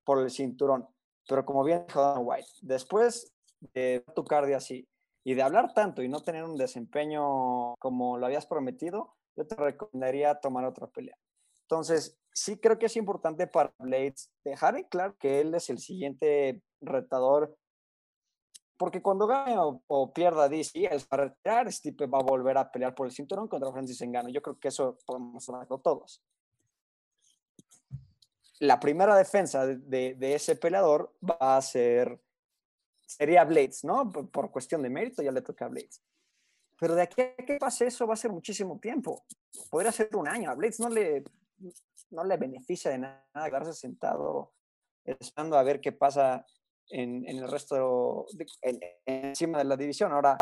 por 0.05 0.19
el 0.21 0.31
cinturón. 0.31 0.87
Pero 1.27 1.45
como 1.45 1.63
bien 1.63 1.85
dijo 1.87 2.19
White, 2.19 2.49
después 2.61 3.33
de 3.73 4.03
tu 4.15 4.23
cardio 4.23 4.57
así 4.57 4.87
y 5.23 5.33
de 5.35 5.41
hablar 5.41 5.73
tanto 5.73 6.01
y 6.01 6.09
no 6.09 6.21
tener 6.21 6.43
un 6.43 6.57
desempeño 6.57 7.75
como 7.75 8.17
lo 8.17 8.25
habías 8.25 8.45
prometido, 8.45 9.15
yo 9.35 9.47
te 9.47 9.55
recomendaría 9.55 10.35
tomar 10.35 10.65
otra 10.65 10.87
pelea. 10.87 11.17
Entonces, 11.73 12.15
sí 12.31 12.57
creo 12.57 12.77
que 12.77 12.85
es 12.85 12.95
importante 12.97 13.47
para 13.47 13.73
Blades 13.79 14.31
dejar 14.43 14.77
en 14.77 14.83
claro 14.83 15.17
que 15.17 15.41
él 15.41 15.55
es 15.55 15.71
el 15.71 15.79
siguiente 15.79 16.61
retador, 16.81 17.57
porque 18.77 19.01
cuando 19.01 19.25
gane 19.25 19.55
o, 19.57 20.13
pierda 20.13 20.47
DC, 20.49 20.85
él 20.85 20.99
va 20.99 21.07
a 21.09 21.17
retirar, 21.17 21.73
Stipe 21.73 22.05
va 22.05 22.19
a 22.19 22.23
volver 22.23 22.59
a 22.59 22.71
pelear 22.71 22.93
por 22.93 23.07
el 23.07 23.11
cinturón 23.11 23.47
contra 23.47 23.71
Francis 23.71 24.01
Engano. 24.01 24.29
Yo 24.29 24.43
creo 24.43 24.59
que 24.59 24.67
eso 24.67 24.99
podemos 25.03 25.49
hablarlo 25.49 25.79
todos. 25.79 26.21
La 28.59 28.79
primera 28.79 29.15
defensa 29.15 29.65
de, 29.65 30.15
ese 30.19 30.55
peleador 30.55 31.11
va 31.27 31.57
a 31.57 31.61
ser, 31.63 32.21
sería 33.07 33.45
Blades, 33.45 33.83
¿no? 33.83 34.11
Por, 34.11 34.29
por 34.29 34.51
cuestión 34.51 34.83
de 34.83 34.91
mérito 34.91 35.23
ya 35.23 35.31
le 35.31 35.41
toca 35.41 35.65
a 35.65 35.69
Blades. 35.69 36.03
Pero 36.79 36.93
de 36.93 37.01
aquí 37.01 37.21
a 37.21 37.35
que 37.35 37.57
pase 37.57 37.87
eso 37.87 38.05
va 38.05 38.13
a 38.13 38.17
ser 38.17 38.31
muchísimo 38.31 38.79
tiempo. 38.79 39.23
Podría 39.71 39.91
ser 39.91 40.15
un 40.15 40.27
año. 40.27 40.51
A 40.51 40.55
Blades 40.55 40.79
no 40.79 40.89
le, 40.89 41.23
no 42.11 42.23
le 42.23 42.37
beneficia 42.37 42.91
de 42.91 42.99
nada 42.99 43.23
quedarse 43.45 43.73
sentado 43.73 44.53
esperando 45.05 45.57
a 45.57 45.63
ver 45.63 45.81
qué 45.81 45.91
pasa 45.91 46.45
en, 46.89 47.27
el 47.27 47.49
resto, 47.49 48.25
encima 49.05 49.57
de 49.57 49.63
la 49.63 49.77
división. 49.77 50.11
Ahora, 50.11 50.37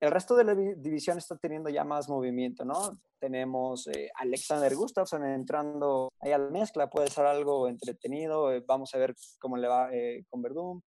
el 0.00 0.10
resto 0.10 0.36
de 0.36 0.44
la 0.44 0.54
división 0.54 1.18
está 1.18 1.36
teniendo 1.36 1.70
ya 1.70 1.84
más 1.84 2.08
movimiento, 2.08 2.64
¿no? 2.64 3.00
Tenemos 3.18 3.88
eh, 3.88 4.10
Alexander 4.14 4.74
Gustafsson 4.74 5.24
entrando 5.26 6.12
ahí 6.20 6.30
a 6.30 6.38
la 6.38 6.50
mezcla, 6.50 6.88
puede 6.88 7.08
ser 7.08 7.26
algo 7.26 7.68
entretenido. 7.68 8.52
Eh, 8.52 8.62
vamos 8.66 8.94
a 8.94 8.98
ver 8.98 9.14
cómo 9.40 9.56
le 9.56 9.66
va 9.66 9.92
eh, 9.92 10.24
con 10.28 10.42
Verdún. 10.42 10.82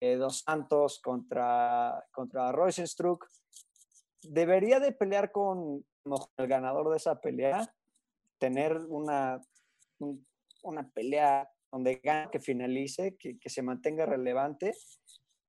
Dos 0.00 0.44
Santos 0.46 0.98
contra, 1.02 2.06
contra 2.10 2.52
Roysenstruck. 2.52 3.26
Debería 4.22 4.80
de 4.80 4.92
pelear 4.92 5.30
con 5.30 5.84
el 6.38 6.48
ganador 6.48 6.88
de 6.88 6.96
esa 6.96 7.20
pelea 7.20 7.70
tener 8.40 8.76
una, 8.88 9.40
una 10.62 10.90
pelea 10.90 11.48
donde 11.70 12.00
gane, 12.02 12.30
que 12.32 12.40
finalice, 12.40 13.16
que, 13.16 13.38
que, 13.38 13.48
se 13.48 13.62
mantenga 13.62 14.06
relevante, 14.06 14.74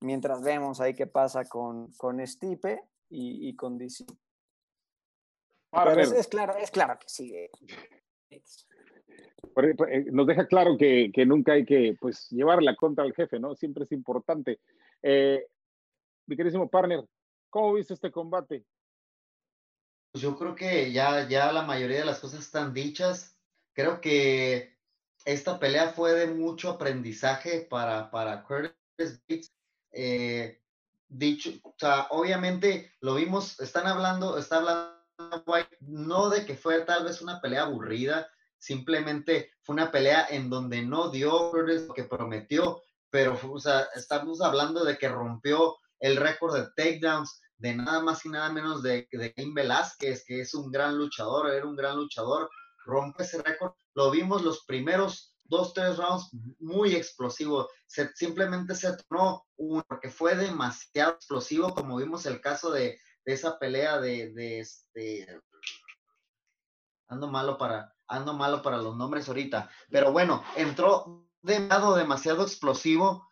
mientras 0.01 0.43
vemos 0.43 0.79
ahí 0.79 0.93
qué 0.93 1.07
pasa 1.07 1.45
con, 1.45 1.91
con 1.93 2.25
Stipe 2.27 2.83
y, 3.09 3.49
y 3.49 3.55
con 3.55 3.77
DC. 3.77 4.05
es, 5.97 6.27
claro, 6.27 6.55
es 6.57 6.69
claro 6.69 6.99
que 6.99 7.09
sigue. 7.09 7.49
Eh, 8.29 10.05
nos 10.11 10.27
deja 10.27 10.45
claro 10.45 10.77
que, 10.77 11.11
que, 11.13 11.25
nunca 11.25 11.53
hay 11.53 11.65
que 11.65 11.95
pues, 11.99 12.29
llevarla 12.29 12.75
contra 12.75 13.03
el 13.05 13.13
jefe, 13.13 13.39
¿no? 13.39 13.55
Siempre 13.55 13.85
es 13.85 13.91
importante. 13.91 14.59
Eh, 15.01 15.47
mi 16.27 16.35
queridísimo 16.35 16.69
partner, 16.69 17.03
¿cómo 17.49 17.73
viste 17.73 17.93
este 17.93 18.11
combate? 18.11 18.63
Pues, 20.11 20.21
yo 20.21 20.37
creo 20.37 20.55
que 20.55 20.91
ya, 20.91 21.27
ya 21.27 21.51
la 21.51 21.63
mayoría 21.63 21.99
de 21.99 22.05
las 22.05 22.19
cosas 22.19 22.41
están 22.41 22.73
dichas. 22.73 23.37
Creo 23.73 24.01
que 24.01 24.77
esta 25.25 25.59
pelea 25.59 25.89
fue 25.93 26.13
de 26.13 26.27
mucho 26.27 26.71
aprendizaje 26.71 27.67
para, 27.69 28.11
para 28.11 28.43
Curtis 28.43 29.21
Bates. 29.27 29.51
Eh, 29.91 30.61
dicho, 31.07 31.51
o 31.63 31.75
sea, 31.77 32.07
obviamente 32.11 32.93
lo 33.01 33.15
vimos, 33.15 33.59
están 33.59 33.87
hablando, 33.87 34.37
está 34.37 34.57
hablando 34.57 35.01
White, 35.45 35.77
no 35.81 36.29
de 36.29 36.45
que 36.45 36.55
fue 36.55 36.81
tal 36.81 37.03
vez 37.03 37.21
una 37.21 37.41
pelea 37.41 37.63
aburrida, 37.63 38.29
simplemente 38.57 39.51
fue 39.61 39.73
una 39.73 39.91
pelea 39.91 40.27
en 40.29 40.49
donde 40.49 40.81
no 40.81 41.09
dio 41.09 41.51
lo 41.53 41.93
que 41.93 42.05
prometió, 42.05 42.81
pero 43.09 43.39
o 43.51 43.59
sea, 43.59 43.87
estamos 43.95 44.41
hablando 44.41 44.83
de 44.83 44.97
que 44.97 45.09
rompió 45.09 45.77
el 45.99 46.15
récord 46.15 46.55
de 46.55 46.71
takedowns 46.75 47.41
de 47.61 47.75
nada 47.75 48.01
más 48.01 48.25
y 48.25 48.29
nada 48.29 48.51
menos 48.51 48.81
de, 48.81 49.07
de 49.11 49.33
Cain 49.33 49.53
Velázquez, 49.53 50.25
que 50.25 50.41
es 50.41 50.53
un 50.55 50.71
gran 50.71 50.97
luchador, 50.97 51.51
era 51.51 51.65
un 51.65 51.75
gran 51.75 51.95
luchador, 51.95 52.49
rompe 52.85 53.23
ese 53.23 53.41
récord. 53.41 53.73
Lo 53.93 54.09
vimos 54.09 54.41
los 54.41 54.65
primeros 54.65 55.35
dos, 55.43 55.73
tres 55.73 55.97
rounds 55.97 56.31
muy 56.59 56.95
explosivo. 56.95 57.69
Se, 57.85 58.11
simplemente 58.15 58.73
se 58.73 58.97
tornó 58.97 59.45
uno, 59.57 59.85
porque 59.87 60.09
fue 60.09 60.35
demasiado 60.35 61.13
explosivo, 61.13 61.75
como 61.75 61.97
vimos 61.97 62.25
el 62.25 62.41
caso 62.41 62.71
de, 62.71 62.99
de 63.25 63.33
esa 63.33 63.59
pelea 63.59 63.99
de, 63.99 64.33
de, 64.33 64.59
este. 64.59 65.39
Ando 67.09 67.27
malo 67.27 67.57
para, 67.59 67.93
ando 68.07 68.33
malo 68.33 68.63
para 68.63 68.77
los 68.77 68.97
nombres 68.97 69.27
ahorita. 69.27 69.69
Pero 69.91 70.11
bueno, 70.11 70.43
entró 70.55 71.27
de 71.43 71.59
demasiado 71.59 72.41
explosivo. 72.41 73.30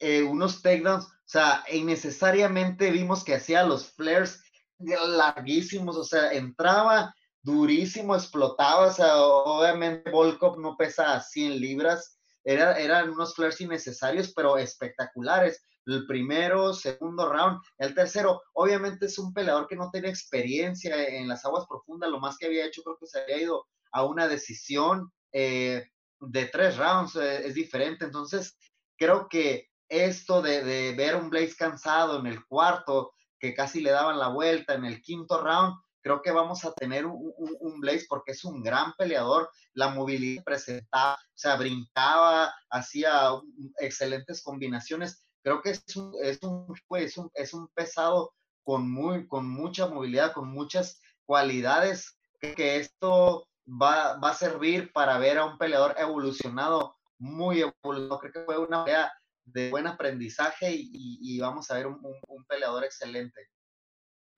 Eh, 0.00 0.22
unos 0.22 0.62
takedowns, 0.62 1.04
o 1.04 1.10
sea, 1.26 1.62
innecesariamente 1.70 2.90
vimos 2.90 3.22
que 3.22 3.34
hacía 3.34 3.62
los 3.64 3.92
flares 3.92 4.42
larguísimos, 4.78 5.96
o 5.96 6.04
sea, 6.04 6.32
entraba 6.32 7.14
durísimo, 7.42 8.14
explotaba, 8.14 8.86
o 8.86 8.92
sea, 8.92 9.16
obviamente 9.18 10.10
Volkov 10.10 10.58
no 10.58 10.76
pesa 10.76 11.20
100 11.20 11.60
libras, 11.60 12.18
Era, 12.42 12.78
eran 12.78 13.10
unos 13.10 13.34
flares 13.34 13.60
innecesarios, 13.60 14.32
pero 14.34 14.56
espectaculares. 14.56 15.62
El 15.84 16.06
primero, 16.06 16.72
segundo 16.72 17.30
round, 17.30 17.60
el 17.78 17.94
tercero, 17.94 18.42
obviamente 18.54 19.06
es 19.06 19.18
un 19.18 19.32
peleador 19.34 19.66
que 19.66 19.76
no 19.76 19.90
tiene 19.90 20.08
experiencia 20.08 21.06
en 21.06 21.28
las 21.28 21.44
aguas 21.44 21.66
profundas, 21.68 22.10
lo 22.10 22.20
más 22.20 22.38
que 22.38 22.46
había 22.46 22.66
hecho 22.66 22.82
creo 22.82 22.96
que 22.98 23.06
se 23.06 23.20
había 23.20 23.42
ido 23.42 23.66
a 23.92 24.04
una 24.04 24.28
decisión 24.28 25.12
eh, 25.32 25.84
de 26.20 26.46
tres 26.46 26.76
rounds, 26.76 27.16
eh, 27.16 27.46
es 27.46 27.54
diferente, 27.54 28.04
entonces 28.04 28.56
creo 28.96 29.28
que 29.28 29.69
esto 29.90 30.40
de, 30.40 30.94
ver 30.96 31.16
un 31.16 31.28
Blaze 31.28 31.56
cansado 31.56 32.20
en 32.20 32.26
el 32.26 32.46
cuarto, 32.46 33.12
que 33.38 33.54
casi 33.54 33.80
le 33.80 33.90
daban 33.90 34.18
la 34.18 34.28
vuelta 34.28 34.74
en 34.74 34.84
el 34.84 35.02
quinto 35.02 35.42
round, 35.42 35.74
creo 36.00 36.22
que 36.22 36.30
vamos 36.30 36.64
a 36.64 36.72
tener 36.72 37.04
un, 37.06 37.34
un, 37.36 37.80
Blaze 37.80 38.06
porque 38.08 38.32
es 38.32 38.44
un 38.44 38.62
gran 38.62 38.94
peleador, 38.96 39.50
la 39.74 39.88
movilidad 39.88 40.44
presentaba, 40.44 41.14
o 41.14 41.18
sea, 41.34 41.56
brincaba, 41.56 42.54
hacía 42.70 43.30
excelentes 43.78 44.42
combinaciones. 44.42 45.22
Creo 45.42 45.60
que 45.60 45.70
es 45.70 45.96
un, 45.96 46.14
es 46.22 46.38
un, 46.42 46.66
es 46.96 47.18
un, 47.18 47.30
es 47.34 47.52
un 47.52 47.68
pesado 47.68 48.32
con, 48.62 48.90
muy, 48.90 49.26
con 49.26 49.48
mucha 49.48 49.88
movilidad, 49.88 50.32
con 50.32 50.48
muchas 50.48 51.00
cualidades, 51.26 52.18
que, 52.40 52.76
esto 52.76 53.48
va, 53.66 54.18
va, 54.18 54.30
a 54.30 54.34
servir 54.34 54.92
para 54.92 55.18
ver 55.18 55.38
a 55.38 55.44
un 55.44 55.58
peleador 55.58 55.94
evolucionado, 55.98 56.96
muy 57.18 57.60
evolucionado. 57.60 58.20
Creo 58.20 58.32
que 58.32 58.44
fue 58.44 58.58
una 58.58 58.84
pelea 58.84 59.12
de 59.52 59.70
buen 59.70 59.86
aprendizaje 59.86 60.72
y, 60.72 60.90
y, 60.92 61.40
vamos 61.40 61.70
a 61.70 61.76
ver 61.76 61.86
un, 61.86 62.00
un 62.02 62.44
peleador 62.44 62.84
excelente 62.84 63.48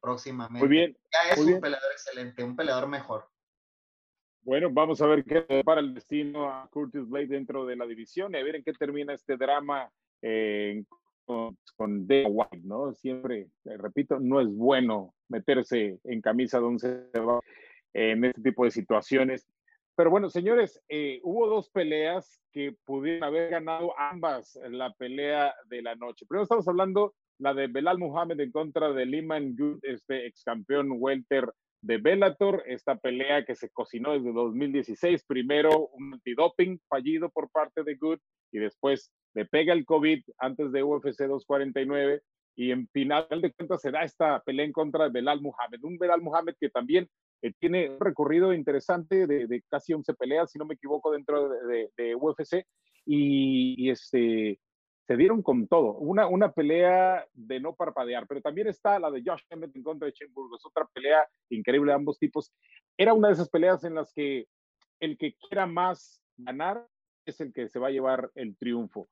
próximamente. 0.00 0.66
Muy 0.66 0.68
bien. 0.68 0.96
Ya 1.12 1.30
es 1.32 1.38
un 1.38 1.60
peleador 1.60 1.92
excelente, 1.92 2.42
un 2.42 2.56
peleador 2.56 2.88
mejor. 2.88 3.28
Bueno, 4.42 4.68
vamos 4.70 5.00
a 5.00 5.06
ver 5.06 5.24
qué 5.24 5.62
para 5.64 5.80
el 5.80 5.94
destino 5.94 6.50
a 6.50 6.68
Curtis 6.68 7.08
Blade 7.08 7.28
dentro 7.28 7.64
de 7.64 7.76
la 7.76 7.86
división 7.86 8.34
y 8.34 8.38
a 8.38 8.42
ver 8.42 8.56
en 8.56 8.64
qué 8.64 8.72
termina 8.72 9.14
este 9.14 9.36
drama 9.36 9.88
eh, 10.20 10.82
con, 11.24 11.56
con 11.76 12.06
White, 12.08 12.60
¿no? 12.64 12.92
Siempre, 12.92 13.48
eh, 13.64 13.76
repito, 13.78 14.18
no 14.18 14.40
es 14.40 14.48
bueno 14.48 15.14
meterse 15.28 16.00
en 16.02 16.20
camisa 16.20 16.58
de 16.58 16.64
once 16.64 17.06
en 17.94 18.24
este 18.24 18.42
tipo 18.42 18.64
de 18.64 18.72
situaciones. 18.72 19.46
Pero 19.94 20.10
bueno, 20.10 20.30
señores, 20.30 20.80
eh, 20.88 21.20
hubo 21.22 21.48
dos 21.48 21.70
peleas 21.70 22.40
que 22.50 22.74
pudieron 22.84 23.24
haber 23.24 23.50
ganado 23.50 23.92
ambas 23.98 24.58
la 24.70 24.92
pelea 24.94 25.54
de 25.66 25.82
la 25.82 25.94
noche. 25.96 26.24
Primero 26.26 26.44
estamos 26.44 26.66
hablando 26.66 27.14
la 27.38 27.52
de 27.52 27.66
Belal 27.66 27.98
Muhammad 27.98 28.40
en 28.40 28.52
contra 28.52 28.92
de 28.92 29.04
Liman 29.04 29.54
Good, 29.56 29.80
este 29.82 30.26
ex 30.26 30.44
campeón 30.44 30.88
welter 30.92 31.52
de 31.82 31.98
Bellator, 31.98 32.62
esta 32.66 32.96
pelea 32.96 33.44
que 33.44 33.56
se 33.56 33.68
cocinó 33.70 34.12
desde 34.12 34.32
2016, 34.32 35.24
primero 35.26 35.88
un 35.88 36.14
antidoping 36.14 36.80
fallido 36.88 37.28
por 37.30 37.50
parte 37.50 37.82
de 37.82 37.96
Good 37.96 38.20
y 38.52 38.60
después 38.60 39.12
le 39.34 39.44
pega 39.46 39.72
el 39.72 39.84
COVID 39.84 40.22
antes 40.38 40.70
de 40.70 40.84
UFC 40.84 41.26
249 41.26 42.22
y 42.54 42.70
en 42.70 42.86
final 42.88 43.26
de 43.28 43.52
cuentas 43.52 43.80
se 43.80 43.90
da 43.90 44.04
esta 44.04 44.40
pelea 44.42 44.64
en 44.64 44.72
contra 44.72 45.04
de 45.04 45.10
Belal 45.10 45.40
Muhammad, 45.40 45.82
un 45.82 45.98
Belal 45.98 46.22
Muhammad 46.22 46.54
que 46.60 46.70
también 46.70 47.08
eh, 47.42 47.52
tiene 47.58 47.90
un 47.90 48.00
recorrido 48.00 48.52
interesante 48.54 49.26
de, 49.26 49.62
casi 49.68 49.92
11 49.92 50.14
peleas, 50.14 50.50
si 50.50 50.58
no 50.58 50.64
me 50.64 50.74
equivoco, 50.74 51.10
dentro 51.10 51.48
de, 51.48 52.14
UFC 52.14 52.64
y, 53.04 53.90
este 53.90 54.58
se 55.04 55.16
dieron 55.16 55.42
con 55.42 55.66
todo. 55.66 55.94
Una, 55.94 56.28
una 56.28 56.52
pelea 56.52 57.26
de 57.32 57.58
no 57.58 57.74
parpadear, 57.74 58.26
pero 58.28 58.40
también 58.40 58.68
está 58.68 59.00
la 59.00 59.10
de 59.10 59.22
Josh 59.26 59.42
Emmett 59.50 59.74
en 59.74 59.82
contra 59.82 60.06
de 60.06 60.12
es 60.12 60.64
otra 60.64 60.88
pelea 60.94 61.26
increíble 61.50 61.90
de 61.90 61.96
ambos 61.96 62.20
tipos. 62.20 62.52
Era 62.96 63.12
una 63.12 63.26
de 63.26 63.34
esas 63.34 63.50
peleas 63.50 63.82
en 63.82 63.96
las 63.96 64.12
que 64.12 64.46
el 65.00 65.18
que 65.18 65.34
quiera 65.34 65.66
más 65.66 66.22
ganar 66.36 66.86
es 67.26 67.40
el 67.40 67.52
que 67.52 67.68
se 67.68 67.80
va 67.80 67.88
a 67.88 67.90
llevar 67.90 68.30
el 68.36 68.56
triunfo. 68.56 69.08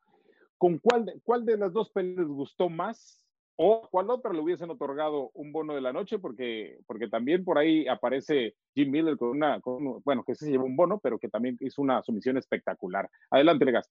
¿Con 0.58 0.78
cuál, 0.78 1.44
de 1.44 1.56
las 1.56 1.72
dos 1.72 1.90
peleas 1.90 2.28
gustó 2.28 2.68
más? 2.68 3.20
¿O 3.62 3.86
cuál 3.90 4.08
otra 4.08 4.32
le 4.32 4.40
hubiesen 4.40 4.70
otorgado 4.70 5.32
un 5.34 5.52
bono 5.52 5.74
de 5.74 5.82
la 5.82 5.92
noche? 5.92 6.18
Porque, 6.18 6.78
porque 6.86 7.08
también 7.08 7.44
por 7.44 7.58
ahí 7.58 7.86
aparece 7.86 8.54
Jim 8.74 8.90
Miller 8.90 9.18
con 9.18 9.28
una, 9.28 9.60
bueno, 10.02 10.24
que 10.24 10.34
se 10.34 10.50
llevó 10.50 10.64
un 10.64 10.76
bono, 10.76 10.98
pero 10.98 11.18
que 11.18 11.28
también 11.28 11.58
hizo 11.60 11.82
una 11.82 12.02
sumisión 12.02 12.38
espectacular. 12.38 13.10
Adelante, 13.30 13.66
Legas. 13.66 13.90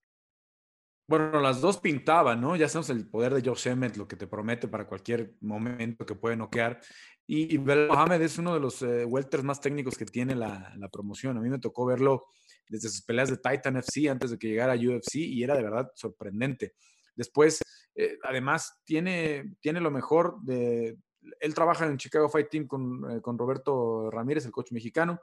Bueno, 1.07 1.39
las 1.39 1.61
dos 1.61 1.77
pintaban, 1.77 2.41
¿no? 2.41 2.55
Ya 2.55 2.67
sabemos 2.67 2.89
el 2.89 3.07
poder 3.07 3.31
de 3.35 3.47
Josh 3.47 3.67
Emmett, 3.67 3.95
lo 3.95 4.07
que 4.07 4.15
te 4.15 4.25
promete 4.25 4.67
para 4.67 4.87
cualquier 4.87 5.35
momento 5.39 6.03
que 6.03 6.15
puede 6.15 6.35
noquear. 6.35 6.79
Y, 7.27 7.53
y 7.53 7.59
Mohamed 7.59 8.23
es 8.23 8.39
uno 8.39 8.55
de 8.55 8.59
los 8.59 8.81
eh, 8.81 9.05
welters 9.05 9.43
más 9.43 9.61
técnicos 9.61 9.99
que 9.99 10.05
tiene 10.05 10.33
la, 10.33 10.73
la, 10.77 10.89
promoción. 10.89 11.37
A 11.37 11.41
mí 11.41 11.49
me 11.49 11.59
tocó 11.59 11.85
verlo 11.85 12.25
desde 12.67 12.89
sus 12.89 13.03
peleas 13.03 13.29
de 13.29 13.37
Titan 13.37 13.77
FC 13.77 14.09
antes 14.09 14.31
de 14.31 14.39
que 14.39 14.47
llegara 14.47 14.73
a 14.73 14.77
UFC 14.77 15.17
y 15.17 15.43
era 15.43 15.55
de 15.55 15.61
verdad 15.61 15.91
sorprendente. 15.93 16.73
Después, 17.15 17.61
eh, 17.95 18.17
además, 18.23 18.79
tiene, 18.83 19.55
tiene 19.59 19.79
lo 19.81 19.91
mejor 19.91 20.41
de... 20.41 20.97
Él 21.39 21.53
trabaja 21.53 21.85
en 21.85 21.97
Chicago 21.97 22.29
Fight 22.29 22.49
Team 22.49 22.67
con, 22.67 23.11
eh, 23.11 23.21
con 23.21 23.37
Roberto 23.37 24.09
Ramírez, 24.09 24.45
el 24.45 24.51
coach 24.51 24.71
mexicano. 24.71 25.19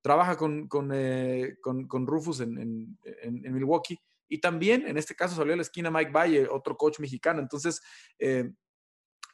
Trabaja 0.00 0.36
con, 0.36 0.68
con, 0.68 0.92
con, 1.62 1.88
con 1.88 2.06
Rufus 2.06 2.40
en, 2.40 2.58
en, 2.58 2.98
en 3.22 3.54
Milwaukee 3.54 3.98
y 4.28 4.38
también 4.38 4.86
en 4.86 4.96
este 4.96 5.14
caso 5.14 5.36
salió 5.36 5.52
a 5.52 5.56
la 5.56 5.62
esquina 5.62 5.90
Mike 5.90 6.10
Valle, 6.10 6.48
otro 6.48 6.76
coach 6.76 6.98
mexicano. 6.98 7.40
Entonces, 7.40 7.80
eh, 8.18 8.52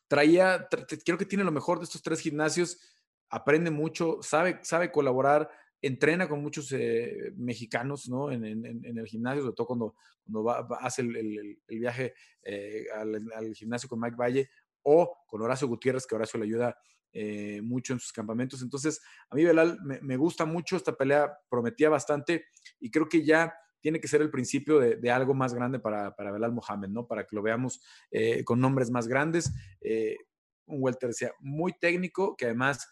traía, 0.09 0.68
creo 1.05 1.18
que 1.18 1.27
tiene 1.27 1.44
lo 1.44 1.52
mejor 1.52 1.78
de 1.78 1.85
estos 1.85 2.02
tres 2.02 2.20
gimnasios, 2.20 2.78
aprende 3.28 3.70
mucho, 3.70 4.18
sabe, 4.22 4.59
sabe 4.62 4.90
colaborar, 4.90 5.51
entrena 5.82 6.28
con 6.28 6.43
muchos 6.43 6.73
eh, 6.73 7.32
mexicanos 7.36 8.09
¿no? 8.09 8.31
en, 8.31 8.44
el 8.44 9.07
gimnasio, 9.07 9.43
sobre 9.43 9.55
todo 9.55 9.66
cuando, 9.66 9.94
cuando 10.24 10.74
hace 10.81 11.02
el, 11.02 11.59
viaje 11.69 12.15
eh, 12.43 12.85
al, 12.94 13.55
gimnasio 13.55 13.89
con 13.89 14.01
Mike 14.01 14.16
Valle 14.16 14.51
o 14.82 15.16
con 15.27 15.43
Horacio 15.43 15.69
Gutiérrez, 15.69 16.07
que 16.07 16.15
Horacio 16.15 16.39
le 16.39 16.47
ayuda 16.47 16.77
mucho 17.62 17.93
en 17.93 17.98
sus 17.98 18.12
campamentos. 18.12 18.62
Entonces, 18.62 19.01
a 19.31 19.35
mí 19.35 19.44
Belal 19.44 19.78
me, 19.82 20.16
gusta 20.16 20.44
mucho, 20.44 20.77
esta 20.77 20.93
pelea 20.93 21.28
prometía 21.48 21.89
bastante 21.89 22.44
y 22.78 22.89
creo 22.90 23.09
que 23.09 23.24
ya 23.24 23.52
tiene 23.81 24.01
que 24.01 24.09
ser 24.09 24.23
el 24.23 24.31
principio 24.31 24.78
de, 24.78 25.11
algo 25.11 25.35
más 25.35 25.55
grande 25.55 25.78
para, 25.78 26.15
para 26.15 26.31
Belal 26.31 26.52
Mohamed, 26.52 26.89
¿no? 26.89 27.07
Para 27.07 27.24
que 27.27 27.35
lo 27.35 27.43
veamos 27.43 27.82
eh, 28.11 28.44
con 28.44 28.61
nombres 28.61 28.90
más 28.90 29.09
grandes. 29.09 29.52
Eh, 29.81 30.16
un 30.66 30.82
welter 30.82 31.09
decía 31.09 31.32
muy 31.40 31.73
técnico, 31.78 32.36
que 32.36 32.47
además 32.47 32.86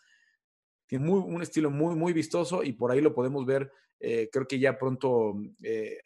tiene 0.88 1.04
muy, 1.04 1.20
un 1.20 1.42
estilo 1.42 1.70
muy, 1.70 1.94
muy 1.94 2.12
vistoso 2.12 2.64
y 2.64 2.72
por 2.72 2.90
ahí 2.90 3.00
lo 3.00 3.14
podemos 3.14 3.46
ver, 3.46 3.70
eh, 4.00 4.28
creo 4.32 4.48
que 4.48 4.58
ya 4.58 4.76
pronto 4.76 5.34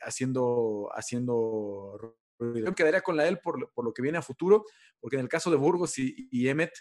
haciendo, 0.03 0.91
haciendo 0.95 2.17
yo 2.39 2.75
quedaría 2.75 3.01
con 3.01 3.17
la 3.17 3.27
él 3.27 3.39
por, 3.39 3.73
por, 3.73 3.85
lo 3.85 3.95
que 3.95 4.03
viene 4.03 4.19
a 4.19 4.23
futuro, 4.23 4.65
porque 5.01 5.17
en 5.17 5.23
el 5.23 5.29
caso 5.29 5.51
de 5.51 5.57
Burgos 5.57 5.97
y, 5.99 6.49
Emmet 6.49 6.73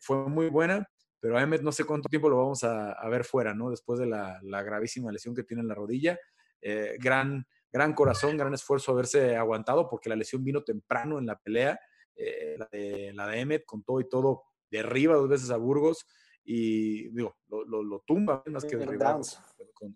fue 0.00 0.28
muy 0.28 0.48
buena, 0.48 0.88
pero 1.24 1.38
a 1.38 1.42
Emmet 1.42 1.62
no 1.62 1.72
sé 1.72 1.84
cuánto 1.84 2.10
tiempo 2.10 2.28
lo 2.28 2.36
vamos 2.36 2.64
a, 2.64 3.08
ver 3.08 3.24
fuera, 3.24 3.54
¿no? 3.54 3.70
Después 3.70 3.98
de 3.98 4.04
la, 4.04 4.38
gravísima 4.62 5.10
lesión 5.10 5.34
que 5.34 5.42
tiene 5.42 5.62
en 5.62 5.68
la 5.68 5.74
rodilla. 5.74 6.20
Eh, 6.60 6.98
gran, 7.00 7.46
gran 7.72 7.94
corazón, 7.94 8.36
gran 8.36 8.52
esfuerzo 8.52 8.92
haberse 8.92 9.34
aguantado 9.34 9.88
porque 9.88 10.10
la 10.10 10.16
lesión 10.16 10.44
vino 10.44 10.62
temprano 10.62 11.18
en 11.18 11.24
la 11.24 11.38
pelea, 11.38 11.80
eh, 12.14 12.58
de, 12.70 13.12
la 13.14 13.26
de 13.26 13.40
Emmet 13.40 13.64
con 13.64 13.82
todo 13.82 14.00
y 14.00 14.08
todo, 14.10 14.42
derriba 14.70 15.14
dos 15.14 15.30
veces 15.30 15.50
a 15.50 15.56
Burgos 15.56 16.06
y 16.44 17.08
digo, 17.08 17.36
lo, 17.48 17.82
lo, 17.82 18.00
tumba 18.00 18.42
más 18.46 18.64
que 18.64 18.76
derribar 18.76 19.20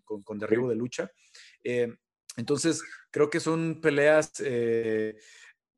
con, 0.05 0.23
con, 0.23 0.39
derribo 0.39 0.69
de 0.69 0.77
lucha. 0.77 1.11
Eh, 1.63 1.95
entonces, 2.37 2.83
creo 3.11 3.29
que 3.29 3.41
son 3.41 3.81
peleas 3.81 4.33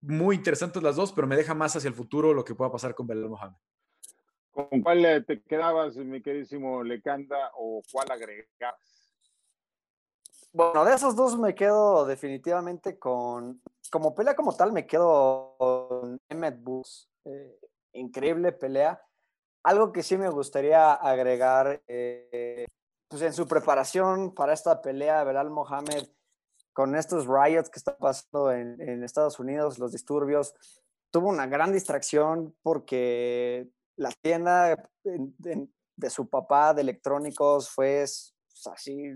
muy 0.02 0.36
interesantes 0.36 0.82
las 0.82 0.96
dos, 0.96 1.12
pero 1.12 1.26
me 1.26 1.36
deja 1.36 1.54
más 1.54 1.76
hacia 1.76 1.88
el 1.88 1.94
futuro 1.94 2.32
lo 2.32 2.44
que 2.44 2.54
pueda 2.54 2.70
pasar 2.70 2.94
con 2.94 3.06
Belal 3.06 3.28
Mohamed. 3.28 3.56
¿Con 4.50 4.82
cuál 4.82 5.24
te 5.26 5.42
quedabas, 5.42 5.96
mi 5.96 6.22
queridísimo 6.22 6.82
Lecanda, 6.82 7.50
o 7.56 7.82
cuál 7.92 8.10
agregabas? 8.10 9.00
Bueno, 10.52 10.84
de 10.84 10.94
esos 10.94 11.14
dos 11.14 11.38
me 11.38 11.54
quedo 11.54 12.04
definitivamente 12.06 12.98
con, 12.98 13.62
como 13.90 14.14
pelea 14.14 14.34
como 14.34 14.56
tal, 14.56 14.72
me 14.72 14.86
quedo 14.86 15.54
con 15.58 16.20
Emmett 16.28 16.60
Bulls. 16.60 17.08
Eh, 17.24 17.60
increíble 17.92 18.50
pelea. 18.52 19.00
Algo 19.62 19.92
que 19.92 20.02
sí 20.02 20.16
me 20.16 20.30
gustaría 20.30 20.92
agregar, 20.92 21.82
eh, 21.86 22.66
pues 23.08 23.22
en 23.22 23.32
su 23.32 23.46
preparación 23.46 24.34
para 24.34 24.52
esta 24.52 24.80
pelea, 24.80 25.24
Belal 25.24 25.50
Mohamed, 25.50 26.06
con 26.72 26.94
estos 26.96 27.26
riots 27.26 27.68
que 27.68 27.78
están 27.78 27.96
pasando 27.98 28.52
en, 28.52 28.80
en 28.80 29.04
Estados 29.04 29.38
Unidos, 29.38 29.78
los 29.78 29.92
disturbios, 29.92 30.54
tuvo 31.10 31.28
una 31.28 31.46
gran 31.46 31.72
distracción 31.72 32.54
porque 32.62 33.68
la 33.96 34.10
tienda 34.22 34.76
de 35.04 36.10
su 36.10 36.28
papá 36.28 36.72
de 36.72 36.82
electrónicos 36.82 37.68
fue 37.68 38.04
pues, 38.62 38.66
así, 38.72 39.14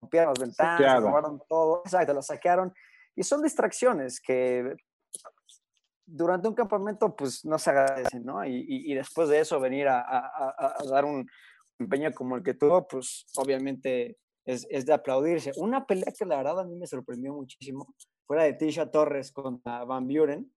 rompieron 0.00 0.30
las 0.30 0.38
ventanas, 0.38 1.02
robaron 1.02 1.42
todo, 1.48 1.82
exacto, 1.84 2.12
lo 2.12 2.22
saquearon. 2.22 2.74
Y 3.14 3.22
son 3.22 3.42
distracciones 3.42 4.20
que 4.20 4.76
durante 6.10 6.48
un 6.48 6.54
campamento 6.54 7.14
pues 7.14 7.44
no 7.44 7.58
se 7.58 7.70
agradecen, 7.70 8.24
¿no? 8.24 8.44
Y, 8.44 8.64
y, 8.66 8.94
después 8.94 9.28
de 9.28 9.40
eso 9.40 9.60
venir 9.60 9.88
a, 9.88 10.00
a, 10.00 10.54
a, 10.58 10.84
dar 10.90 11.04
un 11.04 11.28
empeño 11.78 12.12
como 12.12 12.36
el 12.36 12.42
que 12.42 12.54
tuvo, 12.54 12.86
pues 12.88 13.26
obviamente 13.36 14.16
es, 14.46 14.66
es, 14.70 14.86
de 14.86 14.94
aplaudirse. 14.94 15.52
Una 15.56 15.86
pelea 15.86 16.12
que 16.18 16.24
la 16.24 16.38
verdad 16.38 16.60
a 16.60 16.64
mí 16.64 16.74
me 16.76 16.86
sorprendió 16.86 17.34
muchísimo 17.34 17.94
fue 18.26 18.38
la 18.38 18.44
de 18.44 18.54
Tisha 18.54 18.90
Torres 18.90 19.32
contra 19.32 19.84
Van 19.84 20.08
Buren. 20.08 20.50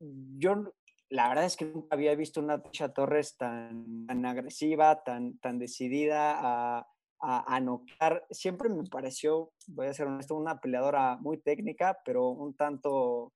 Yo 0.00 0.64
la 1.10 1.28
verdad 1.28 1.44
es 1.44 1.56
que 1.56 1.66
nunca 1.66 1.94
había 1.94 2.14
visto 2.16 2.40
una 2.40 2.60
Tisha 2.60 2.92
Torres 2.92 3.36
tan, 3.36 4.06
tan 4.06 4.26
agresiva, 4.26 5.04
tan, 5.04 5.38
tan 5.38 5.60
decidida 5.60 6.34
a, 6.40 6.88
a, 7.20 7.60
noquear. 7.60 8.26
Siempre 8.30 8.68
me 8.68 8.82
pareció, 8.84 9.52
voy 9.68 9.86
a 9.86 9.94
ser 9.94 10.08
honesto, 10.08 10.34
una 10.34 10.60
peleadora 10.60 11.16
muy 11.18 11.38
técnica, 11.38 11.96
pero 12.04 12.28
un 12.30 12.54
tanto 12.54 13.32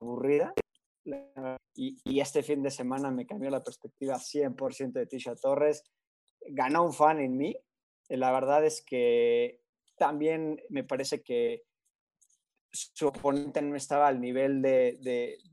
aburrida. 0.00 0.54
Y, 1.74 2.20
este 2.20 2.42
fin 2.42 2.62
de 2.62 2.70
semana 2.70 3.10
me 3.10 3.26
cambió 3.26 3.50
la 3.50 3.62
perspectiva 3.62 4.14
100% 4.18 4.92
de 4.92 5.06
Tisha 5.06 5.34
Torres. 5.34 5.82
Ganó 6.40 6.84
un 6.84 6.92
fan 6.92 7.20
en 7.20 7.36
mí. 7.36 7.56
La 8.08 8.32
verdad 8.32 8.64
es 8.64 8.82
que 8.82 9.60
también 9.96 10.62
me 10.68 10.84
parece 10.84 11.22
que 11.22 11.64
su 12.70 13.08
oponente 13.08 13.62
no 13.62 13.76
estaba 13.76 14.08
al 14.08 14.20
nivel 14.20 14.60
de, 14.60 14.98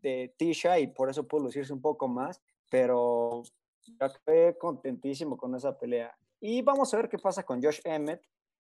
de, 0.02 0.34
Tisha 0.38 0.80
y 0.80 0.88
por 0.88 1.10
eso 1.10 1.28
pudo 1.28 1.46
lucirse 1.46 1.72
un 1.72 1.82
poco 1.82 2.08
más, 2.08 2.42
pero 2.70 3.44
yo 3.86 4.08
quedé 4.26 4.58
contentísimo 4.58 5.38
con 5.38 5.56
esa 5.56 5.78
pelea. 5.78 6.18
Y 6.40 6.62
vamos 6.64 6.94
a 6.94 6.98
ver 6.98 7.10
qué 7.10 7.20
pasa 7.20 7.44
con 7.44 7.62
Josh 7.62 7.82
Emmett 7.84 8.24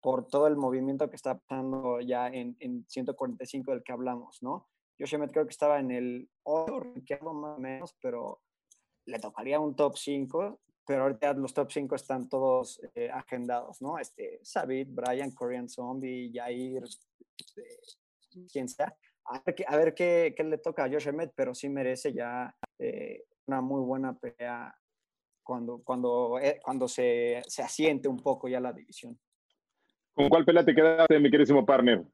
por 0.01 0.27
todo 0.27 0.49
el 0.49 0.57
movimiento 0.57 1.09
que 1.09 1.15
está 1.17 1.39
pasando 1.39 2.01
ya 2.01 2.27
en, 2.27 2.57
en 2.59 2.85
145 2.89 3.71
del 3.71 3.85
que 3.85 3.93
hablamos, 3.93 4.43
¿no? 4.43 4.67
Josh 5.03 5.19
creo 5.31 5.45
que 5.45 5.51
estaba 5.51 5.81
en 5.81 5.91
el 5.91 6.29
8 6.45 6.95
más 7.23 7.57
o 7.57 7.61
menos, 7.61 7.97
pero 8.01 8.41
le 9.07 9.19
tocaría 9.19 9.59
un 9.59 9.75
top 9.75 9.97
5, 9.97 10.61
pero 10.87 11.03
ahorita 11.03 11.33
los 11.35 11.53
top 11.53 11.73
5 11.73 11.95
están 11.97 12.29
todos 12.29 12.81
eh, 12.95 13.11
agendados, 13.11 13.83
¿no? 13.83 13.99
Este, 13.99 14.39
Sabit, 14.43 14.89
Brian, 14.93 15.33
Korean 15.33 15.69
Zombie, 15.69 16.31
Jair, 16.33 16.85
este, 16.85 17.81
quien 18.53 18.69
sea. 18.69 18.97
A 19.25 19.43
ver, 19.45 19.55
qué, 19.55 19.65
a 19.67 19.77
ver 19.77 19.95
qué, 19.95 20.35
qué, 20.37 20.45
le 20.45 20.59
toca 20.59 20.85
a 20.85 20.89
Josh 20.89 21.09
Emmett, 21.09 21.33
pero 21.35 21.55
sí 21.55 21.69
merece 21.69 22.13
ya 22.13 22.55
eh, 22.79 23.25
una 23.47 23.61
muy 23.61 23.81
buena 23.81 24.17
pelea 24.17 24.73
cuando, 25.43 25.83
cuando, 25.83 26.39
eh, 26.41 26.61
cuando 26.63 26.87
se, 26.87 27.43
se, 27.47 27.63
asiente 27.63 28.09
un 28.09 28.19
poco 28.19 28.49
ya 28.49 28.61
la 28.61 28.73
división. 28.73 29.19
¿Con 30.15 30.29
cuál 30.29 30.45
pelea 30.45 30.65
te 30.65 30.75
quedaste, 30.75 31.19
mi 31.19 31.31
querísimo 31.31 31.67
partner? 31.67 32.05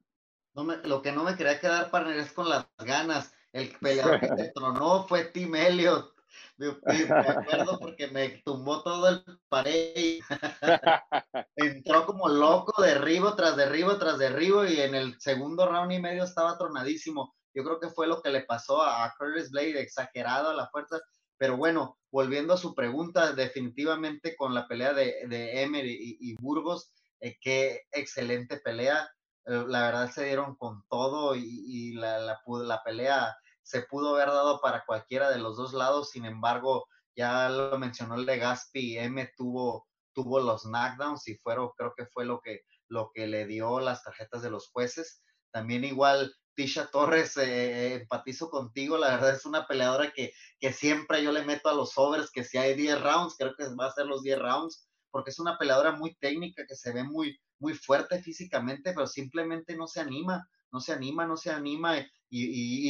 No 0.53 0.63
me, 0.63 0.77
lo 0.77 1.01
que 1.01 1.11
no 1.11 1.23
me 1.23 1.35
quería 1.35 1.59
quedar, 1.59 1.89
partner, 1.91 2.17
es 2.17 2.31
con 2.33 2.49
las 2.49 2.65
ganas. 2.77 3.33
El 3.51 3.69
peleador 3.79 4.19
que 4.19 4.29
te 4.29 4.51
tronó 4.55 5.07
fue 5.07 5.25
Tim 5.25 5.55
Elliott. 5.55 6.13
Me, 6.57 6.67
acuerdo 6.67 7.79
porque 7.79 8.07
me 8.07 8.41
tumbó 8.43 8.83
todo 8.83 9.09
el 9.09 9.23
pared. 9.47 10.19
Entró 11.55 12.05
como 12.05 12.27
loco, 12.27 12.81
derribo 12.81 13.35
tras 13.35 13.55
derribo 13.55 13.97
tras 13.97 14.17
derribo 14.17 14.65
y 14.65 14.81
en 14.81 14.93
el 14.93 15.19
segundo 15.19 15.69
round 15.69 15.91
y 15.93 15.99
medio 15.99 16.25
estaba 16.25 16.57
tronadísimo. 16.57 17.33
Yo 17.53 17.63
creo 17.63 17.79
que 17.79 17.89
fue 17.89 18.07
lo 18.07 18.21
que 18.21 18.29
le 18.29 18.41
pasó 18.41 18.81
a 18.81 19.13
Curtis 19.17 19.51
Blade, 19.51 19.79
exagerado 19.79 20.49
a 20.49 20.53
la 20.53 20.67
fuerza. 20.67 20.99
Pero 21.37 21.55
bueno, 21.55 21.97
volviendo 22.11 22.53
a 22.53 22.57
su 22.57 22.75
pregunta, 22.75 23.31
definitivamente 23.31 24.35
con 24.35 24.53
la 24.53 24.67
pelea 24.67 24.93
de, 24.93 25.15
de 25.27 25.61
Emery 25.61 26.17
y, 26.19 26.35
Burgos, 26.35 26.91
eh, 27.21 27.37
qué 27.39 27.83
excelente 27.91 28.57
pelea. 28.57 29.09
Eh, 29.49 29.65
la 29.67 29.81
verdad 29.81 30.11
se 30.11 30.25
dieron 30.25 30.55
con 30.55 30.83
todo 30.89 31.35
y, 31.35 31.93
la, 31.93 32.19
la, 32.19 32.83
pelea 32.83 33.35
se 33.63 33.81
pudo 33.81 34.15
haber 34.15 34.27
dado 34.27 34.61
para 34.61 34.85
cualquiera 34.85 35.31
de 35.31 35.39
los 35.39 35.57
dos 35.57 35.73
lados, 35.73 36.11
sin 36.11 36.25
embargo, 36.25 36.85
ya 37.15 37.49
lo 37.49 37.79
mencionó 37.79 38.15
el 38.15 38.27
de 38.27 38.37
Gaspi, 38.37 38.97
M 38.99 39.31
tuvo, 39.35 39.87
tuvo 40.13 40.39
los 40.39 40.65
knockdowns 40.65 41.27
y 41.27 41.35
fueron, 41.37 41.71
creo 41.75 41.93
que 41.97 42.05
fue 42.05 42.25
lo 42.25 42.39
que, 42.41 42.61
lo 42.89 43.11
que 43.11 43.25
le 43.25 43.47
dio 43.47 43.79
las 43.79 44.03
tarjetas 44.03 44.43
de 44.43 44.51
los 44.51 44.69
jueces. 44.69 45.23
También 45.51 45.83
igual 45.83 46.31
Tisha 46.55 46.91
Torres, 46.91 47.35
eh, 47.37 47.95
empatizo 47.95 48.51
contigo, 48.51 48.99
la 48.99 49.15
verdad 49.15 49.31
es 49.31 49.45
una 49.47 49.65
peleadora 49.65 50.11
que, 50.11 50.31
que 50.59 50.73
siempre 50.73 51.23
yo 51.23 51.31
le 51.31 51.43
meto 51.43 51.69
a 51.69 51.73
los 51.73 51.97
overs, 51.97 52.29
que 52.31 52.43
si 52.43 52.59
hay 52.59 52.75
10 52.75 53.01
rounds, 53.01 53.35
creo 53.35 53.55
que 53.55 53.65
va 53.75 53.87
a 53.87 53.93
ser 53.93 54.05
los 54.05 54.21
10 54.21 54.37
rounds, 54.37 54.87
porque 55.09 55.31
es 55.31 55.39
una 55.39 55.57
peleadora 55.57 55.93
muy 55.93 56.15
técnica, 56.17 56.65
que 56.67 56.75
se 56.75 56.93
ve 56.93 57.03
muy, 57.03 57.39
muy 57.59 57.73
fuerte 57.73 58.21
físicamente, 58.21 58.93
pero 58.93 59.07
simplemente 59.07 59.75
no 59.75 59.87
se 59.87 59.99
anima, 59.99 60.47
no 60.71 60.79
se 60.79 60.93
anima, 60.93 61.25
no 61.25 61.37
se 61.37 61.51
anima, 61.51 61.97
y, 61.97 62.07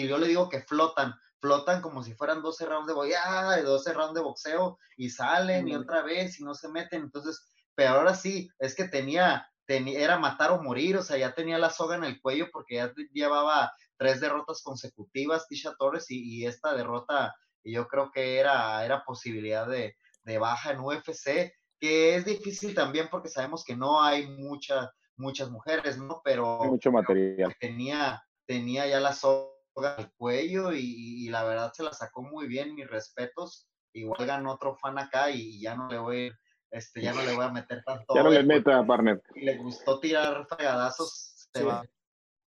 y, 0.01 0.07
yo 0.07 0.17
le 0.17 0.27
digo 0.27 0.49
que 0.49 0.61
flotan, 0.61 1.13
flotan 1.39 1.81
como 1.81 2.03
si 2.03 2.13
fueran 2.13 2.41
12 2.41 2.65
rounds 2.65 2.87
de 2.87 2.93
boya, 2.93 3.61
12 3.63 3.93
rounds 3.93 4.15
de 4.15 4.21
boxeo, 4.21 4.77
y 4.97 5.09
salen 5.09 5.67
y 5.67 5.75
otra 5.75 6.01
vez 6.01 6.39
y 6.39 6.43
no 6.43 6.53
se 6.53 6.69
meten, 6.69 7.03
entonces, 7.03 7.49
pero 7.75 7.91
ahora 7.91 8.13
sí, 8.15 8.49
es 8.59 8.75
que 8.75 8.85
tenía, 8.85 9.49
tenía, 9.65 9.99
era 9.99 10.19
matar 10.19 10.51
o 10.51 10.61
morir, 10.61 10.97
o 10.97 11.03
sea, 11.03 11.17
ya 11.17 11.33
tenía 11.33 11.57
la 11.57 11.69
soga 11.69 11.95
en 11.95 12.03
el 12.03 12.21
cuello 12.21 12.49
porque 12.51 12.75
ya 12.75 12.93
llevaba 13.13 13.71
tres 13.97 14.19
derrotas 14.19 14.61
consecutivas, 14.61 15.47
Tisha 15.47 15.73
Torres, 15.77 16.05
y, 16.09 16.45
esta 16.45 16.73
derrota, 16.73 17.35
yo 17.63 17.87
creo 17.87 18.11
que 18.11 18.37
era, 18.37 18.83
era 18.83 19.03
posibilidad 19.03 19.67
de, 19.67 19.95
de 20.23 20.37
baja 20.37 20.71
en 20.71 20.79
UFC, 20.79 21.53
que 21.79 22.15
es 22.15 22.25
difícil 22.25 22.75
también 22.75 23.07
porque 23.09 23.29
sabemos 23.29 23.63
que 23.63 23.75
no 23.75 24.01
hay 24.01 24.27
mucha, 24.27 24.91
muchas 25.15 25.49
mujeres, 25.49 25.97
¿no? 25.97 26.21
Pero 26.23 26.59
mucho 26.65 26.91
material. 26.91 27.55
Tenía, 27.59 28.21
tenía 28.45 28.87
ya 28.87 28.99
la 28.99 29.13
soga 29.13 29.95
al 29.97 30.11
cuello 30.17 30.73
y, 30.73 31.27
la 31.29 31.43
verdad 31.43 31.71
se 31.73 31.83
la 31.83 31.93
sacó 31.93 32.21
muy 32.21 32.47
bien, 32.47 32.75
mis 32.75 32.89
respetos. 32.89 33.67
Igual 33.93 34.27
ganó 34.27 34.53
otro 34.53 34.75
fan 34.75 34.99
acá 34.99 35.31
y 35.31 35.59
ya 35.61 35.75
no 35.75 35.87
le 35.89 35.97
voy, 35.97 36.31
este, 36.69 37.01
ya 37.01 37.13
no 37.13 37.23
le 37.23 37.33
voy 37.33 37.45
a 37.45 37.51
meter 37.51 37.83
tanto. 37.83 38.13
ya 38.13 38.23
no 38.23 38.29
le 38.29 38.43
meta, 38.43 38.85
partner. 38.85 39.21
Le 39.35 39.57
gustó 39.57 39.99
tirar 39.99 40.45
fregadazos, 40.47 41.47
se 41.53 41.63
va. 41.63 41.83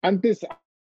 Antes, 0.02 0.46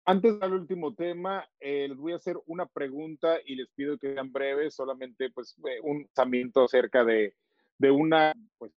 antes 0.05 0.39
del 0.39 0.53
último 0.53 0.95
tema, 0.95 1.47
eh, 1.59 1.87
les 1.87 1.97
voy 1.97 2.13
a 2.13 2.17
hacer 2.17 2.35
una 2.47 2.65
pregunta 2.65 3.37
y 3.45 3.55
les 3.55 3.69
pido 3.69 3.97
que 3.97 4.13
sean 4.13 4.31
breves, 4.31 4.75
solamente 4.75 5.29
pues 5.29 5.55
eh, 5.69 5.79
un 5.81 6.05
pensamiento 6.05 6.65
acerca 6.65 7.05
de, 7.05 7.35
de 7.77 7.91
una 7.91 8.33
pues, 8.57 8.71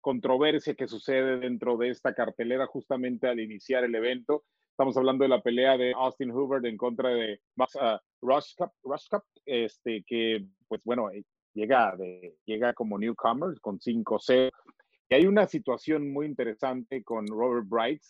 controversia 0.00 0.74
que 0.74 0.88
sucede 0.88 1.38
dentro 1.38 1.76
de 1.76 1.90
esta 1.90 2.14
cartelera 2.14 2.66
justamente 2.66 3.28
al 3.28 3.40
iniciar 3.40 3.84
el 3.84 3.94
evento. 3.94 4.44
Estamos 4.70 4.96
hablando 4.96 5.24
de 5.24 5.28
la 5.28 5.42
pelea 5.42 5.76
de 5.76 5.92
Austin 5.92 6.30
Hoover 6.30 6.64
en 6.64 6.76
contra 6.76 7.10
de 7.10 7.40
Max 7.56 7.74
uh, 7.76 7.98
Rush 8.22 8.54
este, 9.44 10.02
que, 10.06 10.46
pues 10.68 10.80
bueno, 10.84 11.10
eh, 11.10 11.24
llega, 11.54 11.96
llega 12.44 12.72
como 12.72 12.98
newcomer 12.98 13.60
con 13.60 13.78
5-0. 13.78 14.50
Y 15.10 15.14
hay 15.14 15.26
una 15.26 15.46
situación 15.46 16.12
muy 16.12 16.26
interesante 16.26 17.02
con 17.02 17.26
Robert 17.26 17.66
Bright, 17.68 18.02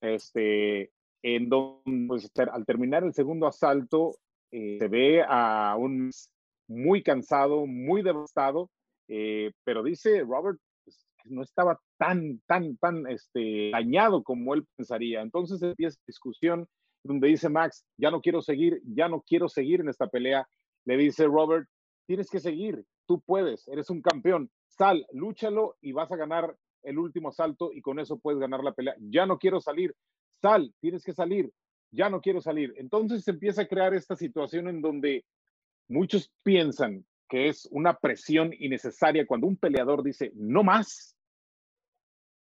este, 0.00 0.90
en 1.22 1.48
donde 1.48 2.06
pues, 2.08 2.30
al 2.36 2.64
terminar 2.64 3.04
el 3.04 3.12
segundo 3.12 3.46
asalto 3.46 4.16
eh, 4.50 4.78
se 4.78 4.88
ve 4.88 5.22
a 5.28 5.76
un 5.78 6.10
muy 6.68 7.02
cansado, 7.02 7.66
muy 7.66 8.02
devastado, 8.02 8.70
eh, 9.08 9.52
pero 9.64 9.82
dice 9.82 10.22
Robert 10.22 10.58
no 11.28 11.42
estaba 11.42 11.80
tan, 11.98 12.40
tan, 12.46 12.76
tan 12.76 13.06
este, 13.08 13.70
dañado 13.70 14.22
como 14.22 14.54
él 14.54 14.66
pensaría. 14.76 15.22
Entonces 15.22 15.62
empieza 15.62 15.98
discusión 16.06 16.68
donde 17.02 17.28
dice 17.28 17.48
Max, 17.48 17.84
ya 17.96 18.10
no 18.10 18.20
quiero 18.20 18.42
seguir, 18.42 18.80
ya 18.84 19.08
no 19.08 19.22
quiero 19.22 19.48
seguir 19.48 19.80
en 19.80 19.88
esta 19.88 20.08
pelea. 20.08 20.46
Le 20.84 20.96
dice 20.96 21.26
Robert, 21.26 21.68
tienes 22.06 22.30
que 22.30 22.40
seguir, 22.40 22.84
tú 23.06 23.20
puedes, 23.20 23.66
eres 23.68 23.90
un 23.90 24.02
campeón, 24.02 24.50
sal, 24.68 25.06
lúchalo 25.12 25.76
y 25.80 25.92
vas 25.92 26.10
a 26.12 26.16
ganar 26.16 26.56
el 26.82 26.98
último 26.98 27.30
asalto 27.30 27.72
y 27.72 27.80
con 27.80 27.98
eso 27.98 28.18
puedes 28.18 28.40
ganar 28.40 28.62
la 28.62 28.72
pelea. 28.72 28.94
Ya 28.98 29.26
no 29.26 29.38
quiero 29.38 29.60
salir, 29.60 29.94
sal, 30.40 30.72
tienes 30.80 31.04
que 31.04 31.12
salir, 31.12 31.52
ya 31.90 32.08
no 32.08 32.20
quiero 32.20 32.40
salir. 32.40 32.74
Entonces 32.76 33.24
se 33.24 33.32
empieza 33.32 33.62
a 33.62 33.68
crear 33.68 33.94
esta 33.94 34.16
situación 34.16 34.68
en 34.68 34.80
donde 34.80 35.24
muchos 35.88 36.30
piensan 36.42 37.04
que 37.28 37.48
es 37.48 37.68
una 37.70 37.98
presión 37.98 38.52
innecesaria 38.58 39.26
cuando 39.26 39.46
un 39.46 39.56
peleador 39.56 40.02
dice, 40.02 40.32
no 40.34 40.62
más, 40.62 41.16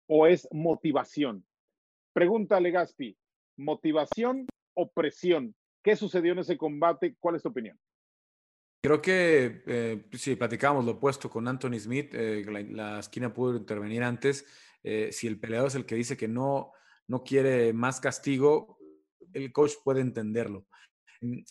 o 0.07 0.27
es 0.27 0.49
motivación? 0.53 1.45
Pregunta 2.13 2.61
Legaspi, 2.61 3.17
¿motivación 3.57 4.47
o 4.75 4.91
presión? 4.91 5.55
¿Qué 5.83 5.97
sucedió 5.97 6.33
en 6.33 6.41
ese 6.41 6.57
combate? 6.57 7.17
¿Cuál 7.19 7.37
es 7.37 7.43
tu 7.43 7.49
opinión? 7.49 7.79
Creo 8.85 9.01
que 9.01 9.63
eh, 9.67 10.05
si 10.13 10.35
platicábamos 10.35 10.85
lo 10.85 10.93
opuesto 10.93 11.31
con 11.31 11.47
Anthony 11.47 11.79
Smith, 11.79 12.13
eh, 12.15 12.45
la, 12.69 12.99
esquina 12.99 13.33
pudo 13.33 13.57
intervenir 13.57 14.03
antes. 14.03 14.45
Eh, 14.83 15.11
si 15.13 15.29
el 15.29 15.39
peleador 15.39 15.69
es 15.69 15.77
el 15.77 15.87
que 15.87 15.95
dice 15.95 16.17
que 16.17 16.27
no, 16.27 16.73
no 17.07 17.23
quiere 17.23 17.73
más 17.73 18.01
castigo, 18.01 18.79
el 19.33 19.53
coach 19.53 19.75
puede 19.85 20.01
entenderlo. 20.01 20.67
Mm, 21.21 21.43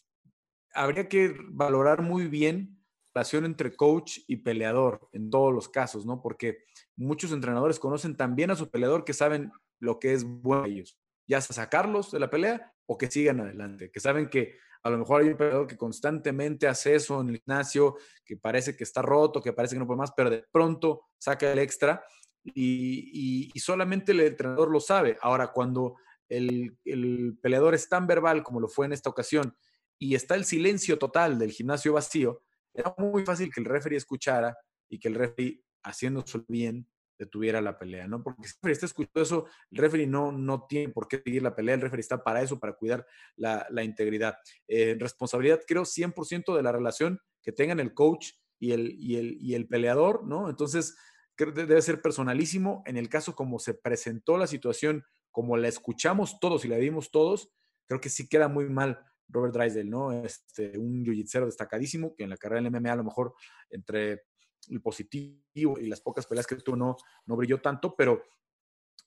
habría 0.73 1.07
que 1.07 1.33
valorar 1.49 2.01
muy 2.01 2.27
bien 2.27 2.80
relación 3.13 3.45
entre 3.45 3.75
coach 3.75 4.19
y 4.27 4.37
peleador 4.37 5.09
en 5.11 5.29
todos 5.29 5.53
los 5.53 5.69
casos, 5.69 6.05
¿no? 6.05 6.21
Porque 6.21 6.63
muchos 6.95 7.31
entrenadores 7.31 7.79
conocen 7.79 8.15
también 8.15 8.51
a 8.51 8.55
su 8.55 8.69
peleador 8.69 9.03
que 9.03 9.13
saben 9.13 9.51
lo 9.79 9.99
que 9.99 10.13
es 10.13 10.23
bueno 10.23 10.65
ellos, 10.65 10.97
ya 11.27 11.41
sea 11.41 11.55
sacarlos 11.55 12.11
de 12.11 12.19
la 12.19 12.29
pelea 12.29 12.73
o 12.85 12.97
que 12.97 13.09
sigan 13.09 13.39
adelante, 13.41 13.91
que 13.91 13.99
saben 13.99 14.29
que 14.29 14.55
a 14.83 14.89
lo 14.89 14.97
mejor 14.97 15.21
hay 15.21 15.29
un 15.29 15.37
peleador 15.37 15.67
que 15.67 15.77
constantemente 15.77 16.67
hace 16.67 16.95
eso 16.95 17.21
en 17.21 17.29
el 17.29 17.37
gimnasio, 17.37 17.97
que 18.25 18.37
parece 18.37 18.75
que 18.75 18.83
está 18.83 19.01
roto, 19.01 19.41
que 19.41 19.53
parece 19.53 19.75
que 19.75 19.79
no 19.79 19.87
puede 19.87 19.99
más, 19.99 20.13
pero 20.15 20.29
de 20.29 20.43
pronto 20.51 21.03
saca 21.17 21.51
el 21.51 21.59
extra 21.59 22.03
y, 22.43 23.51
solamente 23.59 24.11
el 24.11 24.21
entrenador 24.21 24.71
lo 24.71 24.79
sabe. 24.79 25.17
Ahora, 25.21 25.51
cuando 25.51 25.97
el, 26.27 26.77
el, 26.85 27.37
peleador 27.41 27.75
es 27.75 27.87
tan 27.87 28.07
verbal 28.07 28.41
como 28.41 28.59
lo 28.59 28.67
fue 28.67 28.87
en 28.87 28.93
esta 28.93 29.09
ocasión 29.09 29.55
y 29.99 30.15
está 30.15 30.33
el 30.33 30.45
silencio 30.45 30.97
total 30.97 31.37
del 31.37 31.51
gimnasio 31.51 31.93
vacío, 31.93 32.41
era 32.73 32.93
muy 32.97 33.25
fácil 33.25 33.51
que 33.53 33.59
el 33.61 33.65
referee 33.65 33.97
escuchara 33.97 34.57
y 34.89 34.99
que 34.99 35.07
el 35.07 35.15
referee, 35.15 35.63
haciéndose 35.83 36.41
bien, 36.47 36.87
detuviera 37.17 37.61
la 37.61 37.77
pelea, 37.77 38.07
¿no? 38.07 38.23
Porque 38.23 38.43
si 38.43 38.49
el 38.49 38.55
referee 38.55 38.73
está 38.73 38.85
escuchando 38.87 39.21
eso, 39.21 39.45
el 39.69 39.77
referee 39.77 40.07
no, 40.07 40.31
no 40.31 40.65
tiene 40.67 40.91
por 40.91 41.07
qué 41.07 41.21
seguir 41.23 41.43
la 41.43 41.55
pelea, 41.55 41.75
el 41.75 41.81
referee 41.81 42.01
está 42.01 42.23
para 42.23 42.41
eso, 42.41 42.59
para 42.59 42.73
cuidar 42.73 43.05
la, 43.35 43.83
integridad. 43.83 44.37
Eh, 44.67 44.95
responsabilidad, 44.99 45.61
creo, 45.67 45.83
100% 45.83 46.55
de 46.55 46.63
la 46.63 46.71
relación 46.71 47.19
que 47.43 47.51
tengan 47.51 47.79
el 47.79 47.93
coach 47.93 48.31
y 48.59 48.71
el, 48.71 48.95
y 48.99 49.17
el, 49.17 49.37
y 49.39 49.53
el 49.53 49.67
peleador, 49.67 50.25
¿no? 50.25 50.49
Entonces, 50.49 50.95
creo 51.35 51.53
que 51.53 51.65
debe 51.65 51.81
ser 51.81 52.01
personalísimo. 52.01 52.83
En 52.85 52.97
el 52.97 53.09
caso 53.09 53.35
como 53.35 53.59
se 53.59 53.73
presentó 53.73 54.37
la 54.37 54.47
situación, 54.47 55.03
como 55.31 55.57
la 55.57 55.67
escuchamos 55.67 56.39
todos 56.39 56.65
y 56.65 56.67
la 56.67 56.77
vimos 56.77 57.11
todos, 57.11 57.51
creo 57.87 58.01
que 58.01 58.09
sí 58.09 58.27
queda 58.27 58.47
muy 58.47 58.69
mal 58.69 59.10
Robert 59.31 59.53
Drysdale, 59.53 59.89
¿no? 59.89 60.11
Este, 60.11 60.77
un 60.77 61.03
jiu 61.03 61.13
destacadísimo, 61.45 62.15
que 62.15 62.23
en 62.23 62.29
la 62.29 62.37
carrera 62.37 62.61
del 62.61 62.71
MMA 62.71 62.91
a 62.91 62.97
lo 62.97 63.03
mejor 63.03 63.33
entre 63.69 64.23
el 64.69 64.81
positivo 64.81 65.79
y 65.79 65.87
las 65.87 66.01
pocas 66.01 66.27
peleas 66.27 66.45
que 66.45 66.55
tuvo 66.55 66.75
no, 66.75 66.95
no 67.25 67.35
brilló 67.35 67.59
tanto, 67.61 67.95
pero 67.95 68.21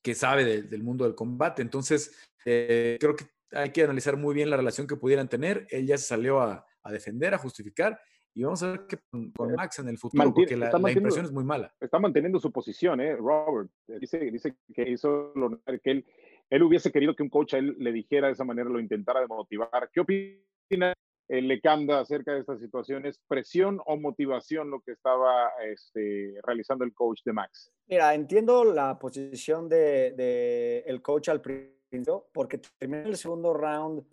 que 0.03 0.15
sabe 0.15 0.63
del 0.63 0.83
mundo 0.83 1.05
del 1.05 1.15
combate. 1.15 1.63
Entonces, 1.63 2.15
eh, 2.45 2.99
creo 3.01 3.17
que 3.17 3.25
hay 3.53 3.71
que 3.71 3.83
analizar 3.83 4.17
muy 4.17 4.35
bien 4.35 4.51
la 4.51 4.57
relación 4.57 4.87
que 4.87 4.97
pudieran 4.97 5.29
tener. 5.29 5.67
Él 5.71 5.87
ya 5.87 5.97
se 5.97 6.05
salió 6.05 6.41
a, 6.41 6.67
defender, 6.91 7.33
a 7.33 7.39
justificar, 7.39 7.99
y 8.35 8.43
vamos 8.43 8.63
a 8.63 8.73
ver 8.73 8.87
qué 8.87 8.99
con, 9.11 9.51
eh, 9.51 9.55
Max 9.57 9.79
en 9.79 9.89
el 9.89 9.97
futuro, 9.97 10.35
porque 10.35 10.57
la, 10.57 10.71
impresión 10.91 11.25
es 11.25 11.33
muy 11.33 11.45
mala. 11.45 11.73
Está 11.81 11.99
manteniendo 11.99 12.39
su 12.39 12.53
posición, 12.53 13.01
¿eh? 13.01 13.17
Robert. 13.17 13.71
Dice, 13.87 14.19
dice 14.31 14.57
que 14.75 14.91
hizo 14.91 15.33
lo 15.37 15.63
que 15.83 15.91
él, 15.91 16.07
él 16.51 16.63
hubiese 16.63 16.93
querido 16.93 17.15
que 17.15 17.23
un 17.23 17.31
coach 17.31 17.55
a 17.55 17.59
él 17.59 17.77
le 17.79 17.93
dijera 17.93 18.29
de 18.29 18.35
esa 18.35 18.45
manera, 18.45 18.69
lo 18.69 18.81
intentara 18.81 19.27
motivar. 19.27 19.91
¿Qué 19.93 20.01
opina 20.01 20.95
Lecanda 21.29 22.01
acerca 22.01 22.33
de 22.33 22.41
estas 22.41 22.61
situaciones, 22.61 23.19
presión 23.27 23.81
o 23.87 23.97
motivación 23.97 24.71
lo 24.71 24.81
que 24.81 24.93
estaba 24.93 25.53
este, 25.65 26.35
realizando 26.43 26.85
el 26.85 26.93
coach 26.93 27.23
de 27.25 27.33
Max. 27.33 27.73
Mira, 27.89 28.15
entiendo 28.15 28.65
la 28.65 28.99
posición 28.99 29.69
del 29.69 30.17
de, 30.17 30.85
el 30.87 31.01
coach 31.01 31.31
al 31.31 31.41
principio, 31.41 32.29
porque 32.33 32.61
terminó 32.79 33.09
el 33.09 33.17
segundo 33.17 33.55
round 33.55 34.05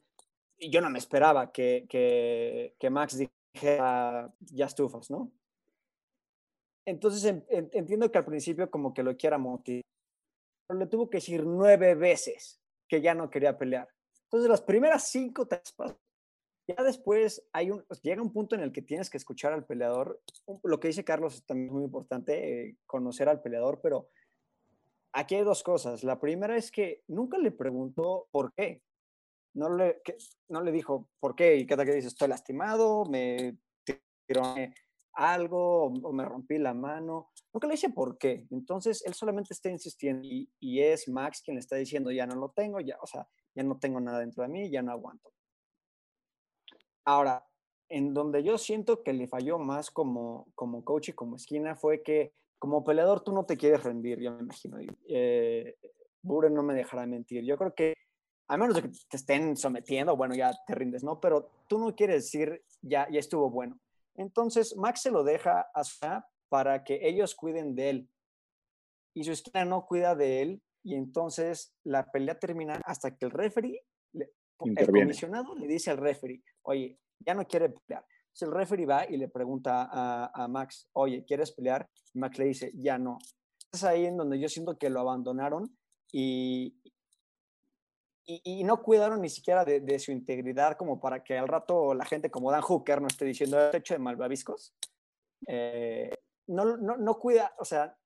y 0.57 0.69
yo 0.69 0.79
no 0.79 0.89
me 0.89 0.99
esperaba 0.99 1.51
que, 1.51 1.85
que, 1.89 2.75
que 2.79 2.89
Max 2.89 3.17
dijera 3.17 4.33
ya 4.39 4.65
estufas, 4.65 5.09
¿no? 5.09 5.31
Entonces 6.85 7.43
entiendo 7.49 8.11
que 8.11 8.17
al 8.17 8.25
principio 8.25 8.69
como 8.71 8.93
que 8.93 9.03
lo 9.03 9.15
quiera 9.17 9.37
motivar, 9.37 9.83
pero 10.71 10.79
le 10.79 10.87
tuvo 10.87 11.09
que 11.09 11.17
decir 11.17 11.45
nueve 11.45 11.95
veces 11.95 12.61
que 12.87 13.01
ya 13.01 13.13
no 13.13 13.29
quería 13.29 13.57
pelear. 13.57 13.89
Entonces 14.23 14.49
las 14.49 14.61
primeras 14.61 15.09
cinco 15.09 15.45
pasos 15.45 15.97
ya 16.65 16.81
después 16.81 17.45
hay 17.51 17.71
un, 17.71 17.83
pues, 17.83 18.01
llega 18.01 18.21
un 18.21 18.31
punto 18.31 18.55
en 18.55 18.61
el 18.61 18.71
que 18.71 18.81
tienes 18.81 19.09
que 19.09 19.17
escuchar 19.17 19.51
al 19.51 19.65
peleador. 19.65 20.21
Lo 20.63 20.79
que 20.79 20.87
dice 20.87 21.03
Carlos 21.03 21.45
también 21.45 21.67
es 21.67 21.73
muy 21.73 21.83
importante, 21.83 22.69
eh, 22.69 22.77
conocer 22.85 23.27
al 23.27 23.41
peleador, 23.41 23.81
pero 23.81 24.07
aquí 25.11 25.35
hay 25.35 25.43
dos 25.43 25.61
cosas. 25.61 26.05
La 26.05 26.21
primera 26.21 26.55
es 26.55 26.71
que 26.71 27.03
nunca 27.07 27.37
le 27.37 27.51
preguntó 27.51 28.29
por 28.31 28.53
qué. 28.53 28.81
No 29.53 29.75
le, 29.75 30.01
no 30.47 30.61
le 30.61 30.71
dijo 30.71 31.09
por 31.19 31.35
qué 31.35 31.57
y 31.57 31.65
cada 31.65 31.83
que 31.83 31.95
dice 31.95 32.07
estoy 32.07 32.29
lastimado, 32.29 33.03
me 33.03 33.57
tiró 34.25 34.55
algo 35.13 35.85
o 35.85 36.13
me 36.13 36.25
rompí 36.25 36.57
la 36.57 36.73
mano. 36.73 37.29
Nunca 37.53 37.67
le 37.67 37.73
dice 37.73 37.89
por 37.89 38.17
qué. 38.17 38.47
Entonces 38.51 39.03
él 39.05 39.13
solamente 39.13 39.53
está 39.53 39.69
insistiendo 39.69 40.27
y, 40.27 40.49
y 40.59 40.81
es 40.81 41.07
Max 41.07 41.41
quien 41.43 41.55
le 41.55 41.59
está 41.59 41.75
diciendo 41.75 42.11
ya 42.11 42.25
no 42.25 42.35
lo 42.35 42.49
tengo, 42.49 42.79
ya, 42.79 42.97
o 43.01 43.07
sea, 43.07 43.27
ya 43.55 43.63
no 43.63 43.79
tengo 43.79 43.99
nada 43.99 44.19
dentro 44.19 44.43
de 44.43 44.49
mí, 44.49 44.69
ya 44.69 44.81
no 44.81 44.91
aguanto. 44.91 45.31
Ahora, 47.05 47.45
en 47.89 48.13
donde 48.13 48.43
yo 48.43 48.57
siento 48.57 49.03
que 49.03 49.13
le 49.13 49.27
falló 49.27 49.59
más 49.59 49.91
como, 49.91 50.47
como 50.55 50.83
coach 50.83 51.09
y 51.09 51.13
como 51.13 51.35
esquina 51.35 51.75
fue 51.75 52.01
que 52.01 52.33
como 52.57 52.83
peleador 52.83 53.21
tú 53.21 53.33
no 53.33 53.45
te 53.45 53.57
quieres 53.57 53.83
rendir, 53.83 54.19
yo 54.19 54.31
me 54.31 54.43
imagino. 54.43 54.77
Eh, 55.09 55.75
Buren 56.21 56.53
no 56.53 56.63
me 56.63 56.75
dejará 56.75 57.05
mentir. 57.07 57.43
Yo 57.43 57.57
creo 57.57 57.73
que, 57.73 57.95
a 58.47 58.55
menos 58.55 58.75
de 58.75 58.83
que 58.83 58.89
te 59.09 59.17
estén 59.17 59.57
sometiendo, 59.57 60.15
bueno, 60.15 60.35
ya 60.35 60.51
te 60.67 60.75
rindes, 60.75 61.03
¿no? 61.03 61.19
Pero 61.19 61.49
tú 61.67 61.79
no 61.79 61.95
quieres 61.95 62.23
decir, 62.23 62.63
ya, 62.81 63.07
ya 63.11 63.19
estuvo 63.19 63.49
bueno. 63.49 63.79
Entonces, 64.15 64.75
Max 64.75 65.01
se 65.01 65.11
lo 65.11 65.23
deja 65.23 65.69
a 65.73 66.25
para 66.49 66.83
que 66.83 66.99
ellos 67.07 67.35
cuiden 67.35 67.75
de 67.75 67.89
él. 67.89 68.09
Y 69.13 69.23
su 69.23 69.31
esquina 69.31 69.65
no 69.65 69.85
cuida 69.85 70.15
de 70.15 70.41
él. 70.41 70.63
Y 70.83 70.95
entonces 70.95 71.73
la 71.83 72.11
pelea 72.11 72.39
termina 72.39 72.81
hasta 72.85 73.15
que 73.15 73.25
el 73.25 73.31
referee 73.31 73.85
el 74.63 74.87
comisionado 74.87 75.55
le 75.55 75.67
dice 75.67 75.91
al 75.91 75.97
referee, 75.97 76.43
oye, 76.63 76.99
ya 77.19 77.33
no 77.33 77.45
quiere 77.45 77.69
pelear. 77.69 78.05
Entonces 78.25 78.47
el 78.47 78.53
referee 78.53 78.85
va 78.85 79.05
y 79.09 79.17
le 79.17 79.27
pregunta 79.27 79.89
a, 79.91 80.47
Max, 80.47 80.89
oye, 80.93 81.25
¿quieres 81.25 81.51
pelear? 81.51 81.89
Max 82.13 82.37
le 82.37 82.45
dice, 82.45 82.71
ya 82.75 82.97
no. 82.97 83.17
Es 83.71 83.83
ahí 83.83 84.05
en 84.05 84.17
donde 84.17 84.39
yo 84.39 84.47
siento 84.49 84.77
que 84.77 84.89
lo 84.89 84.99
abandonaron 84.99 85.77
y, 86.11 86.80
y, 88.25 88.63
no 88.63 88.81
cuidaron 88.81 89.21
ni 89.21 89.29
siquiera 89.29 89.65
de, 89.65 89.99
su 89.99 90.11
integridad 90.11 90.77
como 90.77 90.99
para 90.99 91.23
que 91.23 91.37
al 91.37 91.47
rato 91.47 91.93
la 91.93 92.05
gente 92.05 92.29
como 92.29 92.51
Dan 92.51 92.61
Hooker 92.61 93.01
no 93.01 93.07
esté 93.07 93.25
diciendo 93.25 93.71
hecho 93.73 93.93
de 93.93 93.99
malvaviscos. 93.99 94.73
Eh, 95.47 96.13
no, 96.47 96.77
no, 96.77 96.97
no 96.97 97.19
cuida, 97.19 97.53
o 97.57 97.65
sea, 97.65 97.97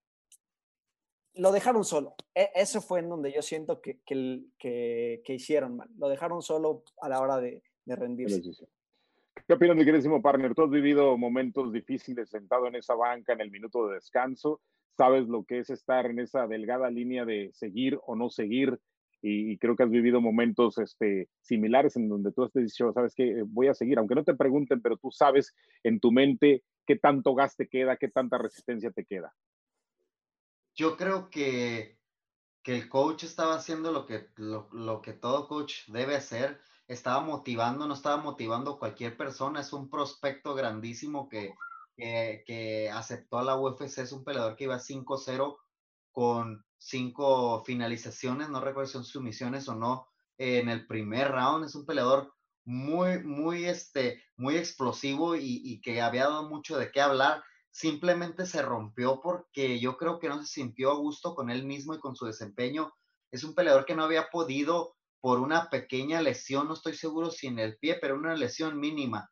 lo 1.35 1.51
dejaron 1.51 1.83
solo. 1.83 2.15
E, 2.33 2.49
eso 2.55 2.81
fue 2.81 2.99
en 2.99 3.09
donde 3.09 3.31
yo 3.31 3.41
siento 3.41 3.81
que, 3.81 3.99
que, 4.05 4.43
que, 4.57 5.33
hicieron 5.33 5.77
mal. 5.77 5.89
Lo 5.97 6.07
dejaron 6.07 6.41
solo 6.41 6.83
a 7.01 7.09
la 7.09 7.19
hora 7.19 7.37
de, 7.37 7.63
de 7.85 7.95
rendirse. 7.95 8.41
¿Qué 9.47 9.53
opinas, 9.53 9.75
mi 9.75 9.85
queridísimo 9.85 10.21
partner? 10.21 10.55
Tú 10.55 10.63
has 10.63 10.71
vivido 10.71 11.17
momentos 11.17 11.71
difíciles 11.71 12.29
sentado 12.29 12.67
en 12.67 12.75
esa 12.75 12.95
banca 12.95 13.33
en 13.33 13.41
el 13.41 13.51
minuto 13.51 13.87
de 13.87 13.95
descanso. 13.95 14.61
Sabes 14.97 15.27
lo 15.27 15.43
que 15.43 15.59
es 15.59 15.69
estar 15.69 16.05
en 16.05 16.19
esa 16.19 16.47
delgada 16.47 16.89
línea 16.89 17.25
de 17.25 17.51
seguir 17.53 17.99
o 18.05 18.15
no 18.15 18.29
seguir. 18.29 18.79
Y, 19.27 19.57
creo 19.57 19.75
que 19.75 19.83
has 19.83 19.89
vivido 19.89 20.21
momentos 20.21 20.77
este, 20.77 21.29
similares 21.41 21.95
en 21.95 22.07
donde 22.09 22.31
tú 22.31 22.43
has 22.43 22.53
dicho, 22.53 22.93
sabes 22.93 23.15
que 23.15 23.43
voy 23.47 23.67
a 23.67 23.73
seguir, 23.73 23.97
aunque 23.97 24.13
no 24.13 24.23
te 24.23 24.35
pregunten, 24.35 24.81
pero 24.81 24.97
tú 24.97 25.09
sabes 25.11 25.55
en 25.83 25.99
tu 25.99 26.11
mente 26.11 26.63
qué 26.85 26.95
tanto 26.95 27.33
gas 27.33 27.55
te 27.55 27.67
queda, 27.67 27.97
qué 27.97 28.07
tanta 28.07 28.37
resistencia 28.37 28.91
te 28.91 29.03
queda 29.03 29.33
yo 30.75 30.97
creo 30.97 31.29
que, 31.29 31.97
el 32.65 32.89
coach 32.89 33.23
estaba 33.23 33.55
haciendo 33.55 33.91
lo 33.91 34.07
que, 34.07 34.29
lo, 34.37 35.01
que 35.01 35.13
todo 35.13 35.47
coach 35.47 35.87
debe 35.87 36.15
hacer. 36.15 36.59
Estaba 36.87 37.21
motivando, 37.21 37.87
no 37.87 37.93
estaba 37.93 38.17
motivando 38.17 38.79
cualquier 38.79 39.15
persona. 39.15 39.61
Es 39.61 39.71
un 39.71 39.89
prospecto 39.89 40.55
grandísimo 40.55 41.29
que, 41.29 41.53
que, 41.95 42.89
aceptó 42.91 43.37
a 43.37 43.43
la 43.43 43.55
UFC. 43.55 43.99
Es 43.99 44.11
un 44.11 44.23
peleador 44.23 44.55
que 44.55 44.63
iba 44.63 44.79
5-0 44.79 45.57
con 46.11 46.64
cinco 46.77 47.63
finalizaciones. 47.63 48.49
No 48.49 48.61
recuerdo 48.61 48.87
si 48.87 48.93
son 48.93 49.05
sumisiones 49.05 49.67
o 49.67 49.75
no 49.75 50.07
en 50.37 50.69
el 50.69 50.87
primer 50.87 51.31
round. 51.31 51.65
Es 51.65 51.75
un 51.75 51.85
peleador 51.85 52.33
muy, 52.65 53.23
muy, 53.23 53.65
este, 53.65 54.23
muy 54.37 54.57
explosivo 54.57 55.35
y, 55.35 55.61
y 55.63 55.81
que 55.81 56.01
había 56.01 56.23
dado 56.23 56.49
mucho 56.49 56.77
de 56.77 56.91
qué 56.91 57.01
hablar 57.01 57.43
simplemente 57.75 58.45
se 58.45 58.61
rompió 58.61 59.19
porque 59.21 59.81
yo 59.81 59.97
creo 59.97 60.17
que 60.17 60.29
no 60.29 60.39
se 60.39 60.45
sintió 60.47 60.91
a 60.91 60.95
gusto 60.95 61.35
con 61.35 61.49
él 61.49 61.65
mismo 61.65 61.93
y 61.93 61.99
con 61.99 62.15
su 62.15 62.25
desempeño. 62.25 62.93
Es 63.31 63.43
un 63.43 63.53
peleador 63.53 63.85
que 63.85 63.95
no 63.95 64.05
había 64.05 64.29
podido 64.29 64.95
por 65.19 65.39
una 65.39 65.69
pequeña 65.69 66.21
lesión, 66.21 66.67
no 66.67 66.75
estoy 66.75 66.93
seguro 66.93 67.31
si 67.31 67.47
en 67.47 67.59
el 67.59 67.77
pie, 67.77 67.97
pero 67.99 68.15
una 68.15 68.35
lesión 68.35 68.79
mínima, 68.79 69.29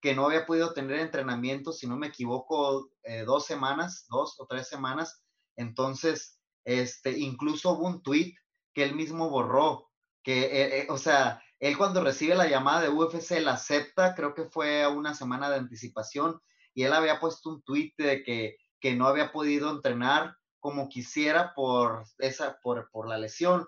que 0.00 0.14
no 0.14 0.26
había 0.26 0.46
podido 0.46 0.72
tener 0.72 1.00
entrenamiento, 1.00 1.72
si 1.72 1.88
no 1.88 1.96
me 1.96 2.08
equivoco, 2.08 2.90
eh, 3.02 3.24
dos 3.24 3.46
semanas, 3.46 4.06
dos 4.08 4.36
o 4.38 4.46
tres 4.46 4.68
semanas. 4.68 5.24
Entonces, 5.56 6.39
este, 6.64 7.18
incluso 7.18 7.72
hubo 7.72 7.86
un 7.86 8.02
tweet 8.02 8.34
que 8.74 8.84
él 8.84 8.94
mismo 8.94 9.30
borró, 9.30 9.90
que, 10.22 10.44
eh, 10.44 10.78
eh, 10.80 10.86
o 10.90 10.98
sea, 10.98 11.42
él 11.58 11.76
cuando 11.76 12.02
recibe 12.02 12.34
la 12.34 12.48
llamada 12.48 12.82
de 12.82 12.88
UFC 12.88 13.40
la 13.40 13.52
acepta, 13.52 14.14
creo 14.14 14.34
que 14.34 14.44
fue 14.44 14.82
a 14.82 14.88
una 14.88 15.14
semana 15.14 15.50
de 15.50 15.56
anticipación, 15.56 16.40
y 16.74 16.84
él 16.84 16.92
había 16.92 17.20
puesto 17.20 17.50
un 17.50 17.62
tweet 17.62 17.92
de 17.98 18.22
que, 18.22 18.56
que 18.80 18.94
no 18.94 19.06
había 19.06 19.32
podido 19.32 19.70
entrenar 19.70 20.36
como 20.58 20.88
quisiera 20.88 21.54
por, 21.54 22.04
esa, 22.18 22.58
por, 22.62 22.90
por 22.90 23.08
la 23.08 23.18
lesión, 23.18 23.66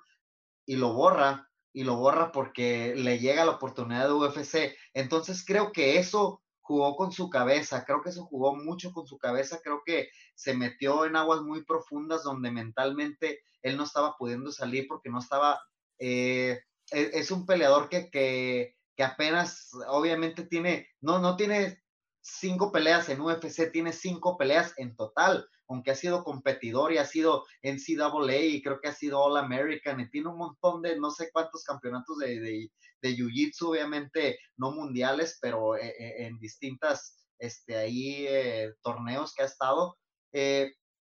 y 0.66 0.76
lo 0.76 0.92
borra, 0.92 1.48
y 1.72 1.84
lo 1.84 1.96
borra 1.96 2.32
porque 2.32 2.94
le 2.94 3.18
llega 3.18 3.44
la 3.44 3.52
oportunidad 3.52 4.06
de 4.06 4.14
UFC. 4.14 4.76
Entonces 4.94 5.44
creo 5.44 5.72
que 5.72 5.98
eso 5.98 6.42
jugó 6.62 6.96
con 6.96 7.12
su 7.12 7.28
cabeza, 7.28 7.84
creo 7.84 8.00
que 8.02 8.10
eso 8.10 8.24
jugó 8.24 8.54
mucho 8.56 8.92
con 8.92 9.06
su 9.06 9.18
cabeza, 9.18 9.60
creo 9.62 9.82
que 9.84 10.08
se 10.34 10.54
metió 10.54 11.04
en 11.04 11.16
aguas 11.16 11.42
muy 11.42 11.64
profundas 11.64 12.22
donde 12.22 12.50
mentalmente 12.50 13.40
él 13.62 13.76
no 13.76 13.84
estaba 13.84 14.16
pudiendo 14.16 14.50
salir 14.52 14.86
porque 14.88 15.10
no 15.10 15.18
estaba, 15.18 15.60
eh, 15.98 16.60
e, 16.90 17.10
es 17.14 17.30
un 17.30 17.46
peleador 17.46 17.88
que, 17.88 18.10
que, 18.10 18.76
que, 18.96 19.04
apenas, 19.04 19.70
obviamente 19.88 20.44
tiene, 20.44 20.88
no, 21.00 21.18
no 21.18 21.36
tiene 21.36 21.82
cinco 22.20 22.70
peleas 22.70 23.08
en 23.08 23.20
UFC, 23.20 23.70
tiene 23.72 23.92
cinco 23.92 24.36
peleas 24.38 24.72
en 24.76 24.94
total, 24.96 25.48
aunque 25.72 25.90
ha 25.90 25.94
sido 25.94 26.24
competidor 26.24 26.92
y 26.92 26.98
ha 26.98 27.04
sido 27.04 27.44
NCAA 27.62 28.36
y 28.36 28.62
creo 28.62 28.80
que 28.80 28.88
ha 28.88 28.94
sido 28.94 29.20
All 29.20 29.36
American 29.36 30.00
y 30.00 30.10
tiene 30.10 30.28
un 30.28 30.38
montón 30.38 30.82
de 30.82 30.98
no 30.98 31.10
sé 31.10 31.30
cuántos 31.32 31.64
campeonatos 31.64 32.18
de, 32.18 32.40
de, 32.40 32.70
de 33.00 33.16
Jiu-Jitsu, 33.16 33.68
obviamente 33.68 34.38
no 34.56 34.72
mundiales, 34.72 35.38
pero 35.40 35.76
eh, 35.76 35.94
eh, 35.98 36.26
en 36.26 36.38
distintas 36.38 37.18
este, 37.38 37.76
ahí, 37.76 38.26
eh, 38.28 38.74
torneos 38.82 39.34
que 39.34 39.42
ha 39.42 39.46
estado. 39.46 39.96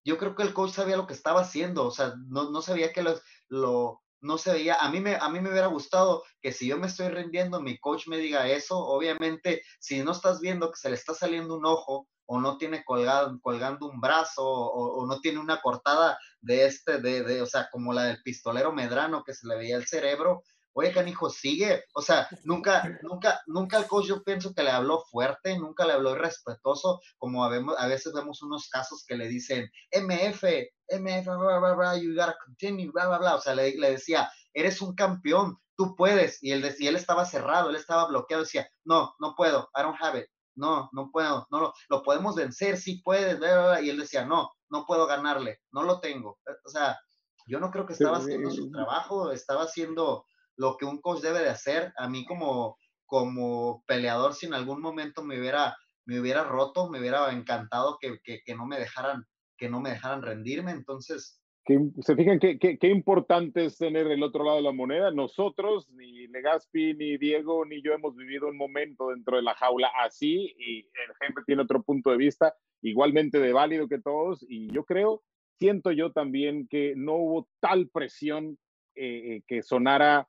yo 0.04 0.18
creo 0.18 0.36
que 0.36 0.44
el 0.44 0.54
coach 0.54 0.72
sabía 0.72 0.98
lo 0.98 1.06
que 1.06 1.14
estaba 1.14 1.42
haciendo, 1.42 1.86
o 1.86 1.92
sea, 1.92 2.16
no, 2.28 2.50
no 2.50 2.62
sabía 2.62 2.92
que 2.92 3.04
lo, 3.04 3.20
lo, 3.50 4.01
no 4.22 4.38
se 4.38 4.54
veía, 4.54 4.76
a 4.76 4.90
mí, 4.90 5.00
me, 5.00 5.16
a 5.16 5.30
mí 5.30 5.40
me 5.40 5.50
hubiera 5.50 5.68
gustado 5.68 6.24
que 6.42 6.52
si 6.52 6.68
yo 6.68 6.78
me 6.78 6.88
estoy 6.88 7.10
rindiendo, 7.10 7.60
mi 7.60 7.78
coach 7.80 8.08
me 8.08 8.18
diga 8.18 8.48
eso, 8.48 8.78
obviamente, 8.78 9.64
si 9.80 10.04
no 10.04 10.12
estás 10.12 10.40
viendo 10.40 10.72
que 10.72 10.78
se 10.78 10.90
le 10.90 10.96
está 10.96 11.14
saliendo 11.14 11.56
un 11.56 11.66
ojo, 11.66 12.08
o 12.34 12.40
no 12.40 12.58
tiene 12.58 12.86
colgado, 12.86 13.38
colgando 13.42 13.90
un 13.90 14.00
brazo, 14.00 14.48
o, 14.48 15.06
no 15.06 15.20
tiene 15.20 15.40
una 15.40 15.60
cortada 15.60 16.18
de 16.40 16.66
este, 16.66 17.00
de, 17.00 17.24
de, 17.24 17.42
o 17.42 17.46
sea, 17.46 17.68
como 17.70 17.92
la 17.92 18.06
del 18.06 18.22
pistolero 18.24 18.72
Medrano 18.72 19.24
que 19.26 19.34
se 19.34 19.48
le 19.48 19.58
veía 19.58 19.76
el 19.76 19.86
cerebro, 19.86 20.44
oye, 20.74 20.92
canijo, 20.92 21.30
sigue. 21.30 21.84
O 21.94 22.02
sea, 22.02 22.28
nunca, 22.44 23.00
nunca, 23.02 23.42
nunca 23.48 23.78
el 23.78 23.88
coach 23.88 24.06
yo 24.06 24.24
pienso 24.24 24.54
que 24.54 24.64
le 24.64 24.72
habló 24.72 25.04
fuerte, 25.10 25.58
nunca 25.58 25.86
le 25.86 25.94
habló 25.94 26.16
irrespetuoso, 26.16 27.00
como 27.18 27.44
a 27.44 27.88
veces 27.88 28.14
vemos 28.14 28.42
unos 28.42 28.70
casos 28.70 29.04
que 29.08 29.16
le 29.16 29.28
dicen, 29.28 29.70
MF, 29.92 30.44
MF, 30.90 31.26
bla, 31.26 31.60
bla, 31.60 31.74
bla, 31.74 31.98
you 31.98 32.14
gotta 32.14 32.38
continue, 32.46 32.92
bla, 32.92 33.08
bla, 33.08 33.18
bla. 33.20 33.36
O 33.36 33.42
sea, 33.42 33.56
le, 33.56 33.76
le 33.78 33.92
decía, 33.92 34.30
eres 34.54 34.82
un 34.82 34.96
campeón, 34.96 35.58
tú 35.76 35.96
puedes. 35.96 36.42
Y 36.44 36.52
él, 36.52 36.62
decía, 36.62 36.90
él 36.90 36.96
estaba 36.96 37.26
cerrado, 37.26 37.70
él 37.70 37.76
estaba 37.76 38.08
bloqueado, 38.08 38.44
decía, 38.44 38.70
no, 38.84 39.14
no 39.20 39.36
puedo, 39.36 39.70
I 39.76 39.82
don't 39.82 39.98
have 40.02 40.20
it. 40.20 40.28
No, 40.54 40.90
no 40.92 41.10
puedo, 41.12 41.48
no 41.50 41.62
lo, 41.62 41.74
lo 41.90 42.04
podemos 42.04 42.36
vencer, 42.36 42.78
sí 42.78 43.02
puedes, 43.04 43.40
bla, 43.40 43.54
bla, 43.54 43.66
bla. 43.68 43.82
y 43.82 43.90
él 43.90 43.98
decía, 43.98 44.26
no, 44.26 44.52
no 44.70 44.86
puedo 44.86 45.08
ganarle, 45.08 45.62
no 45.72 45.84
lo 45.84 46.00
tengo. 46.02 46.40
O 46.66 46.70
sea, 46.70 47.00
yo 47.48 47.60
no 47.60 47.72
creo 47.72 47.86
que 47.86 47.94
estaba 47.94 48.18
haciendo 48.18 48.52
su 48.52 48.70
trabajo, 48.70 49.32
estaba 49.32 49.64
haciendo 49.64 50.26
lo 50.58 50.78
que 50.78 50.86
un 50.86 51.00
coach 51.02 51.22
debe 51.22 51.40
de 51.40 51.50
hacer. 51.50 51.94
A 51.98 52.08
mí 52.08 52.26
como, 52.26 52.78
como 53.06 53.84
peleador, 53.88 54.34
si 54.34 54.46
en 54.46 54.54
algún 54.54 54.82
momento 54.82 55.24
me 55.24 55.40
hubiera, 55.40 55.76
me 56.06 56.20
hubiera 56.20 56.44
roto, 56.44 56.90
me 56.90 57.00
hubiera 57.00 57.32
encantado 57.32 57.98
que, 58.00 58.20
que, 58.24 58.56
no 58.56 58.66
me 58.66 58.80
dejaran 58.80 59.26
que 59.58 59.70
no 59.70 59.80
me 59.80 59.92
dejaran 59.92 60.24
rendirme. 60.24 60.72
Entonces, 60.72 61.42
se 61.66 62.16
fijan 62.16 62.40
qué, 62.40 62.58
qué, 62.58 62.88
importante 62.88 63.66
es 63.66 63.78
tener 63.78 64.08
el 64.08 64.24
otro 64.24 64.44
lado 64.44 64.58
de 64.58 64.64
la 64.64 64.72
moneda. 64.72 65.12
Nosotros, 65.12 65.90
ni 65.92 66.28
Legaspi, 66.28 66.96
ni 66.96 67.18
Diego, 67.18 67.66
ni 67.66 67.82
yo 67.84 67.94
hemos 67.94 68.16
vivido 68.16 68.48
un 68.48 68.58
momento 68.58 69.10
dentro 69.10 69.38
de 69.38 69.44
la 69.44 69.54
jaula 69.54 69.90
así 70.04 70.54
y 70.58 70.80
el 70.80 71.16
jefe 71.20 71.42
tiene 71.46 71.62
otro 71.62 71.84
punto 71.84 72.10
de 72.10 72.18
vista 72.18 72.56
igualmente 72.82 73.40
de 73.40 73.54
válido 73.54 73.88
que 73.88 74.00
todos 74.00 74.44
y 74.50 74.74
yo 74.74 74.86
creo, 74.86 75.22
siento 75.60 75.92
yo 75.92 76.12
también 76.12 76.68
que 76.68 76.94
no 76.96 77.16
hubo 77.16 77.48
tal 77.60 77.90
presión 77.90 78.58
eh, 78.96 79.36
eh, 79.36 79.44
que 79.48 79.62
sonara 79.62 80.28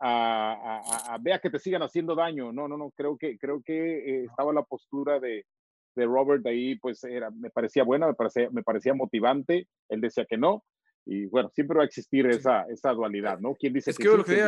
a, 0.00 1.18
vea 1.20 1.38
que 1.38 1.50
te 1.50 1.58
sigan 1.58 1.82
haciendo 1.82 2.14
daño. 2.14 2.52
No, 2.52 2.68
no, 2.68 2.76
no, 2.76 2.90
creo 2.90 3.16
que, 3.16 3.38
creo 3.38 3.62
que 3.62 3.98
eh, 3.98 4.24
estaba 4.24 4.52
la 4.52 4.62
postura 4.62 5.20
de, 5.20 5.46
de, 5.94 6.04
Robert 6.04 6.46
ahí, 6.46 6.76
pues 6.76 7.02
era, 7.04 7.30
me 7.30 7.50
parecía 7.50 7.84
buena, 7.84 8.06
me 8.06 8.14
parecía, 8.14 8.48
me 8.50 8.62
parecía 8.62 8.94
motivante. 8.94 9.68
Él 9.88 10.00
decía 10.00 10.24
que 10.24 10.36
no. 10.36 10.64
Y 11.06 11.26
bueno, 11.26 11.50
siempre 11.54 11.76
va 11.76 11.82
a 11.82 11.86
existir 11.86 12.26
esa, 12.26 12.62
esa 12.62 12.92
dualidad, 12.92 13.38
¿no? 13.38 13.54
¿Quién 13.54 13.72
dice 13.72 13.90
es 13.90 13.98
que, 13.98 14.04
lo 14.04 14.24
que 14.24 14.42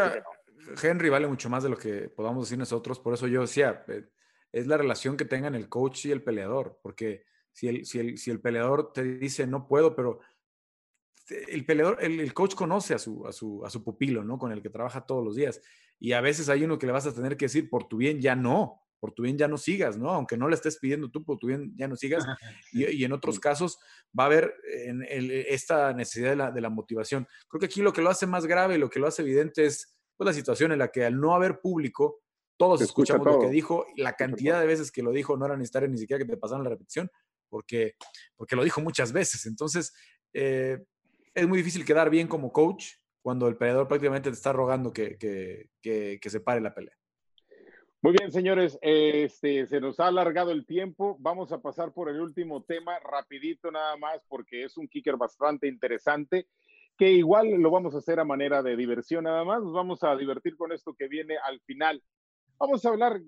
Henry 0.82 1.08
vale 1.08 1.26
mucho 1.26 1.48
más 1.50 1.62
de 1.62 1.68
lo 1.68 1.76
que 1.76 2.08
podamos 2.08 2.46
decir 2.46 2.58
nosotros. 2.58 2.98
Por 2.98 3.14
eso 3.14 3.26
yo 3.26 3.42
decía, 3.42 3.84
eh, 3.88 4.04
es 4.52 4.66
la 4.66 4.76
relación 4.76 5.16
que 5.16 5.24
tengan 5.24 5.54
el 5.54 5.68
coach 5.68 6.06
y 6.06 6.12
el 6.12 6.22
peleador. 6.22 6.78
Porque 6.82 7.24
si 7.52 7.68
el, 7.68 7.84
si 7.84 7.98
el, 7.98 8.18
si 8.18 8.30
el 8.30 8.40
peleador 8.40 8.92
te 8.92 9.02
dice 9.02 9.46
no 9.46 9.68
puedo, 9.68 9.94
pero 9.94 10.20
el 11.28 11.64
peleador, 11.64 11.98
el, 12.00 12.32
coach 12.34 12.54
conoce 12.54 12.94
a 12.94 12.98
su, 12.98 13.26
a, 13.26 13.32
su, 13.32 13.64
a 13.64 13.70
su 13.70 13.82
pupilo, 13.82 14.24
¿no? 14.24 14.38
Con 14.38 14.52
el 14.52 14.62
que 14.62 14.70
trabaja 14.70 15.06
todos 15.06 15.24
los 15.24 15.36
días. 15.36 15.60
Y 15.98 16.12
a 16.12 16.20
veces 16.20 16.48
hay 16.48 16.64
uno 16.64 16.78
que 16.78 16.86
le 16.86 16.92
vas 16.92 17.06
a 17.06 17.14
tener 17.14 17.36
que 17.36 17.46
decir, 17.46 17.68
por 17.70 17.88
tu 17.88 17.96
bien 17.96 18.20
ya 18.20 18.36
no, 18.36 18.82
por 19.00 19.12
tu 19.12 19.22
bien 19.22 19.36
ya 19.38 19.48
no 19.48 19.58
sigas, 19.58 19.98
¿no? 19.98 20.10
Aunque 20.10 20.36
no 20.36 20.48
le 20.48 20.54
estés 20.54 20.78
pidiendo 20.78 21.10
tú, 21.10 21.24
por 21.24 21.38
tu 21.38 21.46
bien 21.46 21.72
ya 21.76 21.88
no 21.88 21.96
sigas. 21.96 22.24
Y, 22.72 23.04
en 23.04 23.12
otros 23.12 23.40
casos 23.40 23.78
va 24.18 24.24
a 24.24 24.26
haber 24.26 24.54
en 24.86 25.04
esta 25.08 25.92
necesidad 25.92 26.30
de 26.30 26.36
la, 26.36 26.50
de 26.50 26.60
la, 26.60 26.70
motivación. 26.70 27.26
Creo 27.48 27.60
que 27.60 27.66
aquí 27.66 27.82
lo 27.82 27.92
que 27.92 28.02
lo 28.02 28.10
hace 28.10 28.26
más 28.26 28.46
grave 28.46 28.76
y 28.76 28.78
lo 28.78 28.90
que 28.90 28.98
lo 28.98 29.06
hace 29.06 29.22
evidente 29.22 29.64
es 29.64 29.96
pues, 30.16 30.26
la 30.26 30.32
situación 30.32 30.72
en 30.72 30.78
la 30.78 30.88
que 30.88 31.04
al 31.04 31.20
no 31.20 31.34
haber 31.34 31.60
público, 31.60 32.22
todos 32.56 32.80
escuchamos 32.80 33.26
lo 33.26 33.38
que 33.38 33.50
dijo, 33.50 33.86
la 33.96 34.14
cantidad 34.14 34.60
de 34.60 34.66
veces 34.66 34.90
que 34.90 35.02
lo 35.02 35.12
dijo 35.12 35.36
no 35.36 35.44
era 35.44 35.56
necesario 35.56 35.88
ni 35.88 35.98
siquiera 35.98 36.24
que 36.24 36.30
te 36.30 36.38
pasaran 36.38 36.64
la 36.64 36.70
repetición, 36.70 37.10
porque, 37.50 37.96
porque 38.34 38.56
lo 38.56 38.64
dijo 38.64 38.80
muchas 38.80 39.12
veces. 39.12 39.44
Entonces, 39.44 39.92
eh, 40.32 40.78
es 41.36 41.46
muy 41.46 41.58
difícil 41.58 41.84
quedar 41.84 42.08
bien 42.08 42.26
como 42.26 42.50
coach 42.50 42.94
cuando 43.20 43.46
el 43.46 43.56
peleador 43.56 43.86
prácticamente 43.86 44.30
te 44.30 44.36
está 44.36 44.52
rogando 44.52 44.92
que, 44.92 45.18
que, 45.18 45.68
que, 45.82 46.30
se 46.30 46.40
pare 46.40 46.60
la 46.60 46.74
pelea. 46.74 46.94
Muy 48.00 48.12
bien, 48.12 48.32
señores, 48.32 48.78
este, 48.80 49.66
se 49.66 49.80
nos 49.80 50.00
ha 50.00 50.06
alargado 50.06 50.50
el 50.50 50.64
tiempo. 50.64 51.16
Vamos 51.20 51.52
a 51.52 51.60
pasar 51.60 51.92
por 51.92 52.08
el 52.08 52.20
último 52.20 52.62
tema 52.62 52.98
rapidito 53.00 53.70
nada 53.70 53.96
más 53.96 54.24
porque 54.28 54.64
es 54.64 54.78
un 54.78 54.88
kicker 54.88 55.16
bastante 55.16 55.66
interesante 55.68 56.46
que 56.96 57.10
igual 57.10 57.50
lo 57.50 57.70
vamos 57.70 57.94
a 57.94 57.98
hacer 57.98 58.18
a 58.18 58.24
manera 58.24 58.62
de 58.62 58.76
diversión 58.76 59.24
nada 59.24 59.44
más. 59.44 59.62
Nos 59.62 59.74
vamos 59.74 60.02
a 60.04 60.16
divertir 60.16 60.56
con 60.56 60.72
esto 60.72 60.94
que 60.94 61.08
viene 61.08 61.36
al 61.36 61.60
final. 61.60 62.02
Vamos 62.58 62.84
a 62.86 62.88
hablar 62.88 63.20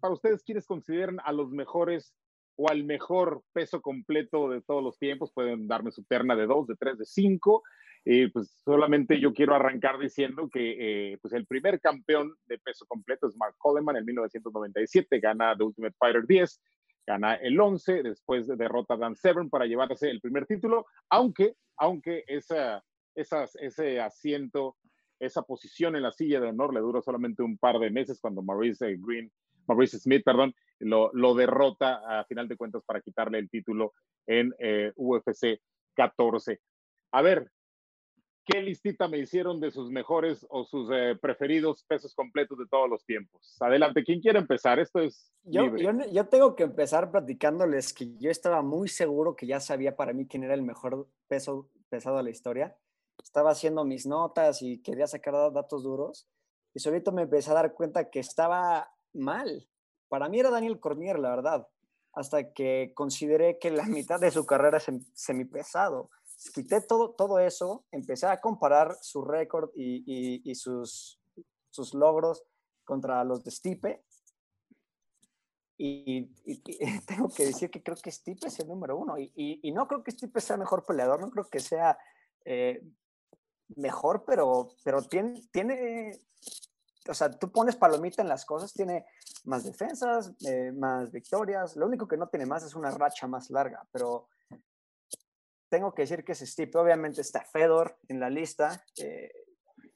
para 0.00 0.14
ustedes 0.14 0.42
quiénes 0.42 0.66
consideran 0.66 1.18
a 1.24 1.30
los 1.30 1.50
mejores 1.50 2.12
o 2.56 2.68
al 2.68 2.84
mejor 2.84 3.42
peso 3.52 3.80
completo 3.80 4.48
de 4.48 4.62
todos 4.62 4.82
los 4.82 4.98
tiempos. 4.98 5.32
Pueden 5.32 5.68
darme 5.68 5.90
su 5.90 6.04
terna 6.04 6.36
de 6.36 6.46
dos, 6.46 6.66
de 6.66 6.76
tres, 6.76 6.98
de 6.98 7.04
cinco. 7.04 7.62
Eh, 8.04 8.30
pues 8.32 8.60
solamente 8.64 9.20
yo 9.20 9.32
quiero 9.32 9.54
arrancar 9.54 9.98
diciendo 9.98 10.48
que 10.52 11.12
eh, 11.12 11.18
pues 11.22 11.34
el 11.34 11.46
primer 11.46 11.80
campeón 11.80 12.34
de 12.46 12.58
peso 12.58 12.84
completo 12.86 13.28
es 13.28 13.36
Mark 13.36 13.54
Coleman 13.58 13.96
en 13.96 14.04
1997, 14.04 15.20
gana 15.20 15.56
The 15.56 15.62
Ultimate 15.62 15.94
Fighter 16.00 16.26
10, 16.26 16.60
gana 17.06 17.34
el 17.34 17.60
11, 17.60 18.02
después 18.02 18.48
de 18.48 18.56
derrota 18.56 18.94
a 18.94 18.96
Dan 18.96 19.14
Severn 19.14 19.48
para 19.48 19.66
llevarse 19.66 20.10
el 20.10 20.20
primer 20.20 20.46
título, 20.46 20.86
aunque, 21.10 21.54
aunque 21.76 22.24
esa, 22.26 22.82
ese 23.14 24.00
asiento, 24.00 24.76
esa 25.20 25.42
posición 25.42 25.94
en 25.94 26.02
la 26.02 26.10
silla 26.10 26.40
de 26.40 26.48
honor 26.48 26.74
le 26.74 26.80
duró 26.80 27.02
solamente 27.02 27.44
un 27.44 27.56
par 27.56 27.78
de 27.78 27.90
meses 27.90 28.18
cuando 28.20 28.42
Maurice 28.42 28.96
Green, 28.98 29.30
Maurice 29.66 29.98
Smith, 29.98 30.22
perdón, 30.24 30.54
lo, 30.78 31.10
lo, 31.12 31.34
derrota 31.34 32.20
a 32.20 32.24
final 32.24 32.48
de 32.48 32.56
cuentas 32.56 32.82
para 32.84 33.00
quitarle 33.00 33.38
el 33.38 33.48
título 33.50 33.94
en 34.26 34.54
eh, 34.58 34.92
UFC 34.96 35.60
14. 35.94 36.60
A 37.12 37.22
ver, 37.22 37.50
¿qué 38.44 38.60
listita 38.62 39.08
me 39.08 39.18
hicieron 39.18 39.60
de 39.60 39.70
sus 39.70 39.90
mejores 39.90 40.46
o 40.50 40.64
sus 40.64 40.90
eh, 40.92 41.16
preferidos 41.20 41.84
pesos 41.84 42.14
completos 42.14 42.58
de 42.58 42.66
todos 42.66 42.88
los 42.88 43.04
tiempos? 43.04 43.56
Adelante, 43.60 44.02
¿quién 44.02 44.20
quiere 44.20 44.38
empezar? 44.38 44.78
Esto 44.78 45.00
es. 45.00 45.32
Yo, 45.44 45.76
yo, 45.76 45.92
yo, 46.10 46.26
tengo 46.28 46.56
que 46.56 46.64
empezar 46.64 47.10
platicándoles 47.10 47.92
que 47.92 48.16
yo 48.18 48.30
estaba 48.30 48.62
muy 48.62 48.88
seguro 48.88 49.36
que 49.36 49.46
ya 49.46 49.60
sabía 49.60 49.96
para 49.96 50.12
mí 50.12 50.26
quién 50.26 50.44
era 50.44 50.54
el 50.54 50.62
mejor 50.62 51.08
peso 51.28 51.70
pesado 51.88 52.16
de 52.16 52.24
la 52.24 52.30
historia. 52.30 52.76
Estaba 53.22 53.50
haciendo 53.50 53.84
mis 53.84 54.06
notas 54.06 54.62
y 54.62 54.82
quería 54.82 55.06
sacar 55.06 55.34
datos 55.52 55.84
duros. 55.84 56.28
Y 56.74 56.80
solito 56.80 57.12
me 57.12 57.22
empecé 57.22 57.50
a 57.50 57.54
dar 57.54 57.74
cuenta 57.74 58.08
que 58.08 58.18
estaba 58.18 58.90
mal. 59.14 59.68
Para 60.08 60.28
mí 60.28 60.40
era 60.40 60.50
Daniel 60.50 60.80
Cormier, 60.80 61.18
la 61.18 61.30
verdad, 61.30 61.68
hasta 62.12 62.52
que 62.52 62.92
consideré 62.94 63.58
que 63.58 63.70
la 63.70 63.84
mitad 63.84 64.20
de 64.20 64.30
su 64.30 64.44
carrera 64.44 64.78
es 64.78 64.90
semipesado. 65.14 66.10
Quité 66.52 66.80
todo, 66.80 67.10
todo 67.10 67.38
eso, 67.38 67.84
empecé 67.90 68.26
a 68.26 68.40
comparar 68.40 68.96
su 69.00 69.24
récord 69.24 69.70
y, 69.74 70.54
sus, 70.54 71.20
sus 71.70 71.94
logros 71.94 72.44
contra 72.84 73.24
los 73.24 73.42
de 73.44 73.50
Stipe. 73.50 74.04
Y, 75.78 76.26
tengo 77.06 77.28
que 77.28 77.46
decir 77.46 77.70
que 77.70 77.82
creo 77.82 77.96
que 77.96 78.10
Stipe 78.10 78.48
es 78.48 78.58
el 78.60 78.68
número 78.68 78.96
uno. 78.96 79.16
Y, 79.18 79.72
no 79.72 79.88
creo 79.88 80.02
que 80.02 80.10
Stipe 80.10 80.40
sea 80.40 80.56
mejor 80.56 80.84
peleador, 80.84 81.20
no 81.20 81.30
creo 81.30 81.48
que 81.48 81.60
sea 81.60 81.98
eh, 82.44 82.82
mejor, 83.76 84.24
pero, 84.26 84.68
pero 84.84 85.02
tiene, 85.02 85.40
tiene, 85.52 86.20
o 87.08 87.14
sea, 87.14 87.30
tú 87.30 87.50
pones 87.50 87.76
palomita 87.76 88.22
en 88.22 88.28
las 88.28 88.44
cosas, 88.44 88.72
tiene 88.72 89.06
más 89.44 89.64
defensas, 89.64 90.32
eh, 90.46 90.72
más 90.72 91.10
victorias. 91.10 91.76
Lo 91.76 91.86
único 91.86 92.06
que 92.06 92.16
no 92.16 92.28
tiene 92.28 92.46
más 92.46 92.62
es 92.62 92.74
una 92.74 92.90
racha 92.90 93.26
más 93.26 93.50
larga, 93.50 93.84
pero 93.90 94.28
tengo 95.68 95.92
que 95.94 96.02
decir 96.02 96.24
que 96.24 96.32
es 96.32 96.40
Stipe. 96.40 96.78
Obviamente 96.78 97.20
está 97.20 97.40
Fedor 97.40 97.98
en 98.08 98.20
la 98.20 98.30
lista. 98.30 98.84
Eh, 98.98 99.32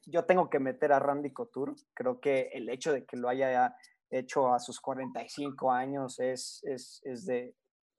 yo 0.06 0.24
tengo 0.24 0.48
que 0.50 0.58
meter 0.58 0.92
a 0.92 0.98
Randy 0.98 1.32
Couture. 1.32 1.74
Creo 1.94 2.20
que 2.20 2.50
el 2.52 2.68
hecho 2.68 2.92
de 2.92 3.04
que 3.04 3.16
lo 3.16 3.28
haya 3.28 3.76
hecho 4.10 4.52
a 4.52 4.58
sus 4.58 4.80
45 4.80 5.70
años 5.70 6.18
es, 6.18 6.62
es, 6.64 7.00
es 7.04 7.26
de, 7.26 7.54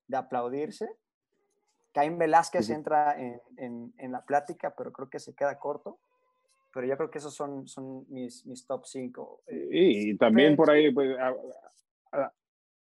de, 0.07 0.17
aplaudirse. 0.17 0.87
Caín 1.93 2.17
Velázquez 2.17 2.69
entra 2.69 3.19
en, 3.19 3.41
en, 3.57 3.93
en, 3.97 4.11
la 4.11 4.23
plática, 4.23 4.73
pero 4.75 4.91
creo 4.91 5.09
que 5.09 5.19
se 5.19 5.35
queda 5.35 5.59
corto. 5.59 5.99
Pero 6.73 6.87
yo 6.87 6.97
creo 6.97 7.09
que 7.09 7.17
esos 7.17 7.33
son, 7.33 7.67
son 7.67 8.05
mis, 8.09 8.45
mis 8.45 8.65
top 8.65 8.85
5. 8.85 9.43
Eh, 9.47 9.67
y 9.71 10.17
también 10.17 10.55
por 10.55 10.69
ahí, 10.69 10.91
pues, 10.91 11.15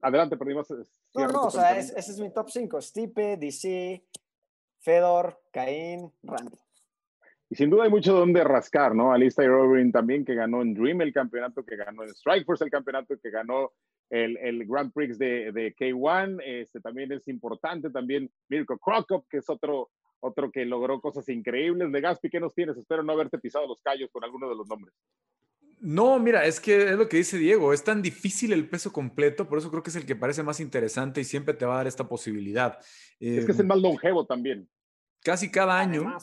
adelante, 0.01 0.37
perdimos. 0.37 0.69
No, 1.15 1.29
no, 1.29 1.43
o 1.45 1.51
sea, 1.51 1.79
ese 1.79 1.99
es 1.99 2.21
mi 2.21 2.31
top 2.31 2.51
5. 2.51 2.81
Stipe, 2.81 3.37
DC, 3.37 4.05
Fedor, 4.81 5.41
Caín, 5.53 6.13
Randy. 6.23 6.59
Y 7.51 7.57
sin 7.57 7.71
duda 7.71 7.85
hay 7.85 7.91
mucho 7.91 8.15
donde 8.15 8.43
rascar, 8.43 8.95
¿no? 8.95 9.13
Alistair 9.13 9.51
Overeem 9.51 9.93
también, 9.93 10.25
que 10.25 10.35
ganó 10.35 10.63
en 10.63 10.75
Dream 10.75 11.03
el 11.03 11.13
campeonato, 11.13 11.65
que 11.65 11.77
ganó 11.77 12.03
en 12.03 12.15
Strikeforce 12.15 12.65
el 12.65 12.71
campeonato, 12.71 13.19
que 13.21 13.31
ganó 13.31 13.73
el, 14.11 14.37
el 14.39 14.67
Grand 14.67 14.93
Prix 14.93 15.19
de, 15.19 15.53
de, 15.53 15.75
K1. 15.77 16.41
Este 16.45 16.81
también 16.81 17.13
es 17.13 17.29
importante. 17.29 17.91
También 17.91 18.31
Mirko 18.49 18.79
Krokop, 18.79 19.27
que 19.29 19.39
es 19.39 19.49
otro, 19.49 19.91
otro 20.25 20.51
que 20.51 20.65
logró 20.65 21.01
cosas 21.01 21.29
increíbles. 21.29 21.93
De 21.93 22.01
Gaspi, 22.01 22.31
¿qué 22.31 22.41
nos 22.41 22.55
tienes? 22.55 22.77
Espero 22.77 23.03
no 23.03 23.13
haberte 23.13 23.39
pisado 23.39 23.67
los 23.67 23.81
callos 23.83 24.11
con 24.11 24.25
alguno 24.25 24.49
de 24.49 24.57
los 24.57 24.67
nombres. 24.67 24.95
No, 25.81 26.19
mira, 26.19 26.47
es 26.47 26.61
que 26.61 26.93
es 26.93 26.97
lo 26.97 27.09
que 27.09 27.19
dice 27.19 27.37
Diego, 27.37 27.75
es 27.75 27.85
tan 27.85 28.01
difícil 28.01 28.55
el 28.55 28.67
peso 28.69 28.91
completo, 28.91 29.47
por 29.47 29.59
eso 29.59 29.71
creo 29.71 29.83
que 29.83 29.91
es 29.91 29.97
el 29.97 30.07
que 30.07 30.17
parece 30.17 30.43
más 30.43 30.61
interesante 30.61 31.21
y 31.21 31.25
siempre 31.25 31.53
te 31.53 31.67
va 31.67 31.75
a 31.75 31.77
dar 31.79 31.87
esta 31.87 32.09
posibilidad. 32.09 32.79
Es 33.21 33.45
que 33.45 33.53
es 33.53 33.59
el 33.59 33.67
más 33.67 33.79
longevo 33.79 34.25
también. 34.25 34.67
Casi 35.23 35.51
cada 35.51 35.79
año, 35.79 36.17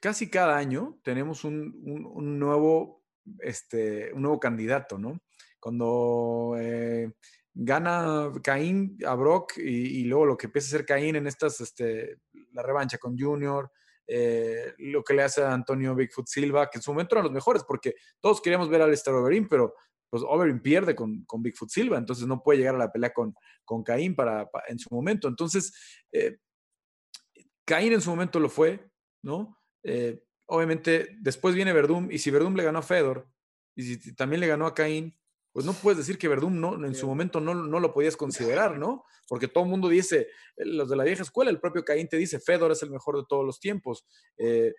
casi 0.00 0.28
cada 0.28 0.56
año 0.56 0.98
tenemos 1.04 1.44
un, 1.44 1.72
un, 1.84 2.38
nuevo, 2.38 3.04
este, 3.38 4.12
un 4.12 4.22
nuevo 4.22 4.40
candidato, 4.40 4.98
¿no? 4.98 5.20
Cuando 5.60 6.56
eh, 6.58 7.12
gana 7.54 8.32
Caín 8.42 8.98
a 9.06 9.14
Brock 9.14 9.58
y, 9.58 10.00
y, 10.00 10.04
luego 10.04 10.26
lo 10.26 10.36
que 10.36 10.46
empieza 10.46 10.66
a 10.66 10.70
hacer 10.70 10.86
Caín 10.86 11.14
en 11.14 11.28
estas, 11.28 11.60
este, 11.60 12.18
la 12.56 12.62
revancha 12.62 12.98
con 12.98 13.16
Junior, 13.18 13.70
eh, 14.06 14.74
lo 14.78 15.04
que 15.04 15.14
le 15.14 15.22
hace 15.22 15.42
a 15.42 15.52
Antonio 15.52 15.94
Bigfoot 15.94 16.26
Silva, 16.26 16.70
que 16.70 16.78
en 16.78 16.82
su 16.82 16.92
momento 16.92 17.14
eran 17.14 17.24
los 17.24 17.32
mejores, 17.32 17.62
porque 17.64 17.94
todos 18.20 18.40
queríamos 18.40 18.68
ver 18.68 18.82
al 18.82 18.90
Lester 18.90 19.14
Overeem, 19.14 19.48
pero 19.48 19.74
pues 20.08 20.22
Overeem 20.26 20.60
pierde 20.60 20.94
con, 20.94 21.24
con, 21.24 21.42
Bigfoot 21.42 21.68
Silva, 21.68 21.98
entonces 21.98 22.26
no 22.26 22.42
puede 22.42 22.60
llegar 22.60 22.76
a 22.76 22.78
la 22.78 22.92
pelea 22.92 23.12
con, 23.12 23.34
con 23.64 23.82
Caín 23.82 24.14
para, 24.14 24.48
en 24.68 24.78
su 24.78 24.94
momento. 24.94 25.28
Entonces, 25.28 25.74
eh, 26.12 26.38
Caín 27.64 27.92
en 27.92 28.00
su 28.00 28.10
momento 28.10 28.40
lo 28.40 28.48
fue, 28.48 28.88
¿no? 29.22 29.60
Eh, 29.82 30.22
obviamente, 30.46 31.16
después 31.20 31.54
viene 31.54 31.72
Verdum, 31.72 32.08
y 32.10 32.18
si 32.18 32.30
Verdum 32.30 32.54
le 32.54 32.62
ganó 32.62 32.78
a 32.78 32.82
Fedor, 32.82 33.28
y 33.74 33.82
si 33.82 34.14
también 34.14 34.40
le 34.40 34.46
ganó 34.46 34.66
a 34.66 34.74
Caín, 34.74 35.18
pues 35.56 35.64
no 35.64 35.72
puedes 35.72 35.96
decir 35.96 36.18
que 36.18 36.28
Verdum 36.28 36.60
no, 36.60 36.84
en 36.84 36.94
su 36.94 37.06
momento 37.06 37.40
no, 37.40 37.54
no 37.54 37.80
lo 37.80 37.94
podías 37.94 38.14
considerar, 38.14 38.76
¿no? 38.78 39.06
Porque 39.26 39.48
todo 39.48 39.64
el 39.64 39.70
mundo 39.70 39.88
dice, 39.88 40.28
los 40.58 40.86
de 40.90 40.96
la 40.96 41.02
vieja 41.02 41.22
escuela, 41.22 41.50
el 41.50 41.58
propio 41.58 41.82
Caín 41.82 42.08
te 42.08 42.18
dice, 42.18 42.38
Fedor 42.38 42.72
es 42.72 42.82
el 42.82 42.90
mejor 42.90 43.16
de 43.16 43.24
todos 43.26 43.42
los 43.42 43.58
tiempos. 43.58 44.04
Eh, 44.36 44.74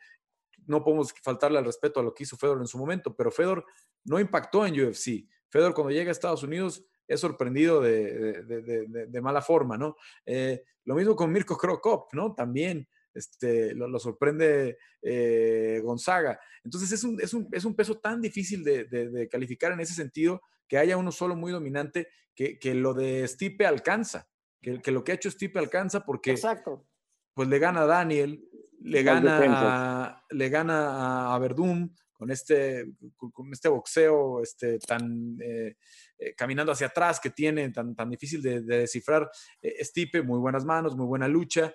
no 0.67 0.83
podemos 0.83 1.15
faltarle 1.23 1.57
al 1.57 1.65
respeto 1.65 1.99
a 1.99 2.03
lo 2.03 2.13
que 2.13 2.25
hizo 2.25 2.37
Fedor 2.37 2.59
en 2.59 2.67
su 2.67 2.77
momento, 2.77 3.15
pero 3.15 3.31
Fedor 3.31 3.65
no 4.03 4.19
impactó 4.19 4.67
en 4.67 4.79
UFC. 4.79 5.25
Fedor 5.49 5.73
cuando 5.73 5.89
llega 5.89 6.09
a 6.09 6.11
Estados 6.11 6.43
Unidos 6.43 6.85
es 7.07 7.19
sorprendido 7.21 7.81
de, 7.81 8.43
de, 8.43 9.07
de, 9.07 9.21
mala 9.21 9.41
forma, 9.41 9.79
¿no? 9.79 9.95
Eh, 10.27 10.63
lo 10.83 10.93
mismo 10.93 11.15
con 11.15 11.31
Mirko 11.31 11.57
Krokop, 11.57 12.13
¿no? 12.13 12.35
También 12.35 12.87
este, 13.17 13.73
lo, 13.73 13.99
sorprende 13.99 14.77
eh, 15.01 15.81
Gonzaga. 15.83 16.39
Entonces 16.63 16.91
es 16.91 17.03
un, 17.03 17.19
es, 17.21 17.33
un, 17.33 17.47
es 17.51 17.65
un, 17.65 17.75
peso 17.75 17.99
tan 17.99 18.21
difícil 18.21 18.63
de, 18.63 19.27
calificar 19.31 19.71
en 19.71 19.79
ese 19.79 19.93
sentido 19.93 20.41
que 20.67 20.77
haya 20.77 20.97
uno 20.97 21.11
solo 21.11 21.35
muy 21.35 21.51
dominante 21.51 22.07
que, 22.35 22.59
que 22.59 22.73
lo 22.73 22.93
de 22.93 23.27
Stipe 23.27 23.65
alcanza, 23.65 24.27
que, 24.61 24.81
que, 24.81 24.91
lo 24.91 25.03
que 25.03 25.11
ha 25.11 25.15
hecho 25.15 25.31
Stipe 25.31 25.59
alcanza 25.59 26.05
porque 26.05 26.31
Exacto. 26.31 26.87
pues 27.33 27.47
le 27.47 27.59
gana 27.59 27.81
a 27.81 27.87
Daniel, 27.87 28.47
le 28.79 29.03
gana, 29.03 29.39
a, 29.41 30.23
le 30.29 30.49
gana 30.49 31.33
a 31.33 31.39
Verdum, 31.39 31.89
con 32.17 32.31
este, 32.31 32.93
con 33.15 33.53
este 33.53 33.69
boxeo 33.69 34.41
este, 34.41 34.79
tan 34.79 35.37
eh, 35.39 35.75
eh, 36.17 36.33
caminando 36.35 36.71
hacia 36.71 36.87
atrás 36.87 37.19
que 37.19 37.29
tiene, 37.29 37.69
tan, 37.69 37.95
tan 37.95 38.09
difícil 38.09 38.41
de, 38.41 38.61
descifrar. 38.61 39.29
Eh, 39.61 39.83
Stipe, 39.85 40.23
muy 40.23 40.39
buenas 40.39 40.65
manos, 40.65 40.95
muy 40.95 41.05
buena 41.05 41.27
lucha, 41.27 41.71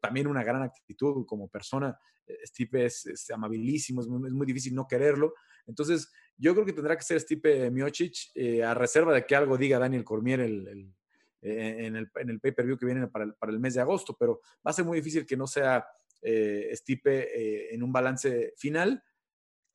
también 0.00 0.26
una 0.26 0.44
gran 0.44 0.62
actitud 0.62 1.24
como 1.26 1.48
persona. 1.48 1.98
Stipe 2.44 2.84
es, 2.84 3.30
amabilísimo, 3.32 4.02
es 4.02 4.06
muy, 4.06 4.28
es 4.28 4.34
muy, 4.34 4.46
difícil 4.46 4.74
no 4.74 4.86
quererlo. 4.86 5.34
Entonces, 5.66 6.12
yo 6.36 6.52
creo 6.54 6.66
que 6.66 6.74
tendrá 6.74 6.96
que 6.96 7.02
ser 7.02 7.20
Stipe 7.20 7.70
Miocic, 7.70 8.30
a 8.64 8.74
reserva 8.74 9.14
de 9.14 9.24
que 9.24 9.34
algo 9.34 9.56
diga 9.56 9.78
Daniel 9.78 10.04
Cormier 10.04 10.40
el, 10.40 10.68
el, 10.68 10.94
en 11.40 11.96
el, 11.96 12.10
en 12.16 12.30
el 12.30 12.40
pay-per-view 12.40 12.76
que 12.76 12.86
viene 12.86 13.06
para 13.08 13.24
el, 13.24 13.34
para 13.34 13.52
el 13.52 13.58
mes 13.58 13.74
de 13.74 13.80
agosto, 13.80 14.16
pero 14.18 14.40
va 14.66 14.70
a 14.70 14.74
ser 14.74 14.84
muy 14.84 14.98
difícil 14.98 15.24
que 15.24 15.36
no 15.36 15.46
sea 15.46 15.86
Stipe 16.22 17.74
en 17.74 17.82
un 17.82 17.92
balance 17.92 18.52
final 18.58 19.02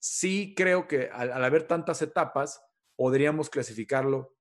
sí 0.03 0.53
creo 0.55 0.85
que 0.85 1.09
al, 1.13 1.31
haber 1.31 1.63
tantas 1.63 2.01
etapas, 2.01 2.61
podríamos 2.97 3.49
clasificarlo 3.49 4.32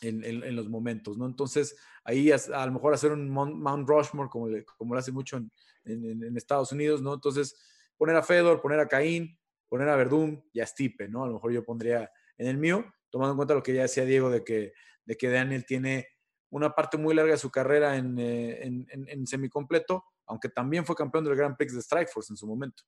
en, 0.00 0.56
los 0.56 0.68
momentos, 0.68 1.16
¿no? 1.16 1.26
Entonces, 1.26 1.76
ahí 2.04 2.30
a, 2.30 2.66
lo 2.66 2.72
mejor 2.72 2.94
hacer 2.94 3.12
un 3.12 3.28
Mount 3.28 3.88
Rushmore, 3.88 4.28
como, 4.28 4.48
como 4.76 4.94
lo 4.94 5.00
hace 5.00 5.12
mucho 5.12 5.36
en, 5.84 6.36
Estados 6.36 6.72
Unidos, 6.72 7.02
¿no? 7.02 7.14
Entonces, 7.14 7.56
poner 7.96 8.16
a 8.16 8.22
Fedor, 8.22 8.60
poner 8.60 8.80
a 8.80 8.88
Caín, 8.88 9.38
poner 9.68 9.88
a 9.88 9.96
Verdum 9.96 10.42
y 10.52 10.60
a 10.60 10.66
Stipe, 10.66 11.08
¿no? 11.08 11.24
A 11.24 11.26
lo 11.26 11.34
mejor 11.34 11.52
yo 11.52 11.64
pondría 11.64 12.10
en 12.38 12.46
el 12.48 12.58
mío, 12.58 12.84
tomando 13.10 13.32
en 13.32 13.36
cuenta 13.36 13.54
lo 13.54 13.62
que 13.62 13.74
ya 13.74 13.82
decía 13.82 14.04
Diego 14.04 14.30
de 14.30 14.44
que, 14.44 14.72
de 15.04 15.16
que 15.16 15.28
Daniel 15.28 15.64
tiene 15.64 16.08
una 16.50 16.74
parte 16.74 16.96
muy 16.96 17.14
larga 17.14 17.32
de 17.32 17.38
su 17.38 17.50
carrera 17.50 17.96
en, 17.96 18.18
eh, 18.18 18.64
en, 18.64 18.86
en, 18.90 19.26
semicompleto, 19.26 20.04
aunque 20.26 20.48
también 20.48 20.84
fue 20.84 20.94
campeón 20.94 21.24
del 21.24 21.34
Grand 21.34 21.56
Prix 21.56 21.74
de 21.74 21.82
Strikeforce 21.82 22.32
en 22.32 22.36
su 22.36 22.46
momento. 22.46 22.84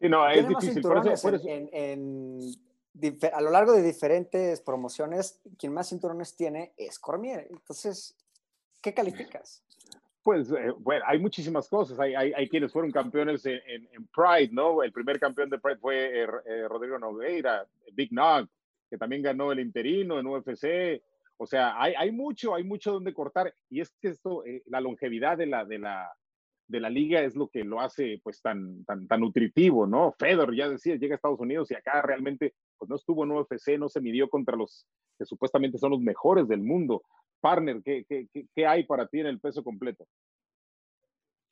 Sí, 0.00 0.08
no, 0.08 0.28
es 0.28 0.48
difícil. 0.48 0.82
Por 0.82 1.06
eso, 1.06 1.30
En, 1.44 2.40
a 3.32 3.40
lo 3.40 3.50
largo 3.50 3.72
de 3.72 3.82
diferentes 3.82 4.60
promociones, 4.60 5.40
quien 5.58 5.72
más 5.72 5.88
cinturones 5.88 6.34
tiene 6.36 6.72
es 6.76 6.98
Cormier. 6.98 7.46
Entonces, 7.50 8.16
¿qué 8.82 8.94
calificas? 8.94 9.62
Pues, 10.22 10.50
eh, 10.50 10.72
bueno, 10.78 11.04
hay 11.06 11.18
muchísimas 11.18 11.68
cosas. 11.68 11.98
Hay, 11.98 12.14
hay, 12.14 12.32
hay 12.34 12.48
quienes 12.48 12.72
fueron 12.72 12.90
campeones 12.90 13.46
en, 13.46 13.60
en, 13.66 14.06
Pride, 14.08 14.50
¿no? 14.52 14.82
El 14.82 14.92
primer 14.92 15.18
campeón 15.18 15.48
de 15.48 15.58
Pride 15.58 15.78
fue 15.78 16.22
eh, 16.22 16.26
eh, 16.44 16.68
Rodrigo 16.68 16.98
Nogueira, 16.98 17.66
Big 17.92 18.12
Nog, 18.12 18.46
que 18.90 18.98
también 18.98 19.22
ganó 19.22 19.52
el 19.52 19.60
interino 19.60 20.18
en 20.18 20.26
UFC. 20.26 21.02
O 21.38 21.46
sea, 21.46 21.80
hay, 21.80 21.94
hay 21.96 22.10
mucho, 22.10 22.54
hay 22.54 22.64
mucho 22.64 22.92
donde 22.92 23.14
cortar. 23.14 23.54
Y 23.70 23.80
es 23.80 23.90
que 24.00 24.08
esto, 24.08 24.44
la 24.66 24.80
longevidad 24.80 25.38
de 25.38 25.46
la, 25.46 25.64
de 25.64 25.78
la, 25.78 26.12
de 26.66 26.80
la 26.80 26.90
liga 26.90 27.22
es 27.22 27.34
lo 27.34 27.48
que 27.48 27.64
lo 27.64 27.80
hace 27.80 28.20
pues 28.22 28.42
tan, 28.42 28.84
tan, 28.84 29.08
tan 29.08 29.20
nutritivo, 29.20 29.86
¿no? 29.86 30.12
Fedor, 30.18 30.54
ya 30.54 30.68
decía, 30.68 30.96
llega 30.96 31.14
a 31.14 31.16
Estados 31.16 31.40
Unidos 31.40 31.70
y 31.70 31.74
acá 31.74 32.02
realmente 32.02 32.54
pues 32.78 32.88
no 32.88 32.96
estuvo 32.96 33.24
en 33.24 33.32
UFC, 33.32 33.78
no 33.78 33.88
se 33.88 34.00
midió 34.00 34.28
contra 34.28 34.56
los 34.56 34.86
que 35.18 35.24
supuestamente 35.24 35.78
son 35.78 35.90
los 35.90 36.00
mejores 36.00 36.46
del 36.48 36.60
mundo. 36.60 37.02
Partner, 37.40 37.82
¿qué, 37.84 38.04
qué, 38.08 38.28
qué 38.54 38.66
hay 38.66 38.84
para 38.84 39.06
ti 39.06 39.20
en 39.20 39.26
el 39.26 39.40
peso 39.40 39.62
completo? 39.62 40.06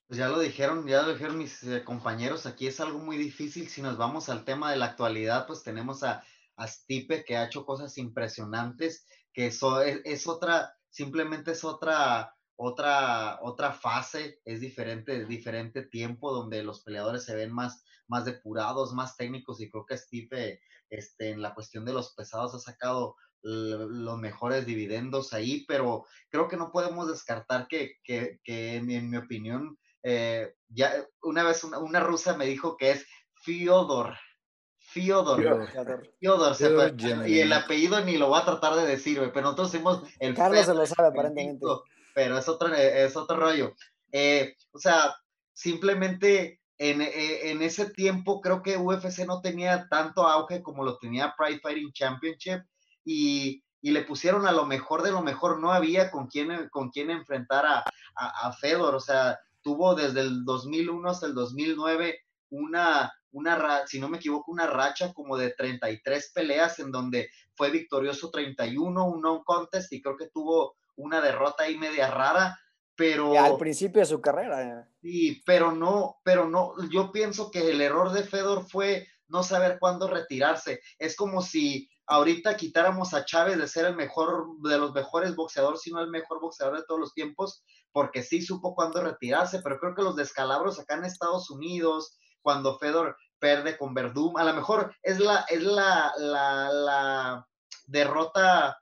Pues 0.06 0.18
ya 0.18 0.28
lo 0.28 0.38
dijeron, 0.38 0.86
ya 0.86 1.02
lo 1.02 1.12
dijeron 1.12 1.38
mis 1.38 1.64
eh, 1.64 1.82
compañeros, 1.82 2.46
aquí 2.46 2.68
es 2.68 2.78
algo 2.78 3.00
muy 3.00 3.16
difícil. 3.16 3.68
Si 3.68 3.82
nos 3.82 3.96
vamos 3.98 4.28
al 4.28 4.44
tema 4.44 4.70
de 4.70 4.76
la 4.76 4.86
actualidad, 4.86 5.48
pues 5.48 5.64
tenemos 5.64 6.04
a, 6.04 6.22
a 6.54 6.66
Stipe 6.68 7.24
que 7.24 7.36
ha 7.36 7.46
hecho 7.46 7.66
cosas 7.66 7.98
impresionantes, 7.98 9.04
que 9.32 9.46
eso 9.46 9.82
es, 9.82 10.00
es 10.04 10.28
otra, 10.28 10.76
simplemente 10.90 11.52
es 11.52 11.64
otra 11.64 12.35
otra, 12.56 13.38
otra 13.42 13.72
fase, 13.72 14.40
es 14.44 14.60
diferente, 14.60 15.22
es 15.22 15.28
diferente 15.28 15.82
tiempo 15.82 16.32
donde 16.32 16.62
los 16.62 16.80
peleadores 16.80 17.24
se 17.24 17.34
ven 17.34 17.52
más, 17.52 17.84
más 18.08 18.24
depurados, 18.24 18.94
más 18.94 19.16
técnicos 19.16 19.60
y 19.60 19.70
creo 19.70 19.84
que 19.84 19.98
Steve 19.98 20.60
este, 20.88 21.30
en 21.30 21.42
la 21.42 21.54
cuestión 21.54 21.84
de 21.84 21.92
los 21.92 22.14
pesados 22.14 22.54
ha 22.54 22.58
sacado 22.58 23.16
los 23.42 24.18
mejores 24.18 24.66
dividendos 24.66 25.32
ahí, 25.32 25.64
pero 25.68 26.04
creo 26.30 26.48
que 26.48 26.56
no 26.56 26.72
podemos 26.72 27.08
descartar 27.08 27.68
que, 27.68 27.92
que, 28.02 28.40
que 28.42 28.76
en, 28.76 29.08
mi 29.08 29.16
opinión, 29.16 29.78
eh, 30.02 30.54
ya 30.68 31.06
una 31.22 31.44
vez 31.44 31.62
una, 31.62 31.78
una, 31.78 32.00
rusa 32.00 32.36
me 32.36 32.46
dijo 32.46 32.76
que 32.76 32.90
es 32.90 33.06
Fyodor. 33.42 34.16
Fyodor. 34.78 35.68
Fyodor. 36.18 37.28
y 37.28 37.40
el 37.40 37.52
apellido 37.52 38.04
ni 38.04 38.16
lo 38.16 38.28
voy 38.28 38.40
a 38.40 38.44
tratar 38.44 38.74
de 38.74 38.86
decir, 38.86 39.20
pero 39.32 39.42
nosotros 39.42 39.74
hicimos 39.74 40.02
el... 40.18 40.34
Carlos 40.34 40.66
se 40.66 40.74
lo 40.74 40.86
sabe 40.86 41.08
aparentemente 41.08 41.66
pero 42.16 42.38
es 42.38 42.48
otro, 42.48 42.74
es 42.74 43.14
otro 43.14 43.36
rollo. 43.36 43.74
Eh, 44.10 44.56
o 44.72 44.78
sea, 44.78 45.14
simplemente 45.52 46.62
en, 46.78 47.02
eh, 47.02 47.50
en, 47.50 47.60
ese 47.60 47.90
tiempo 47.90 48.40
creo 48.40 48.62
que 48.62 48.78
UFC 48.78 49.26
no 49.26 49.42
tenía 49.42 49.86
tanto 49.90 50.26
auge 50.26 50.62
como 50.62 50.82
lo 50.82 50.96
tenía 50.96 51.34
Pride 51.36 51.60
Fighting 51.60 51.92
Championship 51.92 52.62
y, 53.04 53.62
y 53.82 53.90
le 53.90 54.00
pusieron 54.00 54.46
a 54.46 54.52
lo 54.52 54.64
mejor 54.64 55.02
de 55.02 55.10
lo 55.10 55.20
mejor, 55.20 55.60
no 55.60 55.72
había 55.72 56.10
con 56.10 56.26
quién, 56.26 56.70
con 56.70 56.88
quién 56.88 57.10
enfrentar 57.10 57.66
a, 57.66 57.84
a, 58.14 58.48
a 58.48 58.52
Fedor, 58.54 58.94
o 58.94 59.00
sea, 59.00 59.38
tuvo 59.60 59.94
desde 59.94 60.22
el 60.22 60.42
2001 60.46 61.10
hasta 61.10 61.26
el 61.26 61.34
2009 61.34 62.18
una, 62.48 63.12
una, 63.32 63.86
si 63.86 64.00
no 64.00 64.08
me 64.08 64.16
equivoco, 64.16 64.50
una 64.52 64.66
racha 64.66 65.12
como 65.12 65.36
de 65.36 65.50
33 65.50 66.32
peleas 66.34 66.78
en 66.78 66.90
donde 66.90 67.28
fue 67.54 67.70
victorioso 67.70 68.30
31, 68.30 69.04
un 69.04 69.20
non 69.20 69.44
contest 69.44 69.92
y 69.92 70.00
creo 70.00 70.16
que 70.16 70.30
tuvo 70.30 70.76
una 70.96 71.20
derrota 71.20 71.64
ahí 71.64 71.76
media 71.76 72.10
rara, 72.10 72.58
pero... 72.94 73.38
al 73.38 73.56
principio 73.58 74.00
de 74.00 74.06
su 74.06 74.20
carrera. 74.20 74.88
Sí, 75.00 75.42
pero 75.44 75.72
no, 75.72 76.16
pero 76.24 76.48
no, 76.48 76.74
yo 76.90 77.12
pienso 77.12 77.50
que 77.50 77.70
el 77.70 77.80
error 77.80 78.12
de 78.12 78.24
Fedor 78.24 78.66
fue 78.68 79.06
no 79.28 79.42
saber 79.42 79.78
cuándo 79.78 80.08
retirarse. 80.08 80.80
Es 80.98 81.16
como 81.16 81.42
si 81.42 81.88
ahorita 82.06 82.56
quitáramos 82.56 83.12
a 83.14 83.24
Chávez 83.24 83.58
de 83.58 83.68
ser 83.68 83.86
el 83.86 83.96
mejor, 83.96 84.46
de 84.62 84.78
los 84.78 84.92
mejores 84.92 85.34
boxeadores, 85.34 85.80
sino 85.82 86.00
el 86.00 86.10
mejor 86.10 86.40
boxeador 86.40 86.76
de 86.76 86.84
todos 86.86 87.00
los 87.00 87.14
tiempos, 87.14 87.64
porque 87.92 88.22
sí 88.22 88.42
supo 88.42 88.74
cuándo 88.74 89.02
retirarse, 89.02 89.60
pero 89.62 89.78
creo 89.78 89.94
que 89.94 90.02
los 90.02 90.16
descalabros 90.16 90.78
acá 90.78 90.94
en 90.94 91.04
Estados 91.04 91.50
Unidos, 91.50 92.18
cuando 92.42 92.78
Fedor 92.78 93.16
perde 93.38 93.76
con 93.76 93.92
Verdum, 93.92 94.36
a 94.36 94.44
lo 94.44 94.54
mejor 94.54 94.94
es 95.02 95.18
la, 95.18 95.44
es 95.48 95.62
la, 95.62 96.12
la, 96.16 96.70
la 96.70 97.48
derrota 97.86 98.78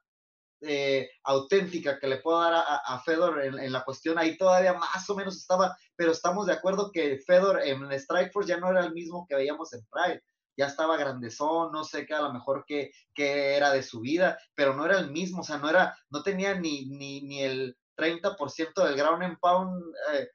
eh, 0.67 1.11
auténtica 1.25 1.99
que 1.99 2.07
le 2.07 2.19
puedo 2.19 2.41
dar 2.41 2.55
a, 2.55 3.03
Fedor 3.05 3.43
en, 3.43 3.73
la 3.73 3.85
cuestión, 3.85 4.19
ahí 4.19 4.37
todavía 4.37 4.75
más 4.75 5.09
o 5.11 5.15
menos 5.15 5.37
estaba, 5.37 5.77
pero 5.97 6.13
estamos 6.13 6.47
de 6.47 6.55
acuerdo 6.55 6.91
que 6.93 7.19
Fedor 7.27 7.61
en 7.63 7.99
Strikeforce 7.99 8.49
ya 8.49 8.59
no 8.59 8.71
era 8.71 8.85
el 8.85 8.93
mismo 8.93 9.27
que 9.29 9.37
veíamos 9.37 9.73
en 9.73 9.81
Pride, 9.91 10.23
ya 10.57 10.67
estaba 10.67 10.97
grandezón, 10.97 11.73
no 11.73 11.85
sé 11.85 12.07
qué 12.07 12.15
a 12.15 12.23
lo 12.23 12.33
mejor 12.33 12.65
qué, 12.67 12.93
era 13.17 13.73
de 13.73 13.83
su 13.83 14.01
vida, 14.01 14.39
pero 14.55 14.75
no 14.75 14.85
era 14.87 14.99
el 14.99 15.11
mismo, 15.11 15.41
o 15.41 15.45
sea, 15.45 15.59
no 15.59 15.69
era, 15.69 15.97
no 16.11 16.23
tenía 16.23 16.55
ni, 16.55 16.87
ni, 16.87 17.23
ni 17.23 17.43
el 17.43 17.77
30% 17.97 18.85
del 18.85 18.97
ground 18.97 19.23
and 19.23 19.39
pound 19.41 19.83
eh, 20.13 20.29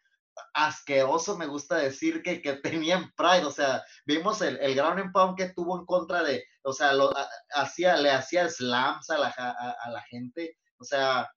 asqueroso, 0.53 1.38
me 1.38 1.48
gusta 1.48 1.78
decir, 1.78 2.22
que, 2.22 2.41
que 2.41 2.53
tenía 2.64 2.98
en 2.98 3.11
Pride, 3.14 3.45
o 3.45 3.52
sea, 3.52 3.84
vimos 4.06 4.41
el, 4.41 4.57
el 4.57 4.76
ground 4.76 4.99
and 4.99 5.14
pound 5.14 5.38
que 5.38 5.49
tuvo 5.49 5.80
en 5.80 5.86
contra 5.86 6.24
de, 6.24 6.44
o 6.64 6.74
sea, 6.74 6.94
lo, 6.94 7.11
hacía, 7.53 7.98
le 7.98 8.11
hacía 8.11 8.49
slams 8.49 9.10
a 9.10 9.18
la, 9.18 9.28
a, 9.28 9.90
la 9.90 10.02
gente, 10.03 10.57
o 10.78 10.84
sea, 10.84 11.30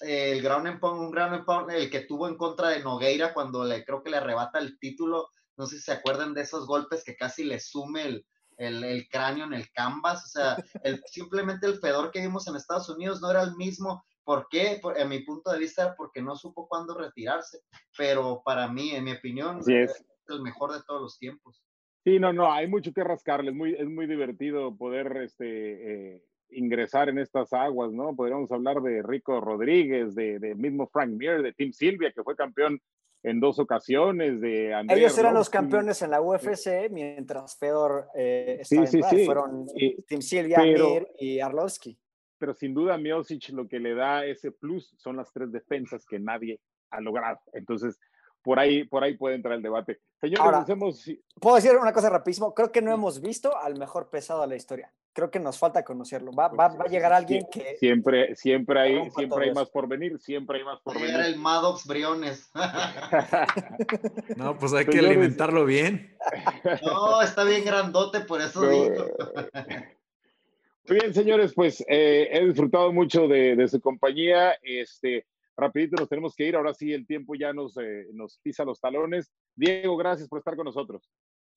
el 0.00 0.42
ground 0.42 0.66
and 0.66 0.80
pound, 0.80 1.00
un 1.00 1.10
ground 1.10 1.34
and 1.34 1.44
pound, 1.44 1.70
el 1.70 1.90
que 1.90 2.00
tuvo 2.00 2.28
en 2.28 2.36
contra 2.36 2.68
de 2.68 2.80
Nogueira 2.80 3.34
cuando 3.34 3.64
le 3.64 3.84
creo 3.84 4.02
que 4.02 4.10
le 4.10 4.18
arrebata 4.18 4.58
el 4.58 4.78
título, 4.78 5.28
no 5.56 5.66
sé 5.66 5.76
si 5.76 5.82
se 5.82 5.92
acuerdan 5.92 6.32
de 6.34 6.42
esos 6.42 6.66
golpes 6.66 7.04
que 7.04 7.16
casi 7.16 7.44
le 7.44 7.60
sume 7.60 8.02
el, 8.02 8.26
el, 8.60 8.84
el 8.84 9.08
cráneo 9.08 9.46
en 9.46 9.54
el 9.54 9.70
canvas, 9.72 10.24
o 10.24 10.28
sea, 10.28 10.56
el, 10.84 11.02
simplemente 11.06 11.66
el 11.66 11.80
Fedor 11.80 12.10
que 12.10 12.20
vimos 12.20 12.46
en 12.46 12.56
Estados 12.56 12.88
Unidos 12.88 13.20
no 13.20 13.30
era 13.30 13.42
el 13.42 13.56
mismo 13.56 14.04
¿Por 14.22 14.46
qué? 14.48 14.80
en 14.96 15.08
mi 15.08 15.20
punto 15.20 15.50
de 15.50 15.58
vista, 15.58 15.94
porque 15.96 16.22
no 16.22 16.36
supo 16.36 16.68
cuándo 16.68 16.96
retirarse. 16.96 17.62
Pero 17.98 18.42
para 18.44 18.68
mí, 18.68 18.90
en 18.90 19.02
mi 19.02 19.12
opinión, 19.12 19.58
es. 19.66 20.06
el 20.28 20.42
mejor 20.42 20.72
de 20.72 20.84
todos 20.86 21.02
los 21.02 21.18
tiempos. 21.18 21.64
Sí, 22.04 22.20
no, 22.20 22.32
no, 22.32 22.52
hay 22.52 22.68
mucho 22.68 22.92
que 22.92 23.02
rascarle. 23.02 23.50
Es 23.50 23.56
muy, 23.56 23.74
es 23.74 23.88
muy 23.88 24.06
divertido 24.06 24.76
poder 24.76 25.16
este, 25.16 26.14
eh, 26.14 26.22
ingresar 26.50 27.08
en 27.08 27.18
estas 27.18 27.52
aguas, 27.52 27.90
¿no? 27.92 28.14
Podríamos 28.14 28.52
hablar 28.52 28.80
de 28.82 29.02
Rico 29.02 29.40
Rodríguez, 29.40 30.14
de, 30.14 30.38
de 30.38 30.54
mismo 30.54 30.88
Frank 30.92 31.10
Mir, 31.10 31.42
de 31.42 31.52
Tim 31.52 31.72
Silvia, 31.72 32.12
que 32.12 32.22
fue 32.22 32.36
campeón 32.36 32.80
en 33.22 33.40
dos 33.40 33.58
ocasiones 33.58 34.40
de 34.40 34.72
Ellos 34.88 35.16
eran 35.18 35.34
los 35.34 35.50
campeones 35.50 36.02
en 36.02 36.10
la 36.10 36.20
UFC, 36.20 36.90
mientras 36.90 37.58
Fedor 37.58 38.08
eh, 38.14 38.58
estaba 38.60 38.86
sí, 38.86 39.02
sí, 39.02 39.08
sí. 39.10 39.26
fueron 39.26 39.66
Tim 40.06 40.22
Silvia, 40.22 40.58
Mir 40.58 41.08
y 41.18 41.40
Arlovsky 41.40 41.98
pero 42.40 42.54
sin 42.54 42.72
duda 42.72 42.96
Miocic 42.96 43.50
lo 43.50 43.68
que 43.68 43.78
le 43.78 43.94
da 43.94 44.24
ese 44.24 44.50
plus 44.50 44.94
son 44.96 45.18
las 45.18 45.30
tres 45.30 45.52
defensas 45.52 46.06
que 46.06 46.18
nadie 46.18 46.58
ha 46.90 47.00
logrado. 47.00 47.38
Entonces, 47.52 48.00
por 48.42 48.58
ahí, 48.58 48.84
por 48.84 49.04
ahí 49.04 49.16
puede 49.16 49.36
entrar 49.36 49.54
el 49.54 49.62
debate. 49.62 50.00
Señores, 50.20 50.66
Puedo 51.40 51.56
decir 51.56 51.76
una 51.76 51.92
cosa 51.92 52.10
rapidísimo. 52.10 52.54
Creo 52.54 52.70
que 52.70 52.82
no 52.82 52.92
hemos 52.92 53.20
visto 53.20 53.56
al 53.56 53.78
mejor 53.78 54.10
pesado 54.10 54.42
de 54.42 54.48
la 54.48 54.56
historia. 54.56 54.92
Creo 55.12 55.30
que 55.30 55.40
nos 55.40 55.58
falta 55.58 55.84
conocerlo. 55.84 56.32
Va, 56.32 56.48
va, 56.48 56.68
va 56.68 56.84
a 56.84 56.88
llegar 56.88 57.12
alguien 57.12 57.46
que. 57.50 57.76
Siempre, 57.78 58.36
siempre 58.36 58.80
hay, 58.80 59.10
siempre 59.10 59.46
hay 59.46 59.54
más 59.54 59.68
por 59.70 59.88
venir. 59.88 60.18
Siempre 60.20 60.58
hay 60.58 60.64
más 60.64 60.80
por 60.80 60.94
venir. 60.94 61.10
Era 61.10 61.26
el 61.26 61.36
Maddox 61.36 61.86
Briones. 61.86 62.50
no, 64.36 64.56
pues 64.58 64.72
hay 64.74 64.86
que 64.86 64.98
alimentarlo 64.98 65.64
bien. 65.64 66.16
No, 66.84 67.22
está 67.22 67.44
bien 67.44 67.64
grandote, 67.64 68.20
por 68.20 68.40
eso 68.40 68.60
digo. 68.68 69.06
Muy 70.88 70.98
bien, 70.98 71.14
señores, 71.14 71.52
pues 71.54 71.84
eh, 71.88 72.28
he 72.32 72.46
disfrutado 72.46 72.92
mucho 72.92 73.28
de, 73.28 73.66
su 73.68 73.80
compañía. 73.80 74.52
Este, 74.62 75.26
rapidito 75.56 75.96
nos 75.98 76.08
tenemos 76.08 76.34
que 76.34 76.46
ir. 76.46 76.56
Ahora 76.56 76.74
sí, 76.74 76.92
el 76.92 77.06
tiempo 77.06 77.34
ya 77.34 77.52
nos, 77.52 77.76
eh, 77.76 78.06
nos 78.12 78.38
pisa 78.38 78.64
los 78.64 78.80
talones. 78.80 79.30
Diego, 79.54 79.96
gracias 79.96 80.28
por 80.28 80.38
estar 80.38 80.56
con 80.56 80.64
nosotros. 80.64 81.10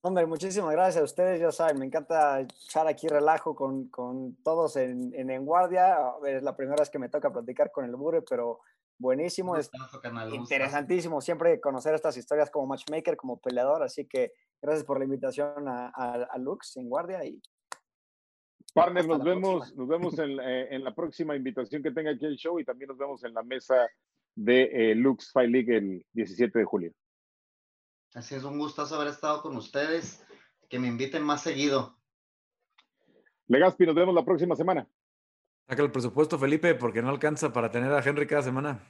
Hombre, 0.06 0.26
muchísimas 0.26 0.72
gracias 0.74 1.02
a 1.02 1.06
ustedes. 1.06 1.40
Ya 1.40 1.52
saben, 1.52 1.80
me 1.80 1.86
encanta 1.86 2.42
echar 2.42 2.88
aquí 2.88 3.08
relajo 3.08 3.56
con, 3.56 3.88
con 3.88 4.36
todos 4.44 4.76
en, 4.76 5.14
en, 5.16 5.30
en, 5.30 5.46
guardia. 5.46 5.96
Es 6.26 6.44
la 6.44 6.58
primera 6.58 6.82
vez 6.82 6.90
que 6.90 7.00
me 7.00 7.08
toca 7.08 7.32
platicar 7.32 7.72
con 7.72 7.86
el 7.86 7.96
Bure, 7.96 8.22
pero 8.22 8.60
buenísimo. 9.00 9.56
Es 9.56 9.72
interesantísimo 10.34 11.22
siempre 11.22 11.62
conocer 11.62 11.96
estas 11.96 12.18
historias 12.18 12.50
como 12.50 12.68
matchmaker, 12.68 13.16
como 13.16 13.40
peleador. 13.40 13.82
Así 13.82 14.06
que 14.06 14.34
gracias 14.62 14.86
por 14.86 15.00
la 15.00 15.06
invitación 15.06 15.70
a, 15.70 15.88
a, 15.96 16.28
a 16.30 16.38
Lux 16.38 16.76
en 16.76 16.90
guardia 16.90 17.24
y 17.24 17.42
Partner, 18.74 19.08
nos 19.08 19.24
vemos, 19.24 19.76
nos 19.76 19.88
vemos 19.88 20.18
eh, 20.18 20.68
en, 20.72 20.84
la 20.84 20.96
próxima 20.96 21.36
invitación 21.36 21.84
que 21.84 21.92
tenga 21.92 22.12
aquí 22.12 22.26
el 22.26 22.38
show 22.38 22.60
y 22.60 22.66
también 22.66 22.88
nos 22.90 22.98
vemos 22.98 23.24
en 23.24 23.34
la 23.34 23.44
mesa 23.44 23.88
de 24.36 24.92
eh, 24.92 24.96
Lux 24.96 25.32
Fight 25.32 25.52
League 25.52 25.78
el 25.78 26.06
17 26.14 26.58
de 26.58 26.66
julio. 26.66 26.92
Así 28.16 28.34
es, 28.34 28.44
un 28.44 28.58
gustazo 28.58 28.96
haber 28.96 29.10
estado 29.10 29.42
con 29.42 29.56
ustedes. 29.56 30.26
Que 30.70 30.80
me 30.80 30.88
inviten 30.88 31.22
más 31.22 31.44
seguido. 31.44 32.00
Legaspi, 33.48 33.86
nos 33.86 33.94
vemos 33.94 34.16
la 34.16 34.26
próxima 34.26 34.56
semana. 34.56 34.88
Saca 35.68 35.84
el 35.84 35.92
presupuesto, 35.92 36.40
Felipe, 36.40 36.74
porque 36.74 37.04
no 37.04 37.10
alcanza 37.10 37.54
para 37.54 37.70
tener 37.70 37.92
a 37.92 38.02
Henry 38.04 38.26
cada 38.26 38.42
semana. 38.42 38.84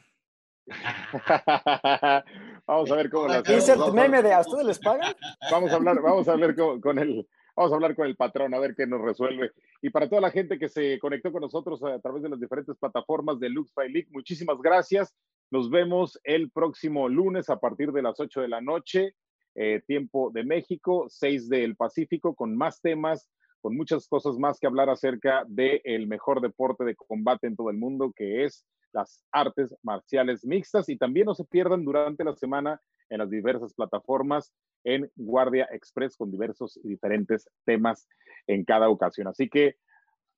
vamos 2.65 2.89
a 2.89 2.95
ver 2.95 3.09
cómo 3.09 3.27
la 3.27 3.41
¿Dice 3.41 3.73
el 3.73 3.91
meme 3.91 4.21
de 4.21 4.33
a 4.33 4.39
ustedes 4.39 4.65
les 4.65 4.79
pagan? 4.79 5.13
Vamos 5.51 5.71
a 5.71 5.75
hablar, 5.75 6.01
vamos 6.01 6.25
a 6.29 6.31
hablar 6.31 6.55
con, 6.55 6.79
con 6.79 6.99
el 6.99 7.27
Vamos 7.55 7.71
a 7.71 7.75
hablar 7.75 7.95
con 7.95 8.07
el 8.07 8.15
patrón 8.15 8.53
a 8.53 8.59
ver 8.59 8.73
qué 8.75 8.87
nos 8.87 9.01
resuelve. 9.01 9.51
Y 9.81 9.91
para 9.91 10.09
toda 10.09 10.21
la 10.21 10.31
gente 10.31 10.57
que 10.57 10.69
se 10.69 10.97
conectó 10.99 11.31
con 11.31 11.41
nosotros 11.41 11.83
a 11.83 11.99
través 11.99 12.23
de 12.23 12.29
las 12.29 12.39
diferentes 12.39 12.75
plataformas 12.77 13.39
de 13.39 13.49
Lux 13.49 13.71
League, 13.77 14.07
muchísimas 14.11 14.57
gracias. 14.59 15.15
Nos 15.51 15.69
vemos 15.69 16.19
el 16.23 16.49
próximo 16.49 17.07
lunes 17.09 17.49
a 17.51 17.59
partir 17.59 17.91
de 17.91 18.01
las 18.01 18.19
8 18.19 18.41
de 18.41 18.47
la 18.47 18.59
noche, 18.59 19.15
eh, 19.53 19.83
tiempo 19.85 20.31
de 20.33 20.43
México, 20.43 21.05
6 21.09 21.47
del 21.47 21.75
Pacífico, 21.75 22.33
con 22.33 22.57
más 22.57 22.81
temas, 22.81 23.29
con 23.63 23.77
muchas 23.77 24.09
cosas 24.09 24.37
más 24.37 24.59
que 24.59 24.67
hablar 24.67 24.89
acerca 24.89 25.45
del 25.47 26.05
mejor 26.05 26.41
deporte 26.41 26.83
de 26.83 26.97
combate 26.97 27.47
en 27.47 27.55
todo 27.55 27.69
el 27.69 27.77
mundo, 27.77 28.11
que 28.13 28.43
es 28.43 28.65
las 28.91 29.23
artes 29.31 29.73
marciales 29.81 30.43
mixtas. 30.43 30.89
Y 30.89 30.97
también 30.97 31.27
no 31.27 31.33
se 31.33 31.45
pierdan 31.45 31.85
durante 31.85 32.25
la 32.25 32.35
semana 32.35 32.81
en 33.09 33.19
las 33.19 33.29
diversas 33.29 33.73
plataformas 33.73 34.53
en 34.83 35.09
Guardia 35.15 35.69
Express 35.71 36.17
con 36.17 36.29
diversos 36.29 36.77
y 36.83 36.89
diferentes 36.89 37.49
temas 37.63 38.05
en 38.47 38.65
cada 38.65 38.89
ocasión. 38.89 39.29
Así 39.29 39.47
que 39.47 39.77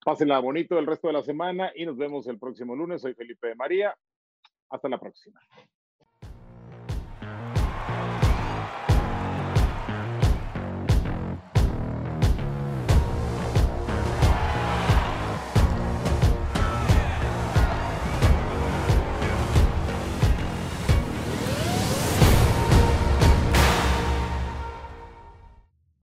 pásenla 0.05 0.37
bonito 0.37 0.77
el 0.77 0.85
resto 0.85 1.07
de 1.07 1.13
la 1.13 1.23
semana 1.23 1.71
y 1.75 1.87
nos 1.87 1.97
vemos 1.97 2.27
el 2.27 2.37
próximo 2.37 2.75
lunes. 2.75 3.01
Soy 3.01 3.15
Felipe 3.15 3.47
de 3.47 3.55
María. 3.55 3.97
Hasta 4.69 4.87
la 4.87 4.99
próxima. 4.99 5.39